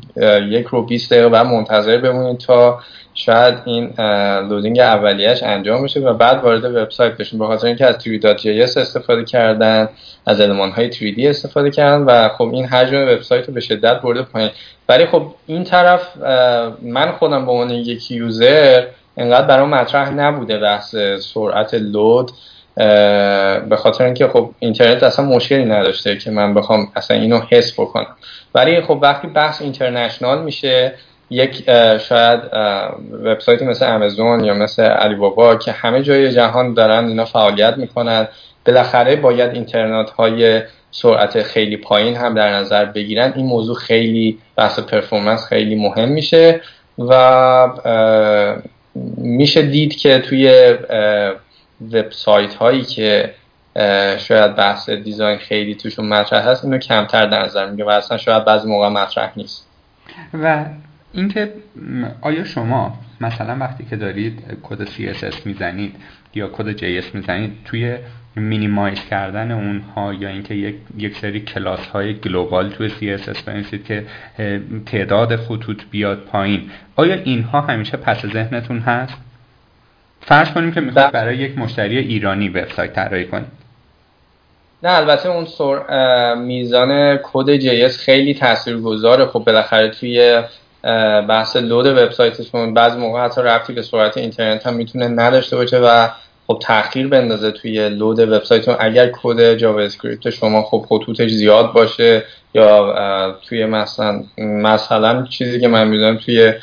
یک 0.50 0.68
رو 0.68 0.82
20 0.82 1.14
دقیقه 1.14 1.30
بعد 1.30 1.46
منتظر 1.46 1.98
بمونید 1.98 2.38
تا 2.38 2.80
شاید 3.14 3.56
این 3.66 3.94
loading 4.50 4.80
اولیش 4.80 5.44
انجام 5.44 5.84
بشه 5.84 6.00
و 6.00 6.14
بعد 6.14 6.44
وارد 6.44 6.66
وبسایت 6.66 7.18
بشین. 7.18 7.40
به 7.40 7.46
خاطر 7.46 7.68
اینکه 7.68 7.86
از 7.86 7.96
3.js 7.96 8.78
استفاده 8.78 9.24
کردن 9.24 9.90
از 10.26 10.42
المان 10.42 10.72
های 10.72 10.92
3D 10.92 11.20
استفاده 11.20 11.72
کردن 11.72 12.04
و 12.06 12.30
خب 12.30 12.50
این 12.54 12.66
حجم 12.66 12.98
وبسایت 12.98 13.48
رو 13.48 13.54
به 13.54 13.60
شدت 13.60 14.02
برده 14.02 14.22
پایین. 14.22 14.50
ولی 14.90 15.06
خب 15.06 15.24
این 15.48 15.64
طرف 15.64 16.18
من 16.82 17.12
خودم 17.12 17.46
به 17.46 17.52
عنوان 17.52 17.70
یک 17.70 18.12
user 18.12 18.84
انقدر 19.18 19.48
برام 19.48 19.70
مطرح 19.70 20.14
نبوده 20.14 20.60
بحث 20.60 20.96
سرعت 21.20 21.74
لود 21.74 22.32
به 23.70 23.76
خاطر 23.78 24.04
اینکه 24.04 24.28
خب 24.28 24.50
اینترنت 24.60 25.04
اصلا 25.04 25.26
مشکلی 25.26 25.66
نداشته 25.66 26.18
که 26.18 26.32
من 26.32 26.54
بخوام 26.54 26.88
اصلا 26.96 27.18
اینو 27.18 27.40
حس 27.50 27.74
بکنم. 27.80 28.16
ولی 28.56 28.82
خب 28.82 29.00
وقتی 29.02 29.28
بحث 29.28 29.62
اینترنشنال 29.62 30.44
میشه 30.44 30.94
یک 31.30 31.64
شاید 31.98 32.40
وبسایتی 33.24 33.66
مثل 33.66 33.86
امازون 33.86 34.44
یا 34.44 34.54
مثل 34.54 34.84
علی 34.84 35.16
بابا 35.16 35.56
که 35.56 35.72
همه 35.72 36.02
جای 36.04 36.32
جهان 36.32 36.74
دارن 36.74 37.08
اینا 37.08 37.26
فعالیت 37.26 37.78
می‌کنن 37.78 38.28
بالاخره 38.66 39.16
باید 39.16 39.54
اینترنت 39.54 40.10
های 40.10 40.62
سرعت 40.92 41.44
خیلی 41.44 41.78
پایین 41.78 42.16
هم 42.16 42.34
در 42.34 42.54
نظر 42.54 42.86
بگیرن. 42.86 43.34
این 43.36 43.46
موضوع 43.46 43.76
خیلی 43.76 44.38
بحث 44.56 44.80
پرفورمنس 44.80 45.46
خیلی 45.46 45.76
مهم 45.76 46.10
میشه 46.10 46.62
و 46.98 47.70
میشه 49.18 49.62
دید 49.62 49.96
که 49.96 50.20
توی 50.20 50.74
وبسایت 51.82 52.56
هایی 52.56 52.84
که 52.84 53.34
شاید 54.18 54.56
بحث 54.56 54.90
design 54.90 55.38
خیلی 55.38 55.76
توشون 55.76 56.08
مطرح 56.08 56.48
هست 56.48 56.66
اینو 56.66 56.78
کمتر 56.78 57.26
در 57.26 57.46
نظر 57.46 57.70
میگیره 57.70 57.84
و 57.84 57.90
اصلا 57.90 58.18
شاید 58.18 58.46
بعضی 58.46 58.68
موقع 58.68 58.90
مطرح 58.90 59.32
نیست. 59.36 59.68
و 60.34 60.66
اینکه 61.14 61.54
آیا 62.22 62.44
شما 62.44 63.00
مثلا 63.22 63.58
وقتی 63.60 63.86
که 63.86 63.96
دارید 63.96 64.60
code 64.64 64.86
CSS 64.86 65.46
می‌زنید 65.46 65.96
یا 66.34 66.48
code 66.48 66.78
JS 66.78 67.16
می‌زنید 67.16 67.58
توی 67.66 67.98
minimize 68.36 69.00
کردن 69.10 69.52
اونها 69.52 70.14
یا 70.14 70.30
اینکه 70.30 70.56
یک 70.56 70.76
یک 70.98 71.18
سری 71.18 71.40
کلاس 71.40 71.88
های 71.88 72.14
global 72.14 72.70
توی 72.70 72.90
CSS 72.90 73.42
بنویسید 73.46 73.86
که 73.86 74.06
تعداد 74.86 75.36
خطوط 75.36 75.82
بیاد 75.92 76.18
پایین 76.18 76.70
آیا 76.96 77.16
اینها 77.16 77.62
همیشه 77.62 77.98
پس 77.98 78.26
ذهنتون 78.26 78.80
هست؟ 78.80 79.27
فرض 80.28 80.50
کنیم 80.50 80.72
که 80.72 80.82
می‌خواید 80.82 81.12
بله. 81.12 81.22
برای 81.24 81.38
یک 81.38 81.58
مشتری 81.58 81.98
ایرانی 81.98 82.50
وبسایت 82.50 82.94
طراحی 82.94 83.26
کنید. 83.26 83.48
نه 84.84 84.90
البته 84.90 85.30
اون 85.30 85.46
سر... 85.46 86.36
میزان 86.36 87.18
کد 87.24 87.60
JS 87.60 87.98
خیلی 87.98 88.34
تاثیرگذاره. 88.34 89.26
خب 89.26 89.40
بالاخره 89.40 89.90
توی 89.90 90.44
بحث 91.30 91.56
لود 91.56 91.86
وبسایتتون 91.86 92.74
بعضی 92.74 92.98
موقع 93.00 93.26
حتی 93.26 93.42
رفتی 93.42 93.74
به 93.74 93.82
سرعت 93.82 94.18
اینترنت 94.18 94.68
هم 94.68 94.74
می‌تونه 94.74 95.08
نداشته 95.08 95.56
باشه 95.56 95.78
و 95.78 96.08
خب 96.48 96.60
تاخیر 96.62 97.08
بندازه 97.08 97.52
توی 97.52 97.90
لود 97.90 98.20
وبسایتتون. 98.20 98.76
اگر 98.80 99.12
کد 99.24 99.54
JavaScript 99.54 100.30
شما 100.30 100.62
خب 100.62 100.86
خطوطش 100.90 101.32
زیاد 101.32 101.74
باشه 101.74 102.24
یا 102.54 103.38
توی 103.50 103.66
مثلا 103.66 104.24
مثلا 104.38 105.26
چیزی 105.30 105.60
که 105.60 105.68
من 105.68 105.88
می‌دونم 105.88 106.18
توی 106.18 106.54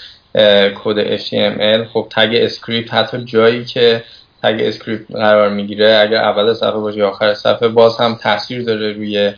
کد 0.85 1.19
HTML 1.19 1.89
خب 1.93 2.07
تگ 2.11 2.29
script 2.41 2.95
حتی 2.95 3.25
جایی 3.25 3.65
که 3.65 4.05
تگ 4.43 4.61
script 4.61 5.17
قرار 5.17 5.49
می‌گیره 5.49 5.99
اگر 6.03 6.17
اول 6.17 6.55
صفحه 6.55 6.71
باشه 6.71 6.99
یا 6.99 7.09
آخر 7.09 7.35
صفحه 7.35 7.69
باز 7.69 7.97
هم 7.99 8.15
تاثیر 8.15 8.63
داره 8.63 8.93
روی 8.93 9.33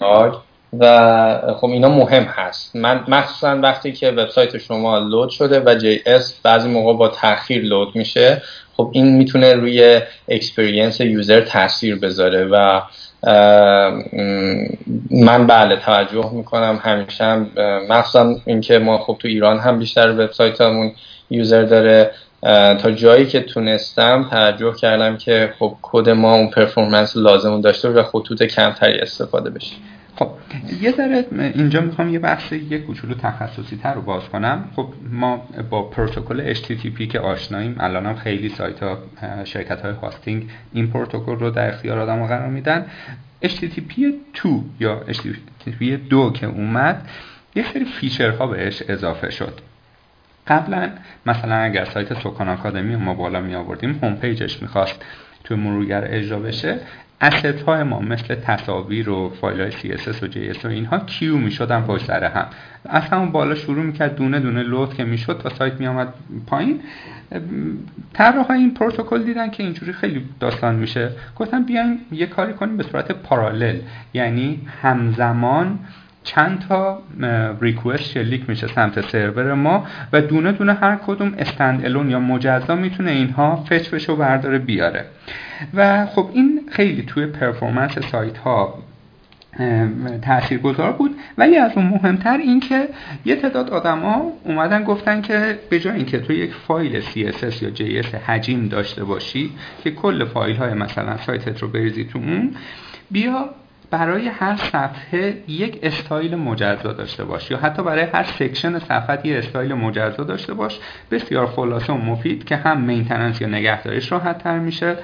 لود. 0.00 0.34
و 0.78 1.54
خب 1.60 1.66
اینا 1.66 1.88
مهم 1.88 2.22
هست. 2.22 2.76
من 2.76 3.04
مخصوصا 3.08 3.58
وقتی 3.62 3.92
که 3.92 4.10
وبسایت 4.10 4.58
شما 4.58 4.98
لود 4.98 5.30
شده 5.30 5.62
و 5.66 5.74
JS 5.74 6.40
بعضی 6.42 6.68
موقع 6.68 6.92
با 6.92 7.08
تاخیر 7.08 7.62
لود 7.62 7.96
میشه 7.96 8.42
خب 8.76 8.90
این 8.92 9.16
می‌تونه 9.16 9.54
روی 9.54 10.00
experience 10.28 11.00
user 11.00 11.40
تاثیر 11.40 11.98
بذاره 11.98 12.44
و 12.44 12.80
من 15.10 15.46
بله 15.46 15.76
توجه 15.76 16.30
می‌کنم. 16.32 16.80
همیشه 16.82 17.24
هم 17.24 17.50
مخصوصا 17.88 18.36
اینکه 18.46 18.78
ما 18.78 18.98
خب 18.98 19.16
تو 19.18 19.28
ایران 19.28 19.58
هم 19.58 19.78
بیشتر 19.78 20.10
وبسایتمون 20.10 20.92
user 21.30 21.62
داره. 21.62 22.10
تا 22.82 22.90
جایی 22.90 23.26
که 23.26 23.40
تونستم 23.40 24.26
توجه 24.30 24.74
کردم 24.74 25.16
که 25.16 25.54
خب 25.58 25.76
کد 25.82 26.08
ما 26.10 26.34
اون 26.34 26.50
performance 26.50 27.16
لازم 27.16 27.60
داشته 27.60 27.88
و 27.88 28.02
خطوط 28.02 28.42
کمتری 28.42 28.98
استفاده 28.98 29.50
بشه. 29.50 29.76
خب 30.18 30.30
یه 30.80 30.92
ذره 30.92 31.24
اینجا 31.32 31.80
می‌خوام 31.80 32.08
یه 32.08 32.18
بحث 32.18 32.52
یه 32.52 32.78
کوچولو 32.78 33.14
تخصصی 33.14 33.76
تر 33.76 33.94
رو 33.94 34.02
باز 34.02 34.28
کنم. 34.28 34.70
خب 34.76 34.88
ما 35.10 35.48
با 35.70 35.82
پروتکل 35.82 36.54
HTTP 36.54 37.02
که 37.02 37.20
آشناییم 37.20 37.76
الان 37.80 38.06
هم 38.06 38.14
خیلی 38.14 38.48
سایت 38.48 38.82
ها 38.82 38.98
شرکت 39.44 39.80
های 39.80 39.92
هاستینگ 39.92 40.50
این 40.72 40.90
پروتکل 40.90 41.36
رو 41.36 41.50
در 41.50 41.68
اختیار 41.68 41.98
آدم 41.98 42.26
قرار 42.26 42.48
میدن. 42.48 42.86
HTTP 43.44 44.02
2 44.42 44.64
یا 44.80 45.02
HTTP 45.08 45.82
2 46.10 46.32
که 46.32 46.46
اومد 46.46 47.08
یه 47.54 47.72
سری 47.72 47.84
feature 47.84 48.38
ها 48.38 48.46
بهش 48.46 48.82
اضافه 48.88 49.30
شد. 49.30 49.60
قبلا 50.46 50.90
مثلا 51.26 51.54
اگر 51.56 51.84
سایت 51.84 52.12
توکان 52.12 52.48
آکادمی 52.48 52.96
ما 52.96 53.14
بالا 53.14 53.40
می 53.40 53.54
آوردیم 53.54 53.98
home 54.02 54.14
page 54.16 54.47
ش 54.47 54.62
می‌خواست 54.62 55.04
توی 55.44 55.56
مرورگر 55.56 56.04
اجرا 56.06 56.38
بشه. 56.38 56.80
asset 57.20 57.62
های 57.62 57.82
ما 57.82 58.00
مثل 58.00 58.34
تصاویر 58.34 59.10
و 59.10 59.28
فایل 59.40 59.60
های 59.60 59.72
CSS 59.72 60.22
و 60.22 60.26
JS 60.26 60.64
و 60.64 60.68
اینها 60.68 60.98
queue 60.98 61.38
می 61.38 61.50
شدن 61.50 61.80
پشت 61.80 62.04
سر 62.04 62.24
هم. 62.24 62.46
از 62.84 63.02
همون 63.02 63.32
بالا 63.32 63.54
شروع 63.54 63.82
می‌کرد 63.82 64.16
دونه 64.16 64.40
دونه 64.40 64.62
لود 64.62 64.94
که 64.94 65.04
می‌شد 65.04 65.40
تا 65.42 65.48
سایت 65.48 65.80
می 65.80 65.86
آمد 65.86 66.14
پایین. 66.46 66.80
طراح 68.12 68.50
این 68.50 68.74
پروتکل 68.74 69.22
دیدن 69.22 69.50
که 69.50 69.62
اینجوری 69.62 69.92
خیلی 69.92 70.24
داستان 70.40 70.74
میشه. 70.74 71.10
گفتن 71.36 71.62
بیایم 71.62 71.98
یه 72.12 72.26
کاری 72.26 72.52
کنیم 72.52 72.76
به 72.76 72.82
صورت 72.82 73.12
پارالل 73.12 73.80
یعنی 74.14 74.60
همزمان 74.82 75.78
چند 76.28 76.64
تا 76.68 77.02
ریکوست 77.60 78.02
شلیک 78.02 78.48
میشه 78.48 78.66
سمت 78.66 79.08
سرور 79.08 79.54
ما 79.54 79.86
و 80.12 80.20
دونه 80.20 80.52
دونه 80.52 80.74
هر 80.74 80.96
کدوم 81.06 81.34
استند 81.38 81.84
الون 81.84 82.10
یا 82.10 82.20
مجزا 82.20 82.74
می‌تونه 82.74 83.10
اینها 83.10 83.56
فچ 83.56 83.90
بشه 83.90 84.12
و 84.12 84.16
برداره 84.16 84.58
بیاره. 84.58 85.04
و 85.74 86.06
خب 86.06 86.30
این 86.34 86.60
خیلی 86.72 87.02
توی 87.02 87.26
پرفورمنس 87.26 87.98
سایت 87.98 88.38
ها 88.38 88.78
تأثیر 90.22 90.58
گذار 90.58 90.92
بود. 90.92 91.16
ولی 91.38 91.56
از 91.56 91.72
اون 91.76 91.86
مهمتر 91.86 92.36
این 92.36 92.60
که 92.60 92.88
یه 93.24 93.36
تعداد 93.36 93.70
آدما 93.70 94.32
اومدن 94.44 94.84
گفتن 94.84 95.22
که 95.22 95.58
به 95.70 95.80
جای 95.80 95.96
اینکه 95.96 96.18
تو 96.18 96.32
یک 96.32 96.54
فایل 96.54 97.00
CSS 97.00 97.62
یا 97.62 97.74
JS 97.74 98.14
حجیم 98.14 98.68
داشته 98.68 99.04
باشی 99.04 99.50
که 99.84 99.90
کل 99.90 100.24
فایل 100.24 100.56
های 100.56 100.74
مثلا 100.74 101.16
سایتت 101.16 101.62
رو 101.62 101.68
بریزی 101.68 102.04
تو 102.04 102.18
اون 102.18 102.54
بیا 103.10 103.48
برای 103.90 104.28
هر 104.28 104.56
صفحه 104.56 105.42
یک 105.48 105.78
استایل 105.82 106.36
مجزا 106.36 106.92
داشته 106.92 107.24
باش 107.24 107.50
یا 107.50 107.58
حتی 107.58 107.82
برای 107.82 108.04
هر 108.04 108.22
section 108.22 108.78
صفحه 108.78 109.26
یه 109.26 109.38
استایل 109.38 109.74
مجزا 109.74 110.24
داشته 110.24 110.54
باش. 110.54 110.78
بسیار 111.10 111.46
خلاصه 111.46 111.92
و 111.92 111.96
مفید 111.96 112.44
که 112.44 112.56
هم 112.56 112.80
maintenance 112.80 113.40
یا 113.40 113.48
نگهداریش 113.48 114.12
راحت 114.12 114.38
تر 114.38 114.58
میشه 114.58 114.96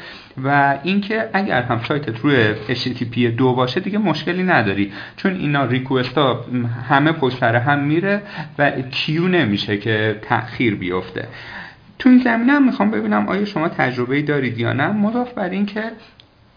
و 0.45 0.79
اینکه 0.83 1.31
اگر 1.33 1.63
هم 1.63 1.81
سایتت 1.89 2.21
روی 2.21 2.55
HTTP 2.69 3.19
دو 3.19 3.53
باشه 3.55 3.81
دیگه 3.81 3.99
مشکلی 3.99 4.43
نداری. 4.43 4.93
چون 5.17 5.35
اینا 5.35 5.65
request 5.65 6.19
ها 6.19 6.45
همه 6.89 7.13
پشت 7.13 7.39
سر 7.39 7.57
هم 7.57 7.79
میره 7.79 8.23
و 8.59 8.71
queue 8.71 9.29
نمیشه 9.29 9.77
که 9.77 10.19
تأخیر 10.23 10.75
بیفته. 10.75 11.29
تو 11.99 12.09
این 12.09 12.19
زمینه 12.19 12.53
هم 12.53 12.67
می‌خوام 12.67 12.91
ببینم 12.91 13.29
آیا 13.29 13.45
شما 13.45 13.69
تجربه 13.69 14.23
دارید 14.23 14.59
یا 14.59 14.73
نه. 14.73 14.87
مضاف 14.89 15.33
بر 15.33 15.49
اینکه 15.49 15.83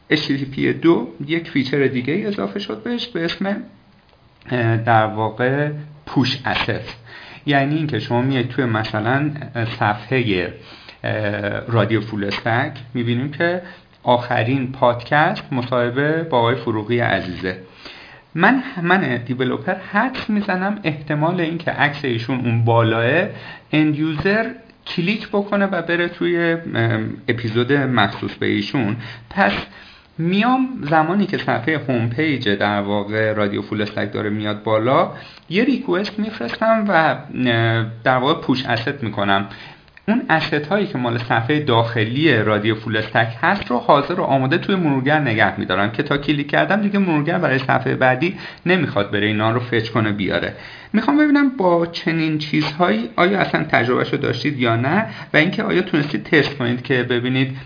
2 0.10 1.08
یک 1.28 1.50
feature 1.49 1.88
دیگه 1.88 2.24
اضافه 2.28 2.60
شد 2.60 2.84
بهش 2.84 3.08
به 3.08 3.26
اسم 3.26 3.58
در 4.86 5.06
واقع 5.06 5.70
push 6.06 6.40
asset 6.45 6.98
یعنی 7.46 7.76
اینکه 7.76 8.00
شما 8.00 8.22
میایید 8.22 8.50
توی 8.50 8.66
مثلا 8.66 9.32
صفحه 9.80 10.54
رادیو 11.68 12.02
فول 12.02 12.24
استک 12.24 12.72
می‌بینیم 12.94 13.32
که 13.32 13.62
آخرین 14.04 14.72
پادکست 14.72 15.54
مصاحبه 15.54 16.24
با 16.24 16.40
آقای 16.40 16.56
فروغی 16.56 17.00
عزیزه. 17.00 17.58
من 18.36 18.64
من 18.82 19.18
developer 19.18 19.76
حدس 19.76 20.30
می‌زنم 20.30 20.80
احتمال 20.84 21.42
اینکه 21.42 21.72
عکس 21.72 22.06
ایشون 22.06 22.40
اون 22.40 22.66
بالاه 22.66 23.28
end 23.72 23.95
user 23.95 24.52
کلیک 24.88 25.28
بکنه 25.28 25.66
و 25.66 25.82
بره 25.82 26.08
توی 26.08 26.58
اپیزود 27.28 27.74
مخصوص 27.74 28.36
به 28.36 28.46
ایشون. 28.46 28.98
پس 29.30 29.54
میام 30.18 30.68
زمانی 30.89 31.26
که 31.26 31.38
صفحه 31.38 31.77
home 31.78 32.10
page 32.10 32.49
در 32.49 32.81
واقع 32.81 33.34
رادیو 33.34 33.61
فول 33.61 33.81
استک 33.81 34.14
داره 34.14 34.30
میاد 34.30 34.64
بالا 34.64 35.11
یه 35.49 35.64
request 35.64 36.20
میفرستم 36.19 36.85
و 36.88 37.18
در 38.03 38.18
واقع 38.18 38.41
push 38.41 38.66
asset 38.66 39.04
می‌کنم. 39.03 39.49
اون 40.10 40.22
asset 40.30 40.68
هایی 40.68 40.88
که 40.88 40.98
مال 40.98 41.18
صفحه 41.18 41.60
داخلی 41.60 42.38
رادیو 42.38 42.76
فول 42.76 42.98
استک 42.98 43.28
هست 43.42 43.68
رو 43.68 43.78
حاضر 43.78 44.20
و 44.20 44.24
آماده 44.24 44.58
توی 44.58 44.76
مرورگر 44.76 45.20
نگه 45.20 45.60
میدارم 45.60 45.92
که 45.92 46.04
تا 46.04 46.18
کلیک 46.18 46.50
کردم 46.50 46.82
دیگه 46.82 47.00
مرورگر 47.00 47.38
برای 47.38 47.60
صفحه 47.60 47.96
بعدی 47.96 48.38
نمی‌خواد 48.66 49.12
بره 49.12 49.26
اینا 49.26 49.52
رو 49.52 49.60
fetch 49.60 49.90
کنه 49.90 50.12
بیاره. 50.12 50.54
می‌خوام 50.94 51.18
ببینم 51.18 51.50
با 51.50 51.86
چنین 51.86 52.38
چیزهایی 52.38 53.10
آیا 53.16 53.40
اصلا 53.40 53.64
تجربهش 53.64 54.14
رو 54.14 54.18
داشتید 54.18 54.60
یا 54.60 54.76
نه 54.76 55.06
و 55.34 55.38
اینکه 55.38 55.64
آیا 55.64 55.82
تونستید 55.82 56.24
تست 56.24 56.58
کنید 56.58 56.82
که 56.82 57.04
ببینید 57.04 57.58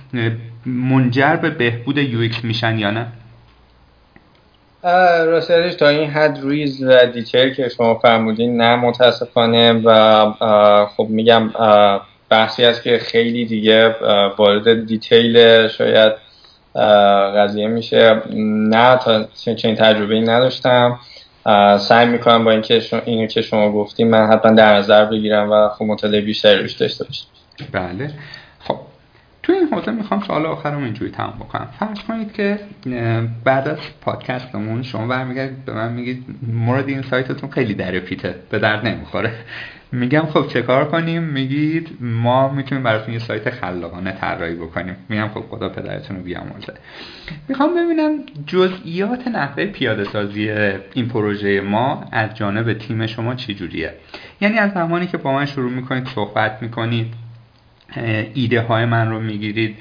منجر 0.66 1.36
به 1.36 1.50
بهبود 1.50 1.98
UX 1.98 2.30
میشن 2.44 2.80
یا 2.80 2.92
نه؟ 2.92 3.08
راستش 5.26 5.76
تا 5.76 5.88
این 5.88 6.10
حد 6.10 6.40
ریز 6.44 6.84
و 6.84 7.06
detail 7.06 7.54
که 7.54 7.70
شما 7.70 7.96
فرمودین 7.96 8.62
نه 8.62 8.76
متاسفانه 8.76 9.74
و 9.74 10.86
خب 10.86 11.08
میگم 11.10 11.50
بحثی 12.32 12.66
است 12.66 12.84
که 12.84 12.98
خیلی 12.98 13.46
دیگه 13.46 13.96
وارد 14.38 14.86
detail 14.86 15.68
شاید 15.68 16.14
قضیه 17.38 17.68
میشه. 17.68 18.22
نه 18.70 18.98
تا 18.98 19.26
چنین 19.56 19.76
تجربه 19.76 20.16
ای 20.16 20.22
نداشتم 20.22 21.00
سعی 21.80 22.06
می‌کنم 22.08 22.44
با 22.44 22.52
اینکه 22.52 22.82
اینو 23.06 23.28
که 23.28 23.42
شما 23.42 23.72
گفتیم 23.72 24.08
من 24.08 24.28
حتما 24.28 24.52
در 24.52 24.76
نظر 24.78 25.06
بگیرم 25.06 25.52
و 25.52 25.70
خب 25.70 25.86
مطالعه 25.86 26.22
بیشتری 26.22 26.62
روش 26.62 26.74
داشته 26.74 27.04
باشم 27.04 27.26
بله. 27.72 28.12
خب 28.60 28.76
تو 29.44 29.54
این 29.54 29.68
حوزه 29.68 29.92
می‌خوام 29.92 30.24
سوال 30.28 30.46
آخرم 30.46 30.84
اینجوری 30.84 31.12
تمام 31.12 31.34
بکنم. 31.40 31.68
فرض 31.80 32.00
کنید 32.08 32.34
که 32.34 32.60
بعد 33.44 33.68
از 33.68 33.78
پادکستمون 34.02 34.84
شما 34.84 35.08
برمیگردید 35.08 35.66
به 35.66 35.74
من 35.74 35.92
میگید 35.92 36.26
مورد 36.54 36.88
این 36.90 37.02
سایتتون 37.02 37.50
خیلی 37.50 37.74
در 37.74 38.00
پیته 38.00 38.36
به 38.50 38.60
درد 38.60 38.88
نمی‌خوره. 38.88 39.32
میگم 39.94 40.26
خب 40.26 40.48
چه 40.48 40.62
کار 40.62 40.86
کنیم؟ 40.86 41.24
میگید 41.24 41.98
ما 42.02 42.50
می‌تونیم 42.50 42.84
براتون 42.84 43.14
یه 43.14 43.20
سایت 43.20 43.50
خلاقانه 43.50 44.12
طراحی 44.12 44.56
بکنیم. 44.56 44.96
میگم 45.10 45.28
خب 45.28 45.42
خدا 45.50 45.70
پدرتون 45.70 46.18
رو 46.18 46.24
بیامرزه. 46.24 46.74
می‌خوام 47.48 47.70
ببینم 47.70 48.20
جزئیات 48.48 49.28
نحوه 49.28 49.66
پیاده 49.66 50.04
سازی 50.04 50.50
این 50.94 51.08
پروژه 51.08 51.62
ما 51.62 52.06
از 52.12 52.36
جانب 52.36 52.74
تیم 52.74 53.08
شما 53.08 53.36
چی 53.36 53.54
جوریه؟ 53.54 53.94
یعنی 54.42 54.58
از 54.58 54.72
زمانی 54.72 55.08
که 55.08 55.18
با 55.18 55.34
من 55.34 55.46
شروع 55.46 55.72
می‌کنید 55.72 56.08
صحبت 56.08 56.58
می‌کنید 56.62 57.14
ایده 58.34 58.62
های 58.62 58.86
من 58.86 59.10
رو 59.10 59.20
می‌گیرید 59.20 59.76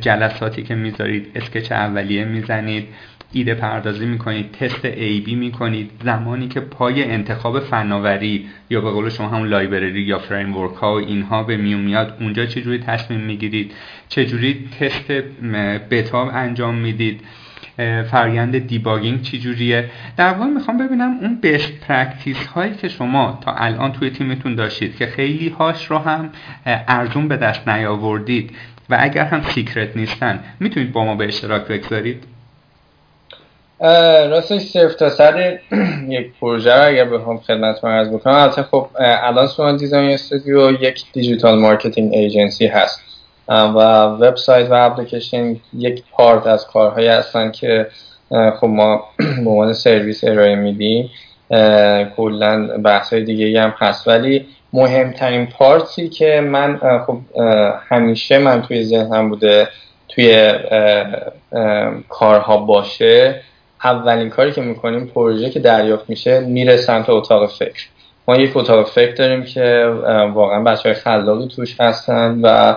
جلساتی 0.00 0.62
که 0.62 0.74
می‌ذارید 0.74 1.32
اسکچ 1.34 1.72
اولیه 1.72 2.24
می‌زنید 2.24 2.88
ایده 3.34 3.54
پردازی 3.54 4.06
می‌کنید 4.06 4.52
تست 4.52 4.84
ای 4.84 5.20
بی 5.20 5.34
می‌کنید. 5.34 5.90
زمانی 6.04 6.48
که 6.48 6.60
پای 6.60 7.04
انتخاب 7.04 7.60
فناوری 7.60 8.46
یا 8.70 8.80
به 8.80 8.90
قول 8.90 9.08
شما 9.08 9.28
همون 9.28 9.48
لایبرری 9.48 10.02
یا 10.02 10.18
فریم 10.18 10.56
ورک 10.56 10.74
ها 10.74 10.94
و 10.94 10.96
اینها 10.96 11.42
به 11.42 11.56
میون 11.56 11.80
میاد 11.80 12.16
اونجا 12.20 12.46
چجوری 12.46 12.78
تصمیم 12.78 13.20
می‌گیرید؟ 13.20 13.72
چجوری 14.08 14.68
تست 14.80 15.10
بتا 15.90 16.30
انجام 16.30 16.74
می‌دید؟ 16.74 17.20
فرایند 18.10 18.58
debugging 18.58 19.22
چجوریه 19.22 19.90
در 20.16 20.32
واقع 20.32 20.50
می‌خوام 20.50 20.78
ببینم 20.78 21.18
اون 21.20 21.38
best 21.42 21.80
practice 21.88 22.46
هایی 22.46 22.74
که 22.74 22.88
شما 22.88 23.38
تا 23.44 23.52
الان 23.52 23.92
توی 23.92 24.10
تیمتون 24.10 24.54
داشتید 24.54 24.96
که 24.96 25.06
خیلی 25.06 25.48
هاش 25.48 25.90
رو 25.90 25.98
هم 25.98 26.30
ارزون 26.66 27.28
به 27.28 27.36
دست 27.36 27.68
نیاوردید 27.68 28.50
و 28.90 28.96
اگر 29.00 29.24
هم 29.24 29.42
secret 29.42 29.96
نیستن 29.96 30.40
می‌تونید 30.60 30.92
با 30.92 31.04
ما 31.04 31.14
به 31.14 31.24
اشتراک 31.24 31.68
بگذارید؟ 31.68 32.33
راستش 33.80 34.62
صرف 34.62 34.94
تا 34.94 35.10
سر 35.10 35.58
یک 36.08 36.26
پروژه 36.40 36.74
رو 36.74 36.86
اگر 36.86 37.04
بخوام 37.04 37.38
خدمت 37.38 37.84
عرض 37.84 38.08
بکنم 38.08 38.34
البته 38.34 38.62
خب 38.62 38.86
الان 38.98 39.46
سوان 39.46 39.76
دیزاین 39.76 40.10
استودیو 40.10 40.82
یک 40.82 41.04
digital 41.12 41.58
marketing 41.58 42.14
agency 42.14 42.66
هست. 42.66 43.00
و 43.48 43.78
وبسایت 44.04 44.70
و 44.70 44.74
اپلیکیشن 44.74 45.56
یک 45.78 46.02
پارت 46.12 46.46
از 46.46 46.66
کارهایی 46.66 47.08
هستن 47.08 47.50
که 47.50 47.86
خب 48.30 48.66
ما 48.66 49.04
به 49.44 49.50
عنوان 49.50 49.72
سرویس 49.72 50.24
ارائه 50.24 50.54
میدیم. 50.54 51.10
کلا 52.16 52.66
بحث 52.66 53.14
دیگه 53.14 53.62
هم 53.62 53.74
هست. 53.78 54.08
ولی 54.08 54.46
مهمترین 54.72 55.46
پارتی 55.46 56.08
که 56.08 56.40
من 56.40 57.00
خب 57.06 57.18
همیشه 57.88 58.38
من 58.38 58.62
توی 58.62 58.84
ذهنم 58.84 59.28
بوده 59.28 59.68
توی 60.08 60.52
کارها 62.08 62.56
باشه 62.56 63.40
اولین 63.84 64.30
کاری 64.30 64.52
که 64.52 64.60
می‌کنیم 64.60 65.06
پروژه 65.06 65.50
که 65.50 65.60
دریافت 65.60 66.10
میشه 66.10 66.40
میره 66.40 66.76
سمت 66.76 67.10
اتاق 67.10 67.50
فکر. 67.50 67.86
ما 68.28 68.36
یک 68.36 68.56
اتاق 68.56 68.88
فکر 68.88 69.14
داریم 69.14 69.44
که 69.44 69.92
واقعا 70.34 70.62
بچه 70.62 70.82
های 70.88 70.94
خلاقی 70.94 71.48
توش 71.48 71.80
هستن 71.80 72.40
و 72.42 72.76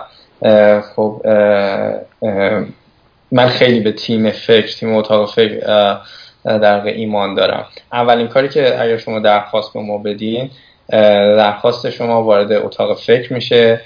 خب 0.80 1.22
من 3.32 3.46
خیلی 3.46 3.80
به 3.80 3.92
تیم 3.92 4.30
فکر 4.30 4.76
تیم 4.76 4.96
اتاق 4.96 5.30
فکر 5.30 5.58
در 6.44 6.86
ایمان 6.86 7.34
دارم. 7.34 7.66
اولین 7.92 8.28
کاری 8.28 8.48
که 8.48 8.82
اگر 8.82 8.96
شما 8.96 9.18
درخواست 9.18 9.72
به 9.72 9.80
ما 9.80 9.98
بدین 9.98 10.50
درخواست 11.36 11.90
شما 11.90 12.22
وارد 12.22 12.52
اتاق 12.52 12.98
فکر 12.98 13.32
میشه. 13.32 13.80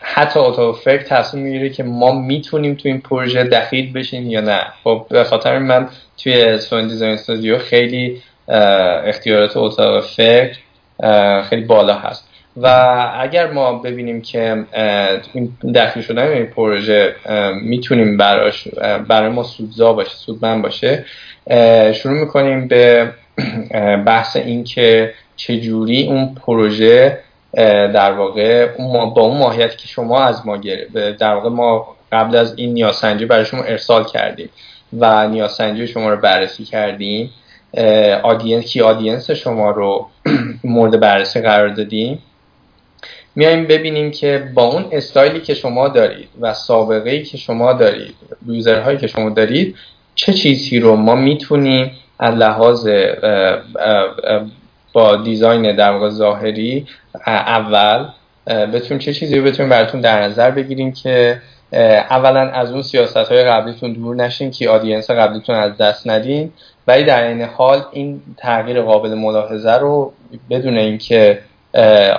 حتی 0.00 0.40
اتاق 0.40 0.76
فکر 0.76 1.02
تصمیم 1.02 1.44
می‌گیره 1.44 1.68
که 1.68 1.82
ما 1.82 2.12
می‌تونیم 2.12 2.74
تو 2.74 2.88
این 2.88 3.00
پروژه 3.00 3.44
دخیل 3.44 3.92
بشیم 3.92 4.30
یا 4.30 4.40
نه. 4.40 4.60
خب 4.84 5.06
به 5.10 5.24
خاطر 5.24 5.58
من 5.58 5.88
توی 6.22 6.58
سوین 6.58 6.88
دیزاین 6.88 7.12
استودیو 7.12 7.58
خیلی 7.58 8.22
اختیارات 8.48 9.56
اتاق 9.56 10.04
فکر 10.04 10.56
خیلی 11.42 11.62
بالا 11.62 11.94
هست. 11.94 12.28
و 12.56 12.66
اگر 13.20 13.50
ما 13.50 13.72
ببینیم 13.72 14.22
که 14.22 14.64
این 15.34 15.52
دخیل 15.74 16.02
شدن 16.02 16.28
این 16.28 16.46
پروژه 16.46 17.14
می‌تونیم 17.62 18.16
براش 18.16 18.68
برای 19.08 19.28
ما 19.28 19.42
سودزا 19.42 19.92
باشه 19.92 20.10
سودمند 20.10 20.62
باشه 20.62 21.04
شروع 21.92 22.20
می‌کنیم 22.20 22.68
به 22.68 23.10
بحث 24.06 24.36
این 24.36 24.64
که 24.64 25.14
چجوری 25.36 26.06
اون 26.06 26.34
پروژه 26.34 27.18
در 27.54 28.12
واقع 28.12 28.66
با 29.14 29.22
اون 29.22 29.38
ماهیت 29.38 29.76
که 29.76 29.88
شما 29.88 30.20
از 30.20 30.46
ما 30.46 30.56
گرفت 30.56 30.92
در 30.92 31.34
واقع 31.34 31.48
ما 31.48 31.96
قبل 32.12 32.36
از 32.36 32.54
این 32.56 32.74
نیاسنجی 32.74 33.26
برای 33.26 33.44
شما 33.44 33.62
ارسال 33.62 34.04
کردیم 34.04 34.48
و 34.98 35.28
نیازسنجی 35.28 35.86
شما 35.86 36.10
رو 36.10 36.16
بررسی 36.16 36.64
کردیم. 36.64 37.30
audience 38.22 38.64
کی 38.64 38.80
audience 38.80 39.30
شما 39.30 39.70
رو 39.70 40.06
مورد 40.64 41.00
بررسی 41.00 41.40
قرار 41.40 41.68
دادیم. 41.68 42.18
میایم 43.34 43.66
ببینیم 43.66 44.10
که 44.10 44.50
با 44.54 44.64
اون 44.64 44.84
استایلی 44.92 45.40
که 45.40 45.54
شما 45.54 45.88
دارید 45.88 46.28
و 46.40 46.54
سابقه 46.54 47.10
ای 47.10 47.22
که 47.22 47.36
شما 47.36 47.72
دارید 47.72 48.14
user 48.46 48.76
هایی 48.76 48.98
که 48.98 49.06
شما 49.06 49.30
دارید 49.30 49.76
چه 50.14 50.32
چیزی 50.32 50.78
رو 50.78 50.96
ما 50.96 51.14
می‌تونیم 51.14 51.90
از 52.18 52.34
لحاظ 52.34 52.88
با 54.92 55.16
design 55.16 55.76
در 55.76 55.90
واقع 55.90 56.08
ظاهری 56.08 56.86
اول 57.26 58.08
بتونیم 58.46 58.98
چه 58.98 59.14
چیزی 59.14 59.38
رو 59.38 59.44
بتونیم 59.44 59.70
براتون 59.70 60.00
در 60.00 60.22
نظر 60.22 60.50
بگیریم 60.50 60.92
که 60.92 61.40
اولا 61.72 62.40
از 62.40 62.72
اون 62.72 62.82
سیاست 62.82 63.16
های 63.16 63.44
قبلیتون 63.44 63.92
دور 63.92 64.16
نشین 64.16 64.50
که 64.50 64.68
آدینس 64.68 65.10
قبلیتون 65.10 65.56
از 65.56 65.76
دست 65.76 66.08
ندین. 66.08 66.52
ولی 66.86 67.04
در 67.04 67.28
این 67.28 67.42
حال 67.42 67.82
این 67.92 68.22
تغییر 68.36 68.82
قابل 68.82 69.14
ملاحظه 69.14 69.72
رو 69.72 70.12
بدون 70.50 70.78
اینکه 70.78 71.38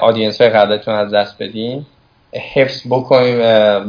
آدینس 0.01 0.41
های 0.41 0.49
قبلیتون 0.49 0.93
از 0.93 1.13
دست 1.13 1.35
بدین 1.39 1.85
حفظ 2.53 2.81
بکنیم 2.89 3.39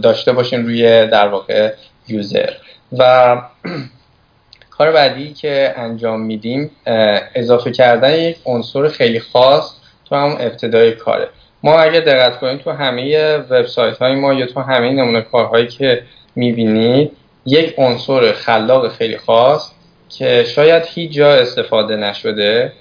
داشته 0.00 0.32
باشین 0.32 0.64
روی 0.64 1.06
در 1.06 1.28
واقع 1.28 1.72
یوزر. 2.08 2.50
و 2.98 3.36
کار 4.78 4.92
بعدی 4.92 5.32
که 5.32 5.74
انجام 5.76 6.20
میدیم 6.20 6.70
اضافه 7.34 7.70
کردن 7.70 8.14
یک 8.14 8.36
عنصر 8.44 8.88
خیلی 8.88 9.20
خاص 9.20 9.74
تو 10.04 10.16
همون 10.16 10.36
ابتدای 10.40 10.92
کاره. 10.92 11.28
ما 11.62 11.80
اگه 11.80 12.00
دقت 12.00 12.38
کنیم 12.40 12.58
تو 12.58 12.70
همه 12.70 13.36
وبسایت 13.36 13.98
های 13.98 14.14
ما 14.14 14.34
یا 14.34 14.46
تو 14.46 14.60
همه 14.60 14.90
نمونه 14.90 15.20
کارهایی 15.20 15.66
که 15.66 16.02
می‌بینید 16.36 17.12
یک 17.46 17.74
عنصر 17.78 18.32
خلاق 18.32 18.92
خیلی 18.92 19.16
خاص 19.16 19.72
که 20.08 20.44
شاید 20.44 20.82
هیچ 20.86 21.12
جا 21.12 21.34
استفاده 21.34 21.96
نشده 21.96 22.72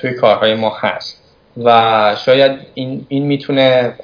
توی 0.00 0.14
کارهای 0.14 0.54
ما 0.54 0.76
هست. 0.80 1.22
و 1.64 2.16
شاید 2.24 2.52
این, 2.74 3.06
این 3.08 3.26
می‌تونه 3.26 3.94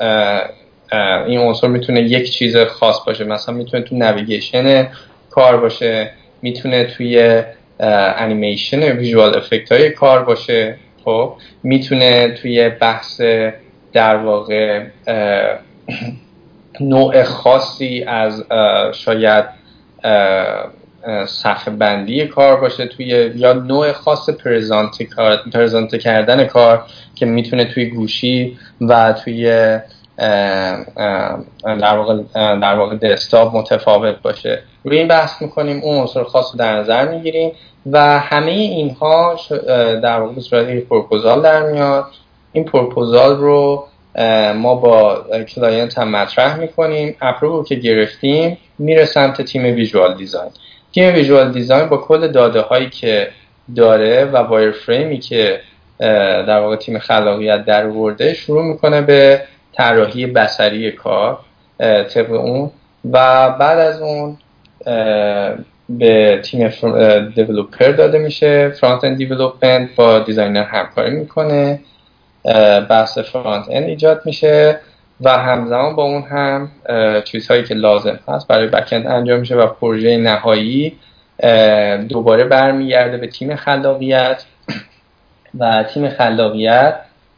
این 1.26 1.38
عنصر 1.38 1.68
می‌تونه 1.68 2.00
یک 2.00 2.30
چیز 2.30 2.56
خاص 2.56 2.96
باشه. 3.06 3.24
مثلا 3.24 3.54
می‌تونه 3.54 3.82
تو 3.82 3.96
نویگیشن 3.96 4.88
کار 5.30 5.56
باشه. 5.56 6.10
می‌تونه 6.44 6.84
توی 6.84 7.42
انیمیشن 7.80 8.82
ویژوال 8.82 9.36
افکت 9.36 9.72
های 9.72 9.90
کار 9.90 10.24
باشه 10.24 10.76
خب؟ 11.04 11.32
می‌تونه 11.62 12.28
توی 12.28 12.68
بحث 12.68 13.20
در 13.92 14.16
واقع 14.16 14.84
نوع 16.80 17.22
خاصی 17.22 18.04
از 18.08 18.44
شاید 18.94 19.44
صفحه 21.26 21.74
بندی 21.74 22.26
کار 22.26 22.60
باشه 22.60 22.86
توی 22.86 23.32
یا 23.36 23.52
نوع 23.52 23.92
خاص 23.92 24.30
پرزنت 25.52 25.96
کردن 25.96 26.44
کار 26.44 26.84
که 27.14 27.26
می‌تونه 27.26 27.64
توی 27.64 27.86
گوشی 27.86 28.58
و 28.80 29.12
توی 29.24 29.78
در 30.18 31.96
واقع 31.96 32.22
در 32.34 32.74
واقع 32.74 32.96
دسکتاپ 32.96 33.56
متفاوت 33.56 34.22
باشه. 34.22 34.62
روی 34.84 34.98
این 34.98 35.08
بحث 35.08 35.42
می‌کنیم 35.42 35.80
اون 35.82 35.98
عنصر 35.98 36.22
خاص 36.22 36.50
رو 36.52 36.58
در 36.58 36.76
نظر 36.76 37.08
می‌گیریم 37.08 37.52
و 37.92 38.18
همه 38.18 38.50
اینها 38.50 39.36
در 40.02 40.20
واقع 40.20 40.40
صورت 40.40 40.68
یک 40.68 40.84
پروپوزال 40.84 41.42
در 41.42 41.62
میاد. 41.62 42.04
این 42.52 42.64
پروپوزال 42.64 43.36
رو 43.36 43.86
ما 44.54 44.74
با 44.74 45.24
client 45.54 45.98
هم 45.98 46.08
مطرح 46.08 46.56
می‌کنیم. 46.56 47.16
approve 47.20 47.64
که 47.64 47.74
گرفتیم 47.74 48.58
میره 48.78 49.04
سمت 49.04 49.42
تیم 49.42 49.64
visual 49.64 50.14
design. 50.14 50.50
تیم 50.94 51.14
visual 51.14 51.52
design 51.52 51.88
با 51.88 51.96
کل 51.96 52.28
داده 52.28 52.60
هایی 52.60 52.90
که 52.90 53.28
داره 53.76 54.24
و 54.24 54.36
wireframe 54.36 54.70
ی 54.70 55.18
که 55.18 55.60
در 56.46 56.60
واقع 56.60 56.76
تیم 56.76 56.98
خلاقیت 56.98 57.64
درآورده 57.64 58.34
شروع 58.34 58.62
می‌کنه 58.62 59.02
به 59.02 59.42
طراحی 59.76 60.26
به 60.26 60.53
سری 60.53 60.92
کار 60.92 61.38
طبق 62.14 62.30
اون. 62.30 62.70
و 63.12 63.50
بعد 63.50 63.78
از 63.78 64.00
اون 64.00 64.36
به 65.88 66.40
تیم 66.44 66.72
developer 67.34 67.92
داده 67.92 68.18
میشه. 68.18 68.68
front-end 68.68 69.16
development 69.16 69.94
با 69.96 70.18
designer 70.18 70.62
همکاری 70.62 71.10
می‌کنه. 71.10 71.80
بحث 72.90 73.18
front-end 73.18 73.88
ایجاد 73.88 74.22
میشه. 74.24 74.80
و 75.20 75.30
همزمان 75.30 75.96
با 75.96 76.02
اون 76.02 76.22
هم 76.22 76.70
چیزهایی 77.24 77.64
که 77.64 77.74
لازم 77.74 78.18
هست 78.28 78.48
برای 78.48 78.66
backend 78.66 79.06
انجام 79.06 79.40
میشه 79.40 79.54
و 79.56 79.66
پروژه 79.66 80.16
نهایی 80.16 80.96
دوباره 82.08 82.44
برمیگرده 82.44 83.16
به 83.16 83.26
تیم 83.26 83.56
خلاقیت. 83.56 84.44
و 85.58 85.84
تیم 85.94 86.08
خلاقیت 86.08 86.94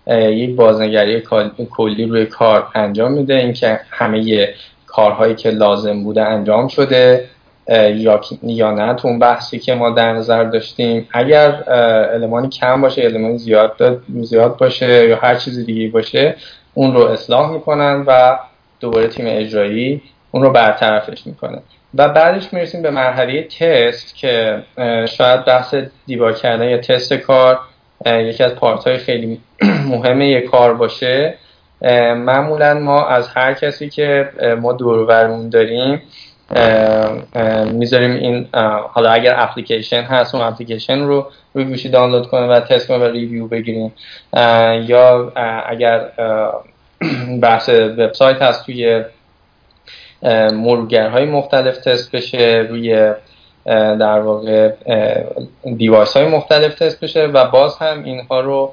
یک 0.06 0.56
بازنگری 0.56 1.22
کلی 1.70 2.06
روی 2.06 2.26
کار 2.26 2.66
انجام 2.74 3.12
میده. 3.12 3.34
اینکه 3.34 3.80
همه 3.90 4.48
کارهایی 4.86 5.34
که 5.34 5.50
لازم 5.50 6.04
بوده 6.04 6.22
انجام 6.22 6.68
شده. 6.68 7.24
یا 8.42 8.70
نه 8.70 8.94
تو 8.94 9.08
اون 9.08 9.18
بحثی 9.18 9.58
که 9.58 9.74
ما 9.74 9.90
در 9.90 10.12
نظر 10.12 10.44
داشتیم. 10.44 11.08
اگر 11.12 11.70
المانی 12.12 12.48
کم 12.48 12.80
باشه 12.80 13.04
المانی 13.04 13.38
زیاد 13.38 14.02
زیاد 14.22 14.56
باشه 14.56 15.08
یا 15.08 15.16
هر 15.16 15.34
چیزی 15.34 15.64
دیگه 15.64 15.88
باشه 15.88 16.36
اون 16.74 16.94
رو 16.94 17.00
اصلاح 17.00 17.50
می‌کنن 17.50 18.04
و 18.06 18.38
دوباره 18.80 19.08
تیم 19.08 19.24
اجرایی 19.28 20.02
اون 20.30 20.42
رو 20.42 20.50
برطرفش 20.50 21.26
می‌کنه. 21.26 21.58
و 21.94 22.08
بعدش 22.08 22.52
می‌رسیم 22.52 22.82
به 22.82 22.90
مرحله 22.90 23.42
تست 23.42 24.16
که 24.16 24.62
شاید 25.08 25.44
بحث 25.44 25.74
دیبا 26.06 26.32
کردن 26.32 26.68
یا 26.68 26.78
تست 26.78 27.12
کار 27.14 27.58
یکی 28.06 28.44
از 28.44 28.54
پارت 28.54 28.86
های 28.86 28.98
خیلی 28.98 29.40
مهمه 29.90 30.28
یک 30.28 30.44
کار 30.44 30.74
باشه. 30.74 31.34
معمولا 32.16 32.74
ما 32.74 33.06
از 33.06 33.28
هر 33.28 33.54
کسی 33.54 33.88
که 33.88 34.28
ما 34.60 34.72
دورورمون 34.72 35.48
داریم 35.48 36.02
می‌ذاریم 37.72 38.10
این 38.10 38.48
حالا 38.90 39.10
اگر 39.10 39.34
اپلیکیشن 39.38 40.02
هست 40.02 40.34
اون 40.34 40.44
اپلیکیشن 40.44 41.00
رو 41.00 41.26
روی 41.54 41.64
گوشی 41.64 41.88
دانلود 41.88 42.28
کنه 42.28 42.46
و 42.46 42.60
تست 42.60 42.88
کنه 42.88 42.98
و 42.98 43.04
ریویو 43.04 43.46
بگیریم. 43.46 43.92
یا 44.86 45.32
اگر 45.66 46.08
بحث 47.42 47.68
وبسایت 47.68 48.42
هست 48.42 48.66
توی 48.66 49.04
مرورگرهای 50.52 51.24
مختلف 51.24 51.78
تست 51.78 52.12
بشه 52.12 52.66
روی 52.70 53.12
در 53.66 54.20
واقع 54.20 54.70
device 55.76 56.16
های 56.16 56.26
مختلف 56.26 56.74
تست 56.74 57.00
بشه 57.00 57.26
و 57.26 57.50
باز 57.50 57.78
هم 57.78 58.04
اینها 58.04 58.40
رو 58.40 58.72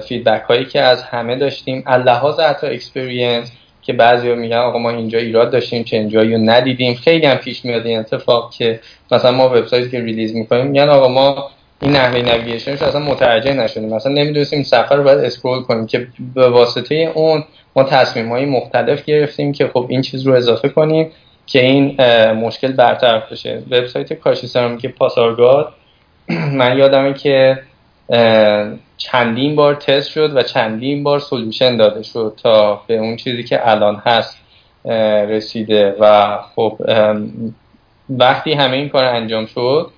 feedback 0.00 0.42
هایی 0.42 0.64
که 0.64 0.80
از 0.80 1.02
همه 1.02 1.36
داشتیم 1.36 1.82
لحاظ 1.86 2.40
حتی 2.40 2.66
experience 2.66 3.52
که 3.82 3.92
بعضی 3.92 4.34
میگن 4.34 4.56
آقا 4.56 4.78
ما 4.78 4.90
اینجا 4.90 5.18
ایراد 5.18 5.50
داشتیم 5.50 5.84
چه 5.84 5.96
اینجایی 5.96 6.34
رو 6.34 6.40
ندیدیم. 6.40 6.94
خیلی 6.94 7.26
هم 7.26 7.36
پیش 7.36 7.64
میاد 7.64 7.86
این 7.86 7.98
اتفاق 7.98 8.54
که 8.58 8.80
مثلا 9.12 9.30
ما 9.30 9.48
وبسایتی 9.48 9.90
که 9.90 10.00
release 10.00 10.34
می‌کنیم 10.34 10.66
میگن 10.66 10.88
آقا 10.88 11.08
ما 11.08 11.50
این 11.82 11.92
نحوه 11.92 12.22
navigation 12.22 12.72
ش 12.72 12.82
اصلا 12.82 13.00
متوجه 13.00 13.52
نشدیم. 13.52 13.94
مثلا 13.94 14.12
نمی‌دونستیم 14.12 14.62
صفحه 14.62 14.96
رو 14.96 15.02
باید 15.02 15.18
scroll 15.18 15.62
کنیم 15.62 15.86
که 15.86 16.06
به 16.34 16.48
واسطه 16.48 17.12
اون 17.14 17.44
ما 17.76 17.84
تصمیم 17.84 18.28
های 18.28 18.44
مختلف 18.44 19.04
گرفتیم 19.04 19.52
که 19.52 19.68
خب 19.68 19.86
این 19.88 20.02
چیز 20.02 20.26
رو 20.26 20.34
اضافه 20.34 20.68
کنیم. 20.68 21.10
که 21.46 21.64
این 21.64 22.02
مشکل 22.32 22.72
برطرف 22.72 23.32
بشه. 23.32 23.62
وبسایت 23.70 24.12
کاشی 24.12 24.88
پاسارگاد. 24.88 25.72
من 26.58 26.78
یادمه 26.78 27.14
که 27.14 27.62
چندین 28.96 29.56
بار 29.56 29.74
تست 29.74 30.10
شد 30.10 30.36
و 30.36 30.42
چندین 30.42 31.02
بار 31.02 31.18
solution 31.18 31.76
داده 31.76 32.02
شد 32.02 32.38
تا 32.42 32.82
به 32.86 32.98
اون 32.98 33.16
چیزی 33.16 33.44
که 33.44 33.70
الان 33.70 34.02
هست 34.06 34.38
رسیده. 35.28 35.96
و 36.00 36.38
خب 36.54 36.78
وقتی 38.10 38.52
همه 38.52 38.76
این 38.76 38.88
کار 38.88 39.04
انجام 39.04 39.46
شد 39.46 39.90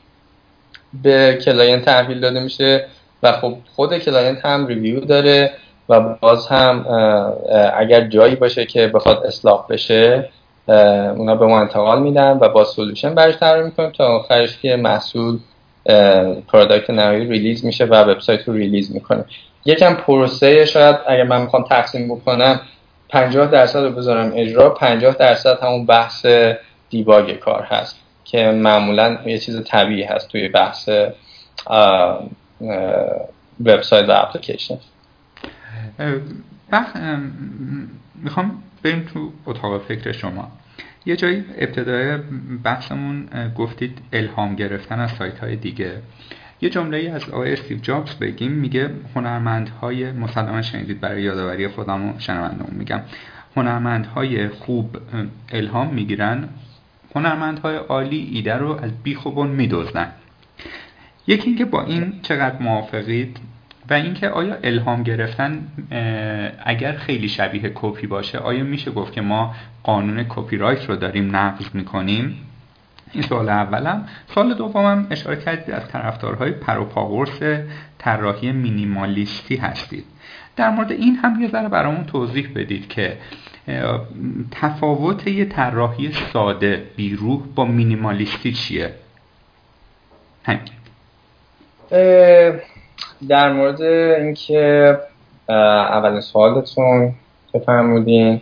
به 1.02 1.38
client 1.44 1.84
تحویل 1.84 2.20
داده 2.20 2.40
میشه 2.40 2.86
و 3.22 3.32
خب 3.32 3.56
خود 3.74 3.98
client 3.98 4.46
هم 4.46 4.66
review 4.66 5.00
داره 5.00 5.52
و 5.88 6.00
باز 6.00 6.46
هم 6.46 6.86
اگر 7.76 8.08
جایی 8.08 8.34
باشه 8.34 8.66
که 8.66 8.88
بخواد 8.88 9.26
اصلاح 9.26 9.66
بشه 9.70 10.28
اونا 10.68 11.36
به 11.36 11.46
ما 11.46 11.60
انتقال 11.60 12.02
میدن 12.02 12.38
و 12.40 12.48
با 12.48 12.64
solution 12.64 13.14
برش 13.14 13.36
طراحی 13.36 13.62
می‌کنیم 13.62 13.90
تا 13.90 14.04
آخرش 14.04 14.58
که 14.58 14.76
محصول 14.76 15.38
product 16.48 16.90
نهایی 16.90 17.28
release 17.28 17.64
میشه 17.64 17.84
و 17.84 17.94
وبسایت 17.94 18.48
رو 18.48 18.54
release 18.54 18.94
می‌کنه. 18.94 19.24
یکم 19.64 19.94
پروسه 19.94 20.64
شاید 20.64 20.96
اگر 21.08 21.24
من 21.24 21.42
می‌خوام 21.42 21.62
تقسیم 21.62 22.14
بکنم 22.14 22.60
50 23.08 23.46
درصد 23.46 23.78
رو 23.78 23.90
بذارم 23.90 24.32
اجرا 24.34 24.70
50 24.70 25.14
درصد 25.14 25.58
همون 25.62 25.86
بحث 25.86 26.26
debug 26.90 27.32
کار 27.32 27.62
هست 27.62 27.96
که 28.24 28.50
معمولا 28.50 29.18
یه 29.26 29.38
چیز 29.38 29.64
طبیعی 29.64 30.02
هست 30.02 30.28
توی 30.28 30.48
بحث 30.48 30.88
وبسایت 33.64 34.08
و 34.08 34.12
اپلیکیشن. 34.12 34.78
می‌خوام 38.22 38.62
بریم 38.82 39.00
تو 39.00 39.32
اتاق 39.46 39.82
فکر 39.82 40.12
شما. 40.12 40.52
یه 41.06 41.16
جایی 41.16 41.44
ابتدای 41.58 42.18
بحثمون 42.64 43.28
گفتید 43.56 43.98
الهام 44.12 44.54
گرفتن 44.54 45.00
از 45.00 45.10
سایت 45.10 45.38
های 45.38 45.56
دیگه. 45.56 46.02
یه 46.60 46.70
جمله 46.70 47.10
از 47.14 47.30
آقای 47.30 47.52
استیو 47.52 47.78
جابز 47.78 48.14
بگیم 48.14 48.52
میگه 48.52 48.90
هنرمندهای 49.14 50.12
مسلما 50.12 50.62
شنیدید 50.62 51.00
برای 51.00 51.22
یادآوری 51.22 51.68
خودم 51.68 52.08
و 52.08 52.18
شنوندمون 52.18 52.74
میگم. 52.78 53.00
هنرمندهای 53.56 54.48
خوب 54.48 54.96
الهام 55.52 55.94
می‌گیرن 55.94 56.48
هنرمندهای 57.14 57.76
عالی 57.76 58.30
ایده 58.32 58.54
رو 58.54 58.68
از 58.82 59.02
بیخ 59.02 59.26
و 59.26 59.46
یکی 61.26 61.46
اینکه 61.46 61.64
با 61.64 61.84
این 61.84 62.20
چقدر 62.22 62.62
موافقید 62.62 63.36
و 63.90 63.94
اینکه 63.94 64.28
آیا 64.28 64.56
الهام 64.64 65.02
گرفتن 65.02 65.66
اگر 66.64 66.92
خیلی 66.92 67.28
شبیه 67.28 67.72
کپی 67.74 68.06
باشه 68.06 68.38
آیا 68.38 68.64
میشه 68.64 68.90
گفت 68.90 69.12
که 69.12 69.20
ما 69.20 69.54
قانون 69.82 70.26
کپی 70.28 70.56
رایت 70.56 70.88
رو 70.88 70.96
داریم 70.96 71.36
نقض 71.36 71.74
می‌کنیم؟ 71.74 72.36
این 73.12 73.22
سوال 73.22 73.48
اولم. 73.48 74.08
سوال 74.34 74.54
دومم 74.54 75.06
اشاره 75.10 75.36
کردید 75.36 75.74
از 75.74 75.88
طرفدارهای 75.88 76.50
پروپاگورس 76.50 77.64
طراحی 77.98 78.52
مینیمالیستی 78.52 79.56
هستید. 79.56 80.04
در 80.56 80.70
مورد 80.70 80.92
این 80.92 81.16
هم 81.16 81.42
یه 81.42 81.48
ذره 81.48 81.68
برامون 81.68 82.04
توضیح 82.04 82.48
بدید 82.54 82.88
که 82.88 83.18
تفاوت 84.50 85.26
یه 85.26 85.44
طراحی 85.44 86.12
ساده 86.32 86.82
بیروح 86.96 87.42
با 87.54 87.64
مینیمالیستی 87.64 88.52
چیه؟ 88.52 88.94
همین. 90.44 90.60
در 93.28 93.52
مورد 93.52 93.82
اینکه 93.82 94.98
اولین 95.48 96.20
سوالتون 96.20 97.14
که 97.52 97.58
فرمودین 97.58 98.40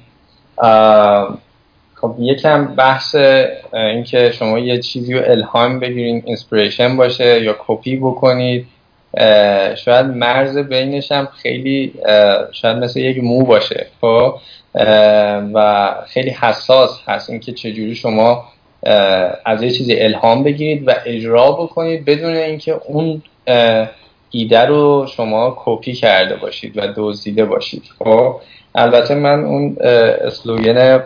خب 1.95 2.17
یکم 2.19 2.75
بحث 2.75 3.15
اینکه 3.73 4.31
شما 4.31 4.59
یه 4.59 4.79
چیزی 4.79 5.15
رو 5.15 5.23
الهام 5.25 5.81
بگیرین 5.81 6.23
inspiration 6.27 6.97
باشه 6.97 7.43
یا 7.43 7.57
کپی 7.67 7.97
بکنید. 7.97 8.67
شاید 9.77 10.07
مرز 10.07 10.59
بینش 10.59 11.13
هم 11.13 11.29
خیلی 11.43 11.93
شاید 12.53 12.77
مثل 12.77 13.01
یک 13.01 13.25
مو 13.25 13.45
باشه 13.45 13.87
خب؟ 14.01 14.35
و 15.55 15.91
خیلی 16.07 16.31
حساس 16.31 17.01
هست 17.07 17.31
اینکه 17.31 17.53
چجوری 17.53 17.95
شما 17.95 18.45
از 19.45 19.63
یه 19.63 19.71
چیزی 19.71 19.97
الهام 19.97 20.43
بگیرید 20.43 20.89
و 20.89 20.95
اجرا 21.07 21.53
بکنید 21.53 22.05
بدون 22.05 22.35
اینکه 22.35 22.81
اون 22.85 23.23
ایده 24.35 24.61
رو 24.61 25.07
شما 25.17 25.57
کپی 25.59 25.93
کرده 25.93 26.37
باشید 26.37 26.79
و 26.79 26.81
دزدیده 26.97 27.45
باشید. 27.45 27.83
خب 27.99 28.37
البته 28.75 29.15
من 29.15 29.45
اون 29.45 29.77
slogan 29.81 31.03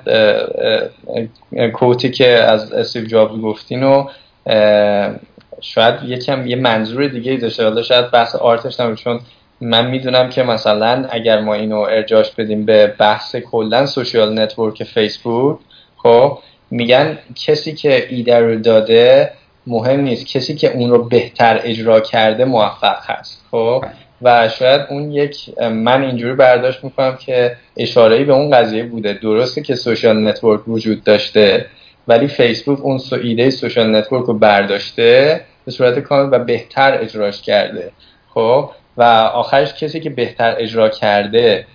quote 1.75 2.05
ی 2.05 2.11
که 2.11 2.29
از 2.29 2.73
استیو 2.73 3.05
جابز 3.05 3.41
گفتین 3.41 3.83
و 3.83 4.09
شاید 5.61 5.95
یکم 6.05 6.47
یه 6.47 6.57
منظور 6.57 7.09
دیگه 7.09 7.37
داشته. 7.37 7.65
حالا 7.65 7.83
شاید 7.83 8.11
بحث 8.11 8.37
art 8.37 8.63
ش 8.63 8.81
نبود 8.81 8.99
چون 8.99 9.21
من 9.61 9.91
می‌دونم 9.91 10.29
که 10.29 10.43
مثلا 10.43 11.07
اگر 11.11 11.41
ما 11.41 11.55
اینو 11.55 11.79
ارجاعش 11.79 12.31
بدیم 12.31 12.65
به 12.65 12.87
بحث 12.99 13.37
کلا 13.37 13.87
social 13.87 14.39
network 14.39 14.85
فیسبوک 14.85 15.59
خب 15.97 16.39
میگن 16.71 17.19
کسی 17.47 17.75
که 17.75 18.07
ایده 18.11 18.39
رو 18.39 18.57
داده 18.57 19.31
مهم 19.69 20.01
نیست. 20.01 20.27
کسی 20.27 20.55
که 20.55 20.73
اون 20.73 20.91
رو 20.91 21.05
بهتر 21.05 21.61
اجرا 21.65 22.01
کرده 22.01 22.45
موفق 22.45 22.99
هست. 23.03 23.45
خب؟ 23.51 23.85
و 24.23 24.49
شاید 24.49 24.81
اون 24.91 25.13
یک 25.13 25.59
من 25.59 26.03
اینجوری 26.05 26.35
برداشت 26.35 26.85
می‌کنم 26.85 27.17
که 27.17 27.57
اشاره 27.77 28.25
به 28.25 28.33
اون 28.33 28.51
قضیه 28.51 28.83
بوده. 28.83 29.13
درسته 29.13 29.63
که 29.63 29.75
social 29.75 30.29
network 30.29 30.69
وجود 30.69 31.05
داشته 31.05 31.67
ولی 32.09 32.27
فیسبوک 32.27 32.81
اون 32.81 32.99
سو 32.99 33.17
ایده 33.23 33.51
social 33.51 33.97
network 33.97 34.25
رو 34.25 34.35
برداشته 34.35 35.41
به 35.65 35.71
صورت 35.71 35.99
کامل 35.99 36.29
و 36.41 36.45
بهتر 36.45 36.99
اجراش 37.01 37.43
کرده. 37.43 37.91
خب؟ 38.35 38.71
و 38.97 39.03
آخرش 39.35 39.75
کسی 39.75 40.01
که 40.01 40.11
بهتر 40.11 40.55
اجرا 40.59 40.89
کرده 40.89 41.67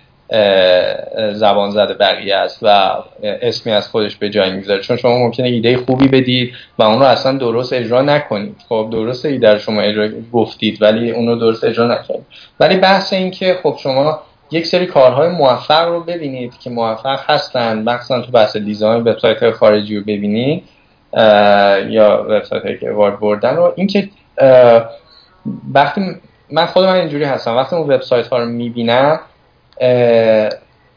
زبان 1.32 1.70
زده 1.70 1.94
بقیه 1.94 2.36
است 2.36 2.58
و 2.62 2.90
اسمی 3.22 3.72
از 3.72 3.88
خودش 3.88 4.16
به 4.16 4.30
جای 4.30 4.52
می‌ذاره 4.52 4.80
چون 4.80 4.96
شما 4.96 5.18
ممکنه 5.18 5.48
ایده 5.48 5.76
خوبی 5.76 6.08
بدید 6.08 6.54
و 6.78 6.82
اون 6.82 6.98
رو 6.98 7.04
اصلا 7.04 7.38
درست 7.38 7.72
اجرا 7.72 8.02
نکنید. 8.02 8.56
خب 8.68 8.88
درست 8.92 9.26
ایده 9.26 9.52
رو 9.52 9.58
شما 9.58 9.80
اجرا 9.80 10.08
گفتید 10.32 10.82
ولی 10.82 11.10
اون 11.10 11.28
رو 11.28 11.36
درست 11.36 11.64
اجرا 11.64 11.86
نکنید. 11.94 12.26
ولی 12.60 12.76
بحث 12.76 13.12
این 13.12 13.30
که 13.30 13.58
خب 13.62 13.76
شما 13.82 14.20
یک 14.50 14.66
سری 14.66 14.86
کارهای 14.86 15.28
موفق 15.28 15.88
رو 15.88 16.00
ببینید 16.00 16.58
که 16.58 16.70
موفق 16.70 17.20
هستن 17.26 17.82
مخصوصا 17.82 18.20
تو 18.20 18.32
بحث 18.32 18.56
دیزاین 18.56 19.00
وبسایت 19.00 19.50
خارجی 19.50 19.96
رو 19.96 20.02
ببینید 20.02 20.62
یا 21.88 22.26
وبسایت 22.28 22.80
که 22.80 22.90
وارد 22.90 23.20
بردن 23.20 23.56
رو. 23.56 23.72
اینکه 23.76 24.08
وقتی 25.74 26.00
من 26.50 26.66
خود 26.66 26.84
من 26.84 26.94
اینجوری 26.94 27.24
هستم. 27.24 27.56
وقتی 27.56 27.76
اون 27.76 27.92
وبسایت 27.92 28.26
ها 28.26 28.38
رو 28.38 28.44
می‌بینم 28.44 29.20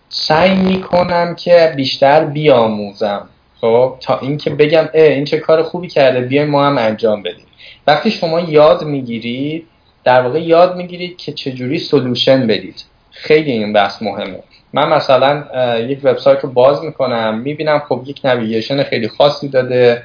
سعی 0.09 0.55
می‌کنم 0.55 1.35
که 1.35 1.73
بیشتر 1.75 2.25
بیاموزم. 2.25 3.29
خب 3.61 3.97
تا 4.01 4.19
اینکه 4.19 4.49
بگم 4.49 4.89
اه 4.93 5.03
این 5.03 5.25
چه 5.25 5.37
کار 5.37 5.63
خوبی 5.63 5.87
کرده 5.87 6.21
بیایم 6.21 6.49
ما 6.49 6.65
هم 6.65 6.77
انجام 6.77 7.23
بدیم. 7.23 7.45
وقتی 7.87 8.11
شما 8.11 8.39
یاد 8.39 8.83
می‌گیرید 8.83 9.67
در 10.03 10.21
واقع 10.21 10.39
یاد 10.39 10.75
می‌گیرید 10.75 11.17
که 11.17 11.31
چجوری 11.31 11.79
سلوشن 11.79 12.47
بدید. 12.47 12.83
خیلی 13.11 13.51
این 13.51 13.73
بحث 13.73 14.01
مهمه. 14.01 14.39
من 14.73 14.89
مثلا 14.89 15.43
یک 15.79 15.99
وبسایت 16.03 16.39
رو 16.39 16.49
باز 16.49 16.83
می‌کنم 16.83 17.37
می‌بینم 17.37 17.81
خب 17.89 18.03
یک 18.05 18.25
نویگیشن 18.25 18.83
خیلی 18.83 19.07
خاصی 19.07 19.47
داده 19.47 20.03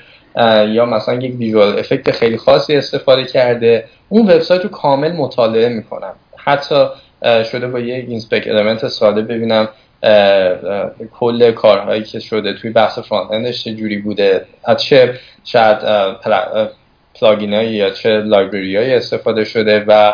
یا 0.68 0.86
مثلا 0.86 1.14
یک 1.14 1.34
visual 1.38 1.78
effect 1.78 2.10
خیلی 2.10 2.36
خاصی 2.36 2.76
استفاده 2.76 3.24
کرده. 3.24 3.84
اون 4.08 4.22
وبسایت 4.30 4.62
رو 4.62 4.68
کامل 4.68 5.12
مطالعه 5.12 5.68
می‌کنم. 5.68 6.14
حتی 6.36 6.86
شده 7.22 7.66
با 7.66 7.80
یک 7.80 8.08
inspect 8.08 8.48
element 8.50 8.88
ساده 8.88 9.22
ببینم 9.22 9.68
کل 11.20 11.52
کارهایی 11.52 12.02
که 12.02 12.20
شده 12.20 12.52
توی 12.52 12.70
بحث 12.70 12.98
front 12.98 13.30
end 13.30 13.51
ش 13.51 13.64
چه 13.64 13.98
بوده. 13.98 14.46
از 14.64 14.82
چه 14.82 15.14
شاید 15.44 15.78
plugin 17.14 17.52
یا 17.52 17.90
چه 17.90 18.08
library 18.08 18.76
های 18.76 18.94
استفاده 18.94 19.44
شده 19.44 19.84
و 19.88 20.12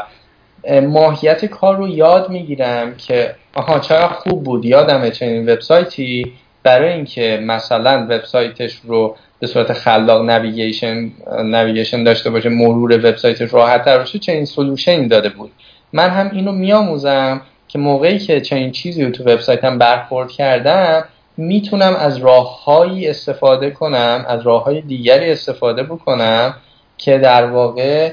ماهیت 0.82 1.44
کار 1.44 1.76
رو 1.76 1.89
یاد 1.89 2.30
می‌گیرم 2.30 2.94
که 2.97 3.35
آها 3.55 3.78
چقدر 3.78 4.09
خوب 4.09 4.44
بود. 4.44 4.64
یادمه 4.64 5.10
چنین 5.10 5.48
وبسایتی. 5.48 6.32
برای 6.62 6.93
اینکه 6.93 7.40
مثلا 7.43 8.06
وبسایتش 8.10 8.80
رو 8.85 9.16
به 9.40 9.47
صورت 9.47 9.72
خلاق 9.72 10.30
navigation 10.31 11.10
navigation 11.44 12.05
داشته 12.05 12.30
باشه 12.30 12.48
مرور 12.48 12.93
وبسایتش 12.93 13.55
راحت 13.55 13.85
تر 13.85 13.98
باشه 13.98 14.18
چنین 14.18 14.44
solution 14.44 15.01
ی 15.01 15.09
داده 15.09 15.28
بود. 15.28 15.51
من 15.93 16.10
هم 16.10 16.31
اینو 16.32 16.52
میآموزم 16.52 17.40
که 17.69 17.78
موقعی 17.78 18.19
که 18.19 18.40
چنین 18.40 18.73
چیزی 18.73 19.05
رو 19.05 19.10
تو 19.10 19.24
وبسایتم 19.24 19.78
برخورد 19.78 20.31
کردم 20.31 21.05
می‌تونم 21.36 21.97
از 21.97 22.16
راههایی 22.16 23.09
استفاده 23.09 23.70
کنم 23.70 24.24
از 24.28 24.43
راههای 24.43 24.81
دیگری 24.81 25.32
استفاده 25.32 25.82
بکنم 25.82 26.55
که 26.98 27.19
در 27.19 27.47
واقع 27.47 28.12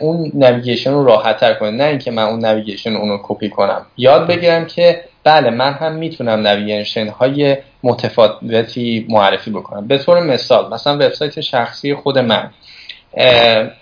اون 0.00 0.32
navigation 0.34 0.90
رو 0.90 1.04
راحت 1.04 1.36
تر 1.36 1.54
کنه. 1.54 1.70
نه 1.70 1.84
اینکه 1.84 2.10
من 2.10 2.22
اون 2.22 2.44
navigation 2.44 2.94
رو 2.94 3.20
کپی 3.22 3.48
کنم. 3.48 3.86
یاد 3.96 4.26
بگیرم 4.26 4.66
که 4.66 5.00
بله 5.24 5.50
من 5.50 5.72
هم 5.72 5.94
می‌تونم 5.94 6.46
navigation 6.46 7.08
های 7.08 7.56
متفاوتی 7.82 9.06
معرفی 9.08 9.50
بکنم. 9.50 9.86
به 9.86 9.98
طور 9.98 10.20
مثال 10.20 10.74
مثلا 10.74 10.94
وبسایت 10.94 11.40
شخصی 11.40 11.94
خود 11.94 12.18
من. 12.18 12.50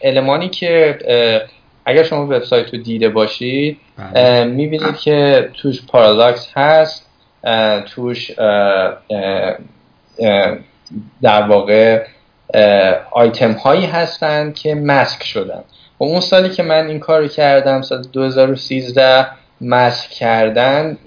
المانی 0.02 0.48
که 0.48 0.98
اگر 1.86 2.02
شما 2.02 2.24
وبسایت 2.24 2.74
رو 2.74 2.80
دیده 2.80 3.08
باشید 3.08 3.78
بله. 4.14 4.44
می‌بینید 4.44 4.96
که 4.96 5.50
توش 5.54 5.86
پارالاکس 5.86 6.48
هست 6.56 7.06
توش 7.86 8.30
در 11.22 11.42
واقع 11.48 12.06
آیتم 13.10 13.52
هایی 13.52 13.86
هستند 13.86 14.54
که 14.54 14.74
مسک 14.74 15.24
شدن 15.24 15.64
و 16.00 16.04
اون 16.04 16.20
سالی 16.20 16.48
که 16.48 16.62
من 16.62 16.86
این 16.86 16.98
کار 16.98 17.20
رو 17.20 17.28
کردم 17.28 17.82
سال 17.82 18.02
2013 18.02 19.26
مسک 19.60 20.10
کردن 20.10 20.98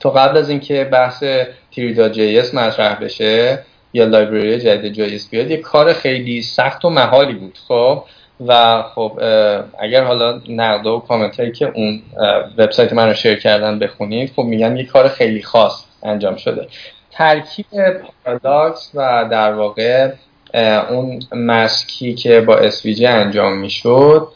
تو 0.00 0.10
قبل 0.10 0.36
از 0.36 0.50
اینکه 0.50 0.84
بحث 0.84 1.24
Three.js 1.70 2.54
مطرح 2.54 2.94
بشه 3.00 3.58
یا 3.92 4.04
library 4.04 4.60
جدید 4.60 4.92
JS 4.92 5.28
بیاد 5.30 5.50
یه 5.50 5.56
کار 5.56 5.92
خیلی 5.92 6.42
سخت 6.42 6.84
و 6.84 6.90
محالی 6.90 7.34
بود 7.34 7.58
خب 7.68 8.04
و 8.46 8.82
خب 8.82 9.12
اگر 9.78 10.04
حالا 10.04 10.40
نقد 10.48 10.86
و 10.86 10.98
کامنت 10.98 11.52
که 11.54 11.72
اون 11.74 12.02
وبسایت 12.58 12.92
من 12.92 13.08
رو 13.08 13.14
share 13.14 13.34
کردن 13.34 13.78
بخونید 13.78 14.32
خب 14.36 14.42
میگن 14.42 14.76
یه 14.76 14.84
کار 14.84 15.08
خیلی 15.08 15.42
خاص 15.42 15.84
انجام 16.02 16.36
شده. 16.36 16.66
ترکیب 17.10 17.66
parallax 18.24 18.90
و 18.94 19.28
در 19.30 19.52
واقع 19.52 20.10
اون 20.90 21.20
مسکی 21.32 22.14
که 22.14 22.40
با 22.40 22.70
SVG 22.70 23.02
انجام 23.02 23.58
می‌شد 23.58 24.28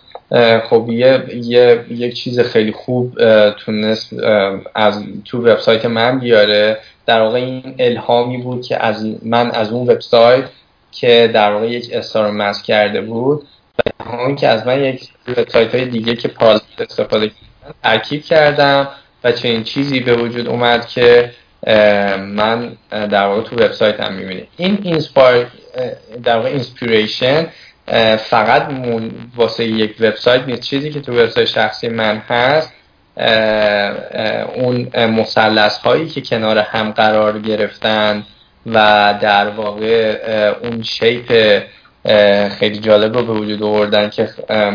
خب 0.70 0.88
یه،, 0.88 1.24
یه،, 1.34 1.84
یک 1.90 2.14
چیز 2.14 2.40
خیلی 2.40 2.72
خوب 2.72 3.18
تونست 3.50 4.12
از 4.74 5.04
تو 5.24 5.38
وبسایت 5.38 5.84
من 5.84 6.18
بیاره. 6.18 6.78
در 7.06 7.20
واقع 7.20 7.36
این 7.38 7.74
الهامی 7.78 8.38
بود 8.38 8.66
که 8.66 8.84
از 8.84 9.06
من 9.22 9.50
از 9.50 9.72
اون 9.72 9.90
وبسایت 9.90 10.44
که 10.92 11.30
در 11.34 11.52
واقع 11.52 11.70
یک 11.70 11.90
star 11.92 12.30
mask 12.30 12.64
کرده 12.64 13.00
بود. 13.00 13.42
الهامی 14.06 14.36
که 14.36 14.48
از 14.48 14.66
من 14.66 14.84
یک 14.84 15.08
وبسایت 15.28 15.74
های 15.74 15.84
دیگه 15.84 16.16
که 16.16 16.28
parallax 16.28 16.62
استفاده 16.78 17.28
کردن 17.28 17.74
ترکیب 17.82 18.22
کردم 18.22 18.88
و 19.24 19.32
چنین 19.32 19.62
چیزی 19.62 20.00
به 20.00 20.16
وجود 20.16 20.48
اومد 20.48 20.86
که 20.86 21.32
من 22.18 22.76
در 22.90 23.26
واقع 23.26 23.42
تو 23.42 23.56
وبسایت 23.56 24.00
هم 24.00 24.12
می‌بینید 24.12 24.48
این 24.56 24.78
inspire 24.82 25.46
در 26.24 26.36
واقع 26.36 26.48
اینسپیریشن 26.48 27.46
فقط 28.18 28.68
واسه 29.36 29.64
یک 29.64 29.96
وبسایت 30.00 30.42
نیست. 30.46 30.62
چیزی 30.62 30.90
که 30.90 31.00
تو 31.00 31.12
وبسایت 31.12 31.48
شخصی 31.48 31.88
من 31.88 32.22
هست 32.28 32.72
اون 34.54 34.90
مثلث 35.06 35.78
هایی 35.78 36.08
که 36.08 36.20
کنار 36.20 36.58
هم 36.58 36.90
قرار 36.90 37.38
گرفتن 37.38 38.24
و 38.66 39.14
در 39.20 39.48
واقع 39.48 40.18
اون 40.62 40.82
شیپ 40.82 41.62
خیلی 42.58 42.78
جالب 42.78 43.16
رو 43.16 43.22
به 43.22 43.32
وجود 43.32 43.62
آوردن 43.62 44.10
که 44.10 44.28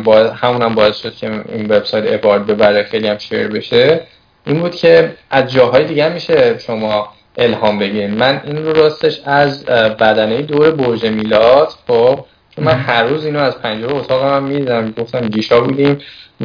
با 0.04 0.28
هم 0.28 0.76
باعث 0.76 0.98
شد 1.02 1.16
که 1.16 1.32
این 1.50 1.66
وبسایت 1.66 2.24
ابارد 2.24 2.48
ببره 2.48 2.84
خیلی 2.84 3.08
هم 3.08 3.18
شیر 3.18 3.48
بشه. 3.48 4.02
این 4.46 4.60
بود 4.60 4.76
که 4.76 5.12
از 5.30 5.52
جاهای 5.52 5.86
دیگه 5.86 6.10
میشه 6.10 6.60
شما 6.60 7.10
الهام 7.38 7.80
بگیرین 7.80 8.12
من 8.14 8.42
این 8.46 8.66
رو 8.66 8.74
راستش 8.74 9.22
از 9.26 9.66
بدنه 9.66 10.42
دور 10.42 10.72
برج 10.72 11.06
میلاد 11.06 11.70
خب 11.88 12.26
من 12.58 12.74
هر 12.74 13.04
روز 13.04 13.26
اینو 13.26 13.40
از 13.40 13.58
پنجره 13.58 13.96
اتاق 13.96 14.24
هم 14.24 14.44
می‌دیدم 14.44 14.92
گفتم 14.92 15.20
گیشا 15.20 15.62
بودیم 15.62 16.00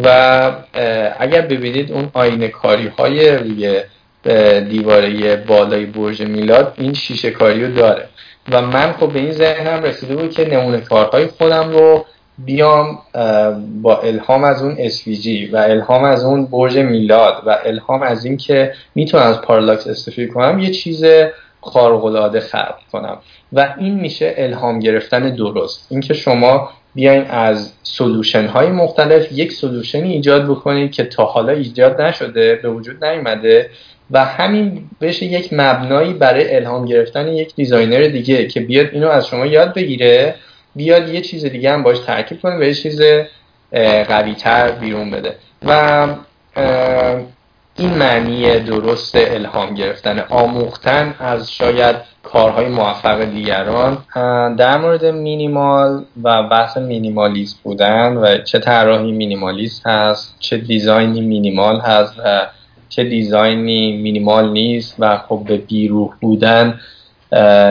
و 0.04 0.08
اگر 1.18 1.40
ببینید 1.40 1.92
اون 1.92 2.10
آینه 2.14 2.48
کاری 2.48 2.86
های 2.86 3.36
روی 3.36 3.80
دیواره 4.68 5.36
بالای 5.36 5.86
برج 5.86 6.22
میلاد 6.22 6.74
این 6.76 6.92
شیشه 6.92 7.30
کاری 7.30 7.72
داره. 7.72 8.08
و 8.50 8.62
من 8.62 8.92
خب 8.92 9.12
به 9.12 9.18
این 9.18 9.32
ذهنم 9.32 9.82
رسیده 9.82 10.16
بود 10.16 10.30
که 10.30 10.48
نمونه 10.48 10.80
کارهای 10.80 11.26
خودم 11.26 11.70
رو 11.70 12.04
بیام 12.38 12.98
با 13.82 14.00
الهام 14.02 14.44
از 14.44 14.62
اون 14.62 14.88
SVG 14.88 15.52
و 15.52 15.56
الهام 15.56 16.04
از 16.04 16.24
اون 16.24 16.46
برج 16.46 16.78
میلاد 16.78 17.42
و 17.46 17.58
الهام 17.64 18.02
از 18.02 18.24
این 18.24 18.36
که 18.36 18.72
می‌تونم 18.94 19.26
از 19.26 19.40
پارالاکس 19.40 19.86
استفاده 19.86 20.26
کنم 20.26 20.58
یه 20.58 20.70
چیز 20.70 21.04
خارق 21.60 22.38
خلق 22.38 22.78
کنم. 22.92 23.18
و 23.52 23.74
این 23.78 24.00
میشه 24.00 24.34
الهام 24.36 24.78
گرفتن 24.78 25.34
درست. 25.34 25.86
اینکه 25.90 26.14
شما 26.14 26.70
بیاین 26.94 27.24
از 27.24 27.72
solution 27.82 28.46
های 28.46 28.68
مختلف 28.68 29.32
یک 29.32 29.52
solution 29.52 30.06
ی 30.06 30.12
ایجاد 30.12 30.44
بکنید 30.50 30.92
که 30.92 31.04
تا 31.04 31.24
حالا 31.24 31.52
ایجاد 31.52 32.00
نشده 32.00 32.60
به 32.62 32.70
وجود 32.70 33.04
نیومده 33.04 33.70
و 34.12 34.24
همین 34.24 34.90
بشه 35.00 35.26
یک 35.26 35.48
مبنایی 35.52 36.12
برای 36.12 36.56
الهام 36.56 36.84
گرفتن 36.84 37.28
یک 37.28 37.54
designer 37.54 38.02
دیگه 38.02 38.46
که 38.46 38.60
بیاد 38.60 38.86
اینو 38.92 39.08
از 39.08 39.26
شما 39.26 39.46
یاد 39.46 39.74
بگیره 39.74 40.34
بیاد 40.76 41.08
یه 41.08 41.20
چیز 41.20 41.44
دیگه 41.44 41.72
هم 41.72 41.82
باش 41.82 41.98
ترکیب 41.98 42.40
کنه 42.40 42.56
و 42.56 42.62
یه 42.62 42.74
چیز 42.74 43.00
قوی 44.08 44.34
تر 44.34 44.70
بیرون 44.70 45.10
بده. 45.10 45.34
و 45.66 46.08
این 47.76 47.94
معنی 47.94 48.60
درست 48.60 49.16
الهام 49.16 49.74
گرفتن 49.74 50.18
آموختن 50.18 51.14
از 51.20 51.52
شاید 51.52 51.96
کارهای 52.22 52.68
موفق 52.68 53.24
دیگران. 53.24 53.98
در 54.56 54.78
مورد 54.78 55.04
مینیمال 55.04 56.04
و 56.22 56.42
بحث 56.42 56.76
مینیمالیست 56.76 57.62
بودن 57.62 58.16
و 58.16 58.38
چه 58.38 58.58
طراحی 58.58 59.12
مینیمالیست 59.12 59.86
هست 59.86 60.36
چه 60.38 60.56
دیزاینی 60.56 61.20
مینیمال 61.20 61.80
هست 61.80 62.14
و 62.24 62.46
چه 62.96 63.04
دیزاینی 63.04 63.96
مینیمال 63.96 64.50
نیست 64.50 64.96
و 64.98 65.18
خب 65.18 65.42
به 65.48 65.56
بیروح 65.56 66.14
بودن 66.20 66.80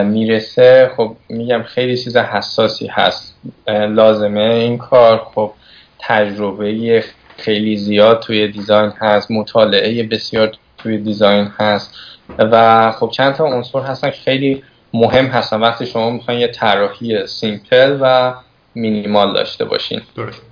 می‌رسه. 0.04 0.90
خب 0.96 1.16
میگم 1.28 1.62
خیلی 1.62 1.96
چیز 1.96 2.16
حساسی 2.16 2.86
هست. 2.86 3.36
لازمه 3.68 4.40
این 4.40 4.78
کار. 4.78 5.26
خب 5.34 5.52
تجربه 5.98 7.04
خیلی 7.36 7.76
زیاد 7.76 8.20
توی 8.20 8.48
design 8.48 8.92
هست. 8.98 9.30
مطالعه 9.30 10.02
بسیار 10.02 10.52
توی 10.78 10.98
design 10.98 11.48
هست. 11.58 11.94
و 12.38 12.92
خب 12.92 13.10
چند 13.10 13.34
تا 13.34 13.44
عنصر 13.44 13.80
هستن 13.80 14.10
که 14.10 14.20
خیلی 14.24 14.62
مهم 14.94 15.26
هستن. 15.26 15.60
وقتی 15.60 15.86
شما 15.86 16.10
می‌خواین 16.10 16.40
یه 16.40 16.48
طراحی 16.48 17.26
simple 17.26 17.98
و 18.00 18.34
مینیمال 18.74 19.32
داشته 19.32 19.64
باشین. 19.64 20.00
درست. 20.16 20.42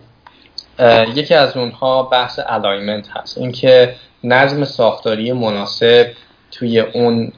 یکی 1.17 1.35
از 1.35 1.57
اونها 1.57 2.03
بحث 2.03 2.41
alignment 2.47 3.09
هست. 3.17 3.39
اینکه 3.39 3.95
نظم 4.25 4.65
ساختاری 4.65 5.33
مناسب 5.33 6.07
توی 6.51 6.81
اون 6.81 7.33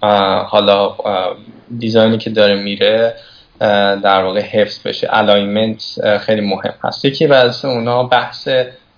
حالا 0.46 0.96
design 1.78 2.13
ی 2.13 2.18
که 2.18 2.30
داره 2.30 2.62
میره 2.62 3.14
در 4.02 4.24
واقع 4.24 4.40
حفظ 4.40 4.86
بشه. 4.86 5.08
alignment 5.10 5.82
خیلی 6.18 6.40
مهم 6.40 6.74
هست. 6.84 7.04
یکی 7.04 7.26
از 7.26 7.64
اونا 7.64 8.02
بحث 8.02 8.48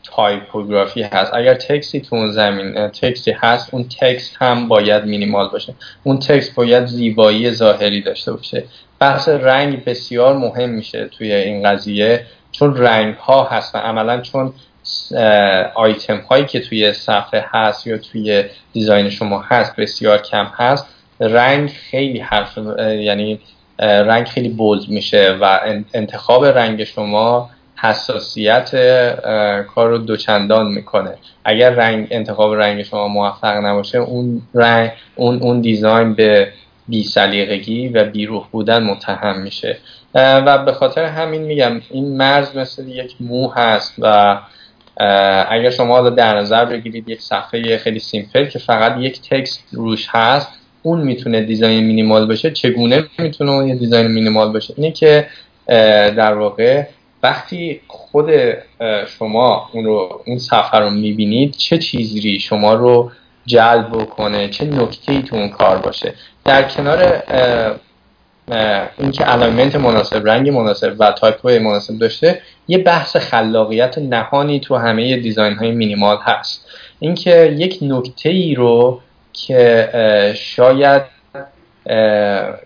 تایپوگرافی 0.03 1.03
هست. 1.03 1.35
اگر 1.35 1.55
text 1.55 1.92
ی 1.92 2.01
تو 2.01 2.17
اون 2.17 2.31
زمینه 2.31 2.89
text 2.89 3.23
ی 3.23 3.31
هست 3.31 3.75
اون 3.75 3.89
text 4.01 4.37
هم 4.41 4.69
باید 4.69 5.05
مینیمال 5.05 5.49
باشه. 5.49 5.75
اون 6.03 6.19
text 6.19 6.55
باید 6.55 6.87
زیبایی 6.87 7.51
ظاهری 7.51 8.03
داشته 8.03 8.33
باشه. 8.33 8.65
بحث 8.99 9.29
رنگ 9.29 9.85
بسیار 9.85 10.37
مهم 10.37 10.71
میشه 10.71 11.09
توی 11.09 11.33
این 11.33 11.69
قضیه 11.69 12.27
چون 12.53 12.77
رنگ 12.77 13.15
ها 13.15 13.45
هستن. 13.45 13.79
عملا 13.79 14.21
چون 14.21 14.53
آیتم 15.75 16.17
هایی 16.17 16.45
که 16.45 16.61
توی 16.61 16.93
صفحه 16.93 17.45
هست 17.49 17.87
یا 17.87 17.99
توی 17.99 18.45
design 18.73 19.11
شما 19.11 19.45
هست 19.49 19.77
بسیار 19.77 20.19
کم 20.19 20.47
هست 20.57 20.87
رنگ 21.21 21.71
خیلی 21.91 22.19
حرف 22.19 22.59
یعنی 22.79 23.41
رنگ 23.79 24.27
خیلی 24.27 24.49
bold 24.49 24.89
میشه 24.89 25.37
و 25.41 25.61
انتخاب 25.95 26.45
رنگ 26.45 26.85
شما 26.85 27.51
حساسیت 27.77 28.71
کار 29.75 29.89
رو 29.89 29.99
دوچندان 29.99 30.67
می‌کنه. 30.67 31.15
اگر 31.45 31.71
رنگ 31.71 32.09
انتخاب 32.11 32.55
رنگ 32.55 32.83
شما 32.83 33.09
موفق 33.09 33.57
نباشه 33.57 33.99
اون 33.99 34.43
رنگ 34.55 34.91
اون 35.15 35.43
اون 35.43 35.61
design 35.61 36.15
به 36.15 36.53
بی 36.89 37.05
سلیقگی 37.05 37.89
و 37.89 38.05
بیروح 38.05 38.47
بودن 38.51 38.83
متهم 38.83 39.41
میشه. 39.41 39.79
و 40.15 40.59
به 40.59 40.73
خاطر 40.73 41.05
همین 41.05 41.43
میگم 41.43 41.81
این 41.91 42.17
مرز 42.17 42.57
مثل 42.57 42.89
یک 42.89 43.15
مو 43.21 43.49
هست 43.49 43.95
و 43.99 44.39
اگر 45.49 45.71
شما 45.71 45.95
حالا 45.95 46.11
در 46.11 46.39
نظر 46.39 46.65
بگیرید 46.65 47.09
یک 47.09 47.21
صفحه 47.21 47.79
خیلی 47.79 47.99
simple 47.99 48.45
که 48.45 48.59
فقط 48.59 48.97
یک 48.99 49.21
text 49.21 49.65
روش 49.73 50.09
هست 50.11 50.49
اون 50.83 51.01
می‌تونه 51.01 51.43
design 51.43 51.85
مینیمال 51.85 52.27
باشه 52.27 52.51
چگونه 52.51 53.05
می‌تونه 53.19 53.69
یه 53.69 53.75
design 53.75 54.07
مینیمال 54.07 54.53
باشه 54.53 54.75
اینه 54.77 54.91
که 54.91 55.27
در 56.17 56.35
واقع 56.35 56.87
وقتی 57.23 57.81
خود 57.89 58.31
شما 59.19 59.71
اون 59.73 59.85
رو 59.85 60.23
اون 60.27 60.39
صفحه 60.39 60.81
رو 60.81 60.91
می‌بینید 60.91 61.57
چه 61.57 61.79
چیزی 61.79 62.39
شما 62.39 62.75
رو 62.75 63.11
جلب 63.47 63.89
بکنه؟ 63.89 64.49
چه 64.49 64.65
نکته 64.65 65.13
ای 65.13 65.23
تو 65.23 65.37
اون 65.37 65.49
کار 65.49 65.79
باشه؟ 65.79 66.15
در 66.45 66.63
کنار 66.63 67.23
اینکه 68.99 69.25
alignment 69.25 69.77
مناسب 69.77 70.29
رنگ 70.29 70.51
مناسب 70.51 70.95
و 70.99 71.13
تایپ 71.13 71.47
مناسب 71.47 71.99
داشته 71.99 72.41
یه 72.69 72.79
بحث 72.79 73.17
خلاقیت 73.17 73.99
نهانی 73.99 74.61
تو 74.61 74.77
همه 74.77 75.17
design 75.17 75.55
های 75.55 75.71
مینیمال 75.71 76.19
هست. 76.23 76.67
اینکه 77.01 77.55
یک 77.57 77.79
نکته 77.83 78.29
ای 78.29 78.55
رو 78.55 79.01
که 79.33 80.35
شاید 80.37 81.03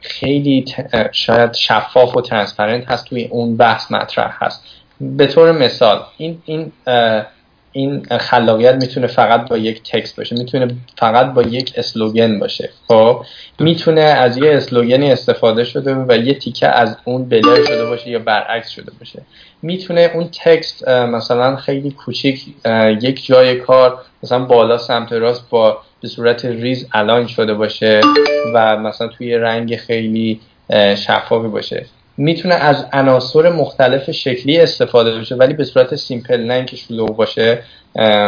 خیلی 0.01 0.65
شاید 1.13 1.55
شفاف 1.55 2.17
و 2.17 2.21
transparent 2.21 2.91
هست 2.91 3.07
توی 3.07 3.25
اون 3.25 3.57
بحث 3.57 3.93
مطرح 3.93 4.45
هست. 4.45 4.65
به 5.01 5.27
طور 5.27 5.53
مثال 5.53 6.03
این 6.17 6.43
این 6.45 6.73
این 7.73 8.07
خلاقیت 8.21 8.75
می‌تونه 8.75 9.07
فقط 9.07 9.49
با 9.49 9.57
یک 9.57 9.83
text 9.83 10.17
باشه 10.17 10.37
می‌تونه 10.37 10.69
فقط 10.99 11.35
با 11.35 11.43
یک 11.43 11.73
slogan 11.77 12.39
باشه. 12.39 12.71
خب 12.89 13.25
می‌تونه 13.59 14.01
از 14.01 14.37
یه 14.37 14.57
slogan 14.57 15.05
ی 15.05 15.13
استفاده 15.13 15.65
شده 15.65 15.95
و 15.95 16.17
یه 16.17 16.35
تیکه 16.35 16.69
از 16.69 16.97
اون 17.05 17.25
blur 17.25 17.65
شده 17.65 17.85
باشه 17.85 18.11
یا 18.11 18.19
برعکس 18.19 18.69
شده 18.69 18.93
باشه. 18.99 19.23
می‌تونه 19.63 20.11
اون 20.15 20.29
text 20.45 20.89
مثلا 20.89 21.57
خیلی 21.57 21.91
کوچیک 21.91 22.47
یک 23.03 23.27
جای 23.27 23.57
کار 23.57 23.99
مثلا 24.23 24.45
بالا 24.45 24.79
سمت 24.79 25.13
راست 25.13 25.51
با 25.51 25.79
به 26.03 26.09
صورت 26.09 26.45
ریز 26.45 26.87
align 26.93 27.27
شده 27.27 27.55
باشه 27.55 28.01
و 28.55 28.77
مثلا 28.77 29.09
توی 29.09 29.35
رنگ 29.35 29.77
خیلی 29.77 30.41
شفافی 30.97 31.49
باشه. 31.49 31.87
می‌تونه 32.19 32.55
از 32.55 32.87
عناصر 32.93 33.53
مختلف 33.53 34.11
شکلی 34.11 34.61
استفاده 34.61 35.19
بشه 35.19 35.35
ولی 35.35 35.55
به 35.55 35.65
صورت 35.65 35.95
simple 35.95 36.41
نه 36.45 36.55
اینکه 36.55 36.77
شلوغ 36.77 37.17
باشه 37.17 37.63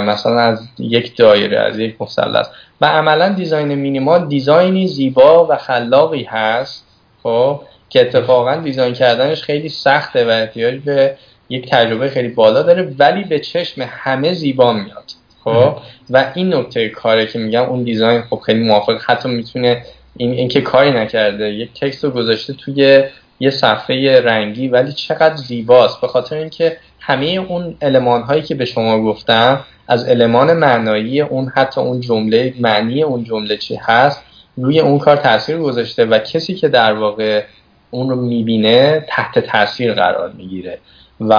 مثلا 0.06 0.40
از 0.40 0.68
یک 0.78 1.16
دایره 1.16 1.60
از 1.60 1.78
یک 1.78 2.02
مثلث 2.02 2.46
و 2.80 2.86
عملا 2.86 3.28
design 3.28 3.74
مینیمال 3.74 4.28
design 4.28 4.78
ی 4.78 4.86
زیبا 4.86 5.46
و 5.46 5.56
خلاقی 5.56 6.22
هست 6.22 6.86
خب 7.22 7.60
که 7.88 8.00
اتفاقا 8.00 8.56
دیزاین 8.56 8.94
کردنش 8.94 9.42
خیلی 9.42 9.68
سخته 9.68 10.24
و 10.24 10.28
احتیاج 10.28 10.74
به 10.74 11.16
یک 11.48 11.70
تجربه 11.70 12.08
خیلی 12.08 12.28
بالا 12.28 12.62
داره 12.62 12.94
ولی 12.98 13.24
به 13.24 13.38
چشم 13.38 13.88
همه 13.88 14.32
زیبا 14.32 14.72
میاد 14.72 15.04
خب. 15.44 15.76
و 16.10 16.32
این 16.34 16.54
نکته 16.54 16.88
کاره 16.88 17.26
که 17.26 17.38
میگم 17.38 17.62
اون 17.62 17.82
دیزاین 17.82 18.22
خب 18.22 18.36
خیلی 18.46 18.60
موافق 18.60 19.00
حتی 19.06 19.28
می‌تونه 19.28 19.82
این 20.16 20.30
اینکه 20.30 20.60
کاری 20.60 20.90
نکرده 20.90 21.52
یک 21.52 21.72
تکست 21.80 22.04
رو 22.04 22.10
گذاشته 22.10 22.52
توی 22.52 23.04
یه 23.40 23.50
صفحه 23.50 24.20
رنگی 24.20 24.68
ولی 24.68 24.92
چقدر 24.92 25.36
زیباست. 25.36 26.00
به 26.00 26.06
خاطر 26.08 26.36
اینکه 26.36 26.76
همه 27.00 27.26
اون 27.26 27.76
علمان 27.82 28.22
هایی 28.22 28.42
که 28.42 28.54
به 28.54 28.64
شما 28.64 29.02
گفتم 29.02 29.60
از 29.88 30.08
علمان 30.08 30.52
معنایی 30.52 31.20
اون 31.20 31.52
حتی 31.56 31.80
اون 31.80 32.00
جمله 32.00 32.54
معنی 32.60 33.02
اون 33.02 33.24
جمله 33.24 33.56
چی 33.56 33.76
هست 33.76 34.24
روی 34.56 34.80
اون 34.80 34.98
کار 34.98 35.16
تاثیر 35.16 35.58
گذاشته 35.58 36.04
و 36.04 36.18
کسی 36.18 36.54
که 36.54 36.68
در 36.68 36.92
واقع 36.92 37.42
اون 37.90 38.10
رو 38.10 38.16
می‌بینه 38.16 39.06
تحت 39.08 39.38
تاثیر 39.38 39.94
قرار 39.94 40.32
می‌گیره. 40.32 40.78
و 41.20 41.34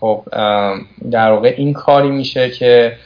خب 0.00 0.22
در 1.10 1.30
واقع 1.30 1.54
این 1.56 1.72
کاری 1.72 2.10
میشه 2.10 2.50
که 2.50 2.96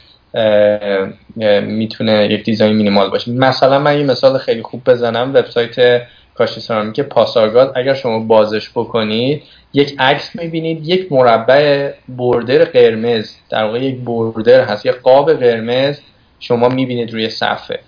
می‌تونه 1.61 2.27
یک 2.31 2.43
دیزاین 2.43 2.75
مینیمال 2.75 3.09
باشه. 3.09 3.31
مثلا 3.31 3.79
من 3.79 3.99
یه 3.99 4.05
مثال 4.05 4.37
خیلی 4.37 4.61
خوب 4.61 4.83
بزنم 4.83 5.31
وبسایت 5.35 6.01
کاشی 6.35 6.61
سرامیک 6.61 6.99
پاسارگاد 6.99 7.71
اگر 7.75 7.93
شما 7.93 8.19
بازش 8.19 8.69
بکنید 8.69 9.43
یک 9.73 9.95
عکس 9.99 10.35
می‌بینید 10.35 10.89
یک 10.89 11.11
مربع 11.11 11.91
بردر 12.09 12.65
قرمز 12.65 13.35
در 13.49 13.63
واقع 13.63 13.79
یک 13.79 13.99
بردر 13.99 14.65
هست 14.65 14.85
یک 14.85 14.95
قاب 14.95 15.33
قرمز 15.33 15.99
شما 16.39 16.69
می‌بینید 16.69 17.13
روی 17.13 17.29
صفحه. 17.29 17.79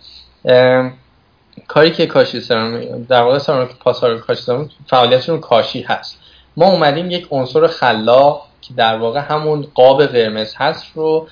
کاری 1.67 1.91
که 1.91 2.05
کاشی 2.05 2.39
سرامیک 2.39 2.89
در 3.09 3.21
واقع 3.21 3.37
سرامیک 3.37 3.69
پاسارگاد 3.79 4.25
کاشی 4.25 4.41
سرامیک 4.41 4.71
فعالیتشون 4.87 5.39
کاشی 5.39 5.81
هست. 5.81 6.19
ما 6.57 6.71
اومدیم 6.71 7.11
یک 7.11 7.27
عنصر 7.31 7.67
خلاق 7.67 8.47
که 8.61 8.73
در 8.73 8.97
واقع 8.97 9.19
همون 9.19 9.67
قاب 9.73 10.05
قرمز 10.05 10.53
هست 10.57 10.85
رو 10.95 11.27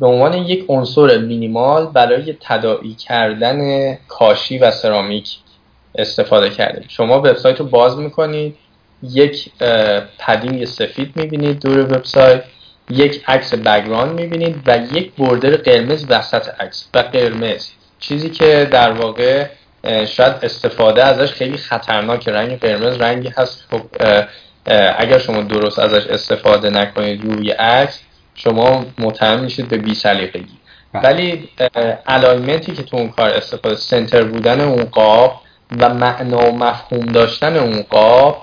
به 0.00 0.06
عنوان 0.06 0.34
یک 0.34 0.64
عنصر 0.68 1.18
مینیمال 1.18 1.86
برای 1.86 2.36
تداعی 2.40 2.94
کردن 2.94 3.92
کاشی 4.08 4.58
و 4.58 4.70
سرامیک. 4.70 5.36
استفاده 5.94 6.50
کردیم. 6.50 6.84
شما 6.88 7.18
وبسایت 7.18 7.60
رو 7.60 7.66
باز 7.66 7.98
می‌کنید 7.98 8.56
یک 9.02 9.50
پدینگ 10.18 10.64
سفید 10.64 11.12
می‌بینید 11.16 11.60
دور 11.60 11.78
وبسایت 11.78 12.44
یک 12.90 13.24
عکس 13.28 13.54
بگراند 13.54 14.20
می‌بینید 14.20 14.56
و 14.66 14.78
یک 14.92 15.12
بردر 15.18 15.56
قرمز 15.56 16.06
وسط 16.08 16.48
عکس 16.60 16.88
و 16.94 16.98
قرمز. 16.98 17.68
چیزی 18.00 18.30
که 18.30 18.68
در 18.70 18.92
واقع 18.92 19.46
شاید 20.06 20.34
استفاده 20.42 21.04
ازش 21.04 21.32
خیلی 21.32 21.56
خطرناک 21.56 22.28
رنگ 22.28 22.58
قرمز 22.58 22.96
رنگی 22.96 23.28
هست. 23.36 23.64
خب 23.70 23.80
اگر 24.98 25.18
شما 25.18 25.42
درست 25.42 25.78
ازش 25.78 26.06
استفاده 26.06 26.70
نکنید 26.70 27.24
روی 27.24 27.50
عکس 27.50 28.00
شما 28.34 28.84
متهم 28.98 29.40
میشید 29.40 29.68
به 29.68 29.76
بی 29.76 29.94
سلیقگی. 29.94 30.58
بله. 30.92 31.02
ولی 31.02 31.48
الایمنتی 32.06 32.72
که 32.72 32.82
تو 32.82 32.96
اون 32.96 33.08
کار 33.08 33.30
استفاده 33.30 33.74
سنتر 33.74 34.22
بودن 34.22 34.60
اون 34.60 34.84
قاب 34.84 35.40
و 35.80 35.94
معنا 35.94 36.50
و 36.50 36.56
مفهوم 36.56 37.06
داشتن 37.06 37.56
اون 37.56 37.82
قاب 37.82 38.36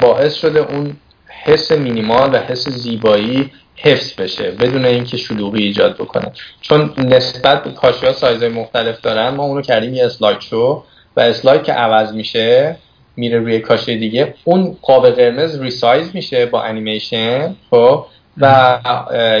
باعث 0.00 0.34
شده 0.34 0.60
اون 0.60 0.96
حس 1.44 1.72
مینیمال 1.72 2.34
و 2.34 2.38
حس 2.38 2.68
زیبایی 2.68 3.50
حفظ 3.76 4.14
بشه 4.14 4.50
بدون 4.50 4.84
اینکه 4.84 5.16
شلوغی 5.16 5.62
ایجاد 5.62 5.94
بکنه. 5.94 6.32
چون 6.60 6.94
نسبت 6.98 7.64
به 7.64 7.70
کاشی 7.70 8.06
ها 8.06 8.12
سایزهای 8.12 8.48
مختلف 8.48 9.00
دارن 9.00 9.28
ما 9.28 9.44
اونو 9.44 9.62
کردیم 9.62 9.94
یه 9.94 10.04
slide 10.04 10.40
show 10.40 10.84
و 11.16 11.20
slide 11.20 11.62
که 11.62 11.72
عوض 11.72 12.12
میشه 12.12 12.76
میره 13.16 13.38
روی 13.38 13.60
کاشی 13.60 13.98
دیگه 13.98 14.34
اون 14.44 14.76
قاب 14.82 15.10
قرمز 15.10 15.60
resize 15.60 16.10
میشه 16.14 16.46
با 16.46 16.62
انیمیشن 16.62 17.56
خب؟ 17.70 18.06
و 18.38 18.78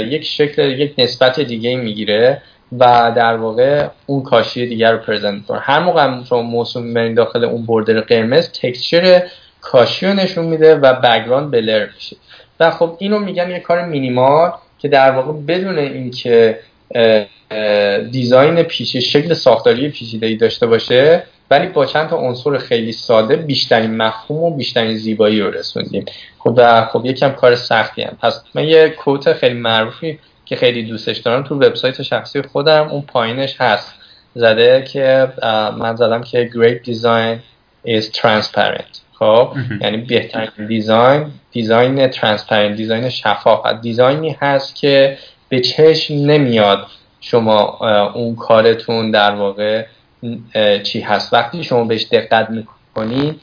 یک 0.06 0.24
شکل 0.24 0.62
یک 0.62 0.94
نسبت 0.98 1.40
دیگه 1.40 1.76
می‌گیره. 1.76 2.42
و 2.72 3.12
در 3.16 3.36
واقع 3.36 3.88
اون 4.06 4.22
کاشی 4.22 4.66
دیگر 4.66 4.92
رو 4.92 4.98
present 4.98 5.46
کنه 5.46 5.58
هر 5.58 5.80
موقع 5.80 6.24
شما 6.24 6.42
موسوم 6.42 6.82
می‌برین 6.82 7.14
داخل 7.14 7.44
اون 7.44 7.66
border 7.66 8.00
قرمز 8.00 8.48
texture 8.48 9.22
کاشی 9.60 10.06
رو 10.06 10.12
نشون 10.12 10.44
میده 10.44 10.74
و 10.74 10.94
بگراند 10.94 11.50
بلر 11.50 11.86
میشه. 11.94 12.16
و 12.60 12.70
خب 12.70 12.96
اینو 12.98 13.18
میگن 13.18 13.50
یه 13.50 13.60
کار 13.60 13.84
مینیمال 13.84 14.52
که 14.78 14.88
در 14.88 15.10
واقع 15.10 15.32
بدون 15.32 15.78
اینکه 15.78 16.58
دیزاین 18.10 18.62
پیچیده 18.62 19.04
شکل 19.04 19.34
ساختاری 19.34 19.88
پیچیده 19.88 20.34
داشته 20.34 20.66
باشه 20.66 21.22
ولی 21.50 21.66
با 21.66 21.86
چند 21.86 22.08
تا 22.08 22.16
عنصر 22.16 22.58
خیلی 22.58 22.92
ساده 22.92 23.36
بیشترین 23.36 23.96
مفهوم 23.96 24.42
و 24.42 24.56
بیشترین 24.56 24.96
زیبایی 24.96 25.40
رو 25.40 25.50
رسوندیم. 25.50 26.04
خب 26.38 26.54
و 26.56 26.84
خب 26.84 27.06
یکم 27.06 27.30
کار 27.30 27.54
سختی 27.54 28.02
هم. 28.02 28.16
پس 28.22 28.42
من 28.54 28.64
یه 28.64 28.88
کوت 28.88 29.32
خیلی 29.32 29.54
معروفی 29.54 30.18
که 30.46 30.56
خیلی 30.56 30.82
دوستش 30.82 31.18
دارم 31.18 31.42
تو 31.42 31.54
وبسایت 31.54 32.02
شخصی 32.02 32.42
خودم 32.42 32.88
اون 32.88 33.02
پایینش 33.02 33.56
هست. 33.60 33.94
زده 34.34 34.84
که 34.92 35.32
من 35.78 35.96
زدم 35.96 36.22
که 36.22 36.50
great 36.54 36.88
design 36.90 37.38
is 37.88 38.04
transparent. 38.04 39.00
خب؟ 39.18 39.52
یعنی 39.80 39.96
بهترین 39.96 40.66
design 40.68 41.30
design 41.52 42.06
transparent 42.08 42.76
design 42.76 43.08
شفاف. 43.08 43.66
design 43.82 44.28
ی 44.28 44.36
هست 44.40 44.76
که 44.76 45.18
به 45.48 45.60
چشم 45.60 46.14
نمیاد 46.14 46.86
شما 47.20 47.78
اون 48.14 48.36
کارتون 48.36 49.10
در 49.10 49.30
واقع 49.30 49.86
چی 50.82 51.00
هست. 51.00 51.32
وقتی 51.32 51.64
شما 51.64 51.84
بهش 51.84 52.04
دقت 52.04 52.50
می‌کنید 52.50 53.40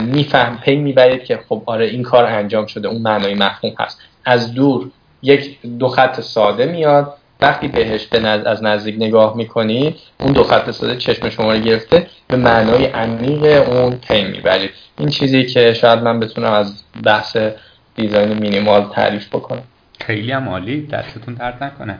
میفهم 0.00 0.58
پی 0.58 0.76
می‌برید 0.76 1.24
که 1.24 1.40
خب 1.48 1.62
آره 1.66 1.86
این 1.86 2.02
کار 2.02 2.24
انجام 2.24 2.66
شده 2.66 2.88
اون 2.88 3.02
معنای 3.02 3.34
مفهوم 3.34 3.74
هست. 3.78 4.00
از 4.24 4.54
دور 4.54 4.90
یک 5.22 5.62
دو 5.78 5.88
خط 5.88 6.20
ساده 6.20 6.66
میاد. 6.66 7.14
وقتی 7.42 7.68
بهش 7.68 8.06
به 8.06 8.28
از 8.28 8.62
نزدیک 8.62 8.94
نگاه 8.98 9.36
می‌کنید 9.36 9.96
اون 10.20 10.32
دو 10.32 10.44
خط 10.44 10.70
ساده 10.70 10.96
چشم 10.96 11.30
شما 11.30 11.52
رو 11.52 11.60
گرفته 11.60 12.06
به 12.28 12.36
معنای 12.36 12.86
عمیق 12.86 13.68
اون 13.68 13.96
پی 13.96 14.24
می‌برید 14.24 14.70
این 14.98 15.08
چیزی 15.08 15.46
که 15.46 15.72
شاید 15.74 15.98
من 15.98 16.20
بتونم 16.20 16.52
از 16.52 16.82
بحث 17.04 17.36
دیزاین 17.94 18.38
مینیمال 18.38 18.90
تعریف 18.92 19.28
بکنم. 19.28 19.62
خیلی 20.00 20.32
هم 20.32 20.48
عالی 20.48 20.86
دستتون 20.86 21.34
درد 21.34 21.64
نکنه. 21.64 21.98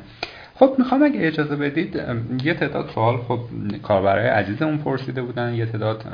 خب 0.54 0.74
می‌خوام 0.78 1.02
اگه 1.02 1.26
اجازه 1.26 1.56
بدید 1.56 2.02
یه 2.44 2.54
تعداد 2.54 2.90
سوال 2.94 3.16
خب 3.28 3.38
کاربرای 3.82 4.28
عزیزمون 4.28 4.78
پرسیده 4.78 5.22
بودن. 5.22 5.54
یه 5.54 5.66
تعداد 5.66 6.04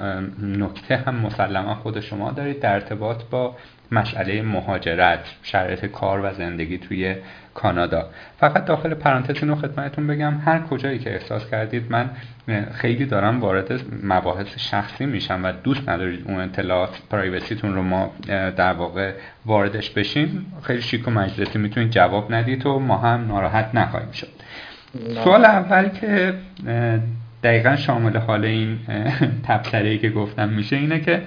نکته 0.43 0.97
هم 0.97 1.15
مسلما 1.15 1.75
خود 1.75 2.01
شما 2.01 2.31
دارید 2.31 2.61
در 2.61 2.75
ارتباط 2.75 3.23
با 3.31 3.55
مسئله 3.91 4.43
مهاجرت 4.43 5.35
شرایط 5.43 5.87
کار 5.87 6.21
و 6.25 6.33
زندگی 6.33 6.79
توی 6.79 7.15
کانادا. 7.55 8.09
فقط 8.41 8.65
داخل 8.65 8.95
پرانتز 8.95 9.43
اینو 9.43 9.55
خدمتتون 9.55 10.07
بگم 10.07 10.35
هر 10.45 10.59
کجایی 10.59 10.99
که 10.99 11.15
احساس 11.15 11.51
کردید 11.51 11.85
من 11.91 12.11
خیلی 12.75 13.07
دارم 13.07 13.41
وارد 13.41 13.81
مباحث 14.03 14.59
شخصی 14.59 15.07
میشم 15.07 15.41
و 15.45 15.53
دوست 15.53 15.89
ندارید 15.89 16.25
اون 16.29 16.41
اطلاعات 16.41 16.99
پرایوسیتون 17.11 17.75
رو 17.75 17.83
ما 17.83 18.15
در 18.57 18.73
واقع 18.73 19.13
واردش 19.47 19.91
بشیم 19.91 20.53
خیلی 20.63 20.83
شیک 20.83 21.09
و 21.09 21.11
مجلسی 21.11 21.59
می‌تونید 21.59 21.91
جواب 21.91 22.35
ندید 22.35 22.67
و 22.67 22.79
ما 22.79 22.97
هم 22.97 23.27
ناراحت 23.29 23.71
نخواهیم 23.75 24.11
شد. 24.11 24.29
سوال 25.25 25.45
اول 25.45 25.89
که 25.89 26.35
دقیقا 27.43 27.77
شامل 27.77 28.17
حال 28.17 28.45
این 28.45 28.79
تبصره 29.49 29.99
که 29.99 30.11
گفتم 30.11 30.49
میشه 30.49 30.77
اینه 30.77 31.01
که 31.01 31.23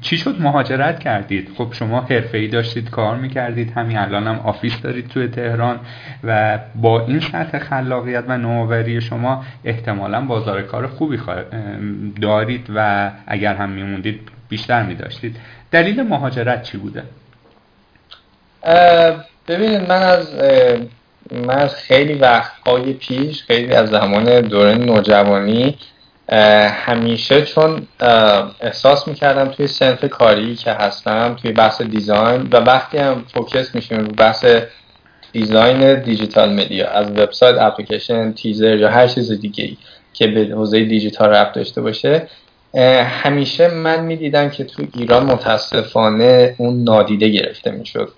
چی 0.00 0.16
شد 0.16 0.40
مهاجرت 0.40 1.00
کردید؟ 1.00 1.50
خب 1.56 1.72
شما 1.72 2.06
ای 2.32 2.48
داشتید 2.48 2.90
کار 2.90 3.16
می‌کردید 3.16 3.72
همین 3.76 3.98
الان 3.98 4.26
هم 4.26 4.38
آفیس 4.38 4.80
دارید 4.80 5.08
توی 5.08 5.28
تهران 5.28 5.80
و 6.24 6.58
با 6.74 7.06
این 7.06 7.20
سطح 7.20 7.58
خلاقیت 7.58 8.24
و 8.28 8.38
نوآوری 8.38 9.00
شما 9.00 9.44
احتمالا 9.64 10.20
بازار 10.20 10.62
کار 10.62 10.86
خوبی 10.86 11.18
دارید 12.20 12.66
و 12.74 13.10
اگر 13.26 13.54
هم 13.54 13.70
میموندید 13.70 14.20
بیشتر 14.48 14.82
میداشتید. 14.82 15.36
دلیل 15.70 16.02
مهاجرت 16.02 16.62
چی 16.62 16.78
بوده؟ 16.78 17.02
ببینید 19.48 19.88
من 19.88 20.02
از 20.02 20.34
من 21.46 21.66
خیلی 21.66 22.14
وقتهای 22.14 22.92
پیش 22.92 23.42
خیلی 23.42 23.74
از 23.74 23.88
زمان 23.88 24.40
دوره 24.40 24.74
نوجوانی 24.74 25.76
همیشه 26.70 27.42
چون 27.42 27.86
احساس 28.60 29.08
می‌کردم 29.08 29.48
توی 29.48 29.66
صنف 29.66 30.04
کاری 30.04 30.54
که 30.54 30.72
هستم 30.72 31.36
توی 31.42 31.52
بحث 31.52 31.82
design 31.82 32.48
و 32.52 32.56
وقتی 32.56 32.98
هم 32.98 33.24
focus 33.34 33.74
میشیم 33.74 33.98
رو 33.98 34.12
بحث 34.12 34.46
design 35.32 36.02
digital 36.02 36.52
media 36.52 36.88
از 36.88 37.10
وبسایت 37.10 37.58
اپلیکیشن 37.58 38.32
تیزر 38.32 38.76
یا 38.76 38.90
هر 38.90 39.06
چیز 39.06 39.32
دیگه 39.40 39.64
ای 39.64 39.76
که 40.12 40.26
به 40.26 40.54
حوزه 40.54 40.84
دیجیتال 40.84 41.28
ربط 41.28 41.52
داشته 41.52 41.80
باشه 41.80 42.28
همیشه 43.04 43.68
من 43.68 44.04
می‌دیدم 44.04 44.50
که 44.50 44.64
تو 44.64 44.82
ایران 44.96 45.26
متاسفانه 45.26 46.54
اون 46.58 46.84
نادیده 46.84 47.28
گرفته 47.28 47.70
می‌شد. 47.70 48.12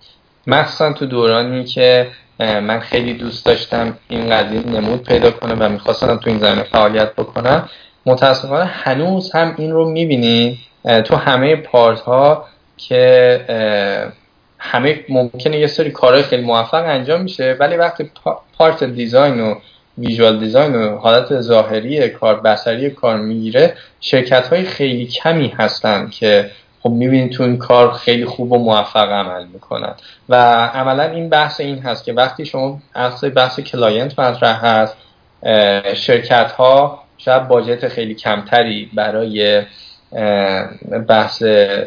مخصوصا 0.46 0.92
تو 0.92 1.06
دورانی 1.06 1.64
که 1.64 2.10
من 2.38 2.80
خیلی 2.80 3.14
دوست 3.14 3.46
داشتم 3.46 3.98
این 4.08 4.30
قضیه 4.30 4.66
نمود 4.66 5.02
پیدا 5.02 5.30
کنه 5.30 5.54
و 5.54 5.68
می‌خواستم 5.68 6.16
تو 6.16 6.30
این 6.30 6.38
زمینه 6.38 6.62
فعالیت 6.62 7.14
بکنم. 7.14 7.68
متاسفانه 8.06 8.64
هنوز 8.64 9.32
هم 9.32 9.54
این 9.58 9.72
رو 9.72 9.90
می‌بینید 9.90 10.58
تو 11.04 11.16
همه 11.16 11.56
part 11.56 12.00
ها 12.00 12.44
که 12.76 13.44
همه 14.58 15.04
ممکنه 15.08 15.58
یه 15.58 15.66
سری 15.66 15.90
کارهای 15.90 16.22
خیلی 16.22 16.42
موفق 16.42 16.84
انجام 16.86 17.20
میشه 17.20 17.56
ولی 17.60 17.76
وقتی 17.76 18.10
part 18.58 18.84
design 18.84 19.40
و 19.40 19.54
visual 19.98 20.38
design 20.38 20.74
و 20.74 20.96
حالت 20.96 21.40
ظاهری 21.40 22.08
کار 22.08 22.40
بسری 22.40 22.90
کار 22.90 23.16
می‌گیره 23.16 23.74
شرکت 24.00 24.48
های 24.48 24.62
خیلی 24.62 25.06
کمی 25.06 25.48
هستن 25.48 26.08
که 26.10 26.50
خب 26.82 26.90
می‌بینید 26.90 27.32
تو 27.32 27.42
این 27.42 27.58
کار 27.58 27.92
خیلی 27.92 28.24
خوب 28.24 28.52
و 28.52 28.58
موفق 28.58 29.12
عمل 29.12 29.46
می‌کنن. 29.46 29.94
و 30.28 30.34
عملا 30.66 31.04
این 31.04 31.28
بحث 31.28 31.60
این 31.60 31.78
هست 31.78 32.04
که 32.04 32.12
وقتی 32.12 32.46
شما 32.46 32.78
اصل 32.94 33.28
بحث 33.28 33.60
client 33.60 34.18
مطرح 34.18 34.66
هست 34.66 34.96
شرکت 35.94 36.52
ها 36.52 37.01
شاید 37.24 37.48
باجت 37.48 37.88
خیلی 37.88 38.14
کمتری 38.14 38.90
برای 38.94 39.62
بحث 41.08 41.42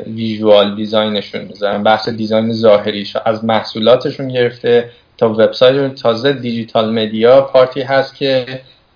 ویژوال 0.07 0.75
دیزاینشون 0.75 1.41
می‌ذارن 1.41 1.83
بحث 1.83 2.09
دیزاین 2.09 2.53
ظاهری 2.53 3.07
از 3.25 3.45
محصولاتشون 3.45 4.27
گرفته 4.27 4.89
تا 5.17 5.29
وبسایت 5.29 5.95
تازه 5.95 6.33
دیجیتال 6.33 6.93
مدیا 6.93 7.41
پارتی 7.41 7.81
هست 7.81 8.15
که 8.15 8.45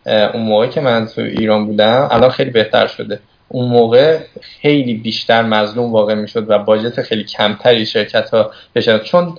اون 0.06 0.44
موقع 0.44 0.68
که 0.68 0.82
من 0.82 1.08
تو 1.08 1.22
ایران 1.22 1.66
بودم 1.66 2.08
الان 2.12 2.30
خیلی 2.30 2.50
بهتر 2.50 2.88
شده. 2.88 3.20
اون 3.48 3.70
موقع 3.70 4.20
خیلی 4.42 4.94
بیشتر 4.94 5.42
مظلوم 5.42 5.92
واقع 5.92 6.14
می‌شد 6.14 6.50
و 6.50 6.60
باجت 6.60 7.02
خیلی 7.02 7.24
کمتری 7.24 7.86
شرکت 7.86 8.30
ها 8.30 8.52
بشن. 8.76 9.00
چون 9.00 9.38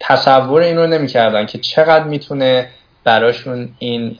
تصور 0.00 0.62
این 0.62 0.76
رو 0.76 0.86
نمی‌کردن 0.86 1.46
که 1.46 1.58
چقدر 1.58 2.04
می‌تونه 2.04 2.68
براشون 3.04 3.68
این 3.78 4.16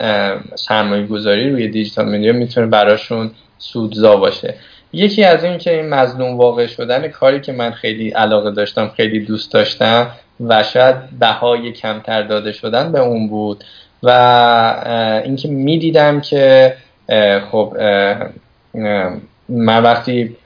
سرمایه 0.54 1.06
گذاری 1.06 1.50
روی 1.50 1.68
دیجیتال 1.68 2.08
مدیا 2.08 2.32
می‌تونه 2.32 2.66
براشون 2.66 3.30
سودزا 3.58 4.16
باشه. 4.16 4.54
یکی 4.92 5.24
از 5.24 5.44
این 5.44 5.58
که 5.58 5.74
این 5.74 5.88
مظلوم 5.88 6.36
واقع 6.36 6.66
شدن 6.66 7.08
کاری 7.08 7.40
که 7.40 7.52
من 7.52 7.70
خیلی 7.70 8.10
علاقه 8.10 8.50
داشتم 8.50 8.92
خیلی 8.96 9.20
دوست 9.20 9.52
داشتم 9.52 10.10
و 10.40 10.62
شاید 10.62 10.96
بهای 11.18 11.72
کمتر 11.72 12.22
داده 12.22 12.52
شدن 12.52 12.92
به 12.92 13.00
اون 13.00 13.28
بود 13.28 13.64
و 14.02 14.10
اینکه 15.24 15.48
می‌دیدم 15.48 16.20
که 16.20 16.74
خب 17.50 17.76
من 19.48 19.82
وقتی 19.82 20.36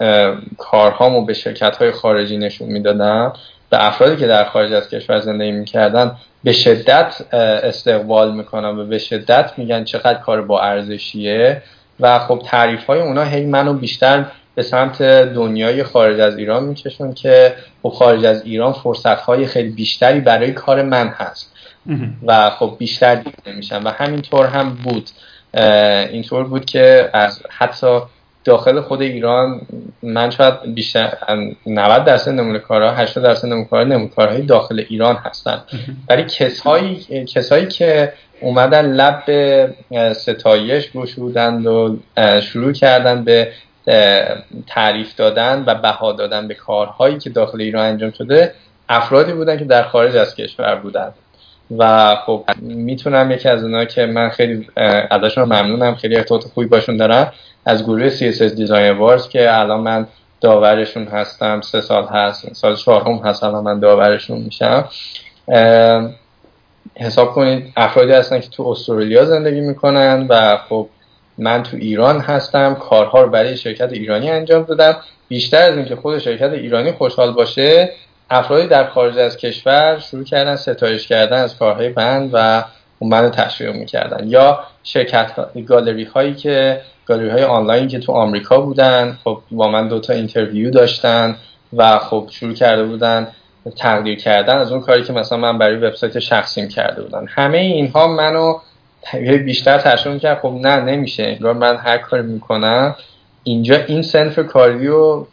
کارهامو 0.58 1.24
به 1.24 1.32
شرکت 1.32 1.76
های 1.76 1.90
خارجی 1.90 2.36
نشون 2.36 2.68
می‌دادم 2.68 3.32
به 3.70 3.86
افرادی 3.86 4.16
که 4.16 4.26
در 4.26 4.44
خارج 4.44 4.72
از 4.72 4.88
کشور 4.88 5.20
زندگی 5.20 5.52
می‌کردن 5.52 6.16
به 6.44 6.52
شدت 6.52 7.34
استقبال 7.64 8.34
می‌کنن 8.34 8.78
و 8.78 8.86
به 8.86 8.98
شدت 8.98 9.52
میگن 9.56 9.84
چقدر 9.84 10.18
کار 10.18 10.42
با 10.42 10.62
ارزشیه 10.62 11.62
و 12.00 12.18
خب 12.18 12.42
تعریف 12.44 12.86
های 12.86 13.00
اونا 13.00 13.24
هی 13.24 13.46
منو 13.46 13.74
بیشتر 13.74 14.26
به 14.54 14.62
سمت 14.62 15.02
دنیای 15.02 15.84
خارج 15.84 16.20
از 16.20 16.38
ایران 16.38 16.64
میکشون 16.64 17.14
که 17.14 17.54
خب 17.82 17.88
خارج 17.88 18.24
از 18.24 18.44
ایران 18.44 18.72
فرصت 18.72 19.20
های 19.20 19.46
خیلی 19.46 19.68
بیشتری 19.68 20.20
برای 20.20 20.52
کار 20.52 20.82
من 20.82 21.08
هست 21.08 21.52
و 22.26 22.50
خب 22.50 22.76
بیشتر 22.78 23.14
دیده 23.14 23.52
میشن 23.56 23.82
و 23.82 23.90
همینطور 23.90 24.46
هم 24.46 24.74
بود. 24.84 25.10
اینطور 26.10 26.44
بود 26.44 26.64
که 26.64 27.10
از 27.12 27.42
حتی 27.48 28.00
داخل 28.46 28.80
خود 28.80 29.02
ایران 29.02 29.60
من 30.02 30.30
شاید 30.30 30.74
بیشتر 30.74 31.12
90 31.66 32.04
درصد 32.04 32.30
نمونه 32.30 32.58
کارها 32.58 32.94
80 32.94 33.24
درصد 33.24 33.48
نمونه 33.48 33.64
کارها 33.64 33.84
نمونه 33.84 34.08
کارهای 34.08 34.42
داخل 34.42 34.84
ایران 34.88 35.16
هستن. 35.16 35.62
ولی 36.08 36.22
کسایی 36.22 37.24
کسایی 37.24 37.66
که 37.66 38.12
اومدن 38.40 38.86
لب 38.86 39.22
به 39.26 39.68
ستایش 40.12 40.92
گشودند 40.92 41.66
و 41.66 41.96
شروع 42.42 42.72
کردن 42.72 43.24
به 43.24 43.52
تعریف 44.66 45.16
دادن 45.16 45.64
و 45.66 45.74
بها 45.74 46.12
دادن 46.12 46.48
به 46.48 46.54
کارهایی 46.54 47.18
که 47.18 47.30
داخل 47.30 47.60
ایران 47.60 47.86
انجام 47.86 48.10
شده 48.10 48.54
افرادی 48.88 49.32
بودن 49.32 49.58
که 49.58 49.64
در 49.64 49.82
خارج 49.82 50.16
از 50.16 50.34
کشور 50.34 50.74
بودن 50.74 51.12
و 51.78 52.14
خب 52.26 52.44
می‌تونم 52.60 53.30
یکی 53.30 53.48
از 53.48 53.62
اونها 53.62 53.84
که 53.84 54.06
من 54.06 54.28
خیلی 54.28 54.68
ازشون 55.10 55.44
ممنونم 55.44 55.94
خیلی 55.94 56.16
ارتباط 56.16 56.44
خوبی 56.44 56.66
باشون 56.66 56.96
دارم 56.96 57.32
از 57.66 57.82
گروه 57.82 58.10
CSS 58.10 58.42
دیزاین 58.42 58.98
وارز 58.98 59.28
که 59.28 59.58
الان 59.58 59.80
من 59.80 60.06
داورشون 60.40 61.04
هستم 61.04 61.60
سه 61.60 61.80
سال 61.80 62.04
هست 62.04 62.54
سال 62.54 62.76
چهارم 62.76 63.18
هست 63.18 63.44
الان 63.44 63.64
من 63.64 63.80
داورشون 63.80 64.38
میشم. 64.38 64.88
حساب 66.96 67.32
کنید 67.32 67.72
افرادی 67.76 68.12
هستن 68.12 68.40
که 68.40 68.48
تو 68.48 68.68
استرالیا 68.68 69.24
زندگی 69.24 69.60
می‌کنن 69.60 70.26
و 70.28 70.56
خب 70.68 70.88
من 71.38 71.62
تو 71.62 71.76
ایران 71.76 72.20
هستم 72.20 72.74
کارها 72.74 73.22
رو 73.22 73.30
برای 73.30 73.56
شرکت 73.56 73.92
ایرانی 73.92 74.30
انجام 74.30 74.62
دادم. 74.62 74.96
بیشتر 75.28 75.62
از 75.62 75.76
اینکه 75.76 75.96
خود 75.96 76.18
شرکت 76.18 76.50
ایرانی 76.52 76.92
خوشحال 76.92 77.32
باشه 77.32 77.92
افرادی 78.30 78.66
در 78.66 78.86
خارج 78.86 79.18
از 79.18 79.36
کشور 79.36 79.98
شروع 79.98 80.24
کردن 80.24 80.56
ستایش 80.56 81.08
کردن 81.08 81.42
از 81.42 81.58
کارهای 81.58 81.88
بنده 81.88 82.30
و 82.32 82.64
منو 83.00 83.30
تشویق 83.30 83.74
می‌کردن. 83.74 84.28
یا 84.28 84.58
شرکت 84.82 85.32
گالری 85.66 86.04
هایی 86.04 86.34
که 86.34 86.80
گالری 87.06 87.28
های 87.28 87.44
آنلاین 87.44 87.88
که 87.88 87.98
تو 87.98 88.12
آمریکا 88.12 88.60
بودن 88.60 89.18
خب 89.24 89.38
با 89.50 89.68
من 89.68 89.88
دوتا 89.88 90.12
interview 90.12 90.70
داشتن 90.70 91.36
و 91.72 91.98
خب 91.98 92.28
شروع 92.30 92.54
کرده 92.54 92.84
بودن 92.84 93.28
تقدیر 93.76 94.18
کردن 94.18 94.56
از 94.56 94.72
اون 94.72 94.80
کاری 94.80 95.04
که 95.04 95.12
مثلا 95.12 95.38
من 95.38 95.58
برای 95.58 95.76
وبسایت 95.76 96.18
شخصیم 96.18 96.68
کرده 96.68 97.02
بودم. 97.02 97.26
همه 97.28 97.58
اینها 97.58 98.06
منو 98.06 98.54
بیشتر 99.44 99.78
تشویق 99.78 100.18
کرد 100.18 100.38
خب 100.38 100.54
نه 100.60 100.76
نمیشه. 100.80 101.22
انگار 101.22 101.52
من 101.52 101.76
هر 101.76 101.98
کاری 101.98 102.22
می‌کنم 102.22 102.96
اینجا 103.42 103.76
این 103.86 104.02
سنف 104.02 104.38
کاری 104.38 104.86
رو 104.86 105.28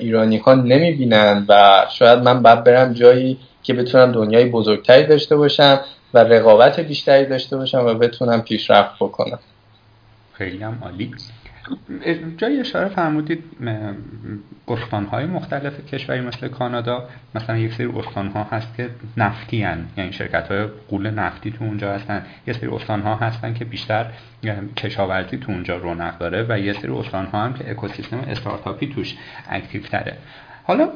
ایرانی 0.00 0.36
ها 0.36 0.54
نمی‌بینن 0.54 1.44
و 1.48 1.84
شاید 1.90 2.18
من 2.18 2.42
باید 2.42 2.64
برم 2.64 2.92
جایی 2.92 3.38
که 3.62 3.74
بتونم 3.74 4.12
دنیای 4.12 4.44
بزرگتری 4.44 5.06
داشته 5.06 5.36
باشم 5.36 5.80
و 6.14 6.18
رقابت 6.18 6.80
بیشتری 6.80 7.26
داشته 7.26 7.56
باشم 7.56 7.86
و 7.86 7.94
بتونم 7.94 8.42
پیشرفت 8.42 8.94
بکنم 9.00 9.38
خیلی 10.32 10.62
هم 10.62 10.78
عالی. 10.82 11.14
جایی 12.36 12.60
اشاره 12.60 12.88
فرمودید 12.88 13.44
های 15.10 15.26
مختلف 15.26 15.86
کشوری 15.86 16.20
مثل 16.20 16.48
کانادا 16.48 17.08
مثلا 17.34 17.58
یک 17.58 17.74
سری 17.74 17.90
ها 18.34 18.46
هست 18.50 18.76
که 18.76 18.90
نفتی 19.16 19.62
هن. 19.62 19.86
یعنی 19.96 20.12
شرکت 20.12 20.48
های 20.48 20.66
قول 20.88 21.10
نفتی 21.10 21.50
تو 21.50 21.64
اونجا 21.64 21.92
هستن. 21.92 22.26
یه 22.46 22.54
سری 22.54 22.70
ها 22.88 23.14
هستن 23.14 23.54
که 23.54 23.64
بیشتر 23.64 24.06
کشاورزی 24.76 25.36
تو 25.36 25.52
اونجا 25.52 25.76
رونق 25.76 26.18
داره 26.18 26.46
و 26.48 26.58
یه 26.58 26.72
سری 26.72 26.92
ها 27.12 27.22
هم 27.22 27.54
که 27.54 27.70
اکوسیستم 27.70 28.18
استارتاپی 28.18 28.86
توش 28.86 29.16
active 29.50 29.82
تره. 29.82 30.16
حالا 30.64 30.88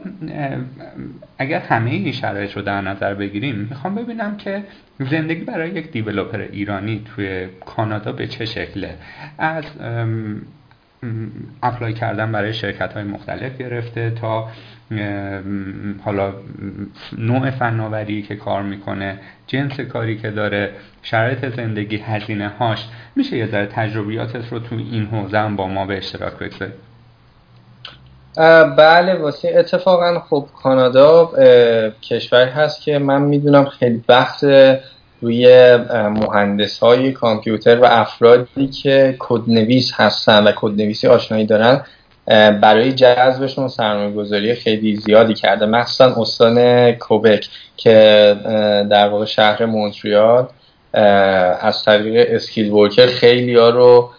اگر 1.39 1.61
همه 1.61 1.91
این 1.91 2.13
شرایط 2.13 2.53
رو 2.53 2.63
در 2.63 2.81
نظر 2.81 3.15
بگیریم 3.15 3.67
می‌خوام 3.71 3.95
ببینم 3.95 4.37
که 4.37 4.63
زندگی 4.99 5.45
برای 5.45 5.71
یک 5.71 5.91
developer 5.91 6.41
ایرانی 6.41 7.05
توی 7.15 7.49
کانادا 7.67 8.13
به 8.13 8.27
چه 8.27 8.45
شکله. 8.45 8.95
از 9.39 9.65
apply 11.63 11.93
کردن 11.93 12.33
برای 12.33 12.53
شرکت 12.53 12.93
های 12.93 13.05
مختلف 13.05 13.59
گرفته 13.59 14.11
تا 14.11 14.51
حالا 16.05 16.35
نوع 17.19 17.51
فناوری 17.51 18.23
که 18.23 18.37
کار 18.37 18.63
می‌کنه 18.63 19.19
جنس 19.47 19.81
کاری 19.81 20.17
که 20.17 20.31
داره 20.31 20.73
شرایط 21.03 21.57
زندگی 21.57 21.97
هزینه 21.97 22.49
هاش 22.49 22.89
میشه 23.17 23.37
یه 23.37 23.47
ذره 23.47 23.67
تجربیاتت 23.67 24.53
رو 24.53 24.59
تو 24.59 24.75
این 24.75 25.07
حوزه 25.07 25.49
با 25.49 25.69
ما 25.69 25.87
به 25.87 25.97
اشتراک 25.97 26.39
بگذاری 26.39 26.73
بله 28.77 29.15
واسه 29.15 29.55
اتفاقا 29.57 30.23
خب 30.31 30.47
کانادا 30.63 31.31
کشوری 32.03 32.51
هست 32.51 32.83
که 32.83 32.99
من 32.99 33.23
می‌دونم 33.23 33.65
خیلی 33.65 34.05
وقت 34.09 34.45
روی 35.21 35.77
مهندس 35.93 36.79
های 36.79 37.13
کامپیوتر 37.13 37.81
و 37.81 37.85
افرادی 37.85 38.67
که 38.67 39.17
کدنویس 39.19 39.93
هستن 39.95 40.45
و 40.45 40.53
کدنویسی 40.57 41.09
آشنایی 41.09 41.47
دارن 41.47 41.83
برای 42.61 42.93
جذبشون 42.93 43.69
سرمایه 43.69 44.11
گذاری 44.11 44.55
خیلی 44.55 44.97
زیادی 44.97 45.35
کرده. 45.35 45.67
مخصوصا 45.67 46.15
استان 46.21 46.93
کوبک 46.93 47.49
که 47.77 48.37
در 48.91 49.09
واقع 49.09 49.25
شهر 49.25 49.67
مونتریال 49.67 50.47
از 51.61 51.85
طریق 51.85 52.27
skilled 52.31 52.73
worker 52.73 53.07
خیلی 53.07 53.55
ها 53.55 53.69
رو 53.69 54.11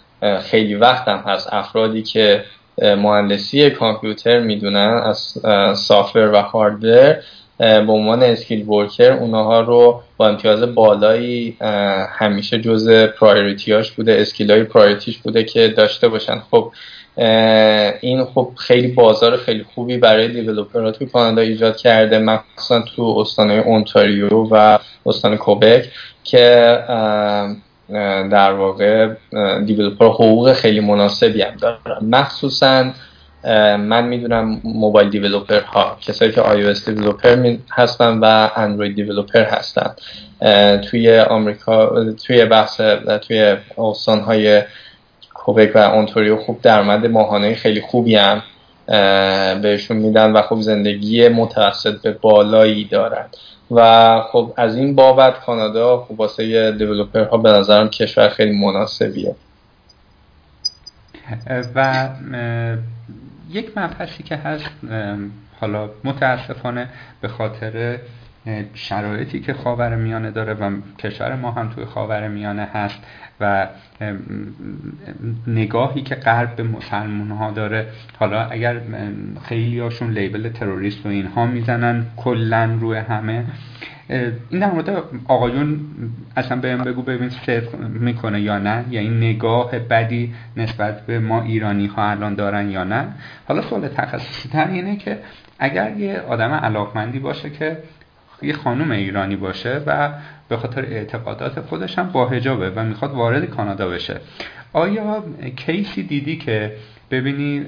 خیلی 0.41 0.75
وقت 0.75 1.07
هم 1.07 1.23
هست 1.27 1.53
افرادی 1.53 2.03
که 2.03 2.43
مهندسی 2.81 3.69
کامپیوتر 3.69 4.39
می‌دونن 4.39 5.01
از 5.05 5.37
software 5.77 6.29
و 6.33 6.41
hardware. 6.41 7.15
به 7.59 7.91
عنوان 7.91 8.23
skilled 8.23 8.69
worker 8.69 9.11
اونها 9.11 9.61
رو 9.61 10.01
با 10.17 10.27
امتیاز 10.27 10.75
بالایی 10.75 11.57
همیشه 12.09 12.61
جز 12.61 12.89
priority 12.89 13.64
یاش 13.64 13.91
بوده 13.91 14.17
skill 14.21 14.51
های 14.51 14.63
priority 14.63 15.07
ش 15.07 15.17
بوده 15.17 15.43
که 15.43 15.67
داشته 15.67 16.07
باشن. 16.07 16.41
خب 16.51 16.71
این 18.01 18.25
خب 18.25 18.51
خیلی 18.57 18.87
بازار 18.87 19.37
خیلی 19.37 19.65
خوبی 19.75 19.97
برای 19.97 20.27
developer 20.27 20.85
ها 20.85 20.91
تو 20.91 21.05
کانادا 21.05 21.41
ایجاد 21.41 21.77
کرده 21.77 22.19
مخصوصا 22.19 22.81
تو 22.95 23.03
استان 23.19 23.51
اونتاریو 23.51 24.29
و 24.29 24.79
استان 25.05 25.37
کبک 25.37 25.85
که 26.23 26.77
در 28.31 28.53
واقع 28.53 29.07
developer 29.65 30.05
حقوق 30.05 30.53
خیلی 30.53 30.79
مناسبی 30.79 31.41
هم 31.41 31.55
دارن. 31.55 31.79
مخصوصا 32.01 32.91
من 33.77 34.07
می‌دونم 34.07 34.61
موبایل 34.63 35.09
developer 35.09 35.61
ها 35.61 35.97
کسایی 36.01 36.31
که 36.31 36.41
iOS 36.41 36.89
developer 36.89 37.55
هستن 37.71 38.19
و 38.19 38.49
اندروید 38.55 38.95
developer 38.95 39.43
هستن. 39.43 39.95
توی 40.89 41.19
آمریکا 41.19 42.05
توی 42.13 42.45
بحث 42.45 42.81
توی 43.27 43.55
استان 43.77 44.19
های 44.19 44.61
کبک 45.33 45.71
و 45.75 45.77
انتاریو 45.77 46.37
خوب 46.37 46.61
درآمد 46.61 47.05
ماهانه 47.05 47.55
خیلی 47.55 47.81
خوبی 47.81 48.15
هم 48.15 48.43
بهشون 49.61 49.97
میدن 49.97 50.31
و 50.31 50.41
خب 50.41 50.59
زندگی 50.59 51.27
متوسط 51.27 52.01
به 52.01 52.11
بالایی 52.11 52.85
دارن. 52.85 53.25
و 53.71 54.21
خب 54.21 54.53
از 54.57 54.75
این 54.75 54.95
بابت 54.95 55.39
کانادا 55.39 56.05
خب 56.07 56.19
واسه 56.19 56.71
دیولوپر 56.71 57.23
ها 57.23 57.37
به 57.37 57.51
نظرم 57.51 57.89
کشور 57.89 58.29
خیلی 58.29 58.59
مناسبیه. 58.65 59.35
و 61.75 62.09
یک 63.49 63.77
مبحثی 63.77 64.23
که 64.23 64.35
هست 64.35 64.69
حالا 65.61 65.89
متاسفانه 66.03 66.89
به 67.21 67.27
خاطر 67.27 67.99
شرایطی 68.73 69.39
که 69.39 69.53
خاور 69.53 69.95
میانه 69.95 70.31
داره 70.31 70.53
و 70.53 70.71
کشور 70.99 71.35
ما 71.35 71.51
هم 71.51 71.69
توی 71.69 71.85
خاور 71.85 72.27
میانه 72.27 72.63
هست 72.73 72.99
و 73.41 73.67
نگاهی 75.47 76.01
که 76.01 76.15
غرب 76.15 76.55
به 76.55 76.63
مسلمان 76.63 77.31
ها 77.31 77.51
داره. 77.51 77.87
حالا 78.19 78.41
اگر 78.41 78.81
خیلی 79.43 79.79
هاشون 79.79 80.11
لیبل 80.11 80.49
تروریست 80.49 81.05
و 81.05 81.09
اینها 81.09 81.45
می‌زنن 81.45 82.05
کلا 82.17 82.77
روی 82.81 82.97
همه. 82.97 83.45
این 84.49 84.59
در 84.59 84.71
مورد 84.71 85.03
آقایون 85.27 85.79
اصلا 86.35 86.57
بهم 86.57 86.83
بگو 86.83 87.01
ببین 87.01 87.29
صدق 87.29 87.75
می‌کنه 87.79 88.41
یا 88.41 88.59
نه. 88.59 88.85
یا 88.89 89.01
این 89.01 89.17
نگاه 89.17 89.79
بدی 89.79 90.33
نسبت 90.57 91.05
به 91.05 91.19
ما 91.19 91.41
ایرانی 91.41 91.87
ها 91.87 92.09
الان 92.09 92.35
دارن 92.35 92.69
یا 92.69 92.83
نه. 92.83 93.05
حالا 93.47 93.61
سوال 93.61 93.87
تخصصی 93.87 94.49
تر 94.49 94.67
اینه 94.67 94.95
که 94.95 95.19
اگر 95.59 95.97
یه 95.97 96.19
آدم 96.19 96.51
علاقمندی 96.51 97.19
باشه 97.19 97.49
که 97.49 97.77
یه 98.41 98.53
خانم 98.53 98.91
ایرانی 98.91 99.35
باشه 99.35 99.81
و 99.85 100.09
به 100.49 100.57
خاطر 100.57 100.81
اعتقادات 100.81 101.59
خودش 101.61 101.99
هم 101.99 102.09
با 102.11 102.27
هجابه 102.29 102.69
و 102.69 102.83
می‌خواد 102.83 103.11
وارد 103.11 103.45
کانادا 103.45 103.89
بشه. 103.89 104.19
آیا 104.73 105.23
کیسی 105.55 106.03
دیدی 106.03 106.37
که 106.37 106.71
ببینی 107.11 107.65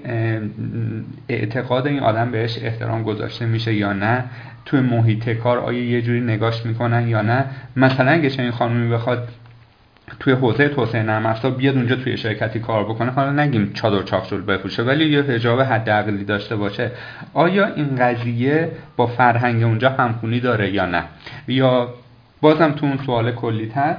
اعتقاد 1.29 1.87
این 1.87 1.99
آدم 1.99 2.31
بهش 2.31 2.57
احترام 2.61 3.03
گذاشته 3.03 3.45
میشه 3.45 3.73
یا 3.73 3.93
نه؟ 3.93 4.23
توی 4.65 4.79
محیط 4.79 5.29
کار 5.29 5.57
آیا 5.57 5.83
یه 5.83 6.01
جوری 6.01 6.21
نگاش 6.21 6.65
می‌کنن 6.65 7.07
یا 7.07 7.21
نه؟ 7.21 7.45
مثلا 7.75 8.11
اگه 8.11 8.29
چنین 8.29 8.51
خانومی 8.51 8.93
بخواد 8.93 9.27
توی 10.19 10.33
حوزه 10.33 10.69
توسعه 10.69 11.03
نرم 11.03 11.25
افزار 11.25 11.51
بیاد 11.51 11.75
اونجا 11.75 11.95
توی 11.95 12.17
شرکتی 12.17 12.59
کار 12.59 12.83
بکنه. 12.83 13.11
حالا 13.11 13.31
نگیم 13.31 13.71
چادر 13.73 14.03
چاخشول 14.03 14.41
بپوشه 14.41 14.83
ولی 14.83 15.05
یه 15.05 15.21
حجاب 15.21 15.61
حداقلی 15.61 16.23
داشته 16.23 16.55
باشه. 16.55 16.91
آیا 17.33 17.65
این 17.65 17.95
قضیه 17.95 18.71
با 18.97 19.07
فرهنگ 19.07 19.63
اونجا 19.63 19.89
همخونی 19.89 20.39
داره 20.39 20.73
یا 20.73 20.85
نه؟ 20.85 21.03
یا 21.47 21.93
بازم 22.41 22.71
تو 22.71 22.85
اون 22.85 22.97
سوال 23.05 23.31
کلی 23.31 23.67
تر 23.67 23.97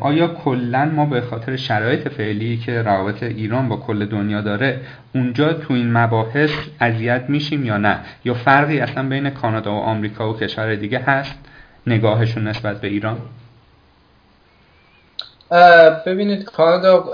آیا 0.00 0.28
کلا 0.28 0.84
ما 0.84 1.06
به 1.06 1.20
خاطر 1.20 1.56
شرایط 1.56 2.08
فعلی 2.08 2.56
که 2.56 2.82
روابط 2.82 3.22
ایران 3.22 3.68
با 3.68 3.76
کل 3.76 4.06
دنیا 4.06 4.40
داره 4.40 4.80
اونجا 5.14 5.52
تو 5.52 5.74
این 5.74 5.92
مباحث 5.92 6.50
اذیت 6.80 7.24
میشیم 7.28 7.64
یا 7.64 7.76
نه؟ 7.76 7.98
یا 8.24 8.34
فرقی 8.34 8.80
اصلا 8.80 9.08
بین 9.08 9.30
کانادا 9.30 9.72
و 9.74 9.78
آمریکا 9.78 10.32
و 10.32 10.36
کشور 10.36 10.74
دیگه 10.74 10.98
هست 10.98 11.38
نگاهشون 11.86 12.48
نسبت 12.48 12.80
به 12.80 12.88
ایران؟ 12.88 13.16
ببینید 16.06 16.44
کانادا 16.44 17.04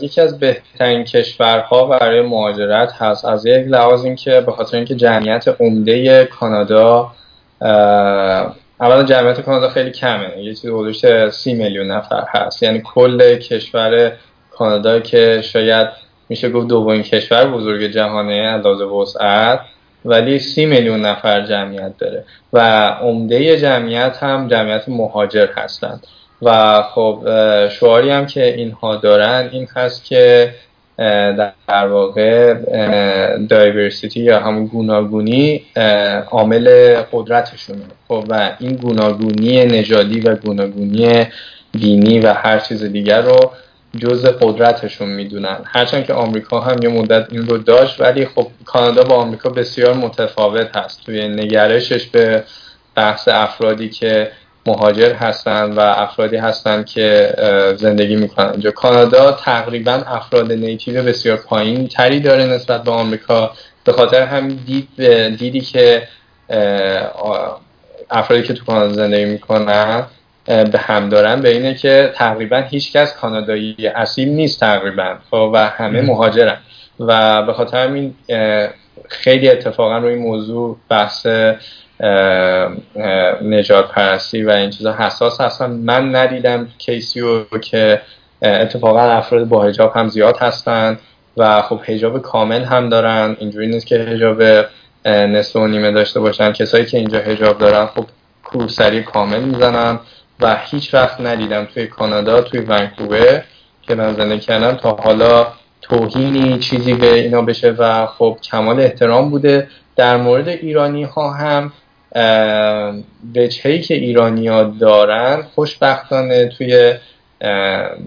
یکی 0.00 0.20
از 0.20 0.38
بهترین 0.38 1.04
کشورها 1.04 1.84
برای 1.84 2.20
مهاجرت 2.20 2.92
هست. 2.92 3.24
از 3.24 3.46
یک 3.46 3.66
لحاظ 3.66 4.04
اینکه 4.04 4.40
به 4.40 4.52
خاطر 4.52 4.76
اینکه 4.76 4.94
جمعیت 4.94 5.48
عمده 5.60 6.24
کانادا 6.24 7.10
اولا 8.80 9.02
جمعیت 9.02 9.40
کانادا 9.40 9.68
خیلی 9.68 9.90
کمه. 9.90 10.38
یه 10.38 10.54
چیزی 10.54 10.68
حدود 10.68 11.30
سی 11.30 11.54
میلیون 11.54 11.90
نفر 11.90 12.24
هست. 12.28 12.62
یعنی 12.62 12.82
کل 12.84 13.36
کشور 13.36 14.12
کانادا 14.50 15.00
که 15.00 15.40
شاید 15.44 15.88
میشه 16.28 16.50
گفت 16.50 16.68
دومین 16.68 17.02
کشور 17.02 17.46
بزرگ 17.46 17.82
جهانه 17.82 18.32
اندازه 18.32 18.84
وسعت 18.84 19.60
ولی 20.04 20.38
سی 20.38 20.66
میلیون 20.66 21.00
نفر 21.00 21.46
جمعیت 21.46 21.92
داره. 21.98 22.24
و 22.52 22.88
عمده 22.88 23.56
جمعیت 23.60 24.16
هم 24.20 24.48
جمعیت 24.48 24.88
مهاجر 24.88 25.46
هستند. 25.46 26.06
و 26.42 26.82
خب 26.82 27.24
شعاری 27.68 28.10
هم 28.10 28.26
که 28.26 28.54
اینها 28.54 28.96
دارن 28.96 29.48
این 29.52 29.68
هست 29.76 30.04
که 30.04 30.54
در 31.68 31.86
واقع 31.88 32.54
دایورسیتی 33.48 34.20
یا 34.20 34.40
همون 34.40 34.66
گوناگونی 34.66 35.62
عامل 36.30 36.94
قدرتشونه 37.12 37.84
خب 38.08 38.24
و 38.28 38.50
این 38.60 38.76
گوناگونی 38.76 39.64
نژادی 39.64 40.20
و 40.20 40.34
گوناگونی 40.36 41.26
دینی 41.72 42.20
و 42.20 42.32
هر 42.32 42.58
چیز 42.58 42.84
دیگر 42.84 43.20
رو 43.20 43.50
جز 43.98 44.26
قدرتشون 44.26 45.08
می‌دونن. 45.08 45.58
هرچند 45.64 46.06
که 46.06 46.12
آمریکا 46.12 46.60
هم 46.60 46.76
یه 46.82 46.88
مدت 46.88 47.32
این 47.32 47.46
رو 47.46 47.58
داشت 47.58 48.00
ولی 48.00 48.26
خب 48.26 48.46
کانادا 48.64 49.04
با 49.04 49.14
آمریکا 49.14 49.50
بسیار 49.50 49.94
متفاوت 49.94 50.76
هست. 50.76 51.04
توی 51.06 51.28
نگرشش 51.28 52.06
به 52.06 52.44
بحث 52.94 53.28
افرادی 53.28 53.88
که 53.88 54.30
مهاجر 54.66 55.12
هستن 55.12 55.72
و 55.72 55.80
افرادی 55.80 56.36
هستن 56.36 56.84
که 56.84 57.34
زندگی 57.78 58.16
می‌کنن 58.16 58.50
اینجا. 58.50 58.70
کانادا 58.70 59.32
تقریبا 59.32 59.92
افراد 59.92 60.52
نیتیو 60.52 61.02
بسیار 61.02 61.36
پایین 61.36 61.88
تری 61.88 62.20
داره 62.20 62.46
نسبت 62.46 62.82
به 62.82 62.90
آمریکا. 62.90 63.52
به 63.84 63.92
خاطر 63.92 64.22
هم 64.22 64.48
دید 64.48 64.88
دیدی 65.36 65.60
که 65.60 66.08
افرادی 68.10 68.42
که 68.42 68.54
تو 68.54 68.64
کانادا 68.64 68.92
زندگی 68.92 69.24
می‌کنن 69.24 70.06
به 70.46 70.78
هم 70.78 71.08
دارن 71.08 71.40
به 71.40 71.48
اینه 71.48 71.74
که 71.74 72.12
تقریبا 72.14 72.56
هیچکس 72.56 73.14
کانادایی 73.16 73.76
اصیل 73.94 74.28
نیست 74.28 74.60
تقریبا 74.60 75.16
خب، 75.30 75.50
و 75.54 75.56
همه 75.68 76.02
مهاجرن. 76.02 76.56
و 77.00 77.42
به 77.42 77.52
خاطر 77.52 77.84
همین 77.84 78.14
خیلی 79.08 79.50
اتفاقا 79.50 79.98
روی 79.98 80.14
این 80.14 80.22
موضوع 80.22 80.76
بحث 80.88 81.26
نجات 83.42 83.88
پرستی 83.88 84.42
و 84.42 84.50
این 84.50 84.70
چیزا 84.70 84.92
حساس 84.92 85.40
هستن. 85.40 85.70
من 85.70 86.16
ندیدم 86.16 86.68
کیسیو 86.78 87.44
که 87.44 88.00
اتفاقا 88.42 89.00
افراد 89.00 89.48
با 89.48 89.62
هجاب 89.62 89.92
هم 89.96 90.08
زیاد 90.08 90.36
هستن 90.38 90.98
و 91.36 91.62
خب 91.62 91.80
هجاب 91.84 92.22
کامل 92.22 92.64
هم 92.64 92.88
دارن. 92.88 93.36
اینجوری 93.38 93.66
نیست 93.66 93.86
که 93.86 93.96
هجاب 93.96 94.42
نصف 95.06 95.56
و 95.56 95.66
نیمه 95.66 95.90
داشته 95.92 96.20
باشن. 96.20 96.52
کسایی 96.52 96.84
که 96.84 96.98
اینجا 96.98 97.18
هجاب 97.18 97.58
دارن 97.58 97.86
خب 97.86 98.04
کورسری 98.44 99.02
کامل 99.02 99.40
می‌زنن 99.40 100.00
و 100.40 100.56
هیچ 100.64 100.94
وقت 100.94 101.20
ندیدم 101.20 101.64
توی 101.64 101.86
کانادا 101.86 102.40
توی 102.40 102.60
ونکوور 102.60 103.42
که 103.82 103.94
من 103.94 104.14
زندگی 104.14 104.40
کردم 104.40 104.72
تا 104.72 104.96
حالا 105.04 105.46
توهینی 105.82 106.58
چیزی 106.58 106.94
به 106.94 107.14
اینا 107.14 107.42
بشه 107.42 107.70
و 107.70 108.06
خب 108.06 108.38
کمال 108.42 108.80
احترام 108.80 109.30
بوده. 109.30 109.68
در 109.96 110.16
مورد 110.16 110.48
ایرانی 110.48 111.04
ها 111.04 111.30
هم 111.30 111.72
وجههی 113.36 113.80
که 113.80 113.94
ایرانی 113.94 114.48
ها 114.48 114.62
دارن 114.62 115.42
خوشبختانه 115.54 116.48
توی 116.48 116.94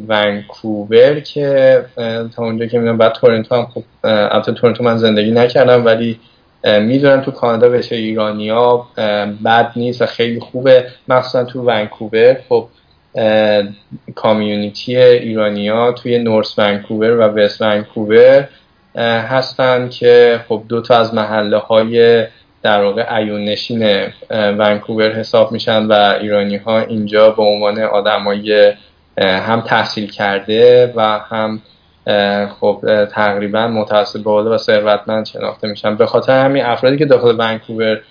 ونکوور 0.07 1.19
که 1.19 1.86
تا 2.36 2.44
اونجا 2.44 2.65
که 2.65 2.77
می‌دونم 2.77 2.98
بعد 2.98 3.11
تورنتو 3.14 3.56
هم 3.56 3.65
خب 3.65 3.84
البته 4.03 4.52
تورنتو 4.52 4.84
من 4.84 4.98
زندگی 4.98 5.32
نکردم 5.32 5.86
ولی 5.86 6.19
می‌دونم 6.64 7.22
تو 7.22 7.32
کانادا 7.32 7.69
بشه 7.69 7.95
ایرانیا 7.95 8.86
بد 9.45 9.72
نیست 9.76 10.02
و 10.02 10.06
خیلی 10.06 10.40
خوبه. 10.40 10.86
مخصوصا 11.07 11.44
تو 11.44 11.61
ونکوور 11.61 12.38
خب 12.49 12.68
کامیونیتی 14.15 14.98
ایرانیا 14.98 15.91
توی 15.91 16.18
نورس 16.18 16.60
ونکوور 16.60 17.11
و 17.11 17.22
وست 17.22 17.61
ونکوور 17.61 18.48
هستن 18.98 19.90
که 19.90 20.40
خب 20.48 20.64
دو 20.69 20.82
تا 20.82 20.98
از 20.98 21.14
محله 21.14 21.57
های 21.57 22.26
در 22.65 22.83
واقع 22.83 23.15
ایون 23.15 23.43
نشین 23.43 24.07
ونکوور 24.31 25.11
حساب 25.11 25.51
میشن 25.51 25.85
و 25.85 25.93
ایرانی 26.21 26.57
ها 26.57 26.79
اینجا 26.79 27.29
به 27.29 27.43
عنوان 27.43 27.79
آدمای 27.79 28.73
هم 29.17 29.61
تحصیل 29.61 30.11
کرده 30.11 30.93
و 30.95 31.19
هم 31.19 31.61
خب 32.59 33.05
تقریبا 33.05 33.67
متوسط 33.67 34.19
بالا 34.19 34.55
و 34.55 34.57
ثروتمند 34.57 35.25
شناخته 35.25 35.67
میشن. 35.67 35.95
به 35.95 36.05
خاطر 36.05 36.45
همین 36.45 36.65
افرادی 36.65 36.97
که 36.97 37.05
داخل 37.05 37.35
ونکوور 37.39 38.01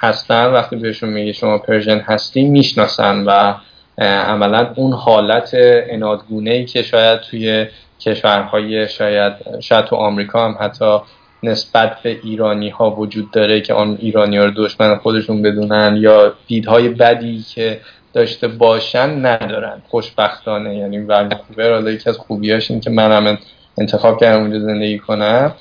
هستن 0.00 0.46
وقتی 0.46 0.76
بهشون 0.76 1.08
میگه 1.08 1.32
شما 1.32 1.58
پرژن 1.58 1.98
هستی 1.98 2.44
می‌شناسن 2.44 3.24
و 3.24 3.54
عملا 4.02 4.72
اون 4.76 4.92
حالت 4.92 5.50
انادگونه 5.90 6.50
ای 6.50 6.64
که 6.64 6.82
شاید 6.82 7.20
توی 7.20 7.66
کشورهای 8.00 8.88
شاید 8.88 9.32
شاید 9.60 9.84
تو 9.84 9.96
آمریکا 9.96 10.44
هم 10.44 10.56
حتی 10.60 10.98
نسبت 11.44 12.02
به 12.02 12.18
ایرانی 12.22 12.68
ها 12.68 12.90
وجود 12.90 13.30
داره 13.30 13.60
که 13.60 13.74
آن 13.74 13.98
ایرانی 14.00 14.36
ها 14.36 14.44
رو 14.44 14.50
دشمن 14.56 14.96
خودشون 14.96 15.42
بدونن 15.42 15.96
یا 15.96 16.34
دیدهای 16.46 16.88
بدی 16.88 17.44
که 17.54 17.80
داشته 18.12 18.48
باشن 18.48 19.26
ندارن. 19.26 19.82
خوشبختانه. 19.88 20.76
یعنی 20.76 20.98
ونکوور 20.98 21.72
حالا 21.72 21.90
یکی 21.90 22.10
از 22.10 22.18
خوبیاش 22.18 22.70
این 22.70 22.80
که 22.80 22.90
من 22.90 23.12
هم 23.12 23.38
انتخاب 23.78 24.20
کردم 24.20 24.40
اونجا 24.40 24.58
زندگی 24.58 24.98
کنم. 24.98 25.54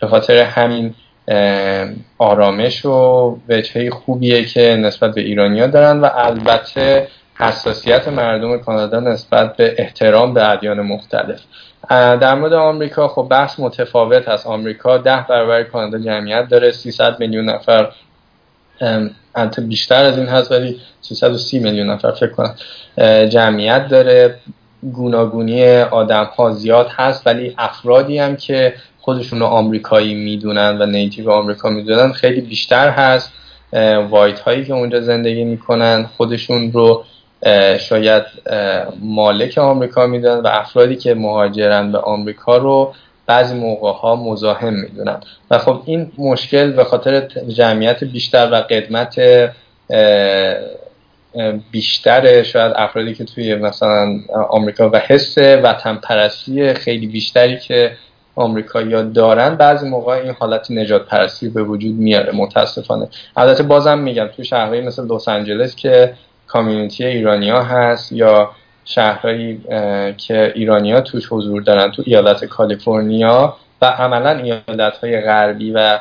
به 0.00 0.06
خاطر 0.06 0.36
همین 0.36 0.94
آرامش 2.18 2.84
و 2.84 2.90
وجهه 3.48 3.90
خوبیه 3.90 4.44
که 4.44 4.76
نسبت 4.76 5.14
به 5.14 5.20
ایرانیا 5.20 5.66
دارن 5.66 6.00
و 6.00 6.08
البته 6.14 7.08
حساسیت 7.34 8.08
مردم 8.08 8.58
کانادا 8.58 9.00
نسبت 9.00 9.56
به 9.56 9.74
احترام 9.78 10.34
به 10.34 10.50
ادیان 10.50 10.80
مختلف. 10.80 11.40
در 11.90 12.34
مورد 12.34 12.52
آمریکا 12.52 13.08
خب 13.08 13.26
بحث 13.30 13.60
متفاوت 13.60 14.28
هست. 14.28 14.46
آمریکا 14.46 14.98
ده 14.98 15.26
برابر 15.28 15.62
کانادا 15.62 15.98
جمعیت 15.98 16.48
داره 16.48 16.72
300 16.72 17.20
میلیون 17.20 17.44
نفر 17.44 17.88
البته 19.34 19.62
بیشتر 19.62 20.04
از 20.04 20.18
این 20.18 20.26
هست 20.26 20.52
ولی 20.52 20.80
330 21.00 21.58
میلیون 21.58 21.90
نفر 21.90 22.10
فکر 22.10 22.30
کنم 22.30 22.54
جمعیت 23.26 23.88
داره. 23.88 24.38
گوناگونی 24.92 25.76
آدم 25.76 26.24
ها 26.24 26.50
زیاد 26.52 26.88
هست 26.90 27.26
ولی 27.26 27.54
افرادی 27.58 28.18
هم 28.18 28.36
که 28.36 28.74
خودشون 29.00 29.40
رو 29.40 29.46
آمریکایی 29.46 30.14
می‌دونن 30.14 30.82
و 30.82 30.86
نیتیو 30.86 31.30
آمریکا 31.30 31.70
می‌دونن 31.70 32.12
خیلی 32.12 32.40
بیشتر 32.40 32.88
هست. 32.88 33.32
وایت 34.10 34.40
هایی 34.40 34.64
که 34.64 34.72
اونجا 34.72 35.00
زندگی 35.00 35.44
می‌کنن 35.44 36.08
خودشون 36.16 36.72
رو 36.72 37.04
شاید 37.80 38.22
مالک 39.00 39.58
آمریکا 39.58 40.06
می‌دونن 40.06 40.40
و 40.40 40.46
افرادی 40.46 40.96
که 40.96 41.14
مهاجرن 41.14 41.92
به 41.92 41.98
آمریکا 41.98 42.56
رو 42.56 42.94
بعضی 43.26 43.54
موقع 43.54 43.92
ها 43.92 44.16
مزاحم 44.16 44.74
می‌دونن. 44.74 45.20
و 45.50 45.58
خب 45.58 45.82
این 45.84 46.12
مشکل 46.18 46.72
به 46.72 46.84
خاطر 46.84 47.20
جمعیت 47.48 48.04
بیشتر 48.04 48.48
و 48.52 48.54
قدمت 48.54 49.20
بیشتر 51.70 52.42
شاید 52.42 52.72
افرادی 52.76 53.14
که 53.14 53.24
توی 53.24 53.54
مثلا 53.54 54.18
آمریکا 54.50 54.90
و 54.90 54.98
حس 54.98 55.38
وطن 55.38 55.94
پرستی 55.94 56.74
خیلی 56.74 57.06
بیشتری 57.06 57.58
که 57.58 57.92
آمریکایی‌ها 58.36 59.02
دارن 59.02 59.54
بعضی 59.54 59.88
موقع 59.88 60.12
این 60.12 60.34
حالت 60.38 60.70
نجات 60.70 61.06
پرستی 61.06 61.48
به 61.48 61.62
وجود 61.62 61.94
میاره 61.94 62.32
متاسفانه. 62.32 63.08
البته 63.36 63.62
بازم 63.62 63.98
میگم 63.98 64.26
توی 64.36 64.44
شهرهایی 64.44 64.80
مثل 64.80 65.14
لس 65.14 65.28
آنجلس 65.28 65.76
که 65.76 66.14
کامیونیتی 66.52 67.04
ایرانیا 67.04 67.62
هست 67.62 68.12
یا 68.12 68.50
شهرهایی 68.84 69.60
که 70.16 70.52
ایرانیا 70.54 71.00
توش 71.00 71.26
حضور 71.30 71.62
دارن 71.62 71.90
تو 71.90 72.02
ایالت 72.06 72.44
کالیفرنیا 72.44 73.56
و 73.82 73.86
عملا 73.86 74.30
ایالت 74.30 74.96
های 74.96 75.20
غربی 75.20 75.70
و 75.70 75.98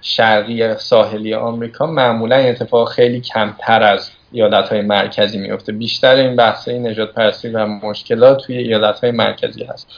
شرقی 0.00 0.74
ساحلی 0.74 1.34
آمریکا 1.34 1.86
معمولا 1.86 2.36
اتفاق 2.36 2.88
خیلی 2.88 3.20
کمتر 3.20 3.82
از 3.82 4.10
ایالت 4.32 4.68
های 4.68 4.80
مرکزی 4.80 5.38
میفته 5.38 5.72
بیشتر 5.72 6.14
این 6.14 6.36
بحث 6.36 6.68
نژاد 6.68 7.12
پرستی 7.12 7.48
و 7.48 7.66
مشکلات 7.66 8.46
توی 8.46 8.56
ایالت 8.56 9.00
های 9.00 9.10
مرکزی 9.10 9.64
هست. 9.64 9.88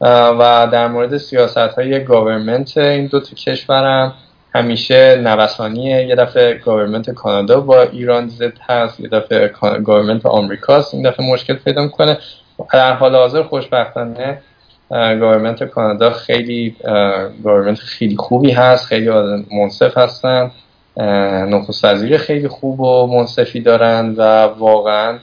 و 0.00 0.68
در 0.72 0.88
مورد 0.88 1.16
سیاست 1.16 1.58
های 1.58 2.04
government 2.04 2.78
این 2.78 3.06
دو 3.06 3.20
تا 3.20 3.34
کشورم 3.34 4.14
همیشه 4.54 5.16
نوسانیه 5.16 6.06
یه 6.06 6.14
دفعه 6.14 6.54
government 6.54 7.10
کانادا 7.10 7.60
با 7.60 7.82
ایران 7.82 8.28
ضد 8.28 8.52
هست 8.68 9.00
یه 9.00 9.08
دفعه 9.08 9.48
government 9.84 10.26
آمریکاست 10.26 10.94
این 10.94 11.10
دفعه 11.10 11.26
مشکل 11.26 11.54
پیدا 11.54 11.82
می‌کنه. 11.82 12.18
در 12.72 12.92
حال 12.92 13.16
حاضر 13.16 13.42
خوشبختانه 13.42 14.38
government 14.90 15.64
کانادا 15.64 16.10
خیلی 16.10 16.76
government 17.44 17.78
خیلی 17.78 18.16
خوبی 18.16 18.50
هست 18.50 18.86
خیلی 18.86 19.10
منصف 19.52 19.98
هستن. 19.98 20.50
نخست 21.48 21.84
وزیر 21.84 22.16
خیلی 22.16 22.48
خوب 22.48 22.80
و 22.80 23.06
منصفی 23.06 23.60
دارن 23.60 24.14
و 24.16 24.22
واقعا 24.42 25.18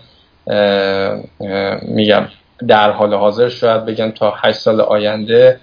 میگم 1.82 2.28
در 2.68 2.92
حال 2.92 3.14
حاضر 3.14 3.50
شاید 3.50 3.86
بگم 3.86 4.12
تا 4.12 4.34
8 4.38 4.58
سال 4.58 4.82
آینده 4.82 5.60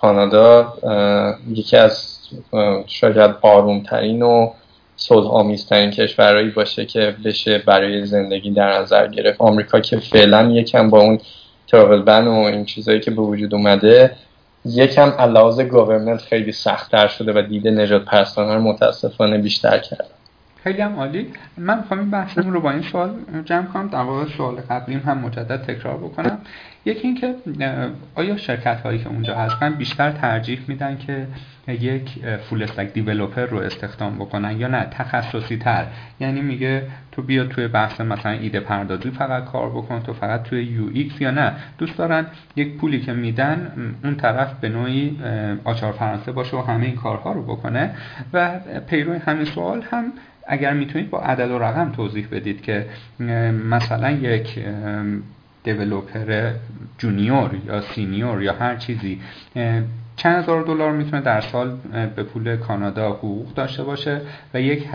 کانادا 0.00 0.74
یکی 1.50 1.76
از 1.76 2.17
شاید 2.86 3.34
آرومترین 3.42 4.22
و 4.22 4.50
صلح 4.96 5.26
آمیزترین 5.26 5.90
کشورهایی 5.90 6.50
باشه 6.50 6.84
که 6.86 7.16
بشه 7.24 7.58
برای 7.58 8.06
زندگی 8.06 8.50
در 8.50 8.78
نظر 8.78 9.06
گرفت. 9.06 9.40
آمریکا 9.40 9.80
که 9.80 9.98
فعلا 9.98 10.50
یکم 10.50 10.90
با 10.90 11.00
اون 11.00 11.18
تراول 11.66 12.02
بن 12.02 12.26
و 12.26 12.32
این 12.32 12.64
چیزهایی 12.64 13.00
که 13.00 13.10
به 13.10 13.22
وجود 13.22 13.54
اومده 13.54 14.16
یکم 14.64 15.10
علاوه 15.10 15.64
گوورنمنت 15.64 16.20
خیلی 16.20 16.52
سختتر 16.52 17.08
شده 17.08 17.32
و 17.32 17.42
دیده 17.42 17.70
نجات 17.70 18.04
پرستانه 18.04 18.54
رو 18.54 18.60
متاسفانه 18.60 19.38
بیشتر 19.38 19.78
کرده 19.78 20.04
خیلی 20.64 20.82
هم 20.82 20.96
عالی. 20.96 21.26
من 21.56 21.78
می‌خوام 21.78 22.00
این 22.00 22.10
بحثمون 22.10 22.52
رو 22.52 22.60
با 22.60 22.70
این 22.70 22.82
سوال 22.82 23.10
جمع 23.44 23.66
کنم. 23.66 23.88
در 23.88 24.02
واقع 24.02 24.24
سوال 24.36 24.54
قبلیم 24.70 24.98
هم 24.98 25.18
مجدد 25.18 25.62
تکرار 25.62 25.96
بکنم. 25.96 26.38
یکی 26.84 27.06
اینکه 27.08 27.34
آیا 28.14 28.36
شرکت 28.36 28.80
هایی 28.80 28.98
که 28.98 29.08
اونجا 29.08 29.34
هستن 29.34 29.74
بیشتر 29.74 30.10
ترجیح 30.10 30.60
میدن 30.68 30.98
که 30.98 31.26
یک 31.68 32.18
فول 32.36 32.62
استک 32.62 32.92
دیولوپر 32.92 33.46
رو 33.46 33.58
استخدام 33.58 34.18
بکنن 34.18 34.60
یا 34.60 34.68
نه؟ 34.68 34.86
تخصصی 34.90 35.56
تر 35.56 35.86
یعنی 36.20 36.40
میگه 36.40 36.82
تو 37.12 37.22
بیا 37.22 37.44
توی 37.44 37.68
بحث 37.68 38.00
مثلا 38.00 38.32
ایده 38.32 38.60
پردازی 38.60 39.10
فقط 39.10 39.44
کار 39.44 39.70
بکن 39.70 40.00
تو 40.00 40.12
فقط 40.12 40.42
توی 40.42 40.64
UX 40.64 41.20
یا 41.20 41.30
نه؟ 41.30 41.52
دوست 41.78 41.98
دارن 41.98 42.26
یک 42.56 42.76
پولی 42.76 43.00
که 43.00 43.12
میدن 43.12 43.72
اون 44.04 44.14
طرف 44.14 44.60
به 44.60 44.68
نوعی 44.68 45.18
آچار 45.64 45.92
فرانسه 45.92 46.32
باشه 46.32 46.56
و 46.56 46.60
همه 46.60 46.86
این 46.86 46.96
کارها 46.96 47.32
رو 47.32 47.42
بکنه. 47.42 47.90
و 48.32 48.60
پیروی 48.86 49.18
همین 49.18 49.44
سوال 49.44 49.84
هم 49.90 50.04
اگر 50.46 50.72
می‌تونید 50.72 51.10
با 51.10 51.20
عدد 51.20 51.50
و 51.50 51.58
رقم 51.58 51.92
توضیح 51.92 52.28
بدید 52.32 52.62
که 52.62 52.86
مثلا 53.70 54.10
یک 54.10 54.58
developer 55.64 56.52
junior 56.98 57.50
یا 57.66 57.80
senior 57.80 58.42
یا 58.42 58.52
هر 58.52 58.76
چیزی. 58.76 59.20
چند 60.16 60.42
هزار 60.42 60.62
دلار 60.62 60.92
می‌تونه 60.92 61.22
در 61.22 61.40
سال 61.40 61.76
به 62.16 62.22
پول 62.22 62.56
کانادا 62.56 63.10
حقوق 63.10 63.54
داشته 63.54 63.84
باشه 63.84 64.20
و 64.54 64.60
یک 64.60 64.88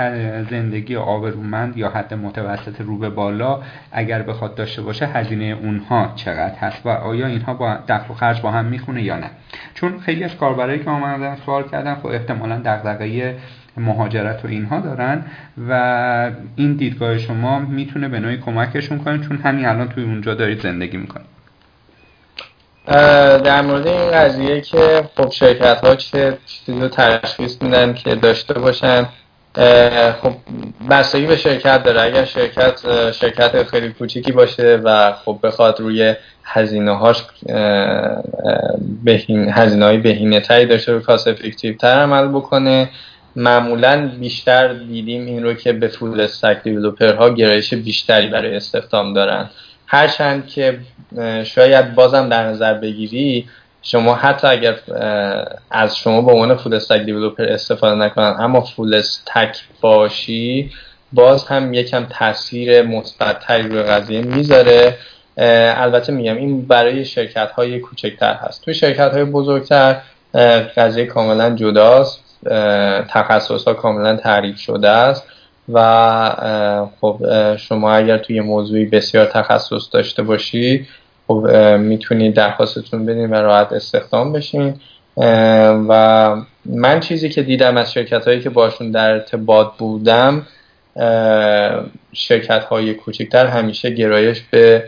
زندگی 0.49 0.95
آبرومند 0.95 1.77
یا 1.77 1.90
حد 1.90 2.14
متوسط 2.14 2.81
رو 2.81 2.98
به 2.98 3.10
بالا 3.10 3.61
اگر 3.91 4.22
بخواد 4.22 4.56
داشته 4.56 4.81
باشه 4.81 5.07
هزینه 5.07 5.57
اونها 5.61 6.14
چقدر 6.15 6.56
هست 6.56 6.85
و 6.85 6.90
آیا 6.90 7.27
اینها 7.27 7.53
با 7.53 7.77
دخل 7.88 8.11
و 8.11 8.14
خرج 8.14 8.41
با 8.41 8.52
هم 8.52 8.65
می‌خونه 8.65 9.03
یا 9.03 9.18
نه. 9.18 9.30
چون 9.73 9.99
خیلی 9.99 10.23
از 10.23 10.38
کاربرایی 10.38 10.80
که 10.80 10.90
آمدن 10.90 11.35
سوال 11.35 11.69
کردن 11.69 11.95
خب 11.95 12.07
احتمالا 12.07 12.61
دغدغه 12.65 13.35
مهاجرت 13.78 14.45
و 14.45 14.48
اینها 14.48 14.80
دارن 14.80 15.26
و 15.70 16.32
این 16.56 16.74
دیدگاه 16.74 17.18
شما 17.18 17.60
می‌تونه 17.60 18.08
به 18.08 18.20
نوعی 18.20 18.38
کمکشون 18.38 19.00
کنه 19.00 19.28
چون 19.28 19.38
همین 19.38 19.66
الان 19.66 19.90
توی 19.90 20.04
اونجا 20.04 20.34
دارید 20.34 20.62
زندگی 20.62 20.98
می‌کنید. 20.98 21.34
در 23.44 23.62
مورد 23.62 23.88
این 23.88 24.12
قضیه 24.12 24.62
که 24.62 25.04
خب 25.18 25.32
شرکت 25.32 25.82
ها 25.84 25.95
چه 25.95 26.38
چیزی 26.45 26.82
رو 26.82 26.88
تشخیص 26.88 27.62
میدن 27.62 27.94
که 27.94 28.16
داشته 28.16 28.54
باشن 28.54 29.06
خب 30.22 30.34
بستگی 30.90 31.26
به 31.26 31.36
شرکت 31.36 31.84
داره. 31.84 32.02
اگر 32.02 32.26
شرکت 32.26 33.12
شرکت 33.12 33.64
خیلی 33.64 33.90
کوچیکی 33.90 34.32
باشه 34.32 34.82
و 34.84 35.14
خب 35.14 35.40
بخواد 35.44 35.80
روی 35.80 36.16
هزینه 36.44 36.98
هاش 36.98 37.24
بهین 39.04 39.50
هزینه 39.50 39.86
های 39.86 39.98
بهینه 39.98 40.40
تری 40.40 40.66
داشته 40.66 40.94
رو 40.94 41.00
کاس 41.00 41.28
افکتیو 41.28 41.78
تر 41.78 42.00
عمل 42.00 42.28
بکنه 42.28 42.90
معمولا 43.36 44.12
بیشتر 44.20 44.74
دیدیم 44.74 45.26
این 45.26 45.44
رو 45.44 45.54
که 45.54 45.74
به 45.74 45.88
فول 45.88 46.22
استک 46.22 46.58
ها 47.02 47.30
گرایش 47.30 47.74
بیشتری 47.74 48.28
برای 48.28 48.56
استخدام 48.56 49.14
دارن. 49.14 49.50
هرچند 49.88 50.48
که 50.48 50.80
شاید 51.44 51.96
بازم 51.96 52.30
در 52.30 52.44
نظر 52.44 52.74
بگیری 52.74 53.48
شما 53.82 54.16
حتی 54.16 54.48
اگر 54.48 54.76
از 55.72 55.98
شما 55.98 56.22
به 56.22 56.32
عنوان 56.32 56.56
فول 56.56 56.74
استک 56.74 57.02
دیولوپر 57.02 57.44
استفاده 57.44 57.96
نکنن 57.96 58.36
اما 58.40 58.62
فول 58.62 58.94
استک 58.94 59.58
باشی 59.82 60.72
باز 61.14 61.46
هم 61.46 61.74
یکم 61.74 62.06
تاثیر 62.06 62.82
مثبتتری 62.82 63.68
روی 63.68 63.84
قضیه 63.84 64.22
می‌ذاره. 64.22 64.98
البته 65.78 66.14
میگم 66.14 66.38
این 66.38 66.66
برای 66.66 67.06
شرکت 67.06 67.52
های 67.52 67.80
کوچکتر 67.80 68.34
هست. 68.34 68.66
توی 68.66 68.74
شرکت 68.74 69.12
های 69.14 69.24
بزرگتر 69.24 70.02
قضیه 70.78 71.06
کاملا 71.06 71.56
جداست. 71.56 72.23
تخصص 73.10 73.64
ها 73.64 73.74
کاملا 73.74 74.15
تعریف 74.15 74.57
شده 74.57 74.90
است 74.90 75.24
و 75.74 76.90
خب 77.02 77.18
شما 77.56 77.91
اگر 77.94 78.18
توی 78.18 78.41
موضوعی 78.41 78.86
بسیار 78.86 79.26
تخصص 79.26 79.94
داشته 79.94 80.24
باشید 80.24 80.88
خب 81.28 81.48
می‌تونید 81.80 82.34
درخواستتون 82.34 83.06
بدین 83.06 83.30
و 83.30 83.34
راحت 83.34 83.74
استخدام 83.74 84.34
بشین. 84.34 84.76
و 85.88 86.36
من 86.65 86.99
چیزی 86.99 87.30
که 87.30 87.44
دیدم 87.44 87.78
از 87.78 87.94
شرکت 87.94 88.28
هایی 88.28 88.41
که 88.41 88.49
باشون 88.49 88.91
در 88.91 89.11
ارتباط 89.11 89.68
بودم 89.78 90.48
شرکت 92.14 92.64
های 92.64 92.94
کوچکتر 92.94 93.45
همیشه 93.48 93.90
گرایش 93.90 94.41
به 94.52 94.84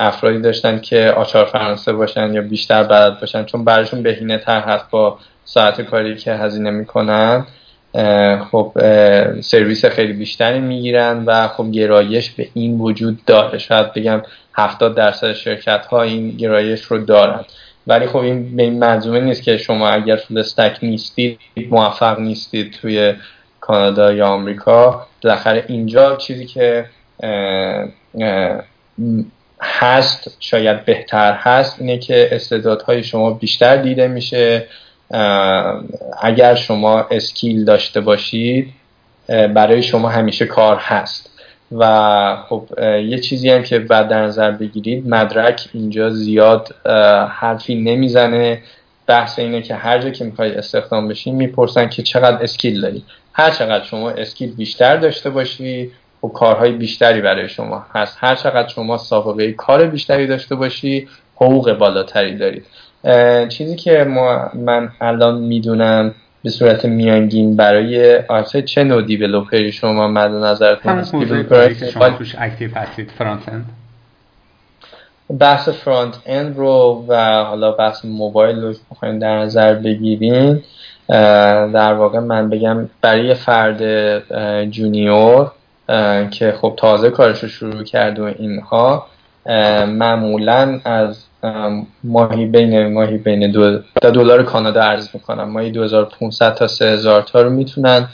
افرادی 0.00 0.40
داشتن 0.40 0.80
که 0.80 1.14
آچار 1.16 1.44
فرانسه 1.44 1.92
باشن 1.92 2.34
یا 2.34 2.42
بیشتر 2.42 2.82
بلد 2.82 3.20
باشن 3.20 3.44
چون 3.44 3.64
براشون 3.64 4.02
بهینه 4.02 4.38
تر 4.38 4.60
هست 4.60 4.84
با 4.90 5.18
ساعت 5.48 5.80
کاری 5.80 6.16
که 6.16 6.32
هزینه 6.32 6.70
می‌کنن 6.70 7.46
خب 8.50 8.72
سرویس 9.40 9.84
خیلی 9.84 10.12
بیشتری 10.12 10.60
می‌گیرن 10.60 11.24
و 11.26 11.48
خب 11.48 11.70
گرایش 11.70 12.30
به 12.30 12.48
این 12.54 12.78
وجود 12.78 13.24
داره. 13.24 13.58
شاید 13.58 13.92
بگم 13.92 14.22
70 14.54 14.94
درصد 14.96 15.32
شرکت 15.32 15.86
ها 15.86 16.02
این 16.02 16.30
گرایش 16.30 16.82
رو 16.82 16.98
دارن. 16.98 17.44
ولی 17.86 18.06
خب 18.06 18.16
این 18.16 18.56
به 18.56 18.62
این 18.62 18.78
منظومه 18.78 19.20
نیست 19.20 19.42
که 19.42 19.56
شما 19.56 19.88
اگر 19.88 20.16
فول 20.16 20.38
استک 20.38 20.78
نیستید 20.82 21.38
موفق 21.70 22.20
نیستید 22.20 22.72
توی 22.72 23.14
کانادا 23.60 24.12
یا 24.12 24.26
آمریکا. 24.26 25.06
بالاخره 25.24 25.64
اینجا 25.68 26.16
چیزی 26.16 26.46
که 26.46 26.84
هست 29.60 30.36
شاید 30.40 30.84
بهتر 30.84 31.32
هست 31.32 31.80
اینه 31.80 31.98
که 31.98 32.28
استعدادهای 32.32 33.02
شما 33.02 33.30
بیشتر 33.30 33.76
دیده 33.76 34.08
میشه. 34.08 34.66
اگر 36.22 36.54
شما 36.54 37.06
skill 37.10 37.64
داشته 37.64 38.00
باشید 38.00 38.72
برای 39.28 39.82
شما 39.82 40.08
همیشه 40.08 40.46
کار 40.46 40.76
هست. 40.76 41.30
و 41.72 42.36
خب 42.48 42.64
یه 42.82 43.18
چیزی 43.18 43.50
هم 43.50 43.62
که 43.62 43.78
بعد 43.78 44.08
در 44.08 44.22
نظر 44.22 44.50
بگیرید 44.50 45.08
مدرک 45.08 45.68
اینجا 45.74 46.10
زیاد 46.10 46.74
حرفی 47.30 47.74
نمی‌زنه. 47.74 48.62
بحث 49.06 49.38
اینه 49.38 49.62
که 49.62 49.74
هر 49.74 49.98
جا 49.98 50.10
که 50.10 50.24
می‌خواید 50.24 50.58
استخدام 50.58 51.08
بشین 51.08 51.34
می‌پرسن 51.34 51.88
که 51.88 52.02
چقدر 52.02 52.42
skill 52.42 52.80
داری 52.80 53.02
هر 53.32 53.50
چقدر 53.50 53.84
شما 53.84 54.10
skill 54.10 54.54
بیشتر 54.54 54.96
داشته 54.96 55.30
باشی 55.30 55.90
و 56.24 56.28
کارهای 56.28 56.72
بیشتری 56.72 57.20
برای 57.20 57.48
شما 57.48 57.86
هست. 57.94 58.16
هر 58.20 58.34
چقدر 58.34 58.68
شما 58.68 58.96
سابقه 58.98 59.52
کار 59.52 59.86
بیشتری 59.86 60.26
داشته 60.26 60.54
باشی 60.54 61.08
حقوق 61.36 61.72
بالاتری 61.72 62.36
دارید. 62.36 62.66
چیزی 63.48 63.76
که 63.76 64.04
ما 64.04 64.50
من 64.54 64.88
الان 65.00 65.38
می‌دونم 65.38 66.14
به 66.44 66.50
صورت 66.50 66.84
میانگین 66.84 67.56
برای 67.56 68.18
آرسه 68.28 68.62
چه 68.62 68.84
نوع 68.84 69.02
developer 69.02 69.65
ی 69.65 69.72
شما 69.72 70.08
مد 70.08 70.30
نظرتون 70.30 70.92
هست 70.92 71.10
شما 71.90 72.10
توش 72.10 72.34
active 72.38 72.74
هستید 72.74 73.10
front-end؟ 73.10 73.64
بحث 75.38 75.68
front-end 75.68 76.56
رو 76.56 77.04
و 77.08 77.44
حالا 77.44 77.72
بحث 77.72 78.04
موبایل 78.04 78.60
رو 78.60 78.74
می‌خوایم 78.90 79.18
در 79.18 79.38
نظر 79.38 79.74
بگیریم. 79.74 80.64
در 81.74 81.92
واقع 81.92 82.18
من 82.18 82.50
بگم 82.50 82.88
برای 83.00 83.34
فرد 83.34 83.82
junior 84.70 85.50
که 86.30 86.54
خب 86.60 86.74
تازه 86.76 87.10
کارش 87.10 87.42
رو 87.42 87.48
شروع 87.48 87.82
کرد 87.82 88.18
و 88.18 88.24
اینها 88.24 89.06
معمولا 89.86 90.80
از 90.84 91.24
ماهی 92.04 92.46
بین 92.46 92.92
ماهی 92.92 93.18
بین 93.18 93.50
دو 93.50 93.78
دلار 94.02 94.42
کانادا 94.42 94.82
ارز 94.82 95.08
می‌کنن 95.14 95.42
ماهی 95.42 95.70
2500 95.70 96.54
تا 96.54 96.66
3000 96.66 97.22
تا 97.22 97.42
رو 97.42 97.50
می‌تونن 97.50 98.08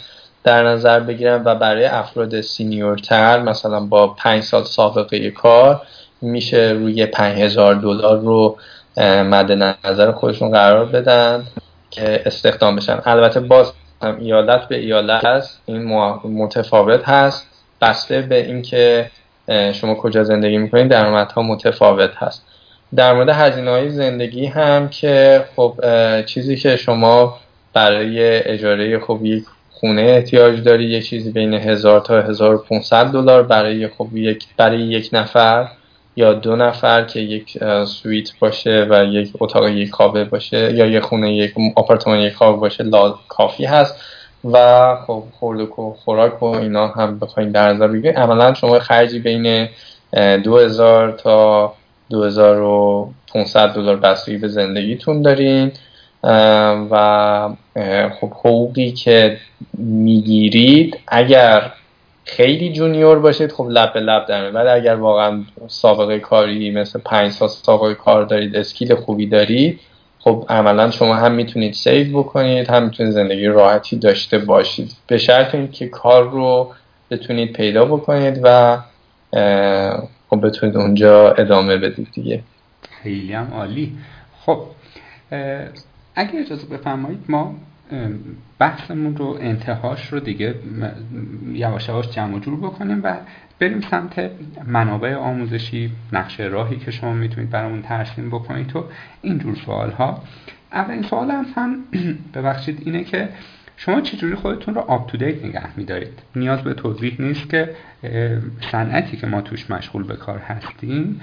در 0.44 0.68
نظر 0.68 1.00
بگیرن 1.00 1.42
و 1.44 1.54
برای 1.54 1.84
افراد 1.84 2.40
سینیورتر 2.40 3.42
مثلا 3.42 3.80
با 3.80 4.06
5 4.08 4.42
سال 4.42 4.62
سابقه 4.62 5.30
کار 5.30 5.82
میشه 6.22 6.76
روی 6.78 7.06
5000 7.06 7.74
دلار 7.74 8.18
رو 8.18 8.56
مد 9.00 9.52
نظر 9.84 10.12
خودشون 10.12 10.50
قرار 10.50 10.84
بدن 10.84 11.44
که 11.90 12.22
استخدام 12.26 12.76
بشن. 12.76 13.00
البته 13.04 13.40
باز 13.40 13.72
هم 14.02 14.16
ایالت 14.20 14.68
به 14.68 14.76
ایالت 14.76 15.24
هست 15.24 15.60
این 15.66 15.82
متفاوت 16.24 17.08
هست. 17.08 17.46
بسته 17.80 18.22
به 18.22 18.46
اینکه 18.46 19.10
شما 19.72 19.94
کجا 19.94 20.24
زندگی 20.24 20.58
می‌کنید 20.58 20.88
درآمدها 20.88 21.42
متفاوت 21.42 22.10
هست. 22.16 22.46
در 22.96 23.12
مورد 23.12 23.28
هزینه 23.28 23.70
های 23.70 23.90
زندگی 23.90 24.46
هم 24.46 24.88
که 24.88 25.44
خب 25.56 25.74
چیزی 26.26 26.56
که 26.56 26.76
شما 26.76 27.38
برای 27.72 28.42
اجاره 28.42 28.98
خب 28.98 29.18
یک 29.22 29.44
خونه 29.70 30.02
احتیاج 30.02 30.62
داری 30.62 30.84
یه 30.84 31.02
چیزی 31.02 31.30
بین 31.30 31.54
1000 31.54 32.00
تا 32.00 32.22
1500 32.22 33.06
دلار 33.06 33.42
برای 33.42 33.88
خب 33.88 34.08
یک 34.14 34.46
برای 34.56 34.80
یک 34.80 35.10
نفر 35.12 35.68
یا 36.16 36.32
دو 36.32 36.56
نفر 36.56 37.04
که 37.04 37.20
یک 37.20 37.58
سویت 37.84 38.38
باشه 38.38 38.86
و 38.90 39.04
یک 39.04 39.32
اتاق 39.40 39.68
یک 39.68 39.92
خوابه 39.92 40.24
باشه 40.24 40.74
یا 40.74 40.86
یک 40.86 41.02
خونه 41.02 41.34
یک 41.36 41.54
آپارتمان 41.76 42.18
یک 42.18 42.34
خواب 42.34 42.60
باشه 42.60 42.84
لا 42.84 43.14
کافی 43.28 43.64
هست 43.64 44.00
و 44.52 44.96
خب 45.06 45.24
خورد 45.38 45.60
و 45.60 45.96
خوراک 46.04 46.42
و 46.42 46.46
اینا 46.46 46.88
هم 46.88 47.18
بخواین 47.18 47.50
در 47.50 47.72
نظر 47.72 47.88
بگیرید 47.88 48.16
عملا 48.16 48.54
شما 48.54 48.78
خرجی 48.78 49.18
بین 49.18 49.68
2000 50.44 51.12
تا 51.12 51.72
2500 52.10 53.68
دلار 53.74 53.96
بستگی 53.96 54.36
به 54.36 54.48
زندگیتون 54.48 55.22
دارین 55.22 55.72
و 56.90 57.48
خب 58.20 58.30
حقوقی 58.30 58.92
که 58.92 59.38
می‌گیرید 59.78 61.00
اگر 61.08 61.72
خیلی 62.24 62.72
جونیور 62.72 63.18
باشید 63.18 63.52
خب 63.52 63.66
لب 63.70 63.92
به 63.92 64.00
لب 64.00 64.26
داره 64.26 64.50
ولی 64.50 64.68
اگر 64.68 64.94
واقعا 64.94 65.42
سابقه 65.68 66.18
کاری 66.18 66.70
مثل 66.70 67.00
پنج 67.00 67.32
سال 67.32 67.48
سابقه 67.48 67.94
کار 67.94 68.24
دارید 68.24 68.56
اسکیل 68.56 68.94
خوبی 68.94 69.26
دارید 69.26 69.80
خب 70.18 70.46
عملا 70.48 70.90
شما 70.90 71.14
هم 71.14 71.32
می‌تونید 71.32 71.74
سیو 71.74 72.18
بکنید 72.18 72.70
هم 72.70 72.82
می‌تونید 72.82 73.12
زندگی 73.12 73.46
راحتی 73.46 73.96
داشته 73.96 74.38
باشید. 74.38 74.92
به 75.06 75.18
شرط 75.18 75.54
اینکه 75.54 75.88
کار 75.88 76.30
رو 76.30 76.72
بتونید 77.10 77.52
پیدا 77.52 77.84
بکنید 77.84 78.40
و 78.42 78.78
خب 80.34 80.46
بتونید 80.46 80.76
اونجا 80.76 81.32
ادامه 81.32 81.76
بدید 81.76 82.08
دیگه. 82.12 82.42
خیلی 83.02 83.32
هم 83.32 83.46
عالی. 83.52 83.96
خب 84.40 84.60
اگه 86.14 86.40
اجازه 86.40 86.66
بفرمایید 86.66 87.24
ما 87.28 87.54
بحثمون 88.58 89.16
رو 89.16 89.38
انتهاش 89.40 90.12
رو 90.12 90.20
دیگه 90.20 90.54
یواش 91.52 91.88
یواش 91.88 92.10
جمع 92.10 92.38
جور 92.38 92.56
بکنیم 92.56 93.00
و 93.04 93.16
بریم 93.58 93.80
سمت 93.80 94.30
منابع 94.66 95.14
آموزشی 95.14 95.90
نقشه 96.12 96.42
راهی 96.44 96.76
که 96.76 96.90
شما 96.90 97.12
می‌تونید 97.12 97.50
برامون 97.50 97.82
ترسیم 97.82 98.28
بکنید 98.30 98.66
تو 98.66 98.84
اینجور 99.22 99.54
سوال 99.66 99.90
ها 99.90 100.22
اولین 100.72 101.02
سوال 101.02 101.30
هم, 101.30 101.46
هم 101.56 101.76
ببخشید 102.34 102.82
اینه 102.84 103.04
که 103.04 103.28
شما 103.76 104.00
چجوری 104.00 104.34
خودتون 104.34 104.74
رو 104.74 104.80
up 104.80 105.10
to 105.10 105.16
date 105.16 105.44
نگه 105.44 105.76
میدارید؟ 105.76 106.22
نیاز 106.36 106.62
به 106.62 106.74
توضیح 106.74 107.16
نیست 107.18 107.50
که 107.50 107.70
صنعتی 108.72 109.16
که 109.16 109.26
ما 109.26 109.40
توش 109.40 109.70
مشغول 109.70 110.04
به 110.04 110.16
کار 110.16 110.38
هستیم 110.38 111.20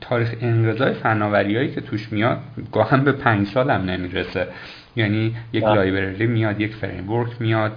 تاریخ 0.00 0.34
انقضای 0.40 0.92
فناوریایی 0.92 1.70
که 1.70 1.80
توش 1.80 2.12
میاد 2.12 2.38
گاهم 2.72 3.04
به 3.04 3.12
پنج 3.12 3.46
سال 3.46 3.70
هم 3.70 3.80
نمی‌رسه. 3.80 4.46
یعنی 4.96 5.36
یک 5.52 5.64
بله. 5.64 5.74
library 5.74 6.26
میاد 6.26 6.60
یک 6.60 6.74
framework 6.74 7.30
میاد 7.40 7.72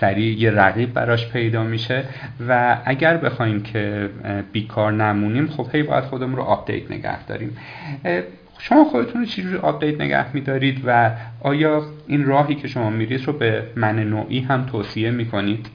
سریع 0.00 0.38
یه 0.38 0.50
رقیب 0.50 0.92
براش 0.92 1.28
پیدا 1.28 1.62
میشه 1.64 2.04
و 2.48 2.78
اگر 2.84 3.16
بخوایم 3.16 3.62
که 3.62 4.08
بیکار 4.52 4.92
نمونیم 4.92 5.46
خب 5.46 5.66
هی 5.72 5.82
باید 5.82 6.04
خودمون 6.04 6.36
رو 6.36 6.42
update 6.42 6.90
نگه 6.90 7.24
داریم. 7.24 7.56
شما 8.64 8.84
خودتون 8.84 9.20
رو 9.20 9.26
چجوری 9.26 9.56
update 9.56 10.00
نگه 10.00 10.34
میدارید 10.34 10.82
و 10.86 11.10
آیا 11.40 11.82
این 12.06 12.24
راهی 12.24 12.54
که 12.54 12.68
شما 12.68 12.90
میرید 12.90 13.24
رو 13.26 13.32
به 13.32 13.62
من 13.76 13.98
نوعی 13.98 14.40
هم 14.40 14.66
توصیه 14.66 15.10
می‌کنید؟ 15.10 15.66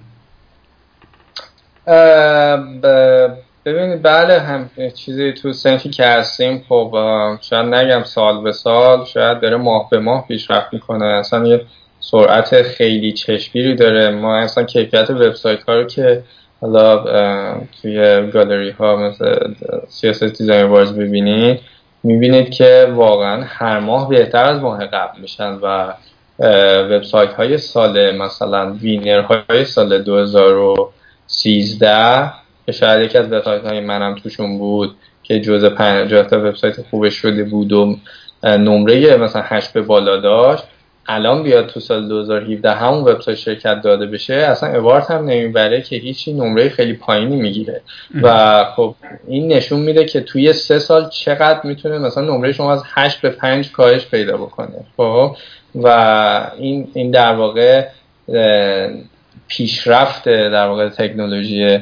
ببینید 3.65 4.03
بله 4.03 4.39
هم 4.39 4.69
چیزی 4.95 5.33
تو 5.33 5.53
صنفی 5.53 5.89
که 5.89 6.05
هستیم 6.05 6.63
خب 6.69 6.95
شاید 7.41 7.75
نگم 7.75 8.03
سال 8.03 8.43
به 8.43 8.51
سال 8.51 9.05
شاید 9.05 9.39
داره 9.39 9.57
ماه 9.57 9.89
به 9.89 9.99
ماه 9.99 10.27
پیشرفت 10.27 10.73
می‌کنه. 10.73 11.05
اصلا 11.05 11.47
یه 11.47 11.61
سرعت 11.99 12.61
خیلی 12.61 13.13
چشمگیری 13.13 13.75
داره. 13.75 14.09
ما 14.09 14.37
اصلا 14.37 14.63
کیفیت 14.63 15.09
وبسایت 15.09 15.63
ها 15.63 15.75
رو 15.75 15.83
که 15.83 16.23
حالا 16.61 17.03
توی 17.81 18.27
گالری 18.31 18.69
ها 18.69 18.95
مثل 18.95 19.53
CSS 19.89 20.37
دیزاین 20.37 20.65
وارز 20.65 20.93
ببینید 20.93 21.59
می‌بینید 22.07 22.49
که 22.49 22.91
واقعا 22.95 23.43
هر 23.47 23.79
ماه 23.79 24.09
بهتر 24.09 24.43
از 24.43 24.61
ماه 24.61 24.85
قبل 24.85 25.21
میشن 25.21 25.53
و 25.53 25.93
وبسایت 26.89 27.33
های 27.33 27.57
سال 27.57 28.17
مثلا 28.17 28.73
وینر 28.73 29.21
های 29.21 29.65
سال 29.65 30.03
2013 30.03 32.31
که 32.65 32.71
شاید 32.71 33.01
یکی 33.01 33.17
از 33.17 33.31
وبسایت 33.31 33.65
های 33.65 33.79
منم 33.79 34.15
توشون 34.15 34.57
بود 34.57 34.95
که 35.23 35.39
جزء 35.39 35.69
50 35.69 36.23
تا 36.23 36.39
وبسایت 36.39 36.75
خوبش 36.89 37.13
شده 37.13 37.43
بود 37.43 37.73
و 37.73 37.97
نمره 38.43 39.17
مثلا 39.17 39.41
8 39.45 39.73
به 39.73 39.81
بالا 39.81 40.17
داشت. 40.17 40.63
الان 41.07 41.43
بیاد 41.43 41.67
تو 41.67 41.79
سال 41.79 42.07
2017 42.07 42.71
همون 42.71 43.03
وبسایت 43.03 43.37
شرکت 43.37 43.81
داده 43.81 44.05
بشه 44.05 44.33
اصلا 44.33 44.79
اوارد 44.79 45.05
هم 45.11 45.25
نمی‌بره 45.25 45.81
که 45.81 45.95
هیچی 45.95 46.33
نمره 46.33 46.69
خیلی 46.69 46.93
پایینی 46.93 47.35
می‌گیره. 47.35 47.81
و 48.21 48.63
خب 48.75 48.95
این 49.27 49.47
نشون 49.47 49.79
میده 49.79 50.05
که 50.05 50.21
توی 50.21 50.53
سه 50.53 50.79
سال 50.79 51.09
چقدر 51.09 51.59
می‌تونه 51.63 51.97
مثلا 51.97 52.23
نمره 52.23 52.51
شما 52.51 52.73
از 52.73 52.83
8 52.93 53.21
به 53.21 53.29
5 53.29 53.71
کاهش 53.71 54.05
پیدا 54.05 54.37
بکنه. 54.37 54.85
خب؟ 54.97 55.35
و 55.75 56.51
این 56.57 56.87
این 56.93 57.11
در 57.11 57.35
واقع 57.35 57.87
پیشرفت 59.47 60.29
در 60.29 60.67
واقع 60.67 60.89
تکنولوژی 60.89 61.79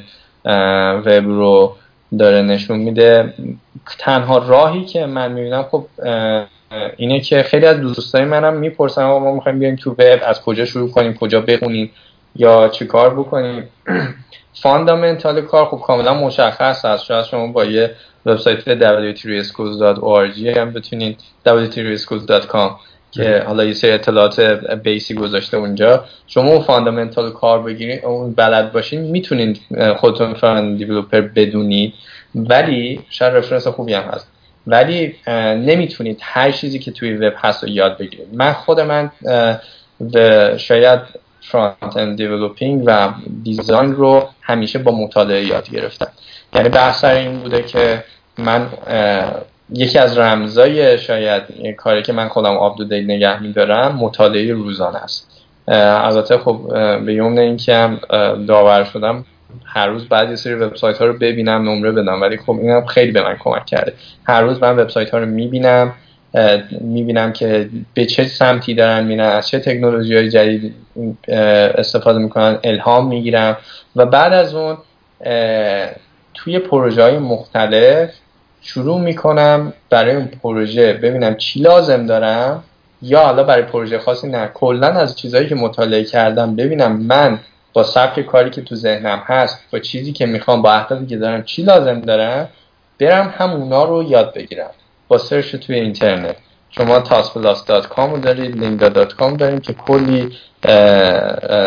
وب 1.05 1.25
رو 1.25 1.75
داره 2.19 2.41
نشون 2.41 2.79
میده. 2.79 3.33
تنها 3.99 4.37
راهی 4.37 4.85
که 4.85 5.05
من 5.05 5.31
می‌بینم 5.31 5.63
خب 5.63 5.85
اینه 6.97 7.19
که 7.19 7.43
خیلی 7.43 7.65
از 7.65 7.77
دوستای 7.77 8.25
منم 8.25 8.53
می‌پرسن 8.53 9.03
ما 9.03 9.35
می‌خوایم 9.35 9.59
بیایم 9.59 9.75
تو 9.75 9.91
وب 9.91 10.19
از 10.25 10.41
کجا 10.41 10.65
شروع 10.65 10.91
کنیم 10.91 11.13
کجا 11.13 11.41
بخونیم 11.41 11.91
یا 12.35 12.67
چی 12.67 12.85
کار 12.85 13.13
بکنیم. 13.13 13.63
fundamental 14.61 15.41
کار 15.41 15.65
خب 15.65 15.77
کاملا 15.77 16.13
مشخص 16.13 16.85
هست 16.85 17.05
شاید 17.05 17.25
شما 17.25 17.47
با 17.47 17.65
یه 17.65 17.95
وبسایت 18.25 18.59
w3schools.org 18.59 20.57
هم 20.57 20.73
بتونید 20.73 21.19
w3schools.com 21.47 22.71
که 23.11 23.43
حالا 23.47 23.65
یه 23.65 23.73
سری 23.73 23.91
اطلاعات 23.91 24.39
basic 24.83 25.13
گذاشته 25.13 25.57
اونجا. 25.57 26.05
شما 26.27 26.51
اون 26.51 26.61
fundamental 26.61 27.31
کار 27.31 27.61
بگیرید 27.61 28.05
اون 28.05 28.33
بلد 28.33 28.71
باشین 28.71 29.01
می‌تونید 29.01 29.61
خودتون 29.97 30.33
front-end 30.33 30.77
developer 30.77 31.21
بدونید. 31.21 31.93
ولی 32.35 33.01
شاید 33.09 33.33
reference 33.33 33.67
خوبی 33.67 33.93
هم 33.93 34.03
هست. 34.03 34.34
ولی 34.67 35.15
نمی‌تونید 35.57 36.19
هر 36.21 36.51
چیزی 36.51 36.79
که 36.79 36.91
توی 36.91 37.13
وب 37.13 37.33
هست 37.37 37.63
رو 37.63 37.69
یاد 37.69 37.97
بگیرید. 37.97 38.27
من 38.33 38.53
خود 38.53 38.79
من 38.79 39.11
شاید 40.57 40.99
front-end 41.41 42.17
developing 42.17 42.83
و 42.85 43.09
design 43.43 43.93
رو 43.93 44.29
همیشه 44.41 44.79
با 44.79 44.91
مطالعه 44.91 45.45
یاد 45.45 45.69
گرفتم. 45.69 46.07
یعنی 46.53 46.69
بحث 46.69 47.03
این 47.03 47.39
بوده 47.39 47.63
که 47.63 48.03
من 48.37 48.67
یکی 49.73 49.99
از 49.99 50.17
رمزای 50.17 50.97
شاید 50.97 51.43
کاری 51.77 52.01
که 52.01 52.13
من 52.13 52.27
خودم 52.27 52.57
update 52.57 52.91
نگه 52.91 53.43
میدارم 53.43 53.95
مطالعه 53.95 54.53
روزانه 54.53 54.97
است. 54.97 55.31
البته 55.67 56.37
خب 56.37 56.59
به 57.05 57.13
یمن 57.13 57.37
اینکه 57.37 57.75
هم 57.75 57.99
داور 58.45 58.83
شدم 58.83 59.25
هر 59.65 59.87
روز 59.87 60.09
بعد 60.09 60.29
یه 60.29 60.35
سری 60.35 60.53
وبسایت 60.53 60.97
ها 60.97 61.05
رو 61.05 61.13
ببینم 61.13 61.69
نمره 61.69 61.91
بدم 61.91 62.21
ولی 62.21 62.37
خب 62.37 62.51
اینم 62.51 62.85
خیلی 62.85 63.11
به 63.11 63.21
من 63.21 63.35
کمک 63.39 63.65
کرده. 63.65 63.93
هر 64.23 64.41
روز 64.41 64.63
من 64.63 64.79
وبسایت 64.79 65.09
ها 65.09 65.17
رو 65.17 65.25
می‌بینم 65.25 65.93
می‌بینم 66.81 67.33
که 67.33 67.69
به 67.93 68.05
چه 68.05 68.23
سمتی 68.23 68.73
دارن 68.73 69.03
میرن 69.03 69.29
از 69.29 69.47
چه 69.47 69.59
تکنولوژی 69.59 70.15
های 70.15 70.29
جدید 70.29 70.73
استفاده 71.77 72.19
می‌کنن 72.19 72.59
الهام 72.63 73.07
می‌گیرم. 73.07 73.57
و 73.95 74.05
بعد 74.05 74.33
از 74.33 74.55
اون 74.55 74.77
توی 76.33 76.59
پروژه 76.59 77.03
های 77.03 77.17
مختلف 77.17 78.09
شروع 78.61 79.01
می‌کنم 79.01 79.73
برای 79.89 80.15
اون 80.15 80.29
پروژه 80.43 80.93
ببینم 80.93 81.35
چی 81.35 81.59
لازم 81.59 82.05
دارم 82.05 82.63
یا 83.01 83.19
حالا 83.19 83.43
برای 83.43 83.63
پروژه 83.63 83.99
خاصی 83.99 84.27
نه. 84.27 84.49
کلا 84.53 84.87
از 84.87 85.15
چیزهایی 85.17 85.47
که 85.47 85.55
مطالعه 85.55 86.03
کردم 86.03 86.55
ببینم 86.55 86.97
من 87.01 87.39
با 87.75 87.83
سبک 87.83 88.19
کاری 88.19 88.49
که 88.49 88.61
تو 88.61 88.75
ذهنم 88.75 89.23
هست 89.25 89.63
با 89.71 89.79
چیزی 89.79 90.11
که 90.13 90.25
می‌خوام 90.25 90.61
با 90.61 90.71
اهدافی 90.71 91.05
که 91.05 91.17
دارم 91.17 91.43
چی 91.43 91.63
لازم 91.63 92.01
دارم؟ 92.01 92.49
برم 92.99 93.33
همونا 93.37 93.83
رو 93.83 94.03
یاد 94.03 94.33
بگیرم. 94.33 94.69
با 95.07 95.17
سرچ 95.17 95.55
توی 95.55 95.75
اینترنت. 95.75 96.35
شما 96.69 97.03
taskplus.com 97.03 97.99
رو 97.99 98.17
دارید 98.17 98.55
lingda.com 98.55 99.37
داریم 99.37 99.59
که 99.59 99.73
کلی 99.73 100.37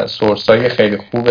سورس 0.06 0.50
های 0.50 0.68
خیلی 0.68 0.98
خوب 1.10 1.28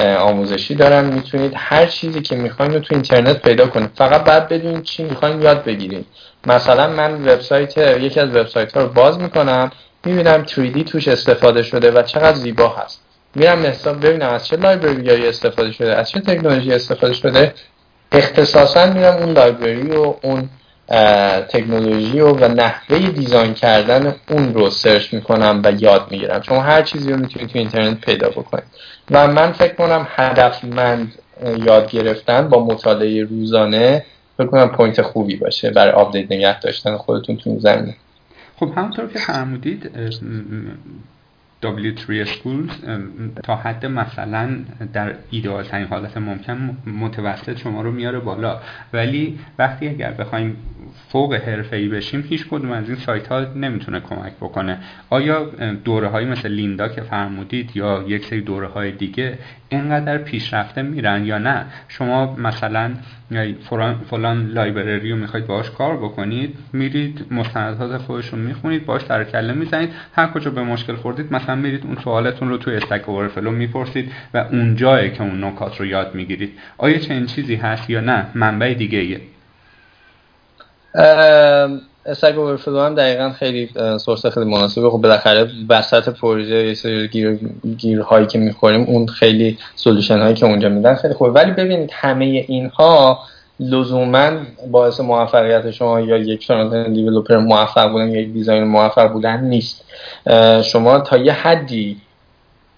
آموزشی 0.00 0.74
دارن. 0.74 1.04
می‌تونید 1.04 1.52
هر 1.56 1.86
چیزی 1.86 2.22
که 2.22 2.36
می‌خواین 2.36 2.74
رو 2.74 2.80
تو 2.80 2.94
اینترنت 2.94 3.42
پیدا 3.42 3.66
کنید. 3.66 3.90
فقط 3.94 4.24
بعد 4.24 4.48
بدونید 4.48 4.82
چی 4.82 5.04
می‌خواین 5.04 5.42
یاد 5.42 5.64
بگیرید. 5.64 6.06
مثلا 6.46 6.88
من 6.88 7.14
وبسایت 7.14 7.78
یکی 7.78 8.20
از 8.20 8.28
وبسایت 8.30 8.72
ها 8.72 8.82
رو 8.82 8.88
باز 8.88 9.18
می‌کنم 9.18 9.70
می‌بینم 10.04 10.44
3D 10.46 10.90
توش 10.90 11.08
استفاده 11.08 11.62
شده 11.62 11.90
و 11.90 12.02
چقدر 12.02 12.34
زیبا 12.34 12.68
هست. 12.68 13.00
میرم 13.34 13.66
حساب 13.66 14.06
ببینم 14.06 14.28
از 14.28 14.46
چه 14.46 14.56
لایبرری 14.56 15.28
استفاده 15.28 15.72
شده 15.72 15.94
از 15.94 16.10
چه 16.10 16.20
تکنولوژی 16.20 16.72
استفاده 16.72 17.12
شده. 17.12 17.54
اختصاصا 18.12 18.86
میرم 18.86 19.14
اون 19.14 19.32
library 19.32 19.90
و 19.90 20.14
اون 20.22 20.48
تکنولوژی 21.48 22.20
و, 22.20 22.32
و 22.32 22.48
نحوه 22.48 22.98
design 22.98 23.54
کردن 23.54 24.14
اون 24.28 24.54
رو 24.54 24.70
search 24.70 25.14
می‌کنم 25.14 25.60
و 25.64 25.72
یاد 25.72 26.06
می‌گیرم. 26.10 26.40
چون 26.40 26.58
هر 26.58 26.82
چیزی 26.82 27.12
رو 27.12 27.18
می‌تونید 27.18 27.48
تو 27.48 27.58
اینترنت 27.58 28.00
پیدا 28.00 28.28
بکنید. 28.28 28.64
و 29.10 29.26
من 29.28 29.52
فکر 29.52 29.74
کنم 29.74 30.06
هدفمند 30.10 31.12
یاد 31.66 31.90
گرفتن 31.90 32.48
با 32.48 32.64
مطالعه 32.64 33.24
روزانه 33.24 34.04
فکر 34.38 34.46
کنم 34.46 34.68
point 34.68 35.02
خوبی 35.02 35.36
باشه 35.36 35.70
برای 35.70 35.92
update 35.92 36.32
نگه 36.32 36.60
داشتن 36.60 36.96
خودتون 36.96 37.36
تو 37.36 37.58
زمینه. 37.58 37.96
خب 38.56 38.72
همونطور 38.76 39.06
که 39.06 39.18
فرمودید 39.18 39.90
W3 41.62 42.26
Schools 42.26 42.72
تا 43.42 43.56
حد 43.56 43.86
مثلا 43.86 44.56
در 44.92 45.14
ایدئال 45.30 45.64
ترین 45.64 45.86
حالت 45.86 46.16
ممکن 46.16 46.76
متوسط 46.86 47.58
شما 47.58 47.82
رو 47.82 47.92
میاره 47.92 48.18
بالا. 48.18 48.60
ولی 48.92 49.38
وقتی 49.58 49.88
اگر 49.88 50.12
بخوایم 50.12 50.56
فوق 51.08 51.38
ای 51.72 51.88
بشیم 51.88 52.24
هیچ 52.28 52.46
کدوم 52.48 52.72
از 52.72 52.88
این 52.88 52.98
سایت 52.98 53.26
ها 53.26 53.40
نمی‌تونه 53.40 54.00
کمک 54.00 54.32
بکنه. 54.40 54.78
آیا 55.10 55.50
دوره 55.84 56.08
هایی 56.08 56.26
مثل 56.26 56.48
لیندا 56.48 56.88
که 56.88 57.00
فرمودید 57.00 57.70
یا 57.74 58.04
یک 58.08 58.24
سری 58.24 58.40
دوره 58.40 58.66
های 58.66 58.92
دیگه 58.92 59.38
اینقدر 59.68 60.18
پیشرفته 60.18 60.82
میرن 60.82 61.24
یا 61.24 61.38
نه؟ 61.38 61.64
شما 61.88 62.36
مثلا 62.36 62.90
فلان 64.10 64.46
لایبرری 64.46 65.10
رو 65.10 65.16
می‌خواید 65.16 65.46
باهاش 65.46 65.70
کار 65.70 65.96
بکنید 65.96 66.58
میرید 66.72 67.26
مستندات 67.30 68.00
خودشون 68.00 68.38
می‌خونید 68.38 68.86
باش 68.86 69.02
در 69.02 69.24
کله 69.24 69.52
می‌زنید 69.52 69.90
هر 70.14 70.26
کجا 70.26 70.50
به 70.50 70.62
مشکل 70.62 70.94
خوردید 70.94 71.32
مثلا 71.32 71.54
میرید 71.54 71.86
اون 71.86 71.96
سوالتون 72.04 72.48
رو 72.48 72.56
توی 72.56 72.76
استک 72.76 73.08
اوورفلو 73.08 73.50
می‌پرسید 73.50 74.12
و 74.34 74.38
اونجایی 74.38 75.10
که 75.10 75.22
اون 75.22 75.44
نکات 75.44 75.80
رو 75.80 75.86
یاد 75.86 76.14
می‌گیرید. 76.14 76.52
آیا 76.78 76.98
چنین 76.98 77.26
چیزی 77.26 77.54
هست 77.54 77.90
یا 77.90 78.00
نه؟ 78.00 78.26
منبع 78.34 78.74
دیگه 78.74 78.98
ایه 78.98 79.20
استک 82.06 82.38
اوورفلو 82.38 82.80
هم 82.80 82.94
دقیقا 82.94 83.30
خیلی 83.30 83.70
سورس 84.00 84.26
خیلی 84.26 84.46
مناسبه. 84.46 84.90
خب 84.90 84.98
بالاخره 84.98 85.50
وسط 85.68 86.08
پروژه 86.08 86.66
یه 86.66 86.74
سری 86.74 87.08
گیر، 87.08 87.38
گیرهایی 87.78 88.26
که 88.26 88.38
می‌خوریم 88.38 88.82
اون 88.82 89.06
خیلی 89.06 89.58
سولوشن 89.74 90.20
هایی 90.20 90.34
که 90.34 90.46
اونجا 90.46 90.68
میدن 90.68 90.94
خیلی 90.94 91.14
خوبه. 91.14 91.30
ولی 91.30 91.50
ببینید 91.50 91.90
همه 91.92 92.24
اینها 92.24 93.18
لزوما 93.60 94.30
باعث 94.70 95.00
موفقیت 95.00 95.70
شما 95.70 96.00
یا 96.00 96.16
یک 96.16 96.46
فرانت 96.46 96.88
دیولپر 96.88 97.36
موفق 97.36 97.90
بودن 97.90 98.08
یا 98.08 98.20
یک 98.20 98.32
دیزاین 98.32 98.64
موفق 98.64 99.12
بودن 99.12 99.40
نیست. 99.44 99.84
شما 100.62 100.98
تا 100.98 101.16
یه 101.16 101.32
حدی 101.32 101.96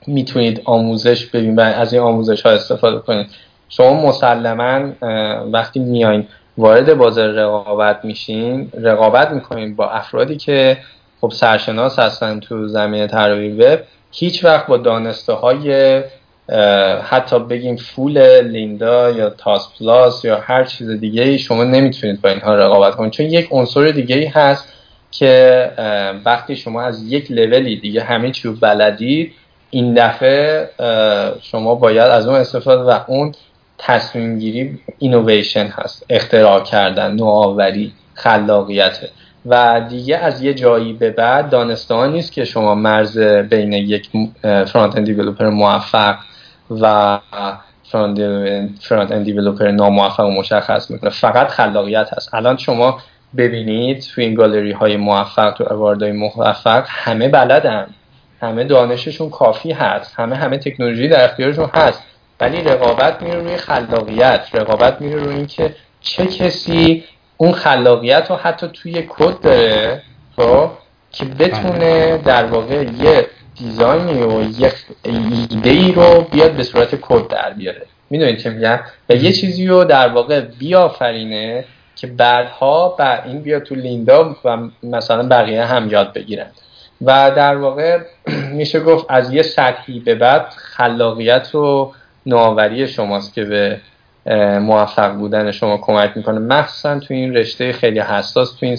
می‌تونید 0.07 0.63
آموزش 0.65 1.27
ببینید 1.27 1.59
و 1.59 1.61
از 1.61 1.93
این 1.93 2.03
آموزش 2.03 2.43
ها 2.43 2.53
استفاده 2.53 2.99
کنید 2.99 3.27
شما 3.69 4.07
مسلما 4.07 4.93
وقتی 5.53 5.81
میایین 5.81 6.27
وارد 6.59 6.95
بازار 6.95 7.29
رقابت 7.29 8.05
میشین 8.05 8.71
رقابت 8.83 9.31
می‌کنین 9.31 9.77
با 9.77 9.91
افرادی 9.91 10.37
که 10.37 10.79
خب 11.21 11.31
سرشناس 11.31 11.99
هستن 11.99 12.41
تو 12.41 12.69
زمینه 12.69 13.07
طراحی 13.07 13.51
وب 13.51 13.81
هیچ 14.13 14.45
وقت 14.45 14.67
با 14.67 14.77
دانسته 14.77 15.33
های 15.33 16.03
حتی 17.03 17.39
بگیم 17.39 17.77
فول 17.77 18.43
لیندا 18.43 19.11
یا 19.11 19.31
تاس 19.31 19.69
پلاس 19.79 20.25
یا 20.25 20.41
هر 20.41 20.65
چیز 20.65 20.91
دیگه 20.91 21.23
ای 21.23 21.39
شما 21.39 21.65
نمی‌تونید 21.65 22.21
با 22.21 22.29
اینها 22.29 22.55
رقابت 22.55 22.95
کنید. 22.95 23.13
چون 23.13 23.27
یک 23.27 23.49
عنصر 23.51 23.91
دیگه 23.91 24.17
ای 24.17 24.27
هست 24.27 24.73
که 25.11 25.71
وقتی 26.25 26.57
شما 26.57 26.83
از 26.83 27.13
یک 27.13 27.31
لولی 27.31 27.77
دیگه 27.81 28.03
همه 28.03 28.31
چی 28.31 28.49
رو 28.49 28.55
بلدید 28.55 29.33
این 29.71 29.95
دفعه 29.95 30.69
شما 31.43 31.75
باید 31.75 31.99
از 32.11 32.27
اون 32.27 32.37
استفاده 32.37 32.83
و 32.83 32.99
اون 33.07 33.33
تصمیم 33.87 34.39
گیری 34.39 34.79
اینویشن 34.99 35.67
هست 35.67 36.07
اختراع 36.11 36.61
کردن 36.61 37.13
نوآوری 37.13 37.93
خلاقیت. 38.15 38.99
و 39.47 39.81
دیگه 39.89 40.17
از 40.17 40.43
یه 40.43 40.55
جایی 40.55 40.93
به 40.93 41.11
بعد 41.11 41.51
دانستن 41.51 42.13
نیست 42.13 42.33
که 42.33 42.45
شما 42.45 42.75
مرز 42.75 43.19
بین 43.19 43.73
یک 43.73 44.09
front-end 44.43 45.07
developer 45.07 45.49
موفق 45.49 46.17
و 46.71 47.19
front-end 48.81 49.25
developer 49.25 49.71
ناموفق 49.71 50.25
مشخص 50.25 50.91
می‌کنه. 50.91 51.11
فقط 51.11 51.49
خلاقیت 51.49 52.09
هست. 52.13 52.35
الان 52.35 52.57
شما 52.57 52.99
ببینید 53.37 54.01
تو 54.01 54.21
این 54.21 54.35
گالری 54.35 54.73
های 54.73 54.97
موفق 54.97 55.51
تو 55.51 55.73
اواردهای 55.73 56.13
موفق 56.13 56.85
همه 56.89 57.29
بلدن. 57.29 57.87
همه 58.41 58.65
دانششون 58.65 59.31
کافی 59.31 59.73
هست. 59.73 60.15
همه 60.17 60.37
همه 60.37 60.59
تکنولوژی 60.59 61.09
در 61.09 61.25
اختیارشون 61.25 61.71
هست. 61.75 62.03
ولی 62.41 62.63
رقابت 62.63 63.23
میره 63.23 63.39
روی 63.39 63.57
خلاقیت. 63.57 64.49
رقابت 64.53 65.01
میره 65.01 65.17
روی 65.17 65.35
اینکه 65.35 65.75
چه 66.01 66.27
کسی 66.27 67.05
اون 67.37 67.53
خلاقیت 67.53 68.27
رو 68.31 68.37
حتی 68.37 68.69
توی 68.73 69.05
کد 69.09 69.41
داره 69.41 70.03
خب؟ 70.37 70.71
که 71.13 71.25
بتونه 71.25 72.19
در 72.19 72.45
واقع 72.45 72.85
یه 73.03 73.27
دیزاینی 73.55 74.23
و 74.23 74.43
یک 74.43 74.75
ایده 75.05 75.71
ای 75.71 75.93
رو 75.93 76.21
بیاد 76.21 76.53
به 76.53 76.63
صورت 76.63 76.95
کد 77.01 77.29
در 77.29 77.53
بیاره. 77.53 77.87
می‌دونید 78.11 78.39
چه 78.39 78.51
میگم؟ 78.51 78.81
و 79.09 79.15
یه 79.15 79.33
چیزی 79.33 79.67
رو 79.67 79.85
در 79.85 80.09
واقع 80.09 80.41
بیافرینه 80.41 81.65
که 81.97 82.07
بعدها 82.07 82.89
بر 82.89 83.23
این 83.27 83.43
بیاد 83.43 83.63
تو 83.63 83.75
لیندا 83.75 84.37
و 84.45 84.59
مثلا 84.83 85.29
بقیه 85.29 85.65
هم 85.65 85.91
یاد 85.91 86.13
بگیرن. 86.13 86.51
و 87.03 87.31
در 87.37 87.57
واقع 87.57 87.99
میشه 88.59 88.81
گفت 88.81 89.07
از 89.09 89.33
یه 89.33 89.43
سطحی 89.43 90.01
به 90.01 90.15
بعد 90.15 90.47
خلاقیت 90.57 91.55
و 91.55 91.93
نوآوری 92.27 92.89
شماست 92.89 93.35
که 93.35 93.45
به 93.45 93.81
موفق 94.61 95.13
بودن 95.13 95.51
شما 95.51 95.77
کمک 95.77 96.17
می‌کنه. 96.17 96.39
مخصوصا 96.39 96.99
تو 96.99 97.15
این 97.15 97.35
رشته 97.35 97.73
خیلی 97.73 98.01
حساس 98.01 98.53
تو 98.53 98.67
این 98.67 98.77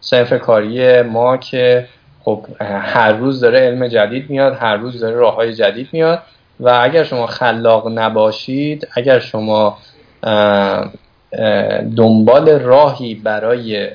صرف 0.00 0.32
کاری 0.32 1.02
ما 1.02 1.36
که 1.36 1.86
خب 2.24 2.46
هر 2.60 3.12
روز 3.12 3.40
داره 3.40 3.58
علم 3.58 3.88
جدید 3.88 4.30
میاد 4.30 4.56
هر 4.60 4.76
روز 4.76 5.00
داره 5.00 5.16
راه 5.16 5.34
های 5.34 5.54
جدید 5.54 5.88
میاد 5.92 6.22
و 6.60 6.80
اگر 6.82 7.04
شما 7.04 7.26
خلاق 7.26 7.88
نباشید 7.88 8.88
اگر 8.94 9.18
شما 9.18 9.78
دنبال 11.96 12.48
راهی 12.48 13.14
برای 13.14 13.90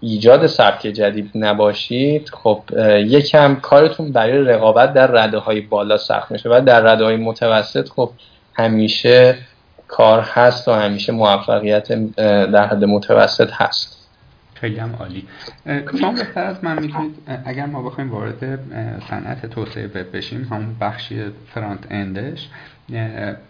ایجاد 0.00 0.46
سبک 0.46 0.82
جدید 0.82 1.30
نباشید 1.34 2.28
خب 2.28 2.62
یکم 2.98 3.54
کارتون 3.54 4.12
برای 4.12 4.38
رقابت 4.38 4.94
در 4.94 5.06
رده 5.06 5.38
های 5.38 5.60
بالا 5.60 5.96
سخت 5.96 6.30
میشه 6.30 6.48
و 6.48 6.60
در 6.66 6.80
رده 6.80 7.04
های 7.04 7.16
متوسط 7.16 7.88
خب 7.88 8.10
همیشه 8.54 9.38
کار 9.88 10.20
هست 10.20 10.68
و 10.68 10.72
همیشه 10.72 11.12
موفقیت 11.12 11.92
در 12.52 12.66
حد 12.66 12.84
متوسط 12.84 13.50
هست. 13.52 14.08
خیلی 14.54 14.76
هم 14.76 14.94
عالی. 15.00 15.24
شما 16.00 16.12
بهتر 16.12 16.44
از 16.44 16.64
من 16.64 16.82
می‌تونید 16.82 17.14
اگر 17.44 17.66
ما 17.66 17.82
بخوایم 17.82 18.12
وارد 18.12 18.58
صنعت 19.10 19.46
توسعه 19.46 19.86
وب 19.86 20.16
بشیم 20.16 20.48
همون 20.50 20.76
بخشی 20.80 21.24
فرانت 21.54 21.80
اندش 21.90 22.48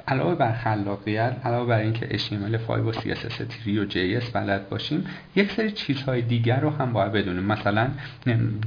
علاوه 0.08 0.34
بر 0.34 0.52
خلاقیت 0.52 1.36
علاوه 1.44 1.68
بر 1.68 1.78
اینکه 1.78 2.06
HTML5 2.06 2.70
و 2.70 2.92
CSS3 2.92 3.68
و 3.68 3.88
JS 3.88 4.24
بلد 4.32 4.68
باشیم 4.68 5.04
یک 5.36 5.52
سری 5.52 5.70
چیزهای 5.70 6.22
دیگر 6.22 6.60
رو 6.60 6.70
هم 6.70 6.92
باید 6.92 7.12
بدونیم. 7.12 7.42
مثلا 7.42 7.88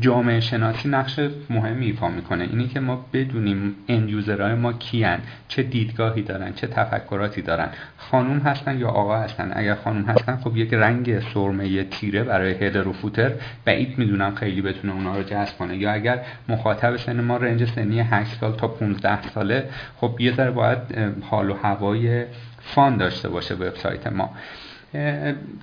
جامعه 0.02 0.40
شناسی 0.40 0.90
نقش 0.90 1.20
مهمی 1.50 1.86
ایفا 1.86 2.10
می‌کنه. 2.10 2.44
اینی 2.44 2.68
که 2.68 2.80
ما 2.80 3.06
بدونیم 3.14 3.76
اند 3.88 4.10
یوزرهای 4.10 4.54
ما 4.54 4.74
کیان 4.74 5.20
چه 5.48 5.64
دیدگاهی 5.64 6.22
دارن 6.22 6.54
چه 6.54 6.68
تفکراتی 6.68 7.42
دارن. 7.42 7.70
خانوم 7.98 8.38
هستن 8.38 8.80
یا 8.80 8.88
آقا 8.88 9.18
هستن؟ 9.18 9.52
اگر 9.56 9.76
خانوم 9.76 10.04
هستن 10.04 10.36
خب 10.36 10.58
یک 10.58 10.74
رنگ 10.74 11.20
سرمه 11.20 11.84
تیره 11.84 12.24
برای 12.24 12.54
هدر 12.54 12.88
و 12.88 12.94
فوتر 12.94 13.32
بعید 13.66 13.98
می‌دونم 13.98 14.36
خیلی 14.36 14.62
بتونه 14.62 14.94
اونا 14.94 15.16
رو 15.16 15.24
جذب 15.24 15.58
کنه. 15.58 15.78
یا 15.78 15.92
اگر 15.92 16.22
مخاطب 16.50 16.98
سن 16.98 17.22
ما 17.22 17.38
رنج 17.38 17.66
سنی 17.66 18.00
8 18.00 18.40
سال 18.40 18.56
تا 18.56 18.68
15 18.68 19.22
ساله 19.22 19.70
خب 19.98 20.16
یه 20.20 20.36
ذره 20.36 20.59
باید 20.60 20.80
حال 21.22 21.50
و 21.50 21.54
هوای 21.54 22.26
فان 22.62 22.98
داشته 22.98 23.30
باشه 23.30 23.56
وبسایت 23.56 24.08
ما. 24.08 24.30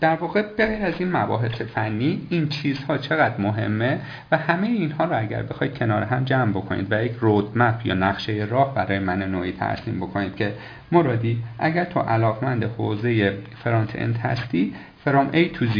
در 0.00 0.15
واقع 0.20 0.42
بغیر 0.58 0.86
از 0.86 0.94
این 0.99 1.16
مباحث 1.16 1.62
فنی 1.62 2.26
این 2.31 2.49
چیزها 2.49 2.99
چقدر 2.99 3.41
مهمه 3.41 4.00
و 4.33 4.36
همه 4.36 4.66
اینها 4.66 5.05
رو 5.05 5.18
اگر 5.18 5.42
بخواید 5.42 5.78
کنار 5.78 6.02
هم 6.02 6.25
جمع 6.25 6.50
بکنید 6.50 6.86
و 6.92 7.05
یک 7.05 7.12
رودمپ 7.20 7.86
یا 7.86 7.94
نقشه 7.94 8.47
راه 8.50 8.75
برای 8.75 8.99
من 8.99 9.23
نوعی 9.23 9.52
ترسیم 9.52 9.97
بکنید 10.00 10.36
که 10.36 10.52
مرادی 10.92 11.42
اگر 11.58 11.84
تو 11.84 12.00
علاقمند 12.00 12.65
حوزه 12.65 13.39
front 13.64 13.90
end 13.94 14.16
هستی 14.16 14.75
from 15.05 15.30
A 15.33 15.57
to 15.57 15.62
Z 15.62 15.78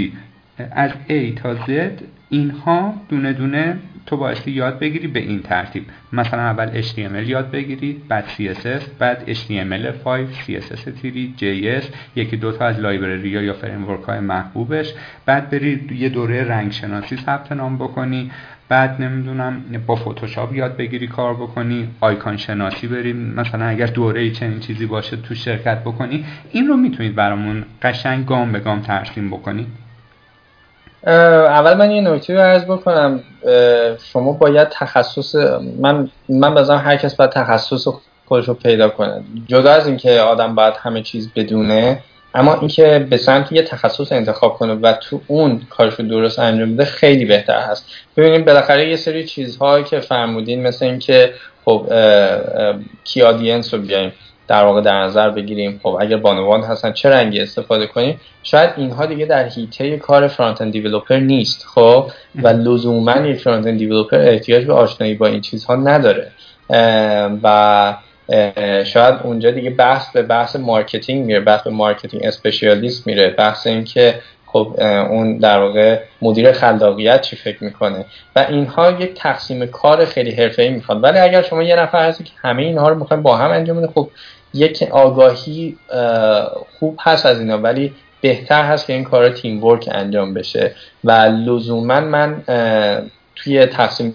از 0.70 0.91
A 1.09 1.41
تا 1.43 1.57
Z 1.57 1.70
اینها 2.28 2.94
دونه 3.08 3.32
دونه 3.32 3.78
تو 4.06 4.16
بایستی 4.16 4.50
یاد 4.50 4.78
بگیری 4.78 5.06
به 5.06 5.20
این 5.20 5.42
ترتیب. 5.42 5.84
مثلا 6.12 6.40
اول 6.40 6.82
HTML 6.82 7.28
یاد 7.28 7.50
بگیری 7.50 8.02
بعد 8.08 8.24
CSS 8.26 8.82
بعد 8.98 9.34
HTML5 9.34 10.06
CSS3 10.46 11.06
JS 11.40 11.84
یکی 12.16 12.36
دوتا 12.36 12.66
از 12.66 12.78
library 12.78 13.28
یا 13.28 13.52
framework 13.52 14.02
های 14.02 14.20
محبوبش. 14.20 14.92
بعد 15.26 15.50
بری 15.50 15.86
یه 15.98 16.08
دوره 16.08 16.44
رنگ 16.44 16.72
شناسی 16.72 17.16
ثبت 17.16 17.52
نام 17.52 17.76
بکنی. 17.76 18.30
بعد 18.68 19.02
نمی‌دونم 19.02 19.62
با 19.86 19.96
فتوشاپ 19.96 20.55
یاد 20.55 20.76
بگیری 20.76 21.06
کار 21.06 21.34
بکنی. 21.34 21.88
آیکان 22.00 22.36
شناسی 22.36 22.86
بریم 22.86 23.16
مثلا 23.16 23.64
اگر 23.64 23.86
دوره 23.86 24.30
چنین 24.30 24.60
چیزی 24.60 24.86
باشه 24.86 25.16
تو 25.16 25.34
شرکت 25.34 25.80
بکنی. 25.80 26.24
این 26.52 26.66
رو 26.66 26.76
می‌تونید 26.76 27.14
برامون 27.14 27.64
قشنگ 27.82 28.26
گام 28.26 28.52
به 28.52 28.60
گام 28.60 28.80
ترسیم 28.80 29.30
بکنید. 29.30 29.85
اول 31.05 31.75
من 31.75 31.91
یه 31.91 32.00
نکته 32.00 32.34
رو 32.34 32.41
عرض 32.41 32.65
بکنم. 32.65 33.20
شما 34.12 34.33
باید 34.33 34.68
تخصص 34.68 35.34
من 35.81 36.08
من 36.28 36.55
بازم 36.55 36.76
هر 36.76 36.97
کس 36.97 37.15
باید 37.15 37.31
تخصص 37.31 37.89
خودش 38.26 38.49
رو 38.49 38.55
پیدا 38.55 38.89
کنه. 38.89 39.25
جدا 39.47 39.70
از 39.70 39.86
اینکه 39.86 40.20
آدم 40.20 40.55
باید 40.55 40.75
همه 40.83 41.02
چیز 41.02 41.31
بدونه 41.36 42.02
اما 42.34 42.55
اینکه 42.55 43.07
به 43.10 43.16
سمت 43.16 43.52
یه 43.52 43.62
تخصص 43.62 44.12
انتخاب 44.12 44.55
کنه 44.55 44.75
و 44.75 44.92
تو 44.92 45.20
اون 45.26 45.60
کارش 45.70 45.94
رو 45.94 46.08
درست 46.08 46.39
انجام 46.39 46.75
بده 46.75 46.84
خیلی 46.84 47.25
بهتر 47.25 47.60
هست. 47.60 47.86
ببینید 48.16 48.44
بالاخره 48.44 48.89
یه 48.89 48.97
سری 48.97 49.25
چیزهایی 49.25 49.84
که 49.84 50.00
فرمودین 50.00 50.62
مثل 50.62 50.84
اینکه 50.84 51.33
خب 51.65 51.86
کی 53.05 53.23
audience 53.23 53.75
رو 53.75 53.81
بیایم. 53.81 54.12
در 54.49 54.65
واقع 54.65 54.81
در 54.81 55.02
نظر 55.02 55.31
بگیریم. 55.31 55.81
خب 55.83 55.99
اگر 56.00 56.16
بانوان 56.16 56.62
هستن 56.62 56.92
چه 56.92 57.10
رنگی 57.10 57.41
استفاده 57.41 57.86
کنیم؟ 57.86 58.20
شاید 58.42 58.70
اینها 58.76 59.07
دیگه 59.07 59.26
در 59.26 59.49
حیطه 59.49 59.97
کار 59.97 60.28
front 60.28 60.62
end 60.62 60.73
developer 60.73 61.16
نیست 61.16 61.66
خب؟ 61.75 62.10
و 62.42 62.49
لزوما 62.49 63.16
یک 63.16 63.41
front 63.41 63.66
end 63.66 63.78
developer 63.78 64.18
احتیاج 64.18 64.65
به 64.65 64.73
آشنایی 64.73 65.15
با 65.15 65.26
این 65.26 65.41
چیزها 65.41 65.76
نداره. 65.76 66.31
و 67.42 67.97
شاید 68.84 69.15
اونجا 69.25 69.50
دیگه 69.50 69.70
بحث 69.70 70.10
به 70.10 70.23
بحث 70.23 70.57
marketing 70.57 71.26
میره 71.26 71.41
بحث 71.41 71.62
به 71.62 71.70
marketing 71.70 72.25
specialist 72.25 73.07
میره 73.07 73.31
بحث 73.31 73.66
این 73.66 73.84
که 73.84 74.20
خب 74.57 74.81
اون 75.10 75.39
در 75.39 75.59
واقع 75.59 75.99
مدیر 76.23 76.52
خلاقیت 76.52 77.20
چی 77.20 77.36
فکر 77.36 77.65
می‌کنه؟ 77.65 78.05
و 78.36 78.47
اینها 78.49 78.91
یک 78.91 79.15
تقسیم 79.15 79.67
کار 79.67 80.05
خیلی 80.05 80.31
حرفه‌ای 80.31 80.68
می‌خواد. 80.68 81.05
ولی 81.05 81.18
اگر 81.18 81.43
شما 81.43 81.62
یه 81.62 81.76
نفر 81.76 82.09
هستی 82.09 82.25
که 82.25 82.33
همه 82.36 82.62
اینها 82.62 82.89
رو 82.89 82.99
می‌خوایم 82.99 83.23
با 83.23 83.36
هم 83.36 83.51
انجام 83.51 83.76
بده 83.76 83.86
خب 83.86 84.09
یک 84.55 84.83
آگاهی 84.91 85.76
خوب 86.78 86.99
هست 87.02 87.26
از 87.26 87.41
اینا 87.41 87.59
ولی 87.59 87.93
بهتر 88.20 88.65
هست 88.65 88.86
که 88.86 88.93
این 88.93 89.05
کار 89.05 89.28
تیم 89.28 89.65
ورک 89.65 89.89
انجام 89.93 90.35
بشه. 90.35 90.75
و 91.05 91.10
لزوما 91.12 92.01
من 92.01 92.43
توی 93.36 93.67
تقسیم 93.67 94.15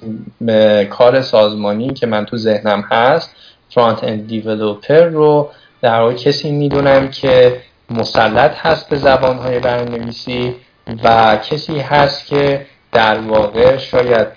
کار 0.90 1.22
سازمانی 1.22 1.94
که 1.94 2.08
من 2.08 2.26
تو 2.26 2.38
ذهنم 2.38 2.82
هست 2.92 3.36
فرانت 3.70 4.04
اند 4.04 4.28
دیولوپر 4.28 5.04
رو 5.04 5.50
در 5.82 6.00
واقع 6.00 6.14
کسی 6.14 6.52
می‌دونم 6.52 7.10
که 7.10 7.58
مسلط 7.92 8.52
هست 8.58 8.90
به 8.90 8.96
زبانهای 8.98 9.60
برنامه‌نویسی 9.60 10.56
و 11.04 11.38
کسی 11.50 11.80
هست 11.80 12.26
که 12.26 12.66
در 12.92 13.20
واقع 13.20 13.78
شاید 13.78 14.28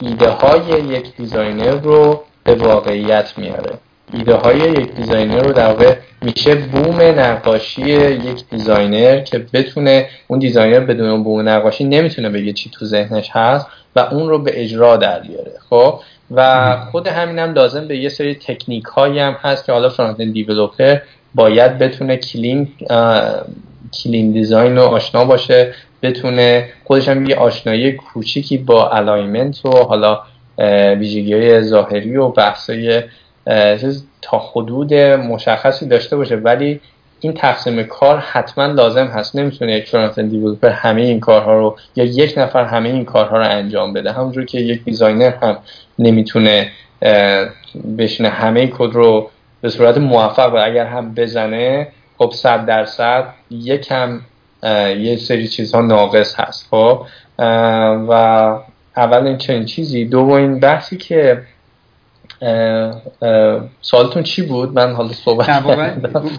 ایده 0.00 0.28
های 0.28 0.84
یک 0.84 1.16
designer 1.16 1.70
رو 1.70 2.22
به 2.44 2.54
واقعیت 2.54 3.32
میاره. 3.36 3.78
ایده 4.12 4.34
های 4.34 4.58
یک 4.58 4.94
designer 4.94 5.42
رو 5.42 5.52
در 5.52 5.66
واقع 5.66 5.96
میشه 6.22 6.54
بوم 6.54 7.00
نقاشی 7.00 7.82
یک 7.82 8.44
designer 8.50 9.20
که 9.20 9.38
بتونه 9.52 10.08
اون 10.28 10.38
designer 10.38 10.80
بدون 10.80 11.22
بوم 11.22 11.48
نقاشی 11.48 11.84
نمی‌تونه 11.84 12.28
بگه 12.28 12.52
چی 12.52 12.70
تو 12.70 12.84
ذهنش 12.84 13.30
هست 13.32 13.66
و 13.96 14.00
اون 14.00 14.28
رو 14.28 14.38
به 14.38 14.62
اجرا 14.62 14.96
در 14.96 15.20
بیاره 15.20 15.52
خب؟ 15.70 16.00
و 16.30 16.76
خود 16.90 17.06
همین 17.06 17.38
هم 17.38 17.52
لازم 17.52 17.88
به 17.88 17.96
یه 17.96 18.08
سری 18.08 18.34
تکنیک 18.34 18.84
هایی 18.84 19.18
هم 19.18 19.32
هست 19.32 19.64
که 19.66 19.72
حالا 19.72 19.88
front 19.88 20.22
developer 20.22 20.98
باید 21.34 21.78
بتونه 21.78 22.16
clean 22.16 22.68
clean 24.02 24.32
design 24.32 24.76
رو 24.76 24.82
آشنا 24.82 25.24
باشه 25.24 25.74
بتونه 26.02 26.68
خودش 26.84 27.08
هم 27.08 27.26
یه 27.26 27.36
آشنایی 27.36 27.92
کوچیکی 27.92 28.58
با 28.58 28.90
alignment 28.90 29.66
و 29.66 29.70
حالا 29.70 30.20
ویژگی 30.98 31.34
های 31.34 31.62
ظاهری 31.62 32.16
و 32.16 32.28
بحثای 32.28 33.02
تا 34.22 34.38
حدود 34.38 34.94
مشخصی 34.94 35.86
داشته 35.86 36.16
باشه. 36.16 36.36
ولی 36.36 36.80
این 37.20 37.32
تقسیم 37.32 37.82
کار 37.82 38.18
حتما 38.18 38.66
لازم 38.66 39.06
هست. 39.06 39.36
نمی‌تونه 39.36 39.72
یک 39.72 39.88
front 39.88 40.20
developer 40.20 40.68
همه 40.68 41.00
این 41.00 41.20
کارها 41.20 41.58
رو 41.58 41.76
یا 41.96 42.04
یک 42.04 42.34
نفر 42.36 42.64
همه 42.64 42.88
این 42.88 43.04
کارها 43.04 43.36
رو 43.36 43.44
انجام 43.44 43.92
بده. 43.92 44.12
همونجور 44.12 44.44
که 44.44 44.58
یک 44.58 44.84
designer 44.84 45.32
هم 45.42 45.58
نمی‌تونه 45.98 46.70
بشینه 47.98 48.28
همه 48.28 48.66
کد 48.66 48.92
رو 48.92 49.30
به 49.62 49.68
صورت 49.68 49.98
موفق 49.98 50.54
و 50.54 50.56
اگر 50.56 50.86
هم 50.86 51.14
بزنه 51.14 51.88
خب 52.18 52.30
صد 52.34 52.66
درصد 52.66 53.24
یکم 53.50 54.20
یه 54.98 55.16
سری 55.16 55.48
چیزها 55.48 55.80
ناقص 55.80 56.40
هست 56.40 56.68
خب؟ 56.70 57.06
و 58.08 58.12
اول 58.96 59.26
این 59.26 59.38
چنین 59.38 59.64
چیزی 59.64 60.04
دومین 60.04 60.60
بحثی 60.60 60.96
که 60.96 61.42
سوالتون 63.80 64.22
چی 64.22 64.42
بود؟ 64.42 64.72
من 64.74 64.92
حالا 64.92 65.08
صحبت 65.08 65.48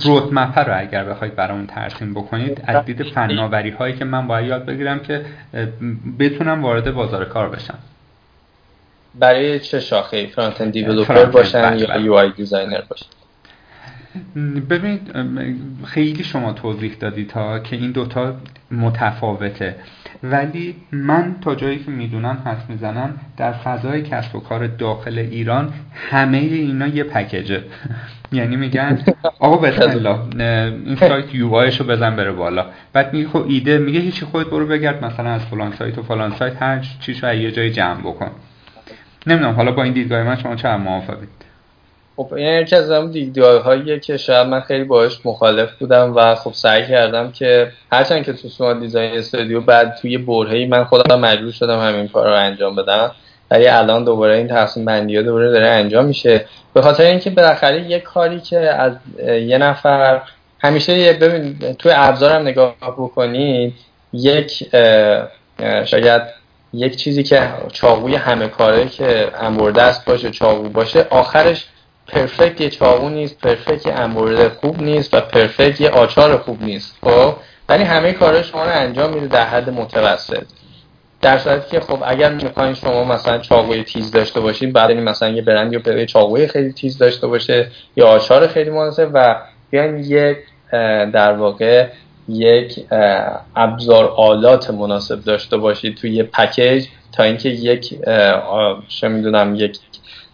رودمپ 0.05 0.59
رو 0.59 0.79
اگر 0.79 1.03
بخواید 1.03 1.35
برامون 1.35 1.67
ترسیم 1.67 2.13
بکنید 2.13 2.61
از 2.67 2.85
دید 2.85 3.03
فناوری 3.03 3.69
هایی 3.69 3.93
که 3.95 4.05
من 4.05 4.27
باید 4.27 4.47
یاد 4.47 4.65
بگیرم 4.65 4.99
که 4.99 5.25
بتونم 6.19 6.63
وارد 6.63 6.93
بازار 6.93 7.25
کار 7.25 7.49
بشم. 7.49 7.77
برای 9.19 9.59
چه 9.59 9.79
شاخه؟ 9.79 10.27
front 10.27 10.61
end 10.61 10.71
developer 10.71 11.25
باشن 11.25 11.77
یا 11.77 11.99
UI 11.99 12.13
designer 12.13 12.81
باشن؟ 12.81 13.05
ببینید 14.69 15.11
خیلی 15.85 16.23
شما 16.23 16.53
توضیح 16.53 16.95
دادید 16.99 17.29
تا 17.29 17.59
که 17.59 17.75
این 17.75 17.91
دوتا 17.91 18.35
متفاوته. 18.71 19.75
ولی 20.23 20.75
من 20.91 21.35
تا 21.41 21.55
جایی 21.55 21.79
که 21.79 21.91
می‌دونم 21.91 22.37
حرف 22.45 22.69
می‌زنم 22.69 23.17
در 23.37 23.51
فضای 23.51 24.01
کسب 24.01 24.35
و 24.35 24.39
کار 24.39 24.67
داخل 24.67 25.19
ایران 25.19 25.73
همه 25.93 26.37
اینا 26.37 26.87
یه 26.87 27.03
package 27.03 27.50
ه. 27.50 27.63
یعنی 28.31 28.55
میگن 28.55 28.99
آقا 29.39 29.57
بسم 29.57 29.89
الله 29.89 30.19
این 30.85 30.95
سایتیو 30.95 31.59
رو 31.59 31.85
بزن 31.85 32.15
بره 32.15 32.31
بالا. 32.31 32.65
بعد 32.93 33.13
میگه 33.13 33.29
خب 33.29 33.45
ایده 33.47 33.77
میگه 33.77 33.99
هیچی 33.99 34.25
خودت 34.25 34.49
برو 34.49 34.67
بگرد 34.67 35.05
مثلا 35.05 35.29
از 35.29 35.45
فلان 35.45 35.71
سایت 35.71 35.97
و 35.97 36.03
فلان 36.03 36.35
سایت 36.39 36.61
هر 36.61 36.85
چیشو 36.99 37.35
یه 37.35 37.51
جای 37.51 37.71
جمع 37.71 38.01
بکن. 38.01 38.31
نمی‌دونم 39.27 39.55
حالا 39.55 39.71
با 39.71 39.83
این 39.83 39.93
دیدگاه 39.93 40.23
من 40.23 40.35
شما 40.35 40.55
چه 40.55 40.75
موافقید؟ 40.75 41.29
خب 42.15 42.33
این 42.33 42.61
یکی 42.61 42.75
از 42.75 42.91
اون 42.91 43.11
دیدگاه 43.11 43.99
که 43.99 44.17
شاید 44.17 44.47
من 44.47 44.61
خیلی 44.61 44.83
باش 44.83 45.25
مخالف 45.25 45.73
بودم 45.79 46.15
و 46.15 46.35
خب 46.35 46.53
سعی 46.53 46.87
کردم 46.87 47.31
که 47.31 47.71
هرچند 47.91 48.25
که 48.25 48.33
تو 48.33 48.49
سوال 48.49 48.79
دیزاین 48.79 49.17
استودیو 49.17 49.61
بعد 49.61 49.95
توی 50.01 50.17
برهی 50.17 50.65
من 50.65 50.83
خودم 50.83 51.19
مجبور 51.19 51.51
شدم 51.51 51.79
همین 51.79 52.07
کار 52.07 52.27
رو 52.27 52.33
انجام 52.33 52.75
بدم. 52.75 53.11
ولی 53.51 53.67
الان 53.67 54.03
دوباره 54.03 54.37
این 54.37 54.47
تقسیم 54.47 54.85
بندی 54.85 55.15
ها 55.15 55.21
دوباره 55.21 55.51
داره 55.51 55.67
انجام 55.67 56.05
میشه. 56.05 56.45
به 56.73 56.81
خاطر 56.81 57.03
اینکه 57.03 57.29
بالاخره 57.29 57.81
یک 57.81 58.03
کاری 58.03 58.39
که 58.39 58.59
از 58.59 58.93
یه 59.27 59.57
نفر 59.57 60.21
همیشه 60.59 61.13
ببین 61.13 61.75
توی 61.79 61.91
ابزارم 61.95 62.41
نگاه 62.41 62.75
بکنید 62.81 63.73
یک 64.13 64.69
شاید 65.85 66.21
یک 66.73 66.95
چیزی 66.95 67.23
که 67.23 67.49
چاقوی 67.71 68.15
همه 68.15 68.47
کاره 68.47 68.87
که 68.87 69.31
انبرده 69.39 69.93
باشه 70.05 70.31
چاقو 70.31 70.69
باشه 70.69 71.07
آخرش 71.09 71.65
پرفکت 72.07 72.61
یه 72.61 72.69
چاقو 72.69 73.09
نیست 73.09 73.39
پرفکت 73.39 73.85
یه 73.85 73.93
انبرده 73.93 74.49
خوب 74.49 74.81
نیست 74.81 75.13
و 75.13 75.21
پرفکت 75.21 75.81
یه 75.81 75.89
آچار 75.89 76.37
خوب 76.37 76.63
نیست 76.63 76.97
خب؟ 77.03 77.35
ولی 77.69 77.83
همه 77.83 78.11
کارا 78.11 78.41
شما 78.41 78.63
رو 78.63 78.71
انجام 78.71 79.13
میده 79.13 79.27
در 79.27 79.45
حد 79.45 79.69
متوسط. 79.69 80.43
در 81.21 81.37
صورتی 81.37 81.71
که 81.71 81.79
خب 81.79 81.99
اگر 82.05 82.33
می‌خواین 82.33 82.73
شما 82.73 83.03
مثلا 83.03 83.37
چاقوی 83.37 83.83
تیز 83.83 84.11
داشته 84.11 84.39
باشید 84.39 84.73
بعد 84.73 84.91
مثلا 84.91 85.29
یه 85.29 85.41
برندی 85.41 85.81
یا 85.85 86.05
چاقوی 86.05 86.47
خیلی 86.47 86.73
تیز 86.73 86.97
داشته 86.97 87.27
باشه 87.27 87.67
یا 87.95 88.07
آچار 88.07 88.47
خیلی 88.47 88.69
مناسب 88.69 89.09
و 89.13 89.35
بیان 89.69 89.97
یک 89.97 90.37
در 91.13 91.33
واقع 91.33 91.87
یک 92.27 92.85
ابزار 93.55 94.13
آلات 94.17 94.71
مناسب 94.71 95.23
داشته 95.23 95.57
باشید 95.57 95.97
توی 95.97 96.11
یه 96.11 96.23
پکیج 96.23 96.85
تا 97.11 97.23
اینکه 97.23 97.49
یک 97.49 97.99
چه 98.87 99.07
می‌دونم 99.07 99.55
یک 99.55 99.77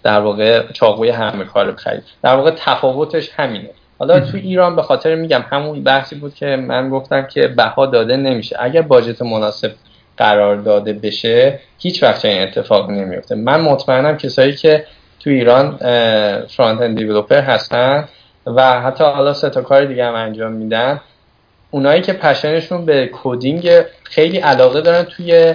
در 0.04 0.20
واقع 0.20 0.72
چاقوی 0.72 1.10
همه 1.10 1.46
کار 1.46 1.72
بخرید. 1.72 2.04
در 2.24 2.36
واقع 2.36 2.52
تفاوتش 2.52 3.30
همینه. 3.36 3.70
حالا 4.00 4.20
تو 4.20 4.38
ایران 4.38 4.76
به 4.76 4.82
خاطر 4.82 5.16
میگم 5.16 5.46
همون 5.52 5.84
بحثی 5.84 6.16
بود 6.16 6.36
که 6.36 6.46
من 6.46 6.90
گفتم 6.90 7.28
که 7.28 7.48
بها 7.48 7.86
داده 7.86 8.18
نمیشه. 8.18 8.56
اگر 8.60 8.82
باجت 8.82 9.22
مناسب 9.22 9.72
قرار 10.18 10.56
داده 10.56 10.94
بشه 10.94 11.60
هیچ 11.80 12.04
وقت 12.04 12.26
این 12.26 12.44
اتفاق 12.44 12.90
نمیفته 12.90 13.36
من 13.36 13.62
مطمئنم 13.62 14.18
کسایی 14.18 14.54
که 14.54 14.86
تو 15.20 15.30
ایران 15.30 15.78
front 16.48 16.82
end 16.82 16.98
developer 16.98 17.42
هستن 17.42 18.10
و 18.46 18.82
حتی 18.82 19.04
حالا 19.04 19.34
سه 19.34 19.50
تا 19.50 19.62
کار 19.62 19.86
دیگه 19.86 20.06
هم 20.06 20.14
انجام 20.14 20.52
میدن 20.52 21.02
اونایی 21.72 22.02
که 22.02 22.14
passion 22.14 22.60
شون 22.60 22.86
به 22.86 23.10
coding 23.24 23.70
خیلی 24.04 24.38
علاقه 24.38 24.82
دارن 24.82 25.04
توی 25.04 25.54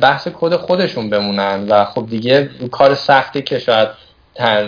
بحث 0.00 0.28
کد 0.34 0.56
خودشون 0.56 1.10
بمونن 1.10 1.66
و 1.68 1.84
خب 1.84 2.06
دیگه 2.10 2.50
کار 2.70 2.94
سختی 2.94 3.42
که 3.42 3.58
شاید 3.58 3.88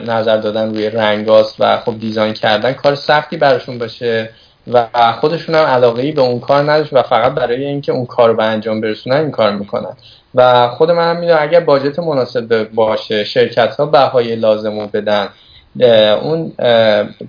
نظر 0.06 0.36
دادن 0.36 0.74
روی 0.74 0.90
رنگاست 0.90 1.56
و 1.58 1.78
خب 1.78 1.98
design 1.98 2.32
کردن 2.32 2.72
کار 2.72 2.94
سختی 2.94 3.36
براشون 3.36 3.78
باشه 3.78 4.30
و 4.72 4.86
خودشون 5.20 5.54
هم 5.54 5.64
علاقه 5.64 6.02
ای 6.02 6.12
به 6.12 6.22
اون 6.22 6.40
کار 6.40 6.62
نداشت 6.62 6.92
و 6.92 7.02
فقط 7.02 7.32
برای 7.32 7.64
اینکه 7.64 7.92
اون 7.92 8.06
کار 8.06 8.28
رو 8.28 8.36
به 8.36 8.44
انجام 8.44 8.80
برسونن 8.80 9.16
این 9.16 9.30
کار 9.30 9.52
می‌کنن. 9.52 9.96
و 10.34 10.68
خود 10.68 10.90
من 10.90 11.10
هم 11.10 11.20
می‌دونم 11.20 11.38
اگر 11.40 11.60
budget 11.60 11.98
مناسب 11.98 12.68
باشه 12.74 13.24
شرکت 13.24 13.76
ها 13.76 13.86
بهای 13.86 14.36
لازم 14.36 14.80
رو 14.80 14.86
بدن 14.86 15.28
اون 16.22 16.52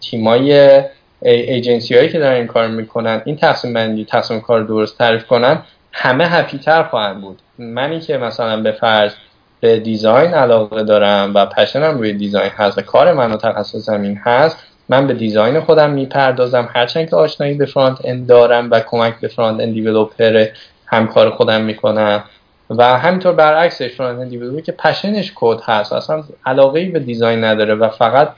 تیمای 0.02 0.82
ایجنسی 1.26 1.96
هایی 1.96 2.10
که 2.10 2.20
دارن 2.20 2.36
این 2.36 2.48
کار 2.48 2.68
می‌کنن 2.68 3.22
این 3.26 3.36
تقسیم 3.36 3.74
بندی 3.74 4.06
تقسیم 4.06 4.42
کار 4.42 4.64
درست 4.64 4.98
تعریف 4.98 5.26
کنن 5.26 5.62
همه 5.92 6.26
happy 6.28 6.58
تر 6.58 6.84
خواهند 6.84 7.22
بود. 7.22 7.42
منی 7.58 8.00
که 8.00 8.18
مثلا 8.18 8.62
به 8.62 8.72
فرض 8.72 9.14
به 9.60 9.80
design 9.80 10.34
علاقه 10.34 10.84
دارم 10.84 11.32
و 11.34 11.46
passion 11.46 11.91
م 11.91 11.98
روی 11.98 12.14
design 12.14 12.52
هست 12.58 12.78
و 12.78 12.82
کار 12.82 13.14
من 13.14 13.32
و 13.32 13.38
تخصص 13.38 13.76
من 13.76 14.20
هست 14.24 14.58
من 14.90 15.08
به 15.08 15.14
design 15.14 15.60
خودم 15.60 15.90
می‌پردازم. 15.90 16.70
هرچند 16.74 17.10
که 17.10 17.16
آشنایی 17.16 17.54
به 17.54 17.66
front 17.66 17.98
end 18.04 18.28
دارم 18.28 18.72
و 18.72 18.80
کمک 18.80 19.20
به 19.20 19.28
front 19.28 19.62
end 19.62 19.74
developer 19.74 20.48
همکار 20.86 21.30
خودم 21.30 21.62
می‌کنم. 21.62 22.24
و 22.70 22.98
همینطور 22.98 23.34
برعکسش 23.34 23.96
front 23.96 24.20
end 24.20 24.64
که 24.64 24.72
passion 24.72 25.19
ش 25.19 25.32
کد 25.36 25.60
هست 25.66 25.94
اصلا 25.94 26.24
علاقه 26.46 26.80
ای 26.80 26.86
به 26.86 27.00
design 27.00 27.44
نداره 27.44 27.76
و 27.76 27.90
فقط 27.90 28.30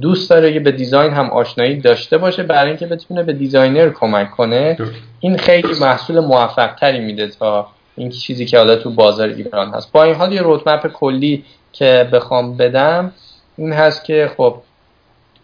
دوست 0.00 0.30
داره 0.30 0.52
که 0.52 0.60
به 0.60 0.72
design 0.72 1.12
هم 1.12 1.30
آشنایی 1.30 1.80
داشته 1.80 2.18
باشه 2.18 2.42
برای 2.42 2.68
اینکه 2.68 2.86
بتونه 2.86 3.22
به 3.22 3.32
designer 3.32 3.90
کمک 3.90 4.30
کنه. 4.30 4.78
این 5.20 5.36
خیلی 5.36 5.80
محصول 5.80 6.20
موفق 6.20 6.74
تری 6.74 7.00
میده 7.00 7.26
تا 7.28 7.66
این 7.96 8.10
چیزی 8.10 8.46
که 8.46 8.58
حالا 8.58 8.76
تو 8.76 8.90
بازار 8.90 9.28
ایران 9.28 9.70
هست. 9.70 9.92
با 9.92 10.02
این 10.02 10.14
حال 10.14 10.32
یه 10.32 10.42
roadmap 10.42 10.86
کلی 10.86 11.44
که 11.72 12.08
بخوام 12.12 12.56
بدم 12.56 13.12
این 13.56 13.72
هست 13.72 14.04
که 14.04 14.30
خب 14.36 14.56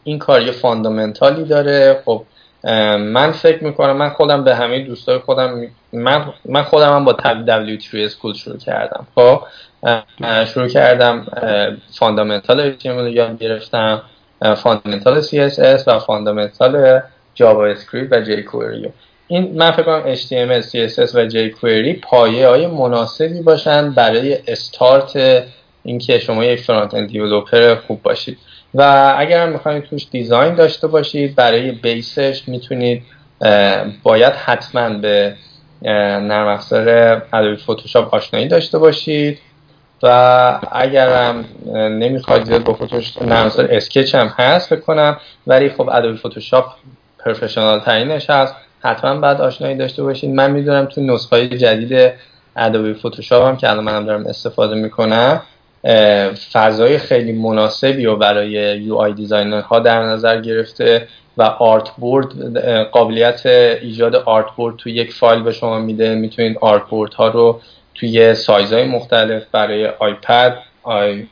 این 0.04 0.18
کار 0.18 0.42
یه 0.42 0.52
fundamental 0.52 1.36
ی 1.36 1.44
داره. 1.44 2.02
خب 2.04 2.22
من 2.98 3.30
فکر 3.32 3.64
می‌کنم 3.64 3.96
من 3.96 4.10
خودم 4.10 4.44
به 4.44 4.54
همه 4.54 4.80
دوستای 4.80 5.18
خودم 5.18 5.66
من 5.92 6.24
من 6.44 6.62
خودم 6.62 6.96
هم 6.96 7.04
با 7.04 7.12
W3 7.12 7.94
School 7.94 8.34
شروع 8.34 8.58
کردم. 8.58 9.06
خب 9.14 9.42
شروع 10.44 10.68
کردم 10.68 11.26
fundamental 11.92 12.72
HTML 12.72 12.86
رو 12.86 13.08
یاد 13.08 13.38
گرفتم. 13.38 14.02
fundamental 14.40 15.22
CSS 15.22 15.82
و 15.86 15.98
fundamental 15.98 17.00
JavaScript 17.34 18.12
و 18.12 18.24
jQuery 18.24 18.88
این 19.28 19.52
من 19.56 19.70
فکر 19.70 19.82
کنم 19.82 20.14
HTML, 20.14 20.64
CSS 20.64 21.14
و 21.14 21.28
jQuery 21.28 22.00
پایه 22.02 22.48
های 22.48 22.66
مناسبی 22.66 23.42
باشن 23.42 23.90
برای 23.90 24.38
استارت 24.48 25.42
اینکه 25.82 26.18
شما 26.18 26.44
یک 26.44 26.60
front 26.60 26.94
end 26.94 27.08
developer 27.08 27.74
خوب 27.74 28.02
باشید. 28.02 28.38
و 28.74 29.14
اگر 29.18 29.42
هم 29.42 29.52
می‌خواید 29.52 29.84
توش 29.84 30.06
design 30.10 30.54
داشته 30.54 30.86
باشید 30.86 31.34
برای 31.34 31.70
base 31.70 32.18
ش 32.18 32.42
می‌تونید 32.46 33.02
باید 34.02 34.32
حتما 34.32 34.88
به 34.88 35.34
نرم 35.82 36.46
افزار 36.48 36.88
Adobe 37.32 37.56
Photoshop 37.56 38.14
آشنایی 38.14 38.48
داشته 38.48 38.78
باشید. 38.78 39.38
و 40.02 40.60
اگرم 40.72 41.44
نمی‌خواید 41.74 42.64
با 42.64 42.72
فتوشاپ 42.74 43.22
نرم 43.22 43.46
افزار 43.46 43.68
Sketch 43.70 44.14
هم 44.14 44.26
هست 44.26 44.74
بکنم 44.74 45.20
ولی 45.46 45.70
خب 45.70 45.90
Adobe 45.92 46.18
Photoshop 46.18 46.64
professional 47.24 47.80
ترینش 47.80 48.30
هست. 48.30 48.54
حتما 48.80 49.20
بعد 49.20 49.40
آشنایی 49.40 49.76
داشته 49.76 50.02
باشید 50.02 50.30
من 50.30 50.50
می‌دونم 50.50 50.84
تو 50.84 51.00
نسخه 51.00 51.48
جدید 51.48 52.12
Adobe 52.56 52.94
Photoshop 52.94 53.46
هم 53.46 53.56
که 53.56 53.70
الان 53.70 53.84
منم 53.84 54.06
دارم 54.06 54.26
استفاده 54.26 54.74
می‌کنم 54.74 55.42
فضای 56.52 56.98
خیلی 56.98 57.32
مناسبی 57.32 58.06
و 58.06 58.16
برای 58.16 58.50
UI 58.78 58.96
designer 58.96 59.60
ها 59.60 59.78
در 59.78 60.02
نظر 60.02 60.40
گرفته 60.40 61.08
و 61.36 61.42
artboard 61.42 62.58
قابلیت 62.90 63.46
ایجاد 63.46 64.16
artboard 64.16 64.76
تو 64.76 64.88
یک 64.88 65.12
فایل 65.12 65.42
به 65.42 65.52
شما 65.52 65.78
میده. 65.78 66.14
می‌تونید 66.14 66.58
artboard 66.60 67.14
ها 67.14 67.28
رو 67.28 67.60
توی 68.00 68.34
سایزهای 68.34 68.84
مختلف 68.84 69.42
برای 69.52 69.86
iPad 69.86 70.58
آی 70.82 71.26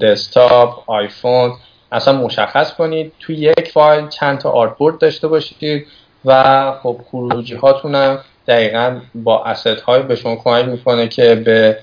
desktop 0.00 0.90
iPhone. 0.90 1.52
اصلا 1.92 2.18
مشخص 2.18 2.74
کنید 2.74 3.12
توی 3.20 3.36
یک 3.36 3.70
فایل 3.72 4.08
چند 4.08 4.38
تا 4.38 4.50
artboard 4.50 4.98
داشته 4.98 5.28
باشید 5.28 5.86
و 6.24 6.72
خب 6.82 7.00
خروجی 7.10 7.54
هاتونم 7.54 8.18
دقیقا 8.48 9.00
با 9.14 9.44
asset 9.44 9.80
های 9.80 10.02
به 10.02 10.16
شما 10.16 10.36
کمک 10.36 10.64
می‌کنه 10.64 11.08
که 11.08 11.34
به 11.34 11.78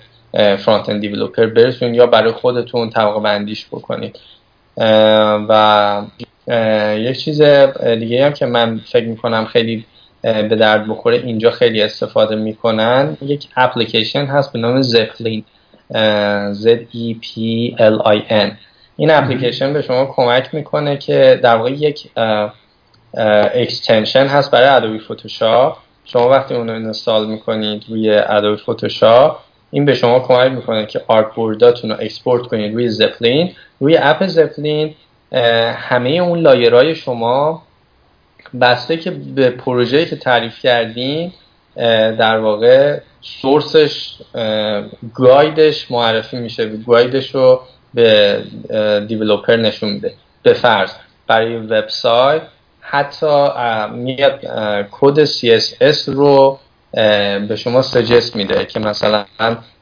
front 0.57 0.89
end 0.89 1.01
developer 1.01 1.45
برسون 1.45 1.93
یا 1.93 2.05
برای 2.05 2.31
خودتون 2.31 2.89
طبقه 2.89 3.19
بندیش 3.19 3.65
بکنید. 3.65 4.19
و 5.49 6.01
یک 6.95 7.19
چیز 7.19 7.41
دیگه 7.99 8.25
هم 8.25 8.33
که 8.33 8.45
من 8.45 8.81
فکر 8.85 9.05
می‌کنم 9.05 9.45
خیلی 9.45 9.85
به 10.21 10.55
درد 10.55 10.87
بخوره 10.87 11.17
اینجا 11.17 11.51
خیلی 11.51 11.81
استفاده 11.81 12.35
می‌کنن. 12.35 13.17
یک 13.21 13.47
اپلیکیشن 13.57 14.25
هست 14.25 14.53
به 14.53 14.59
نام 14.59 14.81
Zeplin 14.81 15.43
Z 16.53 16.67
E 16.93 17.15
P 17.23 17.29
L 17.77 18.03
I 18.05 18.29
N. 18.29 18.51
این 18.97 19.11
اپلیکیشن 19.11 19.73
به 19.73 19.81
شما 19.81 20.05
کمک 20.05 20.55
می‌کنه 20.55 20.97
که 20.97 21.39
در 21.43 21.55
واقع 21.55 21.71
یک 21.71 22.09
extension 23.53 24.27
هست 24.27 24.51
برای 24.51 24.67
Adobe 24.67 24.99
Photoshop 24.99 25.77
شما 26.05 26.29
وقتی 26.29 26.55
اون 26.55 26.69
رو 26.69 26.73
install 26.73 27.27
می‌کنید 27.27 27.83
روی 27.89 28.09
Adobe 28.09 28.61
Photoshop 28.61 29.37
این 29.71 29.85
به 29.85 29.93
شما 29.93 30.19
کمک 30.19 30.51
می‌کنه 30.51 30.85
که 30.85 31.01
artboard 31.07 31.33
اتون 31.35 31.89
رو 31.91 31.97
export 31.99 32.43
کنید 32.43 32.73
روی 32.73 32.89
Zeplin 32.89 33.51
روی 33.79 33.97
اپ 33.97 34.27
زپلین 34.27 34.95
همه 35.73 36.09
اون 36.09 36.39
لایرهای 36.39 36.95
شما 36.95 37.63
بسته 38.61 38.97
که 38.97 39.11
به 39.11 39.49
پروژه‌ای 39.49 40.05
که 40.05 40.15
تعریف 40.15 40.59
کردین 40.59 41.33
در 42.19 42.39
واقع 42.39 42.99
سورسش 43.21 44.13
گایدش 45.13 45.91
معرفی 45.91 46.37
میشه 46.37 46.69
گایدش 46.87 47.35
رو 47.35 47.61
به 47.93 48.41
دیولوپر 49.07 49.55
نشون 49.55 49.89
میده. 49.89 50.13
به 50.43 50.53
فرض 50.53 50.91
برای 51.27 51.55
وبسایت 51.57 52.41
حتی 52.81 53.45
میاد 53.93 54.39
کد 54.91 55.25
CSS 55.25 56.03
رو 56.07 56.59
به 57.47 57.55
شما 57.55 57.81
سجست 57.81 58.35
میده 58.35 58.65
که 58.65 58.79
مثلا 58.79 59.25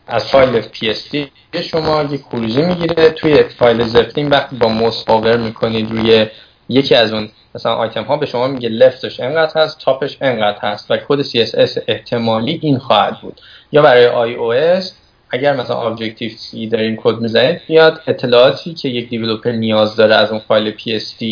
از 0.07 0.25
فایل 0.25 0.61
PSD 0.61 1.17
شما 1.61 2.03
یک 2.03 2.21
خروجی 2.31 2.61
می‌گیره 2.61 3.09
توی 3.09 3.43
فایل 3.43 3.83
Zeplin 3.83 4.29
وقتی 4.29 4.55
با 4.55 4.67
موس 4.67 5.03
over 5.07 5.37
می‌کنید 5.37 5.91
روی 5.91 6.25
یکی 6.69 6.95
از 6.95 7.13
اون 7.13 7.29
مثلا 7.57 7.75
آیتم 7.75 8.03
ها 8.03 8.17
به 8.17 8.25
شما 8.25 8.47
میگه 8.47 8.69
left 8.69 9.03
ش 9.03 9.19
انقدر 9.19 9.61
هست 9.61 9.79
top 9.79 10.02
ش 10.02 10.17
انقدر 10.21 10.57
هست 10.61 10.91
و 10.91 10.97
کد 10.97 11.21
CSS 11.23 11.79
احتمالی 11.87 12.59
این 12.63 12.77
خواهد 12.77 13.21
بود. 13.21 13.41
یا 13.71 13.81
برای 13.81 14.35
iOS 14.35 14.85
اگر 15.29 15.53
مثلا 15.55 15.75
Objective-C 15.75 16.69
این 16.73 16.99
کد 17.03 17.19
می‌زنید 17.19 17.61
بیاد 17.67 18.01
اطلاعاتی 18.07 18.73
که 18.73 18.89
یک 18.89 19.09
developer 19.09 19.51
نیاز 19.51 19.95
داره 19.95 20.15
از 20.15 20.31
اون 20.31 20.41
فایل 20.47 20.73
PSD 20.77 21.23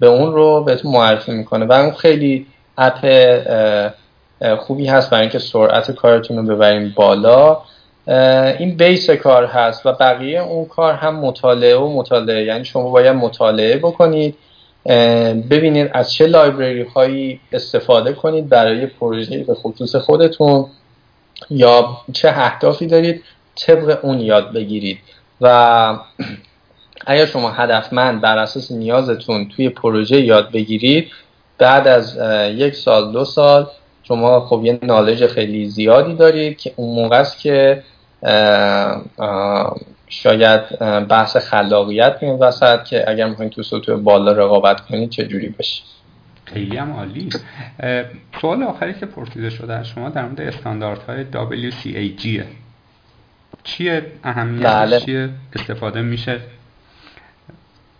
به 0.00 0.06
اون 0.06 0.32
رو 0.32 0.64
بهتون 0.64 0.92
معرفی 0.92 1.32
می‌کنه. 1.32 1.64
و 1.64 1.72
اون 1.72 1.92
خیلی 1.92 2.46
app 2.78 3.06
خوبی 4.58 4.86
هست 4.86 5.10
برای 5.10 5.20
اینکه 5.20 5.38
سرعت 5.38 5.90
کارتون 5.90 6.36
رو 6.36 6.56
ببریم 6.56 6.92
بالا. 6.96 7.58
این 8.58 8.76
بیس 8.76 9.10
کار 9.10 9.46
هست 9.46 9.86
و 9.86 9.92
بقیه 9.92 10.40
اون 10.40 10.64
کار 10.64 10.94
هم 10.94 11.14
مطالعه 11.14 11.76
و 11.76 11.98
مطالعه. 11.98 12.44
یعنی 12.44 12.64
شما 12.64 12.90
باید 12.90 13.16
مطالعه 13.16 13.76
بکنید. 13.78 14.34
ببینید 15.50 15.90
از 15.92 16.12
چه 16.12 16.26
لایبرری 16.26 16.82
هایی 16.82 17.40
استفاده 17.52 18.12
کنید 18.12 18.48
برای 18.48 18.86
پروژه 18.86 19.44
به 19.44 19.54
خصوص 19.54 19.96
خودتون 19.96 20.66
یا 21.50 21.96
چه 22.12 22.28
اهدافی 22.28 22.86
دارید 22.86 23.24
طبق 23.56 23.98
اون 24.02 24.20
یاد 24.20 24.52
بگیرید. 24.52 24.98
و 25.40 25.98
اگر 27.06 27.26
شما 27.26 27.50
هدفمند 27.50 28.20
بر 28.20 28.38
اساس 28.38 28.72
نیازتون 28.72 29.48
توی 29.48 29.68
پروژه 29.68 30.20
یاد 30.20 30.52
بگیرید 30.52 31.10
بعد 31.58 31.88
از 31.88 32.18
یک 32.54 32.74
سال 32.74 33.12
دو 33.12 33.24
سال 33.24 33.66
شما 34.02 34.40
خب 34.40 34.60
یه 34.64 34.78
نالج 34.82 35.26
خیلی 35.26 35.68
زیادی 35.68 36.14
دارید 36.14 36.58
که 36.58 36.72
اون 36.76 37.02
موقع 37.02 37.16
است 37.20 37.38
که 37.38 37.82
شاید 40.08 40.78
بحث 41.08 41.36
خلاقیت 41.36 42.18
میاد 42.22 42.38
وسط 42.40 42.84
که 42.84 43.10
اگر 43.10 43.28
می‌خواین 43.28 43.50
تو 43.50 43.62
سطوح 43.62 44.00
بالا 44.00 44.32
رقابت 44.32 44.80
کنید 44.80 45.10
چه 45.10 45.26
جوری 45.26 45.48
بشه 45.48 45.82
خیلی 46.44 46.76
هم 46.76 46.92
عالی. 46.92 47.28
سوال 48.40 48.62
آخری 48.62 48.94
که 48.94 49.06
پرسیده 49.06 49.50
شده 49.50 49.74
از 49.74 49.86
شما 49.86 50.08
در 50.08 50.22
مورد 50.24 50.40
استانداردهای 50.40 51.24
WCAG 51.32 52.42
چیه؟ 53.64 54.06
اهمیتش 54.24 54.66
بله. 54.66 55.00
چیه؟ 55.00 55.28
استفاده 55.56 56.02
میشه؟ 56.02 56.40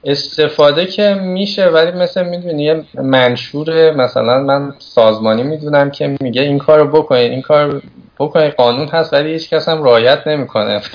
استفاده 0.04 0.86
که 0.86 1.14
میشه 1.14 1.66
ولی 1.66 1.90
مثل 1.90 2.28
می‌دونی 2.28 2.62
یه 2.62 2.84
منشور 2.94 3.94
مثلا 3.94 4.42
من 4.42 4.72
سازمانی 4.78 5.42
می‌دونم 5.42 5.90
که 5.90 6.16
میگه 6.20 6.42
این 6.42 6.58
کار 6.58 6.78
رو 6.78 6.86
بکنید 6.86 7.32
این 7.32 7.42
کار 7.42 7.82
بکنید 8.18 8.54
قانون 8.54 8.88
هست 8.88 9.12
ولی 9.12 9.32
هیچ 9.32 9.50
کس 9.50 9.68
هم 9.68 9.84
رعایت 9.84 10.26
نمی‌کنه. 10.26 10.80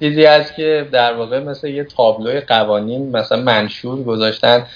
چیزی 0.00 0.24
هست 0.24 0.56
که 0.56 0.88
در 0.92 1.14
واقع 1.14 1.38
مثل 1.38 1.68
یه 1.68 1.84
تابلوی 1.84 2.40
قوانین 2.40 3.16
مثلا 3.16 3.40
منشور 3.40 4.02
گذاشتن. 4.02 4.66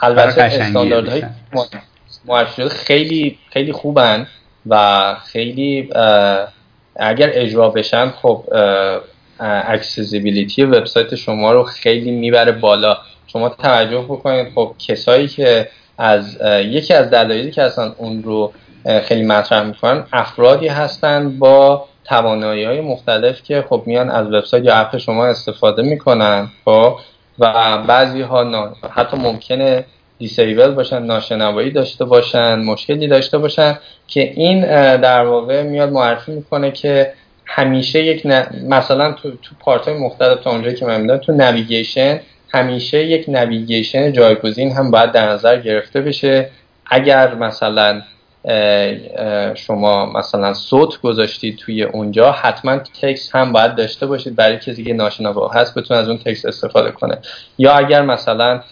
البته 0.00 0.42
استانداردهای 0.42 1.22
معرفی 2.26 2.68
خیلی 2.68 3.38
خیلی 3.50 3.72
خوبن 3.72 4.26
و 4.66 5.14
خیلی 5.24 5.90
اگر 6.96 7.30
اجرا 7.32 7.68
بشن 7.68 8.10
خب 8.10 8.44
accessibility 9.40 10.64
وبسایت 10.64 11.14
شما 11.14 11.52
رو 11.52 11.62
خیلی 11.62 12.10
می‌بره 12.10 12.52
بالا. 12.52 12.98
شما 13.26 13.48
توجه 13.48 13.98
بکنید 13.98 14.52
خب 14.54 14.74
کسایی 14.78 15.28
که 15.28 15.68
از 15.98 16.38
یکی 16.64 16.94
از 16.94 17.10
دلایلی 17.10 17.50
که 17.50 17.62
اصلا 17.62 17.94
اون 17.98 18.22
رو 18.22 18.52
خیلی 19.04 19.22
مطرح 19.22 19.62
می‌کنن. 19.62 20.04
افرادی 20.12 20.68
هستن 20.68 21.38
با 21.38 21.84
توانایی 22.04 22.64
های 22.64 22.80
مختلف 22.80 23.42
که 23.42 23.64
خب 23.68 23.82
میان 23.86 24.10
از 24.10 24.26
وبسایت 24.26 24.64
یا 24.64 24.74
app 24.74 24.96
شما 24.96 25.26
استفاده 25.26 25.82
می‌کنن 25.82 26.48
خب؟ 26.64 26.96
و 27.38 27.78
بعضی 27.78 28.22
ها 28.22 28.72
حتی 28.90 29.16
ممکنه 29.16 29.84
disable 30.18 30.70
باشن 30.70 31.02
ناشنوایی 31.02 31.70
داشته 31.70 32.04
باشن 32.04 32.58
مشکلی 32.58 33.08
داشته 33.08 33.38
باشن 33.38 33.78
که 34.06 34.20
این 34.20 34.60
در 34.96 35.24
واقع 35.24 35.62
میاد 35.62 35.92
معرفی 35.92 36.32
می‌کنه 36.32 36.70
که 36.70 37.12
همیشه 37.44 38.02
یک 38.02 38.26
مثلا 38.68 39.12
تو, 39.12 39.30
تو 39.30 39.54
part 39.60 39.88
های 39.88 39.98
مختلف 39.98 40.40
تا 40.40 40.50
اونجایی 40.50 40.76
که 40.76 40.86
من 40.86 41.00
می‌دونم 41.00 41.18
تو 41.18 41.32
navigation 41.32 42.20
همیشه 42.48 43.04
یک 43.04 43.24
navigation 43.28 44.12
جایگزین 44.12 44.72
هم 44.72 44.90
باید 44.90 45.12
در 45.12 45.28
نظر 45.28 45.56
گرفته 45.60 46.00
بشه. 46.00 46.50
اگر 46.86 47.34
مثلا 47.34 48.02
شما 49.54 50.06
مثلا 50.06 50.54
صوت 50.54 51.00
گذاشتید 51.00 51.56
توی 51.58 51.82
اونجا 51.82 52.32
حتما 52.32 52.78
text 52.78 53.36
هم 53.36 53.52
باید 53.52 53.74
داشته 53.74 54.06
باشید 54.06 54.36
برای 54.36 54.58
کسی 54.58 54.84
که 54.84 54.92
ناشنوا 54.92 55.48
هست 55.48 55.74
بتونه 55.74 56.00
از 56.00 56.08
اون 56.08 56.18
text 56.18 56.46
استفاده 56.46 56.90
کنه. 56.90 57.18
یا 57.58 57.72
اگر 57.72 58.02
مثلا 58.02 58.62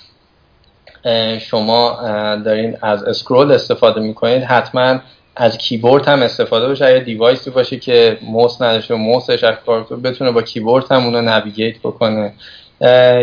شما 1.40 1.98
دارین 2.44 2.76
از 2.82 3.04
scroll 3.04 3.52
استفاده 3.52 4.00
می‌کنید 4.00 4.42
حتما 4.42 4.98
از 5.36 5.58
کیبورد 5.58 6.08
هم 6.08 6.22
استفاده 6.22 6.68
باشه 6.68 6.86
اگه 6.86 6.98
device 6.98 7.43
ی 7.43 7.50
باشه 7.50 7.78
که 7.78 8.18
موس 8.22 8.62
نداشته 8.62 8.94
و 8.94 8.96
موسش 8.96 9.44
بتونه 10.04 10.30
با 10.30 10.42
کیبورد 10.42 10.92
هم 10.92 11.04
اونو 11.04 11.22
navigate 11.22 11.78
بکنه. 11.78 12.32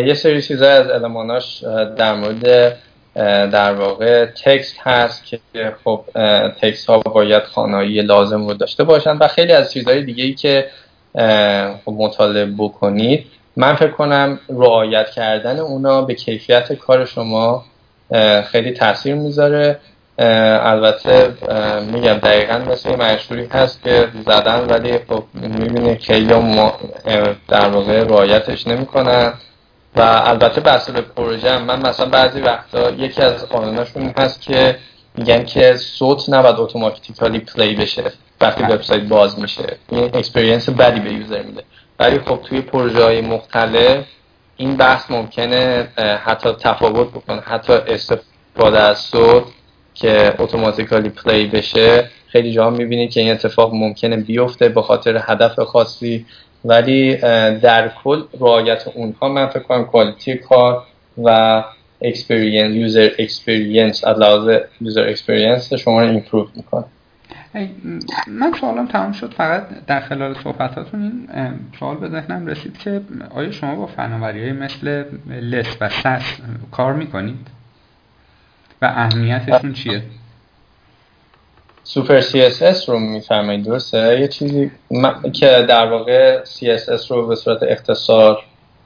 یه 0.07 0.13
سری 0.13 0.41
چیزا 0.41 0.69
از 0.69 0.89
element 0.90 1.47
اش 1.47 1.64
در 1.97 2.15
مورد 2.15 2.77
در 3.16 3.74
واقع 3.74 4.25
text 4.25 4.75
هست 4.80 5.25
که 5.25 5.40
خب 5.83 6.03
text 6.61 6.90
ها 6.90 7.00
باید 7.00 7.43
خوانایی 7.43 8.01
لازم 8.01 8.48
رو 8.48 8.53
داشته 8.53 8.83
باشن 8.83 9.17
و 9.17 9.27
خیلی 9.27 9.51
از 9.51 9.72
چیزهای 9.74 10.03
دیگه 10.03 10.24
ای 10.24 10.33
که 10.33 10.67
خب 11.85 11.92
مطالعه 11.98 12.45
بکنید. 12.45 13.25
من 13.58 13.75
فکر 13.75 13.92
کنم 13.92 14.40
رعایت 14.50 15.09
کردن 15.09 15.59
اونا 15.59 16.01
به 16.01 16.14
کیفیت 16.14 16.74
کار 16.74 17.06
شما 17.06 17.66
خیلی 18.51 18.72
تاثیر 18.72 19.16
می‌ذاره. 19.16 19.80
البته 20.17 21.33
میگم 21.92 22.14
دقیقا 22.14 22.58
مثل 22.58 22.95
مشهوری 22.95 23.45
هست 23.51 23.83
که 23.83 24.08
زدن 24.25 24.66
ولی 24.69 24.98
خب 25.09 25.24
می‌بینه 25.33 25.95
که 25.95 26.16
یا 26.16 26.43
در 27.50 27.69
واقع 27.69 28.03
رعایتش 28.03 28.67
نمی‌کنن. 28.67 29.33
و 29.95 30.01
البته 30.01 30.61
بحث 30.61 30.89
به 30.89 31.01
پروژه 31.01 31.57
من 31.57 31.88
مثلا 31.88 32.05
بعضی 32.05 32.41
وقتا 32.41 32.89
یکی 32.89 33.22
از 33.22 33.49
قانوناشون 33.49 34.13
هست 34.17 34.41
که 34.41 34.77
میگن 35.17 35.45
که 35.45 35.75
صوت 35.75 36.30
نباید 36.30 36.55
automatically 36.59 37.40
play 37.40 37.75
بشه 37.75 38.11
وقتی 38.41 38.63
وبسایت 38.63 39.03
باز 39.03 39.39
میشه. 39.39 39.77
این 39.89 40.03
experience 40.14 40.69
بدی 40.69 40.99
به 40.99 41.13
user 41.14 41.41
میده. 41.41 41.63
ولی 41.99 42.19
خب 42.19 42.39
توی 42.43 42.61
پروژه 42.61 43.03
های 43.03 43.22
مختلف 43.22 44.05
این 44.57 44.77
بحث 44.77 45.11
ممکنه 45.11 45.88
حتی 46.23 46.49
تفاوت 46.51 47.09
بکنه. 47.09 47.41
حتی 47.41 47.73
استفاده 47.73 48.80
از 48.80 48.97
صوت 48.97 49.43
که 49.93 50.35
automatically 50.40 51.09
play 51.09 51.48
بشه 51.47 52.09
خیلی 52.27 52.51
جا 52.53 52.69
می‌بینید 52.69 53.11
که 53.11 53.19
این 53.22 53.31
اتفاق 53.31 53.73
ممکنه 53.73 54.17
بیفته 54.17 54.69
به 54.69 54.81
خاطر 54.81 55.22
هدف 55.27 55.59
خاصی. 55.59 56.25
ولی 56.66 57.16
در 57.59 57.92
کل 58.03 58.24
رعایت 58.40 58.88
اونها 58.88 59.30
من 59.30 59.48
فکر 59.48 59.64
کنم 59.64 59.85
quality 59.85 60.35
کار 60.35 60.83
و 61.24 61.64
experience 62.01 62.75
user 62.75 63.09
experience 63.19 64.03
از 64.03 64.17
لحاظ 64.17 64.59
user 64.82 65.07
experience 65.09 65.73
شما 65.74 66.01
رو 66.01 66.08
improve 66.07 66.48
می‌کنه. 66.56 66.85
من 68.27 68.53
سوالم 68.61 68.88
تمام 68.88 69.11
شد. 69.11 69.33
فقط 69.33 69.67
در 69.88 70.00
خلال 70.00 70.35
صحبتاتون 70.43 71.01
این 71.01 71.59
سوال 71.80 71.98
به 71.98 72.09
ذهنم 72.09 72.48
رسید 72.48 72.77
که 72.77 73.01
آیا 73.30 73.51
شما 73.51 73.75
با 73.75 73.85
فناوری 73.85 74.42
های 74.43 74.51
مثل 74.51 75.03
لس 75.27 75.77
و 75.82 75.90
سس 75.90 76.38
کار 76.72 76.93
می‌کنید؟ 76.93 77.48
و 78.82 78.85
اهمیتشون 78.85 79.74
چیه؟ 79.74 80.01
سوپر 81.83 82.21
CSS 82.21 82.85
رو 82.87 82.99
میفرمایید 82.99 83.65
درسته؟ 83.65 84.19
یه 84.19 84.27
چیزی 84.27 84.71
که 85.33 85.65
در 85.69 85.91
واقع 85.91 86.43
CSS 86.43 87.07
رو 87.09 87.27
به 87.27 87.35
صورت 87.35 87.63
اختصار 87.63 88.39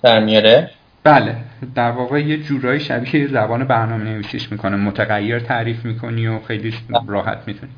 در 0.03 0.19
میاره. 0.19 0.69
بله 1.03 1.35
در 1.75 1.91
واقع 1.91 2.19
یه 2.19 2.37
جورایی 2.37 2.79
شبیه 2.79 3.27
زبان 3.27 3.67
برنامه 3.67 4.03
نویسیش 4.03 4.51
می‌کنه. 4.51 4.75
متغیر 4.75 5.39
تعریف 5.39 5.85
می‌کنی 5.85 6.27
و 6.27 6.39
خیلی 6.47 6.73
راحت 7.07 7.37
می‌تونی. 7.47 7.71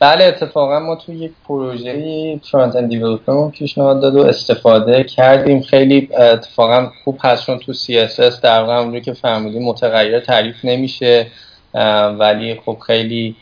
بله 0.00 0.24
اتفاقا 0.24 0.80
ما 0.80 0.96
تو 0.96 1.12
یک 1.12 1.32
پروژه 1.48 2.40
فرانت 2.50 2.76
اند 2.76 2.88
دیولپمنت 2.88 3.52
پیشنهاد 3.52 4.02
داد 4.02 4.14
و 4.16 4.20
استفاده 4.20 5.04
کردیم. 5.04 5.62
خیلی 5.62 6.08
اتفاقا 6.18 6.90
خوب 7.04 7.18
هست 7.24 7.46
چون 7.46 7.58
تو 7.58 7.72
CSS 7.72 8.40
در 8.42 8.60
واقع 8.60 8.76
اونجوری 8.76 9.00
که 9.00 9.12
فهمیدیم 9.12 9.62
متغیر 9.62 10.20
تعریف 10.20 10.64
نمیشه 10.64 11.26
ولی 12.18 12.60
خب 12.64 12.78
خیلی 12.86 13.36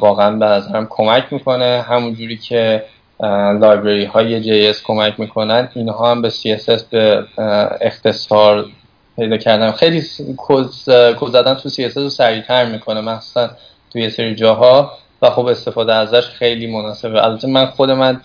واقعا 0.00 0.30
به 0.30 0.46
نظرم 0.46 0.86
کمک 0.90 1.32
می‌کنه. 1.32 1.84
همونجوری 1.88 2.36
که 2.36 2.84
لایبرری 3.60 4.04
های 4.04 4.42
JS 4.72 4.76
کمک 4.84 5.20
می‌کنن 5.20 5.68
اینها 5.74 6.10
هم 6.10 6.22
به 6.22 6.30
CSS 6.30 6.82
به 6.90 7.24
اختصار 7.80 8.66
پیدا 9.16 9.36
کردن. 9.36 9.72
خیلی 9.72 10.02
کز 10.48 10.88
زدن 11.32 11.54
تو 11.54 11.68
CSS 11.68 11.96
رو 11.96 12.08
سریعتر 12.08 12.64
می‌کنه 12.64 13.00
مثلا 13.00 13.50
توی 13.92 14.02
یه 14.02 14.08
سری 14.08 14.34
جاها. 14.34 14.92
و 15.22 15.30
خب 15.30 15.46
استفاده 15.46 15.94
ازش 15.94 16.26
خیلی 16.26 16.66
مناسبه. 16.66 17.24
البته 17.24 17.48
من 17.48 17.66
خود 17.66 17.90
من 17.90 18.20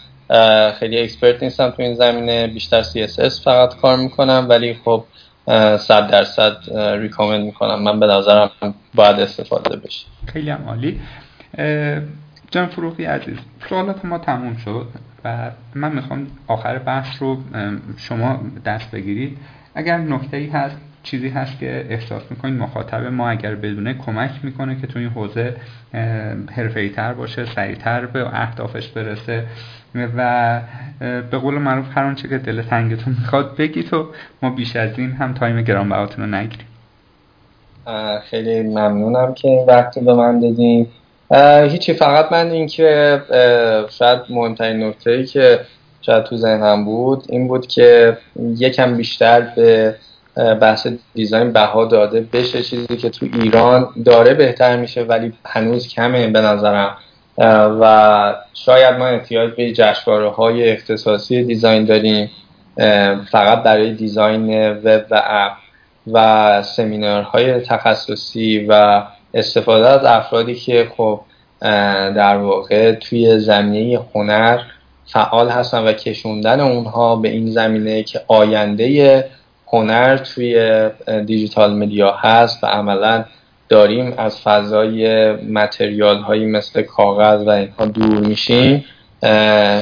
خیلی 0.80 1.00
اکسپرت 1.00 1.44
نیستم 1.44 1.70
تو 1.70 1.82
این 1.82 1.96
زمینه. 1.96 2.48
بیشتر 2.48 2.84
CSS 2.84 3.44
فقط 3.44 3.76
کار 3.76 3.98
می‌کنم 3.98 4.46
ولی 4.50 4.78
خب 4.86 5.04
صد 5.78 6.08
درصد 6.12 6.58
ریکامند 7.00 7.46
می‌کنم. 7.46 7.84
من 7.84 8.00
به 8.00 8.08
نظرم 8.08 8.52
باید 8.96 9.20
استفاده 9.20 9.76
بشه. 9.76 10.06
خیلی 10.34 10.50
عالی. 10.50 11.02
جان 12.52 12.68
فروغی 12.68 13.06
عزیز 13.06 13.38
سوالات 13.70 14.06
ما 14.06 14.18
تموم 14.18 14.56
شد 14.56 14.88
و 15.26 15.52
من 15.76 15.92
می‌خوام 15.92 16.28
آخر 16.48 16.78
بحث 16.78 17.22
رو 17.22 17.38
شما 17.98 18.40
دست 18.66 18.92
بگیرید. 18.92 19.38
اگر 19.76 19.98
نکته 19.98 20.38
ای 20.38 20.48
هست 20.48 20.78
چیزی 21.04 21.30
هست 21.30 21.60
که 21.60 21.86
احساس 21.90 22.22
می‌کنید 22.30 22.60
مخاطب 22.60 23.06
ما 23.06 23.30
اگر 23.30 23.56
بدونه 23.56 23.94
کمک 23.94 24.32
می‌کنه 24.44 24.76
که 24.82 24.88
تو 24.88 25.00
این 25.00 25.10
حوزه 25.10 25.56
حرفه‌ای 26.52 26.90
تر 26.90 27.14
باشه 27.14 27.46
سریعتر 27.46 28.06
به 28.06 28.40
اهدافش 28.42 28.88
برسه 28.88 29.46
و 30.18 30.62
به 31.02 31.38
قول 31.38 31.58
معروف 31.58 31.98
هر 31.98 32.04
آنچه 32.04 32.28
که 32.28 32.38
دل 32.38 32.62
تنگتون 32.62 33.16
می‌خواد 33.20 33.56
بگید 33.58 33.88
تو 33.88 34.08
ما 34.42 34.50
بیش 34.50 34.76
از 34.76 35.00
این 35.00 35.12
هم 35.12 35.34
تایم 35.34 35.62
گرانبهاتون 35.62 36.26
رو 36.26 36.36
نگیریم. 36.36 36.68
خیلی 38.30 38.62
ممنونم 38.62 39.34
که 39.34 39.48
این 39.48 39.66
وقت 39.66 40.00
به 40.00 40.14
من 40.14 40.40
دادیم 40.40 40.88
هیچی 41.70 41.94
فقط 41.94 42.32
من 42.32 42.52
اینکه 42.52 43.22
شاید 43.90 44.20
مهمترین 44.30 44.84
نکته 44.84 45.12
ای 45.12 45.26
که 45.26 45.60
شاید 46.02 46.24
تو 46.24 46.38
ذهنم 46.38 46.86
بود 46.86 47.24
این 47.30 47.48
بود 47.48 47.68
که 47.68 48.18
یکم 48.58 48.98
بیشتر 48.98 49.42
به 49.42 49.96
بحث 50.36 50.88
دیزاین 51.14 51.52
بها 51.52 51.86
داده 51.86 52.22
بشه 52.34 52.64
چیزی 52.64 52.98
که 52.98 53.10
تو 53.10 53.28
ایران 53.34 53.90
داره 54.06 54.34
بهتر 54.34 54.78
میشه 54.78 55.04
ولی 55.04 55.34
هنوز 55.46 55.88
کمه 55.88 56.28
به 56.28 56.42
نظرم. 56.42 56.98
و 57.82 58.36
شاید 58.54 58.96
ما 58.96 59.08
احتیاج 59.08 59.52
به 59.52 59.72
جشنواره 59.72 60.30
های 60.30 60.72
اختصاصی 60.72 61.44
دیزاین 61.44 61.86
داریم 61.86 62.30
فقط 63.32 63.64
برای 63.64 63.94
دیزاین 63.94 64.72
وب 64.72 65.06
و 65.12 65.22
اپ 65.26 65.52
و 66.14 66.64
سمینارهای 66.64 67.60
تخصصی 67.60 68.66
و 68.70 69.04
استفاده 69.34 69.88
از 69.88 70.06
افرادی 70.06 70.56
که 70.56 70.88
خب 70.98 71.22
در 72.16 72.38
واقع 72.38 72.92
توی 72.92 73.40
زمینه 73.40 74.00
هنر 74.16 74.60
فعال 75.06 75.50
هستن 75.50 75.84
و 75.84 75.94
کشوندن 75.94 76.60
اونها 76.60 77.16
به 77.16 77.30
این 77.30 77.52
زمینه 77.52 78.04
که 78.04 78.22
آینده 78.28 79.30
هنر 79.68 80.18
توی 80.18 80.90
digital 81.26 81.74
media 81.74 82.12
هست 82.12 82.64
و 82.64 82.68
عملا 82.68 83.26
داریم 83.70 84.14
از 84.18 84.42
فضای 84.42 85.32
material 85.32 86.18
هایی 86.18 86.46
مثل 86.46 86.82
کاغذ 86.82 87.48
و 87.48 87.50
اینها 87.50 87.86
دور 87.86 88.20
میشیم. 88.20 88.86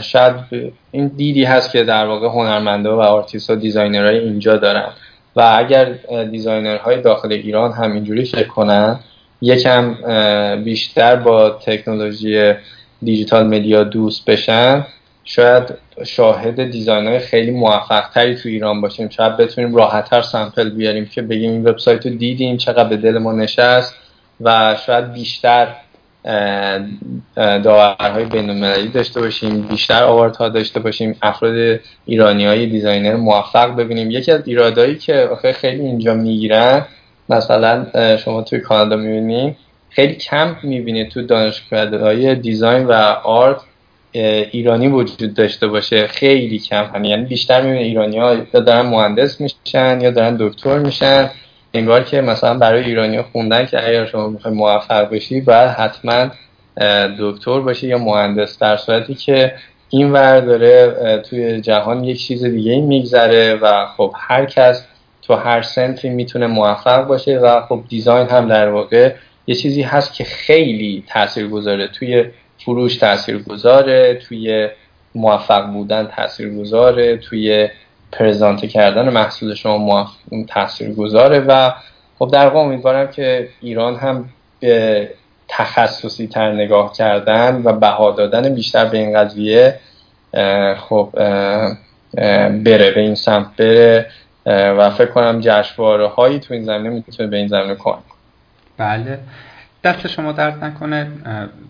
شاید 0.01 0.35
این 0.91 1.07
دیدی 1.07 1.43
هست 1.43 1.71
که 1.71 1.83
در 1.83 2.05
واقع 2.05 2.27
هنرمنده 2.27 2.89
و 2.89 2.99
آرتیست 2.99 3.49
و 3.49 3.55
designer 3.55 4.07
های 4.07 4.19
اینجا 4.19 4.57
دارن 4.57 4.89
و 5.35 5.55
اگر 5.57 5.85
designer 6.31 6.87
های 6.87 7.01
داخل 7.01 7.31
ایران 7.31 7.71
هم 7.71 7.91
اینجوری 7.91 8.25
فکر 8.25 8.47
کنن 8.47 8.99
یکم 9.41 9.95
بیشتر 10.63 11.15
با 11.15 11.49
تکنولوژی 11.49 12.53
digital 13.01 13.47
media 13.47 13.83
دوست 13.83 14.25
بشن. 14.25 14.85
شاید 15.23 15.63
شاهد 16.05 16.71
design 16.71 17.07
های 17.07 17.19
خیلی 17.19 17.51
موفق 17.51 18.09
تری 18.13 18.35
تو 18.35 18.49
ایران 18.49 18.81
باشیم. 18.81 19.09
شاید 19.09 19.37
بتونیم 19.37 19.75
راحتتر 19.75 20.21
sample 20.21 20.69
بیاریم 20.69 21.05
که 21.05 21.21
بگیم 21.21 21.51
این 21.51 21.63
وبسایت 21.63 22.05
رو 22.05 22.13
دیدیم 22.13 22.57
چقدر 22.57 22.89
به 22.89 22.97
دل 22.97 23.17
ما 23.17 23.31
نشست 23.31 23.95
و 24.41 24.77
شاید 24.85 25.13
بیشتر 25.13 25.67
داورهای 27.35 28.25
بین 28.25 28.89
داشته 28.91 29.19
باشیم 29.19 29.61
بیشتر 29.61 30.03
ها 30.03 30.49
داشته 30.49 30.79
باشیم 30.79 31.17
افراد 31.21 31.79
ایرانی 32.05 32.45
های 32.45 32.65
designer 32.65 33.15
موفق 33.15 33.75
ببینیم. 33.75 34.11
یکی 34.11 34.31
از 34.31 34.47
ایرادایی 34.47 34.95
که 34.95 35.29
خیلی 35.55 35.81
اینجا 35.81 36.13
می‌گیرن 36.13 36.85
مثلا 37.29 37.85
شما 38.17 38.41
توی 38.41 38.59
کانادا 38.59 38.95
می‌بینید 38.95 39.55
خیلی 39.89 40.15
کم 40.15 40.55
می‌بینید 40.63 41.09
تو 41.09 41.21
دانشگاه 41.21 41.97
های 41.97 42.35
design 42.35 42.85
و 42.85 42.93
art 43.23 43.57
ایرانی 44.51 44.87
وجود 44.87 45.33
داشته 45.33 45.67
باشه. 45.67 46.07
خیلی 46.07 46.59
کم 46.59 47.03
یعنی 47.03 47.25
بیشتر 47.25 47.61
می‌بینه 47.61 47.83
ایرانی 47.83 48.17
ها 48.17 48.35
یا 48.53 48.59
دارن 48.59 48.81
مهندس 48.81 49.41
میشن 49.41 50.01
یا 50.01 50.11
دارن 50.11 50.37
دکتر 50.39 50.79
میشن. 50.79 51.29
انگار 51.73 52.03
که 52.03 52.21
مثلا 52.21 52.57
برای 52.57 52.83
ایرانی 52.83 53.17
ها 53.17 53.23
خوندن 53.31 53.65
که 53.65 53.87
اگر 53.87 54.05
شما 54.05 54.27
می‌خوای 54.27 54.53
موفق 54.53 55.09
بشی 55.09 55.41
باید 55.41 55.69
حتما 55.69 56.31
دکتر 57.19 57.59
باشی 57.59 57.87
یا 57.87 57.97
مهندس. 57.97 58.59
در 58.59 58.77
صورتی 58.77 59.13
که 59.13 59.53
این 59.89 60.11
ور 60.11 60.39
داره 60.39 60.93
توی 61.29 61.61
جهان 61.61 62.03
یک 62.03 62.19
چیز 62.27 62.45
دیگه 62.45 62.81
میگذره 62.81 63.55
و 63.55 63.85
خب 63.97 64.13
هر 64.17 64.45
کس 64.45 64.85
تو 65.29 65.35
هر 65.35 65.61
سنفی 65.61 66.09
می‌تونه 66.09 66.47
موفق 66.47 67.07
باشه 67.07 67.39
و 67.39 67.61
خب 67.61 67.83
دیزاین 67.89 68.27
هم 68.27 68.47
در 68.47 68.69
واقع 68.69 69.13
یه 69.47 69.55
چیزی 69.55 69.81
هست 69.81 70.13
که 70.13 70.23
خیلی 70.23 71.03
تاثیر 71.07 71.47
گذاره 71.47 71.87
توی 71.87 72.25
فروش 72.57 72.97
تاثیر 72.97 73.43
گذاره 73.43 74.15
توی 74.15 74.69
موفق 75.15 75.65
بودن 75.65 76.07
تاثیر 76.15 76.57
گذاره 76.57 77.17
توی 77.17 77.69
پرزانت 78.11 78.65
کردن 78.65 79.09
محصول 79.09 79.53
شما 79.53 80.11
تاثیر 80.47 80.93
گذاره 80.93 81.39
و 81.39 81.71
خب 82.19 82.29
در 82.31 82.45
واقع 82.45 82.59
امیدوارم 82.59 83.11
که 83.11 83.49
ایران 83.61 83.95
هم 83.95 84.29
به 84.59 85.09
تخصصی 85.47 86.27
تر 86.27 86.51
نگاه 86.51 86.93
کردن 86.93 87.61
و 87.65 87.73
بها 87.73 88.11
دادن 88.11 88.55
بیشتر 88.55 88.85
به 88.85 88.97
این 88.97 89.17
قضیه 89.17 89.79
خب 90.77 91.09
بره 92.63 92.91
به 92.91 92.99
این 92.99 93.15
سمت 93.15 93.55
بره. 93.57 94.05
و 94.45 94.89
فکر 94.89 95.11
کنم 95.11 95.39
جشنواره 95.41 96.07
هایی 96.07 96.39
تو 96.39 96.53
این 96.53 96.63
زمینه 96.63 96.89
می‌تونه 96.89 97.29
به 97.29 97.37
این 97.37 97.47
زمینه 97.47 97.75
کمک 97.75 98.03
بله. 98.77 99.19
دست 99.83 100.07
شما 100.07 100.31
درد 100.31 100.63
نکنه. 100.63 101.07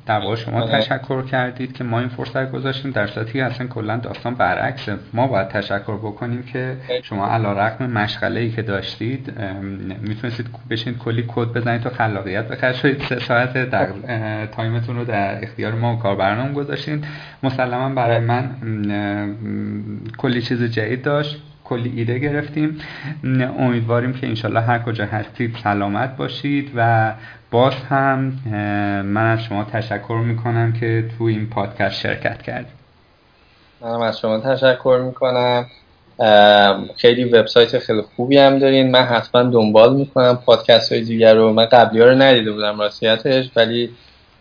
در 0.06 0.20
واقع 0.20 0.36
شما 0.36 0.62
آره. 0.62 0.82
تشکر 0.82 1.22
کردید 1.22 1.74
که 1.74 1.84
ما 1.84 2.00
این 2.00 2.10
فرصت 2.10 2.52
گذاشتیم. 2.52 2.92
در 2.92 3.08
صورتی 3.08 3.34
که 3.34 3.44
اصلا 3.44 3.68
کلا 3.68 3.98
داستان 3.98 4.36
برعکسه. 4.36 4.96
ما 5.14 5.28
باید 5.28 5.48
تشکر 5.48 5.98
بکنیم 5.98 6.44
که 6.44 6.78
شما 7.04 7.28
علا 7.28 7.54
رقم 7.54 7.86
مشغله 7.86 8.40
ای 8.40 8.52
که 8.52 8.62
داشتید 8.62 9.34
می‌تونستید 10.02 10.48
بشین 10.70 10.98
کلی 10.98 11.26
کد 11.28 11.48
بزنید 11.48 11.82
تا 11.82 11.90
خلاقیت 11.90 12.48
بخرید. 12.48 13.02
سه 13.10 13.20
ساعت 13.20 13.70
در 13.70 13.88
time 14.46 14.74
تون 14.74 14.96
رو 14.96 15.06
در 15.06 15.44
اختیار 15.44 15.74
ما 15.74 15.96
و 15.96 16.00
کاربرانم 16.00 16.54
گذاشتین. 16.54 17.06
مسلما 17.44 17.90
برای 17.90 18.20
من 18.20 18.50
کلی 20.18 20.42
چیز 20.42 20.64
جدید 20.64 21.02
داشت. 21.02 21.42
کلی 21.70 21.94
ایده 21.96 22.20
گرفتیم. 22.20 22.82
امیدواریم 23.60 24.14
که 24.14 24.28
انشالله 24.28 24.62
هر 24.62 24.80
کجا 24.80 25.06
هستید 25.06 25.56
سلامت 25.64 26.18
باشید 26.18 26.72
و 26.76 27.14
باز 27.52 27.74
هم 27.74 28.20
من 29.06 29.32
از 29.32 29.44
شما 29.44 29.64
تشکر 29.64 30.22
می‌کنم 30.26 30.74
که 30.74 31.06
تو 31.18 31.24
این 31.24 31.50
پادکست 31.50 31.96
شرکت 31.96 32.42
کردید 32.42 32.80
منم 33.82 34.02
از 34.02 34.20
شما 34.20 34.40
تشکر 34.40 35.02
می‌کنم. 35.06 35.66
خیلی 36.98 37.24
وبسایت 37.24 37.80
خیلی 37.80 38.02
خوبی 38.02 38.38
هم 38.38 38.60
دارین. 38.60 38.92
من 38.92 39.04
حتما 39.04 39.44
دنبال 39.44 39.96
می‌کنم 39.96 40.40
پادکست 40.46 40.92
های 40.92 41.02
دیگر 41.02 41.36
رو. 41.36 41.54
من 41.54 41.66
قبلی 41.66 42.02
ها 42.02 42.08
رو 42.08 42.16
ندیده 42.16 42.52
بودم 42.52 42.80
راستیتش. 42.80 43.50
ولی 43.56 43.90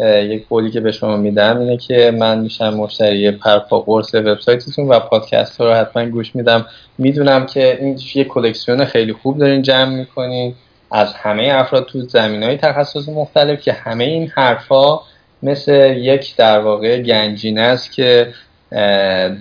یک 0.00 0.48
قولی 0.48 0.70
که 0.70 0.80
به 0.80 0.92
شما 0.92 1.16
میدم 1.16 1.58
اینه 1.58 1.76
که 1.76 2.10
من 2.10 2.38
میشم 2.38 2.74
مشتری 2.74 3.30
پرپا 3.30 3.80
قرص 3.80 4.14
وبسایتتون 4.14 4.88
و 4.88 5.00
پادکست 5.00 5.60
ها 5.60 5.66
رو 5.66 5.74
حتما 5.74 6.04
گوش 6.04 6.36
میدم. 6.36 6.66
می‌دونم 6.98 7.46
که 7.46 7.78
این 7.80 7.98
یه 8.14 8.24
کلکسیون 8.24 8.84
خیلی 8.84 9.12
خوب 9.12 9.38
دارین 9.38 9.62
جمع 9.62 9.94
می‌کنین. 9.94 10.54
از 10.90 11.14
همه 11.14 11.48
افراد 11.52 11.86
تو 11.86 12.00
زمین 12.00 12.42
های 12.42 12.56
تخصص 12.56 13.08
مختلف 13.08 13.60
که 13.60 13.72
همه 13.72 14.04
این 14.04 14.28
حرفها 14.28 15.02
مثل 15.42 15.96
یک 15.96 16.36
در 16.36 16.58
واقع 16.58 17.02
گنجینه 17.02 17.60
است 17.60 17.92
که 17.92 18.32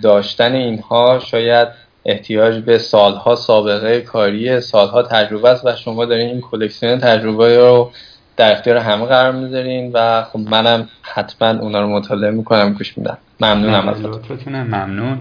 داشتن 0.02 0.54
اینها 0.54 1.20
شاید 1.20 1.68
احتیاج 2.06 2.64
به 2.64 2.78
سالها 2.78 3.36
سابقه 3.36 4.02
کاری 4.02 4.62
سالها 4.62 5.04
تجربه 5.04 5.50
است 5.50 5.66
و 5.66 5.76
شما 5.76 6.06
دارین 6.06 6.30
این 6.30 6.42
کلکسیون 6.42 7.00
تجربه 7.00 7.58
رو 7.58 7.92
در 8.38 8.52
اختیار 8.52 8.78
همه 8.78 9.06
قرار 9.06 9.32
می‌ذارین 9.32 9.92
و 9.94 10.24
خب 10.24 10.40
منم 10.40 10.90
حتما 11.02 11.50
اونا 11.50 11.82
رو 11.82 11.88
مطالعه 11.88 12.32
می‌کنم 12.32 12.74
گوش 12.74 12.98
میدم. 12.98 13.18
ممنونم 13.40 13.88
از 13.88 14.02
لطفتون 14.02 14.56
ممنون. 14.56 15.20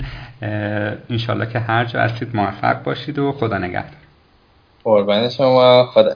انشالله 1.11 1.47
که 1.47 1.59
هر 1.59 1.85
جا 1.85 2.01
هستید 2.01 2.37
موفق 2.37 2.83
باشید 2.83 3.19
و 3.19 3.33
خدا 3.33 3.59
نگهدار. 3.59 4.01
قربان 4.85 5.29
شما. 5.29 5.87
خدا 5.95 6.15